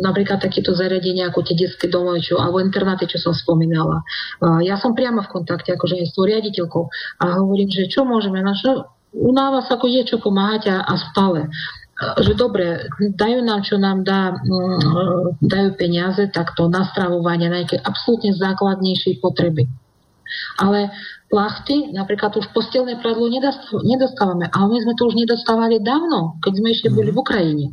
napríklad 0.00 0.40
takéto 0.40 0.72
zariadenia 0.72 1.28
ako 1.28 1.44
tie 1.44 1.60
detské 1.60 1.92
domovy, 1.92 2.24
čo, 2.24 2.40
alebo 2.40 2.64
internáty, 2.64 3.04
čo 3.04 3.20
som 3.20 3.36
spomínala. 3.36 4.00
Uh, 4.40 4.64
ja 4.64 4.80
som 4.80 4.96
priamo 4.96 5.20
v 5.20 5.28
kontakte 5.28 5.76
akože 5.76 6.08
s 6.08 6.16
tou 6.16 6.24
riaditeľkou 6.24 6.84
a 7.20 7.24
hovorím, 7.36 7.68
že 7.68 7.84
čo 7.84 8.08
môžeme, 8.08 8.40
na 8.40 8.56
čo, 8.56 8.88
u 9.12 9.30
nás 9.34 9.66
ako 9.68 9.90
je 9.90 10.06
čo 10.06 10.22
pomáhať 10.22 10.70
a, 10.70 10.86
a 10.86 10.94
stále 11.10 11.50
že 12.00 12.32
dobre, 12.32 12.88
dajú 12.96 13.44
nám, 13.44 13.60
čo 13.60 13.76
nám 13.76 14.00
dá, 14.08 14.32
mm, 14.32 15.44
dajú 15.44 15.68
peniaze, 15.76 16.24
tak 16.32 16.56
to 16.56 16.72
nastravovanie 16.72 17.52
na 17.52 17.60
nejaké 17.60 17.76
absolútne 17.76 18.32
základnejšie 18.32 19.20
potreby. 19.20 19.68
Ale 20.56 20.88
plachty, 21.28 21.92
napríklad 21.92 22.32
už 22.40 22.48
postelné 22.56 22.96
pradlo 23.02 23.28
nedostávame, 23.84 24.48
ale 24.48 24.66
my 24.72 24.78
sme 24.80 24.94
to 24.96 25.12
už 25.12 25.14
nedostávali 25.18 25.82
dávno, 25.82 26.40
keď 26.40 26.52
sme 26.56 26.68
ešte 26.72 26.88
boli 26.88 27.12
v 27.12 27.18
mhm. 27.20 27.24
Ukrajine. 27.24 27.66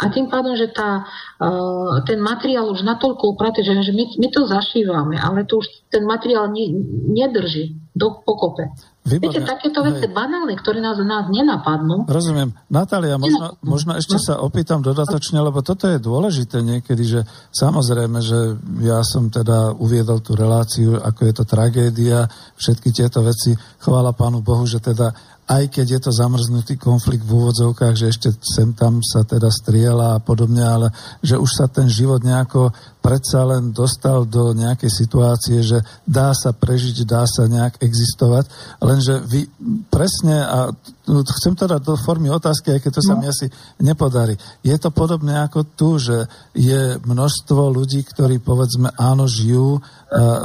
A 0.00 0.08
tým 0.08 0.32
pádom, 0.32 0.56
že 0.56 0.72
tá, 0.72 1.04
uh, 1.04 2.00
ten 2.08 2.16
materiál 2.24 2.72
už 2.72 2.80
natoľko 2.82 3.36
upratý, 3.36 3.60
že, 3.60 3.76
my, 3.92 4.04
my 4.16 4.28
to 4.32 4.48
zašívame, 4.48 5.20
ale 5.20 5.44
to 5.44 5.60
už 5.60 5.68
ten 5.92 6.08
materiál 6.08 6.48
ne, 6.48 6.72
nedrží 7.12 7.76
do 7.92 8.16
pokope. 8.24 8.72
Výborné. 9.00 9.32
Viete, 9.32 9.40
takéto 9.48 9.80
veci 9.80 10.12
banálne, 10.12 10.52
ktoré 10.60 10.84
nás, 10.84 11.00
nás 11.00 11.26
nenapadnú. 11.32 12.04
Rozumiem. 12.04 12.52
Natália, 12.68 13.16
možno, 13.16 13.56
možno 13.64 13.96
ešte 13.96 14.20
sa 14.20 14.44
opýtam 14.44 14.84
dodatočne, 14.84 15.40
lebo 15.40 15.64
toto 15.64 15.88
je 15.88 15.96
dôležité 15.96 16.60
niekedy, 16.60 17.02
že 17.08 17.20
samozrejme, 17.48 18.20
že 18.20 18.60
ja 18.84 19.00
som 19.00 19.32
teda 19.32 19.72
uviedol 19.72 20.20
tú 20.20 20.36
reláciu, 20.36 21.00
ako 21.00 21.20
je 21.26 21.32
to 21.32 21.44
tragédia, 21.48 22.28
všetky 22.60 22.92
tieto 22.92 23.24
veci. 23.24 23.56
Chvála 23.80 24.12
Pánu 24.12 24.44
Bohu, 24.44 24.68
že 24.68 24.84
teda 24.84 25.16
aj 25.50 25.66
keď 25.66 25.86
je 25.98 26.00
to 26.06 26.10
zamrznutý 26.14 26.78
konflikt 26.78 27.26
v 27.26 27.34
úvodzovkách, 27.34 27.94
že 27.98 28.14
ešte 28.14 28.30
sem 28.38 28.70
tam 28.70 29.02
sa 29.02 29.26
teda 29.26 29.50
striela 29.50 30.14
a 30.14 30.22
podobne, 30.22 30.62
ale 30.62 30.94
že 31.26 31.34
už 31.34 31.50
sa 31.50 31.66
ten 31.66 31.90
život 31.90 32.22
nejako 32.22 32.70
predsa 33.02 33.42
len 33.42 33.74
dostal 33.74 34.28
do 34.30 34.54
nejakej 34.54 34.92
situácie, 34.92 35.58
že 35.66 35.82
dá 36.06 36.30
sa 36.36 36.54
prežiť, 36.54 37.02
dá 37.02 37.26
sa 37.26 37.50
nejak 37.50 37.82
existovať, 37.82 38.46
lenže 38.78 39.26
vy 39.26 39.50
presne, 39.90 40.38
a 40.38 40.70
chcem 41.08 41.58
to 41.58 41.66
dať 41.66 41.82
do 41.82 41.98
formy 41.98 42.30
otázky, 42.30 42.76
aj 42.76 42.80
keď 42.86 42.92
to 42.94 43.02
no. 43.02 43.08
sa 43.10 43.14
mi 43.18 43.26
asi 43.26 43.46
nepodarí. 43.82 44.38
Je 44.62 44.76
to 44.78 44.94
podobné 44.94 45.34
ako 45.42 45.66
tu, 45.74 45.98
že 45.98 46.30
je 46.54 47.00
množstvo 47.02 47.74
ľudí, 47.74 48.06
ktorí 48.06 48.38
povedzme 48.38 48.94
áno, 48.94 49.26
žijú, 49.26 49.82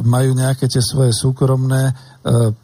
majú 0.02 0.32
nejaké 0.34 0.66
tie 0.66 0.82
svoje 0.82 1.14
súkromné, 1.14 1.94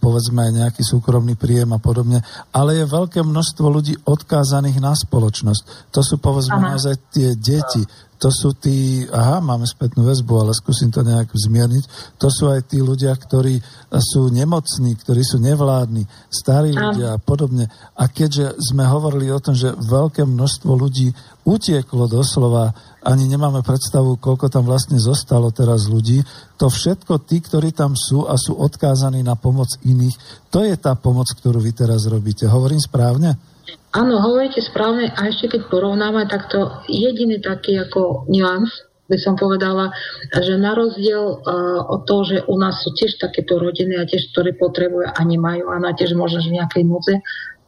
povedzme 0.01 0.49
aj 0.49 0.51
nejaký 0.57 0.81
súkromný 0.81 1.37
príjem 1.37 1.69
a 1.77 1.79
podobne, 1.79 2.25
ale 2.49 2.81
je 2.81 2.89
veľké 2.89 3.21
množstvo 3.21 3.65
ľudí 3.69 3.93
odkázaných 4.09 4.81
na 4.81 4.97
spoločnosť. 4.97 5.93
To 5.93 6.01
sú 6.01 6.17
povedzme 6.17 6.57
naozaj 6.57 7.13
tie 7.13 7.37
deti, 7.37 7.85
to 8.21 8.29
sú 8.29 8.53
tí, 8.53 9.01
aha, 9.09 9.41
máme 9.41 9.65
spätnú 9.65 10.05
väzbu, 10.05 10.45
ale 10.45 10.53
skúsim 10.53 10.93
to 10.93 11.01
nejak 11.01 11.33
zmierniť, 11.33 12.15
to 12.21 12.29
sú 12.29 12.53
aj 12.53 12.69
tí 12.69 12.77
ľudia, 12.77 13.17
ktorí 13.17 13.57
sú 13.97 14.29
nemocní, 14.29 14.93
ktorí 14.93 15.25
sú 15.25 15.41
nevládni, 15.41 16.05
starí 16.29 16.69
ľudia 16.69 17.17
a 17.17 17.21
podobne. 17.21 17.65
A 17.97 18.05
keďže 18.05 18.61
sme 18.61 18.85
hovorili 18.85 19.33
o 19.33 19.41
tom, 19.41 19.57
že 19.57 19.73
veľké 19.73 20.29
množstvo 20.29 20.69
ľudí 20.69 21.09
utieklo 21.49 22.05
doslova, 22.05 22.77
ani 23.01 23.25
nemáme 23.25 23.65
predstavu, 23.65 24.21
koľko 24.21 24.53
tam 24.53 24.69
vlastne 24.69 25.01
zostalo 25.01 25.49
teraz 25.49 25.89
ľudí, 25.89 26.21
to 26.61 26.69
všetko 26.69 27.25
tí, 27.25 27.41
ktorí 27.41 27.73
tam 27.73 27.97
sú 27.97 28.29
a 28.29 28.37
sú 28.37 28.53
odkázaní 28.53 29.25
na 29.25 29.33
pomoc 29.33 29.73
iných, 29.81 30.13
to 30.53 30.61
je 30.61 30.77
tá 30.77 30.93
pomoc, 30.93 31.25
ktorú 31.33 31.57
vy 31.57 31.73
teraz 31.73 32.05
robíte. 32.05 32.45
Hovorím 32.45 32.77
správne? 32.77 33.50
Áno, 33.91 34.23
hovoríte 34.23 34.63
správne 34.63 35.11
a 35.11 35.27
ešte 35.27 35.51
keď 35.51 35.67
porovnáme, 35.67 36.23
tak 36.31 36.47
to 36.47 36.79
jediný 36.87 37.43
taký 37.43 37.75
ako 37.75 38.23
nuans, 38.31 38.71
by 39.11 39.19
som 39.19 39.35
povedala, 39.35 39.91
že 40.31 40.55
na 40.55 40.71
rozdiel 40.71 41.43
uh, 41.43 41.83
od 41.91 42.07
toho, 42.07 42.23
že 42.23 42.37
u 42.47 42.55
nás 42.55 42.79
sú 42.79 42.95
tiež 42.95 43.19
takéto 43.19 43.59
rodiny 43.59 43.99
a 43.99 44.07
tiež, 44.07 44.31
ktoré 44.31 44.55
potrebujú 44.55 45.11
a 45.11 45.19
nemajú 45.19 45.67
a 45.67 45.83
na 45.83 45.91
tiež 45.91 46.15
možno 46.15 46.39
v 46.47 46.55
nejakej 46.55 46.83
núdze, 46.87 47.19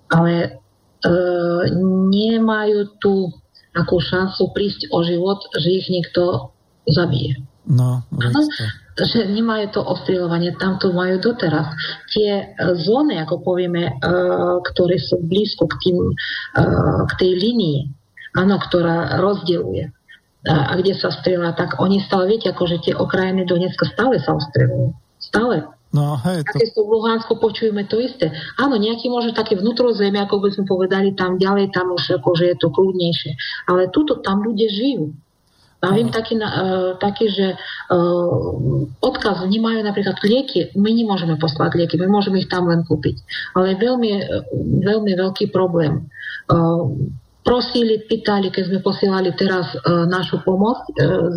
ale 0.07 0.63
uh, 1.03 1.61
nemajú 2.07 2.95
tú 3.03 3.35
akú 3.75 3.99
šancu 3.99 4.55
prísť 4.55 4.87
o 4.95 5.03
život, 5.03 5.43
že 5.59 5.83
ich 5.83 5.91
niekto 5.91 6.55
zabije. 6.87 7.43
No, 7.63 8.03
že 8.99 9.23
nemajú 9.23 9.71
to 9.71 9.81
ostrieľovanie, 9.81 10.51
tam 10.59 10.75
to 10.83 10.91
majú 10.91 11.15
doteraz. 11.23 11.71
Tie 12.11 12.51
zóny, 12.59 13.23
ako 13.23 13.39
povieme, 13.39 13.87
e, 13.87 13.93
ktoré 14.67 14.99
sú 14.99 15.23
blízko 15.23 15.71
k, 15.71 15.75
tým, 15.79 15.97
e, 16.03 16.63
k 17.07 17.11
tej 17.15 17.31
linii, 17.39 17.79
áno, 18.35 18.59
ktorá 18.59 19.23
rozdieluje 19.23 19.95
a 20.43 20.75
kde 20.75 20.91
sa 20.99 21.07
strieľa, 21.07 21.55
tak 21.55 21.79
oni 21.79 22.03
stále, 22.03 22.27
viete, 22.27 22.51
akože 22.51 22.83
tie 22.83 22.93
okrajiny 22.99 23.47
do 23.47 23.55
dneska 23.55 23.87
stále 23.87 24.19
sa 24.19 24.35
ostrieľujú. 24.35 24.91
Stále. 25.23 25.71
No, 25.95 26.19
hej, 26.19 26.43
to... 26.43 26.57
Takisto 26.57 26.83
v 26.83 26.99
Luhansku 26.99 27.39
počujeme 27.39 27.87
to 27.87 28.01
isté. 28.01 28.33
Áno, 28.59 28.75
nejaký 28.75 29.07
môže 29.07 29.31
také 29.31 29.55
vnútrozemie, 29.55 30.19
ako 30.19 30.43
by 30.43 30.49
sme 30.51 30.65
povedali, 30.67 31.15
tam 31.15 31.39
ďalej, 31.39 31.71
tam 31.71 31.95
už 31.95 32.19
akože 32.19 32.49
je 32.49 32.55
to 32.59 32.67
kľudnejšie. 32.73 33.31
Ale 33.71 33.87
tuto 33.93 34.19
tam 34.19 34.43
ľudia 34.43 34.67
žijú. 34.67 35.15
A 35.83 35.91
viem 35.91 36.07
taký, 36.07 36.39
uh, 36.39 36.95
taký, 36.95 37.27
že 37.27 37.59
uh, 37.59 38.31
odkaz 39.03 39.43
nemajú 39.43 39.83
napríklad 39.83 40.15
lieky, 40.23 40.71
my 40.79 40.95
nemôžeme 40.95 41.35
poslať 41.35 41.75
lieky, 41.75 41.99
my 41.99 42.07
môžeme 42.07 42.39
ich 42.39 42.47
tam 42.47 42.71
len 42.71 42.87
kúpiť. 42.87 43.19
Ale 43.59 43.75
je 43.75 43.83
veľmi, 43.83 44.11
veľmi 44.79 45.11
veľký 45.19 45.51
problém. 45.51 46.07
Prosili, 47.43 47.99
pýtali, 48.07 48.47
keď 48.55 48.63
sme 48.71 48.79
posielali 48.79 49.35
teraz 49.35 49.75
našu 50.07 50.39
pomoc, 50.47 50.87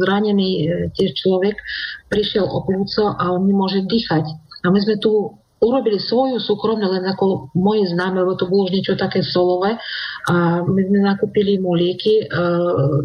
zranený 0.03 0.71
tiež 0.95 1.19
človek 1.19 1.59
prišiel 2.07 2.47
o 2.47 2.63
plúco 2.63 3.11
a 3.19 3.35
on 3.35 3.43
nemôže 3.43 3.83
dýchať. 3.83 4.23
A 4.63 4.71
my 4.71 4.79
sme 4.79 5.03
tu 5.03 5.35
urobili 5.61 5.97
svoju 5.97 6.37
súkromnú, 6.37 6.85
len 6.93 7.05
ako 7.09 7.49
moje 7.57 7.89
známe, 7.89 8.21
lebo 8.21 8.37
to 8.37 8.45
bolo 8.45 8.69
už 8.69 8.77
niečo 8.77 8.95
také 8.99 9.25
solové. 9.25 9.81
A 10.29 10.61
my 10.61 10.83
sme 10.85 11.01
nakúpili 11.01 11.57
mu 11.57 11.73
lieky, 11.73 12.23
e, 12.23 12.25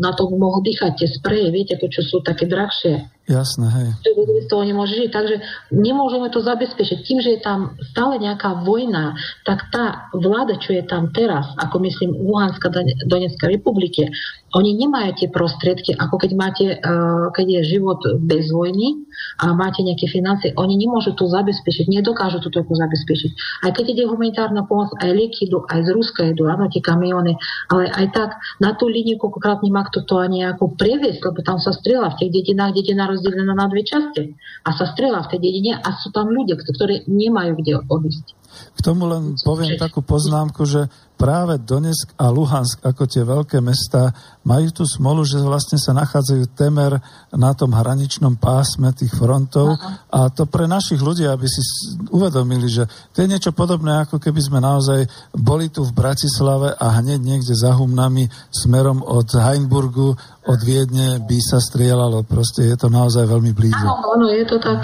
na 0.04 0.12
to 0.12 0.28
mohol 0.36 0.60
dýchať 0.60 0.92
tie 1.00 1.08
spreje, 1.08 1.48
viete, 1.54 1.80
to 1.80 1.88
čo 1.88 2.04
sú 2.04 2.18
také 2.20 2.50
drahšie 2.52 3.21
Jasné, 3.32 3.68
hej. 3.72 3.90
Ľudí 4.12 4.44
z 4.44 4.50
toho 4.52 4.68
nemôže 4.68 5.00
žiť. 5.00 5.10
Takže 5.16 5.36
nemôžeme 5.72 6.28
to 6.28 6.44
zabezpečiť. 6.44 6.98
Tým, 7.08 7.24
že 7.24 7.40
je 7.40 7.42
tam 7.42 7.80
stále 7.80 8.20
nejaká 8.20 8.68
vojna, 8.68 9.16
tak 9.48 9.72
tá 9.72 10.12
vláda, 10.12 10.60
čo 10.60 10.76
je 10.76 10.84
tam 10.84 11.16
teraz, 11.16 11.48
ako 11.56 11.80
myslím 11.88 12.12
Luhanská 12.12 12.68
Donetská 13.08 13.48
republike, 13.48 14.12
oni 14.52 14.76
nemajú 14.76 15.16
tie 15.16 15.28
prostriedky, 15.32 15.96
ako 15.96 16.20
keď 16.20 16.32
máte, 16.36 16.66
eh, 16.76 17.26
keď 17.32 17.48
je 17.48 17.80
život 17.80 18.04
bez 18.20 18.52
vojny 18.52 19.08
a 19.40 19.56
máte 19.56 19.80
nejaké 19.80 20.12
financie, 20.12 20.52
oni 20.60 20.76
nemôžu 20.76 21.16
to 21.16 21.32
zabezpečiť, 21.32 21.88
nedokážu 21.88 22.44
to 22.44 22.52
toľko 22.52 22.76
zabezpečiť. 22.76 23.32
Aj 23.64 23.72
keď 23.72 23.86
ide 23.96 24.04
humanitárna 24.12 24.68
pomoc, 24.68 24.92
aj 25.00 25.08
lieky 25.08 25.48
idú, 25.48 25.64
aj 25.72 25.88
z 25.88 25.90
Ruska 25.96 26.22
idú, 26.36 26.52
áno, 26.52 26.68
tie 26.68 26.84
kamiony, 26.84 27.40
ale 27.72 27.88
aj 27.96 28.06
tak 28.12 28.30
na 28.60 28.76
tú 28.76 28.92
líniu 28.92 29.16
koľkokrát 29.16 29.64
nemá 29.64 29.88
kto 29.88 30.04
to 30.04 30.20
ani 30.20 30.44
ako 30.44 30.76
previesť, 30.76 31.24
lebo 31.24 31.40
tam 31.48 31.58
sa 31.64 31.72
strieľa 31.72 32.16
v 32.16 32.20
tých 32.20 32.32
dedinách, 32.44 32.76
dedina 32.76 33.08
rozdelená 33.22 33.54
na 33.54 33.70
dve 33.70 33.86
časti 33.86 34.34
a 34.66 34.74
sa 34.74 34.90
strieľa 34.90 35.30
v 35.30 35.30
tej 35.38 35.40
dedine 35.46 35.78
a 35.78 35.90
sú 36.02 36.10
tam 36.10 36.34
ľudia, 36.34 36.58
ktorí 36.58 37.06
nemajú 37.06 37.54
kde 37.62 37.86
odísť. 37.86 38.41
K 38.76 38.80
tomu 38.80 39.08
len 39.08 39.38
poviem 39.44 39.76
takú 39.78 40.04
poznámku, 40.04 40.64
že 40.68 40.88
práve 41.22 41.62
Donetsk 41.62 42.18
a 42.18 42.34
Luhansk 42.34 42.82
ako 42.82 43.06
tie 43.06 43.22
veľké 43.22 43.62
mesta 43.62 44.10
majú 44.42 44.74
tú 44.74 44.90
smolu, 44.90 45.22
že 45.22 45.38
vlastne 45.38 45.78
sa 45.78 45.94
nachádzajú 45.94 46.58
temer 46.58 46.98
na 47.30 47.54
tom 47.54 47.78
hraničnom 47.78 48.42
pásme 48.42 48.90
tých 48.98 49.14
frontov 49.14 49.78
Aha. 49.78 50.10
a 50.10 50.20
to 50.34 50.50
pre 50.50 50.66
našich 50.66 50.98
ľudí, 50.98 51.30
aby 51.30 51.46
si 51.46 51.62
uvedomili, 52.10 52.66
že 52.66 52.90
to 53.14 53.22
je 53.22 53.30
niečo 53.30 53.54
podobné, 53.54 54.02
ako 54.02 54.18
keby 54.18 54.42
sme 54.42 54.58
naozaj 54.66 55.06
boli 55.38 55.70
tu 55.70 55.86
v 55.86 55.94
Bratislave 55.94 56.74
a 56.74 56.98
hneď 56.98 57.22
niekde 57.22 57.54
za 57.54 57.78
humnami 57.78 58.26
smerom 58.50 59.06
od 59.06 59.30
Heinburgu, 59.30 60.18
od 60.42 60.60
Viedne 60.66 61.22
by 61.22 61.38
sa 61.38 61.62
strieľalo. 61.62 62.26
Proste 62.26 62.66
je 62.66 62.74
to 62.74 62.90
naozaj 62.90 63.30
veľmi 63.30 63.54
blízko. 63.54 63.86
Áno, 63.86 64.18
áno, 64.18 64.26
je 64.26 64.46
to 64.50 64.58
tak. 64.58 64.82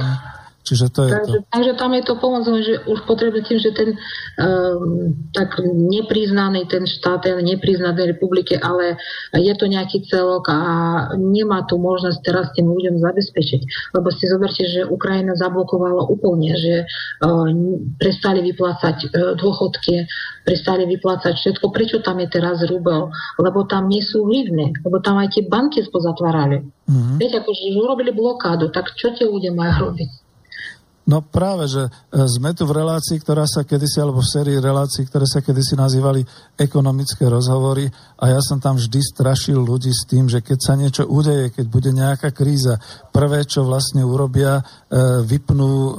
Čiže 0.68 0.92
to 0.92 1.08
je 1.08 1.12
takže, 1.16 1.38
to. 1.40 1.48
takže 1.48 1.74
tam 1.80 1.92
je 1.96 2.04
to 2.04 2.14
pomoc, 2.20 2.44
že 2.44 2.84
už 2.92 3.00
potrebuje 3.08 3.42
tým, 3.48 3.60
že 3.64 3.72
ten 3.72 3.90
um, 4.36 5.16
tak 5.32 5.64
nepriznaný 5.64 6.68
ten 6.68 6.84
štát, 6.84 7.24
ten 7.24 7.40
nepriznaný 7.40 8.12
republike, 8.12 8.60
ale 8.60 9.00
je 9.32 9.54
to 9.56 9.72
nejaký 9.72 10.04
celok 10.12 10.52
a 10.52 10.60
nemá 11.16 11.64
tu 11.64 11.80
možnosť 11.80 12.20
teraz 12.20 12.52
tým 12.52 12.68
ľuďom 12.68 13.00
zabezpečiť. 13.00 13.96
Lebo 13.96 14.12
si 14.12 14.28
zoberte, 14.28 14.68
že 14.68 14.84
Ukrajina 14.84 15.40
zablokovala 15.40 16.12
úplne, 16.12 16.52
že 16.60 16.84
uh, 16.84 17.48
prestali 17.96 18.44
vyplácať 18.44 19.08
uh, 19.08 19.40
dôchodky, 19.40 20.04
prestali 20.44 20.84
vyplácať 20.84 21.32
všetko. 21.40 21.72
Prečo 21.72 22.04
tam 22.04 22.20
je 22.20 22.28
teraz 22.28 22.60
rubel? 22.68 23.08
Lebo 23.40 23.64
tam 23.64 23.88
nie 23.88 24.04
sú 24.04 24.28
vlivné, 24.28 24.76
lebo 24.84 25.00
tam 25.00 25.16
aj 25.16 25.32
tie 25.32 25.48
banky 25.48 25.80
spozatvárali. 25.80 26.60
Mm-hmm. 26.60 27.16
Viete, 27.24 27.40
akože 27.40 27.72
urobili 27.80 28.12
blokádu, 28.12 28.68
tak 28.68 28.92
čo 29.00 29.16
tie 29.16 29.24
ľudia 29.24 29.56
majú 29.56 29.92
robiť? 29.92 30.27
No 31.08 31.24
práve, 31.24 31.72
že 31.72 31.88
e, 31.88 31.90
sme 32.28 32.52
tu 32.52 32.68
v 32.68 32.84
relácii, 32.84 33.24
ktorá 33.24 33.48
sa 33.48 33.64
kedysi, 33.64 34.04
alebo 34.04 34.20
v 34.20 34.28
sérii 34.28 34.60
relácií, 34.60 35.08
ktoré 35.08 35.24
sa 35.24 35.40
kedysi 35.40 35.80
nazývali 35.80 36.20
ekonomické 36.60 37.32
rozhovory 37.32 37.88
a 38.20 38.36
ja 38.36 38.44
som 38.44 38.60
tam 38.60 38.76
vždy 38.76 39.00
strašil 39.00 39.56
ľudí 39.56 39.88
s 39.88 40.04
tým, 40.04 40.28
že 40.28 40.44
keď 40.44 40.60
sa 40.60 40.76
niečo 40.76 41.08
udeje, 41.08 41.56
keď 41.56 41.66
bude 41.72 41.96
nejaká 41.96 42.36
kríza, 42.36 42.76
prvé, 43.16 43.48
čo 43.48 43.64
vlastne 43.64 44.04
urobia, 44.04 44.60
e, 44.60 44.64
vypnú 45.24 45.72
e, 45.72 45.92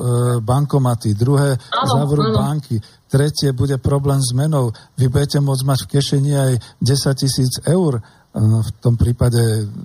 bankomaty, 0.45 1.17
druhé 1.17 1.57
zavrú 1.89 2.29
banky, 2.37 2.77
tretie 3.09 3.57
bude 3.57 3.81
problém 3.81 4.21
s 4.21 4.37
menou. 4.37 4.77
Vy 5.01 5.09
budete 5.09 5.41
môcť 5.41 5.65
mať 5.65 5.79
v 5.89 5.91
kešení 5.97 6.33
aj 6.37 6.53
10 6.85 7.17
tisíc 7.17 7.53
eur 7.65 8.05
v 8.39 8.71
tom 8.79 8.95
prípade 8.95 9.41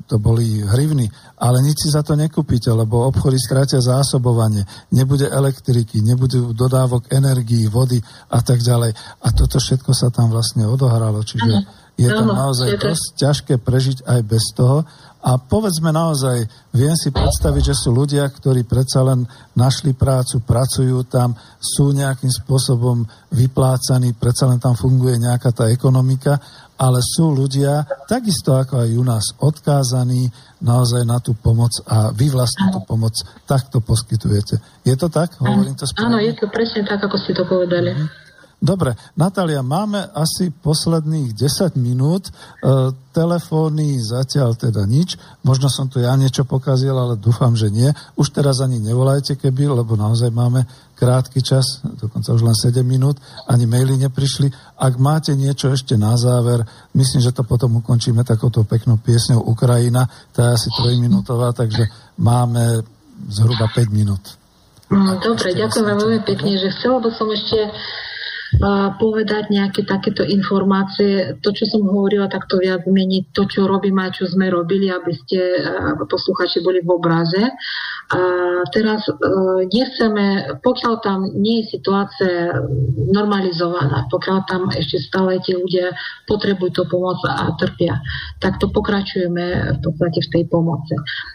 to 0.06 0.20
boli 0.20 0.62
hrivny, 0.62 1.08
ale 1.40 1.64
nič 1.64 1.88
si 1.88 1.90
za 1.90 2.04
to 2.04 2.14
nekúpite, 2.14 2.68
lebo 2.70 3.08
obchody 3.08 3.40
strátia 3.40 3.80
zásobovanie, 3.80 4.68
nebude 4.92 5.26
elektriky, 5.32 6.04
nebude 6.04 6.52
dodávok 6.52 7.08
energií, 7.10 7.72
vody 7.72 8.04
a 8.30 8.44
tak 8.44 8.60
ďalej. 8.60 8.92
A 9.24 9.28
toto 9.32 9.58
všetko 9.58 9.96
sa 9.96 10.12
tam 10.12 10.30
vlastne 10.30 10.68
odohralo, 10.68 11.24
čiže 11.24 11.84
je 11.94 12.10
to 12.10 12.24
naozaj 12.26 12.74
dosť 12.78 13.06
ťažké 13.16 13.54
prežiť 13.62 14.06
aj 14.06 14.20
bez 14.26 14.52
toho. 14.58 14.84
A 15.24 15.40
povedzme 15.40 15.96
naozaj, 15.96 16.44
viem 16.76 16.92
si 17.00 17.08
predstaviť, 17.08 17.72
že 17.72 17.80
sú 17.80 17.96
ľudia, 17.96 18.28
ktorí 18.28 18.68
predsa 18.68 19.08
len 19.08 19.24
našli 19.56 19.96
prácu, 19.96 20.44
pracujú 20.44 21.00
tam, 21.08 21.32
sú 21.64 21.96
nejakým 21.96 22.28
spôsobom 22.28 23.08
vyplácaní, 23.32 24.20
predsa 24.20 24.52
len 24.52 24.60
tam 24.60 24.76
funguje 24.76 25.16
nejaká 25.16 25.56
tá 25.56 25.72
ekonomika 25.72 26.36
ale 26.84 27.00
sú 27.00 27.32
ľudia, 27.32 27.88
takisto 28.12 28.60
ako 28.60 28.84
aj 28.84 28.90
u 28.92 29.04
nás, 29.08 29.26
odkázaní 29.40 30.28
naozaj 30.60 31.08
na 31.08 31.24
tú 31.24 31.32
pomoc 31.32 31.72
a 31.88 32.12
vy 32.12 32.28
vlastne 32.28 32.76
tú 32.76 32.84
pomoc 32.84 33.16
takto 33.48 33.80
poskytujete. 33.80 34.60
Je 34.84 34.96
to 35.00 35.08
tak? 35.08 35.40
Hovorím 35.40 35.80
to 35.80 35.88
správne? 35.88 36.12
Áno, 36.12 36.18
je 36.20 36.34
to 36.36 36.52
presne 36.52 36.84
tak, 36.84 37.00
ako 37.00 37.16
ste 37.16 37.32
to 37.32 37.48
povedali. 37.48 37.96
Mhm. 37.96 38.24
Dobre, 38.64 38.96
Natália, 39.20 39.60
máme 39.60 40.08
asi 40.16 40.48
posledných 40.48 41.36
10 41.36 41.76
minút. 41.76 42.32
E, 42.32 42.96
telefóny 43.12 44.00
zatiaľ 44.00 44.56
teda 44.56 44.88
nič. 44.88 45.20
Možno 45.44 45.68
som 45.68 45.92
tu 45.92 46.00
ja 46.00 46.16
niečo 46.16 46.48
pokazil, 46.48 46.96
ale 46.96 47.20
dúfam, 47.20 47.60
že 47.60 47.68
nie. 47.68 47.92
Už 48.16 48.32
teraz 48.32 48.64
ani 48.64 48.80
nevolajte, 48.80 49.36
keby, 49.36 49.68
lebo 49.68 50.00
naozaj 50.00 50.32
máme 50.32 50.64
krátky 50.94 51.42
čas, 51.42 51.82
dokonca 51.84 52.32
už 52.34 52.42
len 52.46 52.56
7 52.56 52.86
minút, 52.86 53.18
ani 53.50 53.66
maily 53.66 53.98
neprišli. 53.98 54.48
Ak 54.80 54.96
máte 55.02 55.34
niečo 55.36 55.74
ešte 55.74 55.98
na 56.00 56.16
záver, 56.16 56.64
myslím, 56.94 57.22
že 57.22 57.36
to 57.36 57.44
potom 57.44 57.82
ukončíme 57.82 58.24
takouto 58.24 58.64
peknou 58.64 59.02
piesňou 59.02 59.44
Ukrajina, 59.44 60.06
tá 60.32 60.54
je 60.54 60.56
asi 60.56 60.70
trojminútová, 60.74 61.52
takže 61.52 61.90
máme 62.22 62.86
zhruba 63.28 63.68
5 63.74 63.90
minút. 63.90 64.38
No, 64.94 65.18
dobre, 65.18 65.58
ďakujem 65.58 65.86
veľmi 65.90 66.22
pekne, 66.22 66.54
že 66.62 66.70
chcela 66.70 67.02
by 67.02 67.10
som 67.18 67.28
ešte 67.34 67.60
povedať 69.02 69.50
nejaké 69.50 69.82
takéto 69.82 70.22
informácie. 70.22 71.42
To, 71.42 71.50
čo 71.50 71.66
som 71.66 71.90
hovorila, 71.90 72.30
tak 72.30 72.46
to 72.46 72.62
viac 72.62 72.86
mení 72.86 73.26
to, 73.34 73.50
čo 73.50 73.66
robíme 73.66 74.06
a 74.06 74.14
čo 74.14 74.30
sme 74.30 74.46
robili, 74.54 74.94
aby 74.94 75.10
ste 75.10 75.42
posluchači 76.06 76.62
boli 76.62 76.86
v 76.86 76.94
obraze. 76.94 77.42
A 78.12 78.20
teraz 78.76 79.08
e, 79.08 79.14
nechceme, 79.72 80.60
pokiaľ 80.60 80.94
tam 81.00 81.20
nie 81.40 81.64
je 81.64 81.80
situácia 81.80 82.52
normalizovaná, 83.10 84.06
pokiaľ 84.12 84.38
tam 84.46 84.68
ešte 84.76 85.00
stále 85.00 85.40
tie 85.40 85.56
ľudia 85.56 85.96
potrebujú 86.28 86.72
to 86.76 86.84
pomoc 86.92 87.18
a 87.24 87.56
trpia, 87.56 88.04
tak 88.44 88.60
to 88.60 88.68
pokračujeme 88.68 89.76
v 89.76 89.80
podstate 89.80 90.20
v 90.20 90.32
tej 90.36 90.44
pomoci. 90.52 90.94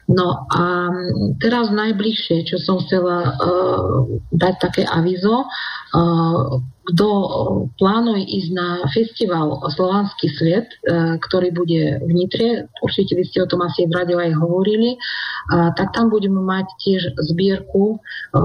No 0.09 0.49
a 0.49 0.89
teraz 1.37 1.69
najbližšie, 1.69 2.49
čo 2.49 2.57
som 2.57 2.81
chcela 2.81 3.29
uh, 3.29 4.09
dať 4.33 4.55
také 4.57 4.83
avizo, 4.89 5.45
uh, 5.45 6.65
kto 6.89 7.09
plánuje 7.77 8.25
ísť 8.25 8.51
na 8.57 8.69
festival 8.89 9.61
Slovanský 9.69 10.33
svet, 10.33 10.73
e, 10.73 11.21
ktorý 11.21 11.53
bude 11.53 12.01
v 12.01 12.11
Nitre, 12.17 12.49
určite 12.81 13.13
vy 13.13 13.29
ste 13.29 13.45
o 13.45 13.51
tom 13.51 13.61
asi 13.61 13.85
v 13.85 13.93
rade 13.93 14.17
aj 14.17 14.33
hovorili, 14.41 14.97
tak 15.49 15.93
tam 15.93 16.09
budeme 16.09 16.41
mať 16.41 16.67
tiež 16.81 17.03
zbierku, 17.33 17.97
e, 17.97 18.41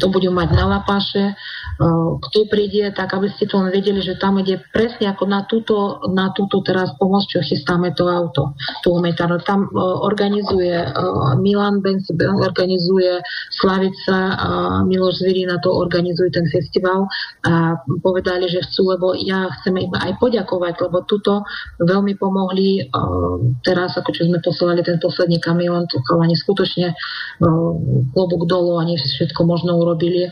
to 0.00 0.06
budeme 0.08 0.40
mať 0.40 0.48
na 0.56 0.64
Lapaše, 0.72 1.26
e, 1.28 1.34
kto 2.16 2.48
príde, 2.48 2.88
tak 2.96 3.12
aby 3.12 3.28
ste 3.36 3.44
to 3.44 3.60
vedeli, 3.60 4.00
že 4.00 4.16
tam 4.16 4.40
ide 4.40 4.64
presne 4.72 5.12
ako 5.12 5.24
na 5.28 5.44
túto, 5.44 6.00
na 6.08 6.32
túto 6.32 6.64
teraz 6.64 6.96
pomoc, 6.96 7.28
čo 7.28 7.44
chystáme 7.44 7.92
to 7.92 8.08
auto, 8.08 8.56
tú 8.80 8.96
humanitárnu. 8.96 9.36
Tam 9.44 9.68
organizuje 9.76 10.69
Milan 11.40 11.80
Benz, 11.80 12.08
organizuje 12.20 13.20
Slavica, 13.50 14.18
Miloš 14.86 15.20
Zvirina 15.20 15.58
to 15.62 15.72
organizuje 15.72 16.30
ten 16.30 16.46
festival 16.48 17.06
a 17.46 17.76
povedali, 18.02 18.48
že 18.48 18.64
chcú, 18.66 18.94
lebo 18.94 19.14
ja 19.18 19.50
chcem 19.60 19.76
im 19.76 19.92
aj 19.94 20.16
poďakovať, 20.20 20.74
lebo 20.86 21.02
tuto 21.04 21.42
veľmi 21.82 22.16
pomohli 22.16 22.90
teraz, 23.66 23.96
ako 23.96 24.10
čo 24.14 24.26
sme 24.26 24.38
poslali 24.44 24.82
ten 24.84 24.98
posledný 25.02 25.40
kamión, 25.40 25.86
to 25.90 26.00
chalani 26.06 26.36
skutočne 26.36 26.94
klobúk 28.14 28.46
dolu, 28.46 28.80
oni 28.80 28.96
všetko 28.96 29.40
možno 29.44 29.76
urobili, 29.80 30.30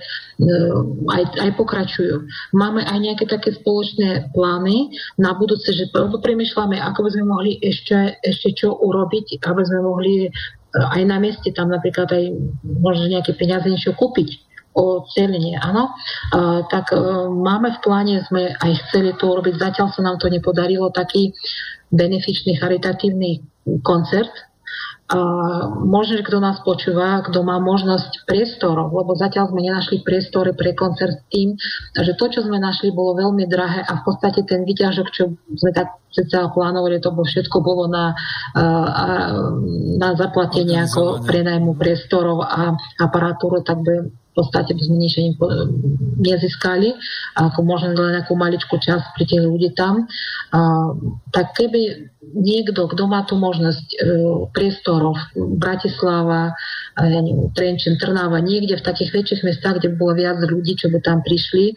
aj, 1.10 1.22
aj 1.34 1.50
pokračujú. 1.58 2.22
Máme 2.54 2.86
aj 2.86 2.98
nejaké 3.02 3.26
také 3.26 3.58
spoločné 3.58 4.30
plány 4.30 4.94
na 5.18 5.34
budúce, 5.34 5.66
že 5.74 5.90
premyšľame, 5.94 6.78
ako 6.78 7.06
by 7.06 7.10
sme 7.10 7.24
mohli 7.26 7.52
ešte, 7.58 8.22
ešte 8.22 8.54
čo 8.54 8.78
urobiť, 8.78 9.42
aby 9.42 9.62
sme 9.66 9.80
mohli 9.82 10.30
aj 10.76 11.02
na 11.08 11.18
mieste 11.18 11.50
tam 11.50 11.72
napríklad 11.72 12.12
aj 12.12 12.24
možno 12.62 13.08
nejaké 13.08 13.34
peniaze 13.34 13.66
niečo 13.66 13.96
kúpiť 13.96 14.46
o 14.78 15.02
celenie, 15.10 15.58
áno, 15.58 15.90
uh, 15.90 16.62
tak 16.70 16.94
uh, 16.94 17.26
máme 17.26 17.74
v 17.74 17.82
pláne, 17.82 18.14
sme 18.30 18.54
aj 18.62 18.72
chceli 18.86 19.10
to 19.18 19.26
urobiť, 19.26 19.58
zatiaľ 19.58 19.90
sa 19.90 20.06
nám 20.06 20.22
to 20.22 20.30
nepodarilo, 20.30 20.94
taký 20.94 21.34
benefičný 21.90 22.60
charitatívny 22.62 23.42
koncert, 23.82 24.30
možno, 25.88 26.20
že 26.20 26.26
kto 26.26 26.36
nás 26.36 26.60
počúva, 26.60 27.24
kto 27.24 27.40
má 27.40 27.56
možnosť 27.56 28.28
priestorov, 28.28 28.92
lebo 28.92 29.16
zatiaľ 29.16 29.48
sme 29.48 29.64
nenašli 29.64 30.04
priestory 30.04 30.52
pre 30.52 30.76
koncert 30.76 31.24
tým, 31.32 31.56
že 31.96 32.12
to, 32.12 32.28
čo 32.28 32.44
sme 32.44 32.60
našli, 32.60 32.92
bolo 32.92 33.16
veľmi 33.16 33.48
drahé 33.48 33.88
a 33.88 33.92
v 34.00 34.02
podstate 34.04 34.44
ten 34.44 34.68
výťažok, 34.68 35.06
čo 35.08 35.32
sme 35.56 35.72
tak 35.72 35.96
sa 36.12 36.52
plánovali, 36.52 37.00
to 37.00 37.08
všetko 37.12 37.56
bolo 37.64 37.88
na, 37.88 38.12
na 39.96 40.08
zaplatenie 40.12 40.84
ako 40.84 41.24
prenajmu 41.24 41.72
priestorov 41.80 42.44
a 42.44 42.76
aparatúru, 43.00 43.64
tak 43.64 43.80
by 43.80 44.12
podstate 44.36 44.74
by 44.74 44.82
sme 44.82 44.96
nič 45.02 45.14
nezískali, 46.18 46.94
ako 47.38 47.58
možno 47.62 47.94
len 47.96 48.18
nejakú 48.18 48.34
maličkú 48.34 48.78
časť 48.78 49.18
pri 49.18 49.24
tých 49.26 49.42
ľudí 49.42 49.70
tam. 49.74 50.06
A, 50.54 50.92
tak 51.34 51.54
keby 51.58 52.10
niekto, 52.34 52.86
kto 52.86 53.04
má 53.08 53.24
tu 53.24 53.38
možnosť 53.38 53.86
e, 53.92 53.96
priestorov, 54.52 55.18
Bratislava, 55.34 56.54
neviem, 56.98 57.50
Trenčín, 57.54 57.96
Trnava, 57.96 58.38
niekde 58.42 58.78
v 58.78 58.86
takých 58.86 59.10
väčších 59.14 59.44
mestách, 59.46 59.82
kde 59.82 59.96
bolo 59.96 60.18
viac 60.18 60.38
ľudí, 60.42 60.76
čo 60.78 60.92
by 60.92 60.98
tam 61.02 61.24
prišli, 61.24 61.74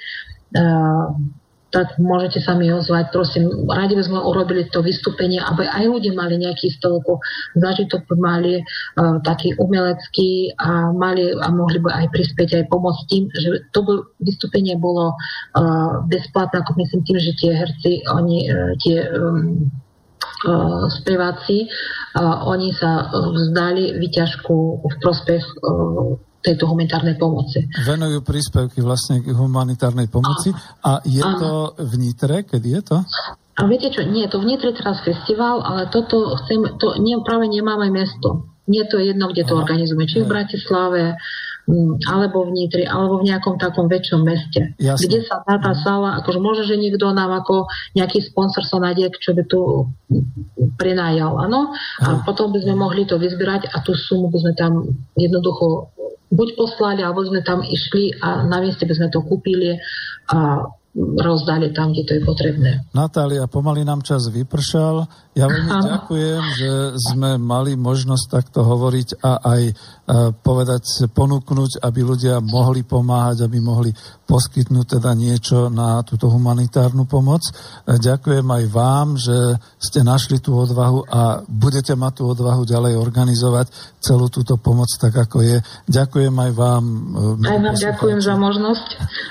tak 1.71 1.95
môžete 1.97 2.43
sa 2.43 2.53
mi 2.53 2.67
ozvať. 2.67 3.15
Prosím, 3.15 3.47
radi 3.71 3.95
by 3.95 4.03
sme 4.03 4.19
urobili 4.19 4.67
to 4.69 4.83
vystúpenie, 4.83 5.39
aby 5.39 5.63
aj 5.65 5.87
ľudia 5.87 6.13
mali 6.13 6.35
nejaký 6.37 6.67
stolku, 6.75 7.17
zažitok 7.55 8.03
mali 8.19 8.59
uh, 8.59 9.17
taký 9.23 9.55
umelecký 9.55 10.51
a 10.59 10.91
mali 10.91 11.31
a 11.31 11.47
mohli 11.49 11.79
by 11.79 11.89
aj 12.03 12.07
prispieť 12.11 12.49
aj 12.61 12.65
pomôcť 12.67 13.01
tým, 13.07 13.23
že 13.31 13.47
to 13.71 13.79
by, 13.87 13.93
vystúpenie 14.19 14.75
bolo 14.75 15.15
uh, 15.15 16.03
bezplatné, 16.11 16.59
ako 16.59 16.71
myslím 16.83 17.01
tým, 17.07 17.17
že 17.23 17.31
tie 17.39 17.51
herci, 17.55 17.91
oni 18.11 18.37
uh, 18.51 18.75
tie 18.83 19.07
um, 19.15 19.71
uh, 20.45 20.91
speváci, 20.91 21.71
uh, 22.19 22.43
oni 22.51 22.75
sa 22.75 23.07
vzdali 23.15 23.95
vyťažku 23.95 24.55
v 24.83 24.95
prospech 24.99 25.43
uh, 25.63 26.19
tejto 26.41 26.65
humanitárnej 26.65 27.15
pomoci. 27.15 27.69
Venujú 27.85 28.25
príspevky 28.25 28.81
vlastne 28.81 29.21
k 29.21 29.29
humanitárnej 29.31 30.09
pomoci. 30.09 30.49
A, 30.81 30.99
a 30.99 31.05
je 31.05 31.21
a, 31.21 31.37
to 31.37 31.51
v 31.77 31.93
Nitre? 32.01 32.43
Kedy 32.43 32.67
je 32.67 32.81
to? 32.81 32.97
A 33.57 33.61
viete 33.69 33.93
čo, 33.93 34.01
nie, 34.01 34.25
to 34.25 34.41
v 34.41 34.49
Nitre 34.49 34.73
teraz 34.73 35.05
festival, 35.05 35.61
ale 35.61 35.87
toto 35.93 36.33
chcem, 36.43 36.65
to 36.81 36.97
nie, 36.97 37.13
práve 37.21 37.45
nemáme 37.45 37.93
mesto. 37.93 38.49
Nie 38.65 38.89
to 38.89 38.97
jedno, 38.97 39.29
kde 39.29 39.45
to 39.45 39.57
organizujeme. 39.57 40.05
Či 40.09 40.25
v 40.25 40.31
Bratislave, 40.31 41.01
alebo 42.07 42.47
v 42.47 42.51
Nitri, 42.51 42.83
alebo 42.83 43.23
v 43.23 43.31
nejakom 43.31 43.55
takom 43.55 43.87
väčšom 43.87 44.21
meste. 44.27 44.75
Jasne. 44.77 45.07
Kde 45.07 45.19
sa 45.23 45.39
dá 45.47 45.55
tá 45.59 45.73
sála, 45.79 46.19
akože 46.19 46.39
môže, 46.43 46.63
že 46.67 46.75
niekto 46.75 47.11
nám 47.15 47.31
ako 47.43 47.67
nejaký 47.95 48.19
sponsor 48.23 48.63
sa 48.67 48.83
nájde, 48.83 49.15
čo 49.19 49.31
by 49.31 49.43
tu 49.47 49.87
prenajal, 50.75 51.39
áno? 51.39 51.71
A 52.03 52.19
potom 52.27 52.51
by 52.51 52.59
sme 52.59 52.75
mohli 52.75 53.07
to 53.07 53.15
vyzbierať 53.15 53.71
a 53.71 53.79
tú 53.83 53.95
sumu 53.95 54.27
by 54.27 54.37
sme 54.43 54.53
tam 54.59 54.71
jednoducho 55.15 55.91
buď 56.31 56.49
poslali, 56.55 57.03
alebo 57.03 57.27
sme 57.27 57.43
tam 57.43 57.59
išli 57.59 58.15
a 58.23 58.47
na 58.47 58.63
mieste 58.63 58.87
by 58.87 58.95
sme 58.95 59.07
to 59.11 59.19
kúpili 59.23 59.75
a 60.31 60.63
rozdali 60.95 61.71
tam, 61.71 61.95
kde 61.95 62.03
to 62.03 62.11
je 62.19 62.21
potrebné. 62.27 62.71
Natália, 62.91 63.47
pomaly 63.47 63.87
nám 63.87 64.03
čas 64.03 64.27
vypršal. 64.27 65.07
Ja 65.31 65.47
veľmi 65.47 65.87
ďakujem, 65.87 66.41
že 66.59 66.71
sme 66.99 67.39
mali 67.39 67.79
možnosť 67.79 68.25
takto 68.27 68.67
hovoriť 68.67 69.23
a 69.23 69.39
aj 69.39 69.61
e, 69.63 69.73
povedať, 70.43 71.07
ponúknuť, 71.15 71.79
aby 71.87 71.99
ľudia 72.03 72.43
mohli 72.43 72.83
pomáhať, 72.83 73.47
aby 73.47 73.63
mohli 73.63 73.95
poskytnúť 74.27 74.99
teda 74.99 75.15
niečo 75.15 75.71
na 75.71 76.03
túto 76.03 76.27
humanitárnu 76.27 77.07
pomoc. 77.07 77.39
E, 77.47 77.95
ďakujem 77.95 78.43
aj 78.43 78.63
vám, 78.67 79.15
že 79.15 79.55
ste 79.79 80.03
našli 80.03 80.43
tú 80.43 80.59
odvahu 80.59 81.07
a 81.07 81.39
budete 81.47 81.95
mať 81.95 82.13
tú 82.19 82.23
odvahu 82.35 82.67
ďalej 82.67 82.99
organizovať 82.99 83.71
celú 84.03 84.27
túto 84.27 84.59
pomoc 84.59 84.91
tak, 84.99 85.15
ako 85.15 85.39
je. 85.39 85.63
Ďakujem 85.87 86.35
aj 86.35 86.51
vám. 86.51 86.83
E, 87.39 87.47
aj 87.47 87.59
vám 87.63 87.79
ďakujem 87.79 88.19
za 88.19 88.35
možnosť 88.35 88.87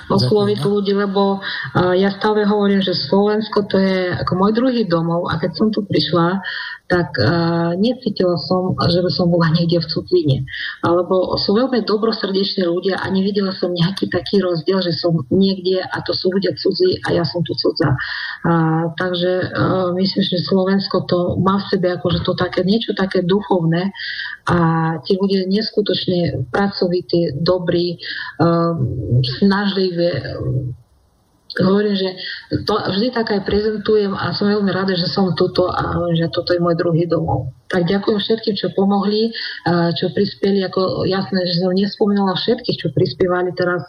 osloviť 0.08 0.58
ľudí, 0.64 0.96
lebo 0.96 1.44
ja 1.74 2.10
stále 2.16 2.44
hovorím, 2.44 2.82
že 2.82 2.96
Slovensko 2.96 3.66
to 3.70 3.76
je 3.78 4.14
ako 4.16 4.32
môj 4.36 4.52
druhý 4.56 4.82
domov 4.84 5.30
a 5.30 5.38
keď 5.38 5.50
som 5.56 5.68
tu 5.70 5.86
prišla, 5.86 6.42
tak 6.90 7.14
uh, 7.22 7.78
necítila 7.78 8.34
som, 8.34 8.74
že 8.74 8.98
by 8.98 9.10
som 9.14 9.30
bola 9.30 9.54
niekde 9.54 9.78
v 9.78 9.86
cudzine. 9.86 10.36
Alebo 10.82 11.38
sú 11.38 11.54
veľmi 11.54 11.86
dobrosrdeční 11.86 12.66
ľudia 12.66 12.98
a 12.98 13.06
nevidela 13.14 13.54
som 13.54 13.70
nejaký 13.70 14.10
taký 14.10 14.42
rozdiel, 14.42 14.82
že 14.82 14.90
som 14.98 15.22
niekde 15.30 15.78
a 15.86 15.96
to 16.02 16.10
sú 16.10 16.34
ľudia 16.34 16.50
cudzí 16.58 16.98
a 17.06 17.14
ja 17.14 17.22
som 17.22 17.46
tu 17.46 17.54
cudza. 17.54 17.94
Uh, 18.42 18.90
takže 18.98 19.54
uh, 19.54 19.94
myslím, 19.94 20.22
že 20.26 20.42
Slovensko 20.42 21.06
to 21.06 21.38
má 21.38 21.62
v 21.62 21.68
sebe 21.70 21.94
akože 21.94 22.26
to 22.26 22.34
také, 22.34 22.66
niečo 22.66 22.90
také 22.98 23.22
duchovné 23.22 23.94
a 24.50 24.58
tí 25.06 25.14
ľudia 25.14 25.46
neskutočne 25.46 26.50
pracovití, 26.50 27.38
dobrí, 27.38 28.02
uh, 28.42 28.74
snažliví, 29.38 30.10
hovorím, 31.58 31.96
že 31.96 32.04
to 32.50 32.74
vždy 32.74 33.14
tak 33.14 33.30
aj 33.30 33.46
prezentujem 33.46 34.10
a 34.10 34.34
som 34.34 34.50
veľmi 34.50 34.74
rada, 34.74 34.98
že 34.98 35.06
som 35.06 35.30
tuto 35.38 35.70
a 35.70 36.10
že 36.18 36.26
toto 36.34 36.50
je 36.50 36.58
môj 36.58 36.74
druhý 36.74 37.06
domov. 37.06 37.54
Tak 37.70 37.86
ďakujem 37.86 38.18
všetkým, 38.18 38.54
čo 38.58 38.74
pomohli, 38.74 39.30
čo 39.94 40.10
prispeli, 40.10 40.58
ako 40.66 41.06
jasné, 41.06 41.46
že 41.46 41.62
som 41.62 41.70
nespomínala 41.70 42.34
všetkých, 42.34 42.78
čo 42.82 42.88
prispievali 42.90 43.54
teraz 43.54 43.86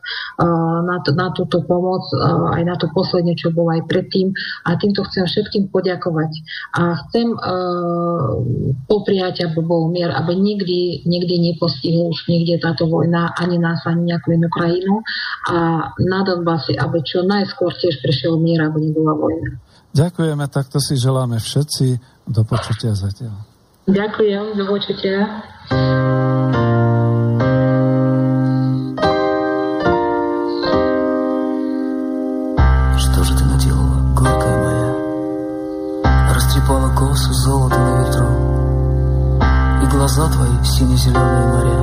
na, 0.85 1.01
to, 1.01 1.17
na 1.17 1.33
túto 1.33 1.65
pomoc, 1.65 2.05
aj 2.53 2.61
na 2.61 2.77
to 2.77 2.93
posledne, 2.93 3.33
čo 3.33 3.49
bolo 3.49 3.73
aj 3.73 3.89
predtým. 3.89 4.29
A 4.69 4.77
týmto 4.77 5.01
chcem 5.09 5.25
všetkým 5.25 5.73
poďakovať. 5.73 6.29
A 6.77 7.01
chcem 7.09 7.33
popriať, 8.85 9.49
aby 9.49 9.65
bol 9.65 9.89
mier, 9.89 10.13
aby 10.13 10.37
nikdy, 10.37 11.01
nikdy 11.09 11.49
nepostihol 11.49 12.13
už 12.13 12.29
nikde 12.29 12.61
táto 12.61 12.85
vojna, 12.85 13.33
ani 13.41 13.57
nás, 13.57 13.81
ani 13.89 14.13
nejakú 14.13 14.37
inú 14.37 14.45
krajinu. 14.53 15.01
A 15.49 15.89
na 15.97 16.19
Donbasi, 16.21 16.77
aby 16.77 17.01
čo 17.01 17.25
najskôr 17.25 17.73
tiež 17.81 17.97
prišiel 18.05 18.37
mier, 18.37 18.50
aby 18.59 18.91
nebola 18.91 19.13
vojna. 19.15 19.61
Ďakujeme, 19.91 20.47
takto 20.47 20.79
si 20.79 20.95
želáme 20.95 21.39
všetci. 21.39 21.99
Do 22.31 22.47
počutia 22.47 22.95
zatiaľ. 22.95 23.35
Ďakujem, 23.91 24.55
do 24.55 24.63
počutia. 24.71 25.43
Что 32.95 33.19
же 33.27 33.33
ты 33.35 33.43
наделала, 33.43 33.99
горькая 34.15 34.57
моя? 34.63 34.89
Растрепала 36.35 36.89
косу 36.95 37.33
золото 37.33 37.75
на 37.75 38.05
ветру 38.05 38.29
И 39.83 39.85
глаза 39.91 40.29
твои 40.29 40.55
сине-зеленые 40.63 41.47
моря 41.51 41.81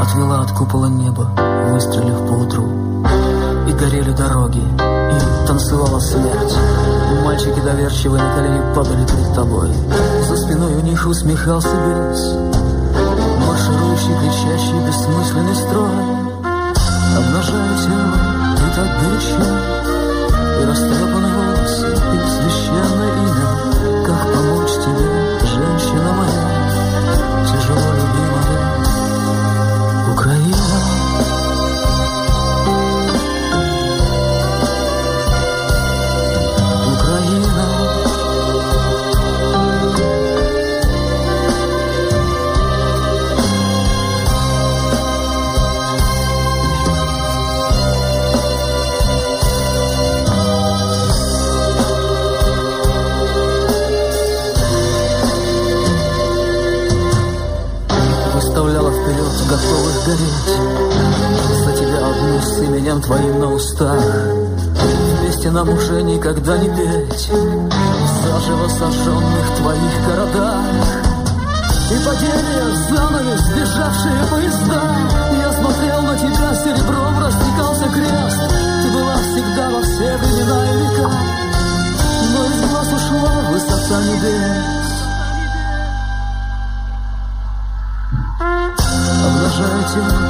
Отвела 0.00 0.40
от 0.40 0.52
купола 0.52 0.86
неба, 0.86 1.28
выстрелив 1.68 2.26
поутру 2.28 2.64
И 3.68 3.72
горели 3.72 4.12
дороги, 4.12 4.62
танцевала 5.46 5.98
смерть. 6.00 6.54
Мальчики 7.24 7.60
доверчивые 7.60 8.22
на 8.22 8.34
колени 8.34 8.74
падали 8.74 9.06
перед 9.06 9.34
тобой. 9.34 9.68
За 10.28 10.36
спиной 10.36 10.74
у 10.74 10.80
них 10.80 11.06
усмехался 11.06 11.68
бес 11.68 12.34
Марширующий, 13.46 14.14
кричащий, 14.20 14.86
бессмысленный 14.86 15.54
строй. 15.54 16.22
Обнажая 17.16 17.78
тело, 17.78 18.16
ты 18.56 18.64
так 18.74 18.88
горячо 19.02 19.42
И 20.60 20.64
растрепаны 20.64 21.51
пламенем 62.72 63.02
твоим 63.02 63.38
на 63.38 63.52
устах. 63.52 64.02
Вместе 65.20 65.50
нам 65.50 65.68
уже 65.68 66.02
никогда 66.02 66.56
не 66.56 66.68
петь. 66.68 67.28
Заживо 67.28 68.68
сожженных 68.68 69.56
твоих 69.58 70.06
городах. 70.06 70.64
И 71.90 71.96
потеря 71.98 72.64
занавес, 72.88 73.40
сбежавшие 73.40 74.24
поезда. 74.30 74.82
Я 75.38 75.52
смотрел 75.52 76.02
на 76.02 76.16
тебя, 76.16 76.54
серебром 76.54 77.18
растекался 77.18 77.88
крест. 77.90 78.40
Ты 78.82 78.90
была 78.94 79.16
всегда 79.16 79.70
во 79.70 79.82
все 79.82 80.16
времена 80.16 80.64
и 80.64 80.76
века. 80.78 81.10
Но 82.34 82.44
из 82.46 82.70
глаз 82.70 82.88
ушла 82.88 83.34
высота 83.50 84.02
небес. 84.02 84.92
Обнажайте. 89.26 89.92
тебя 89.92 90.21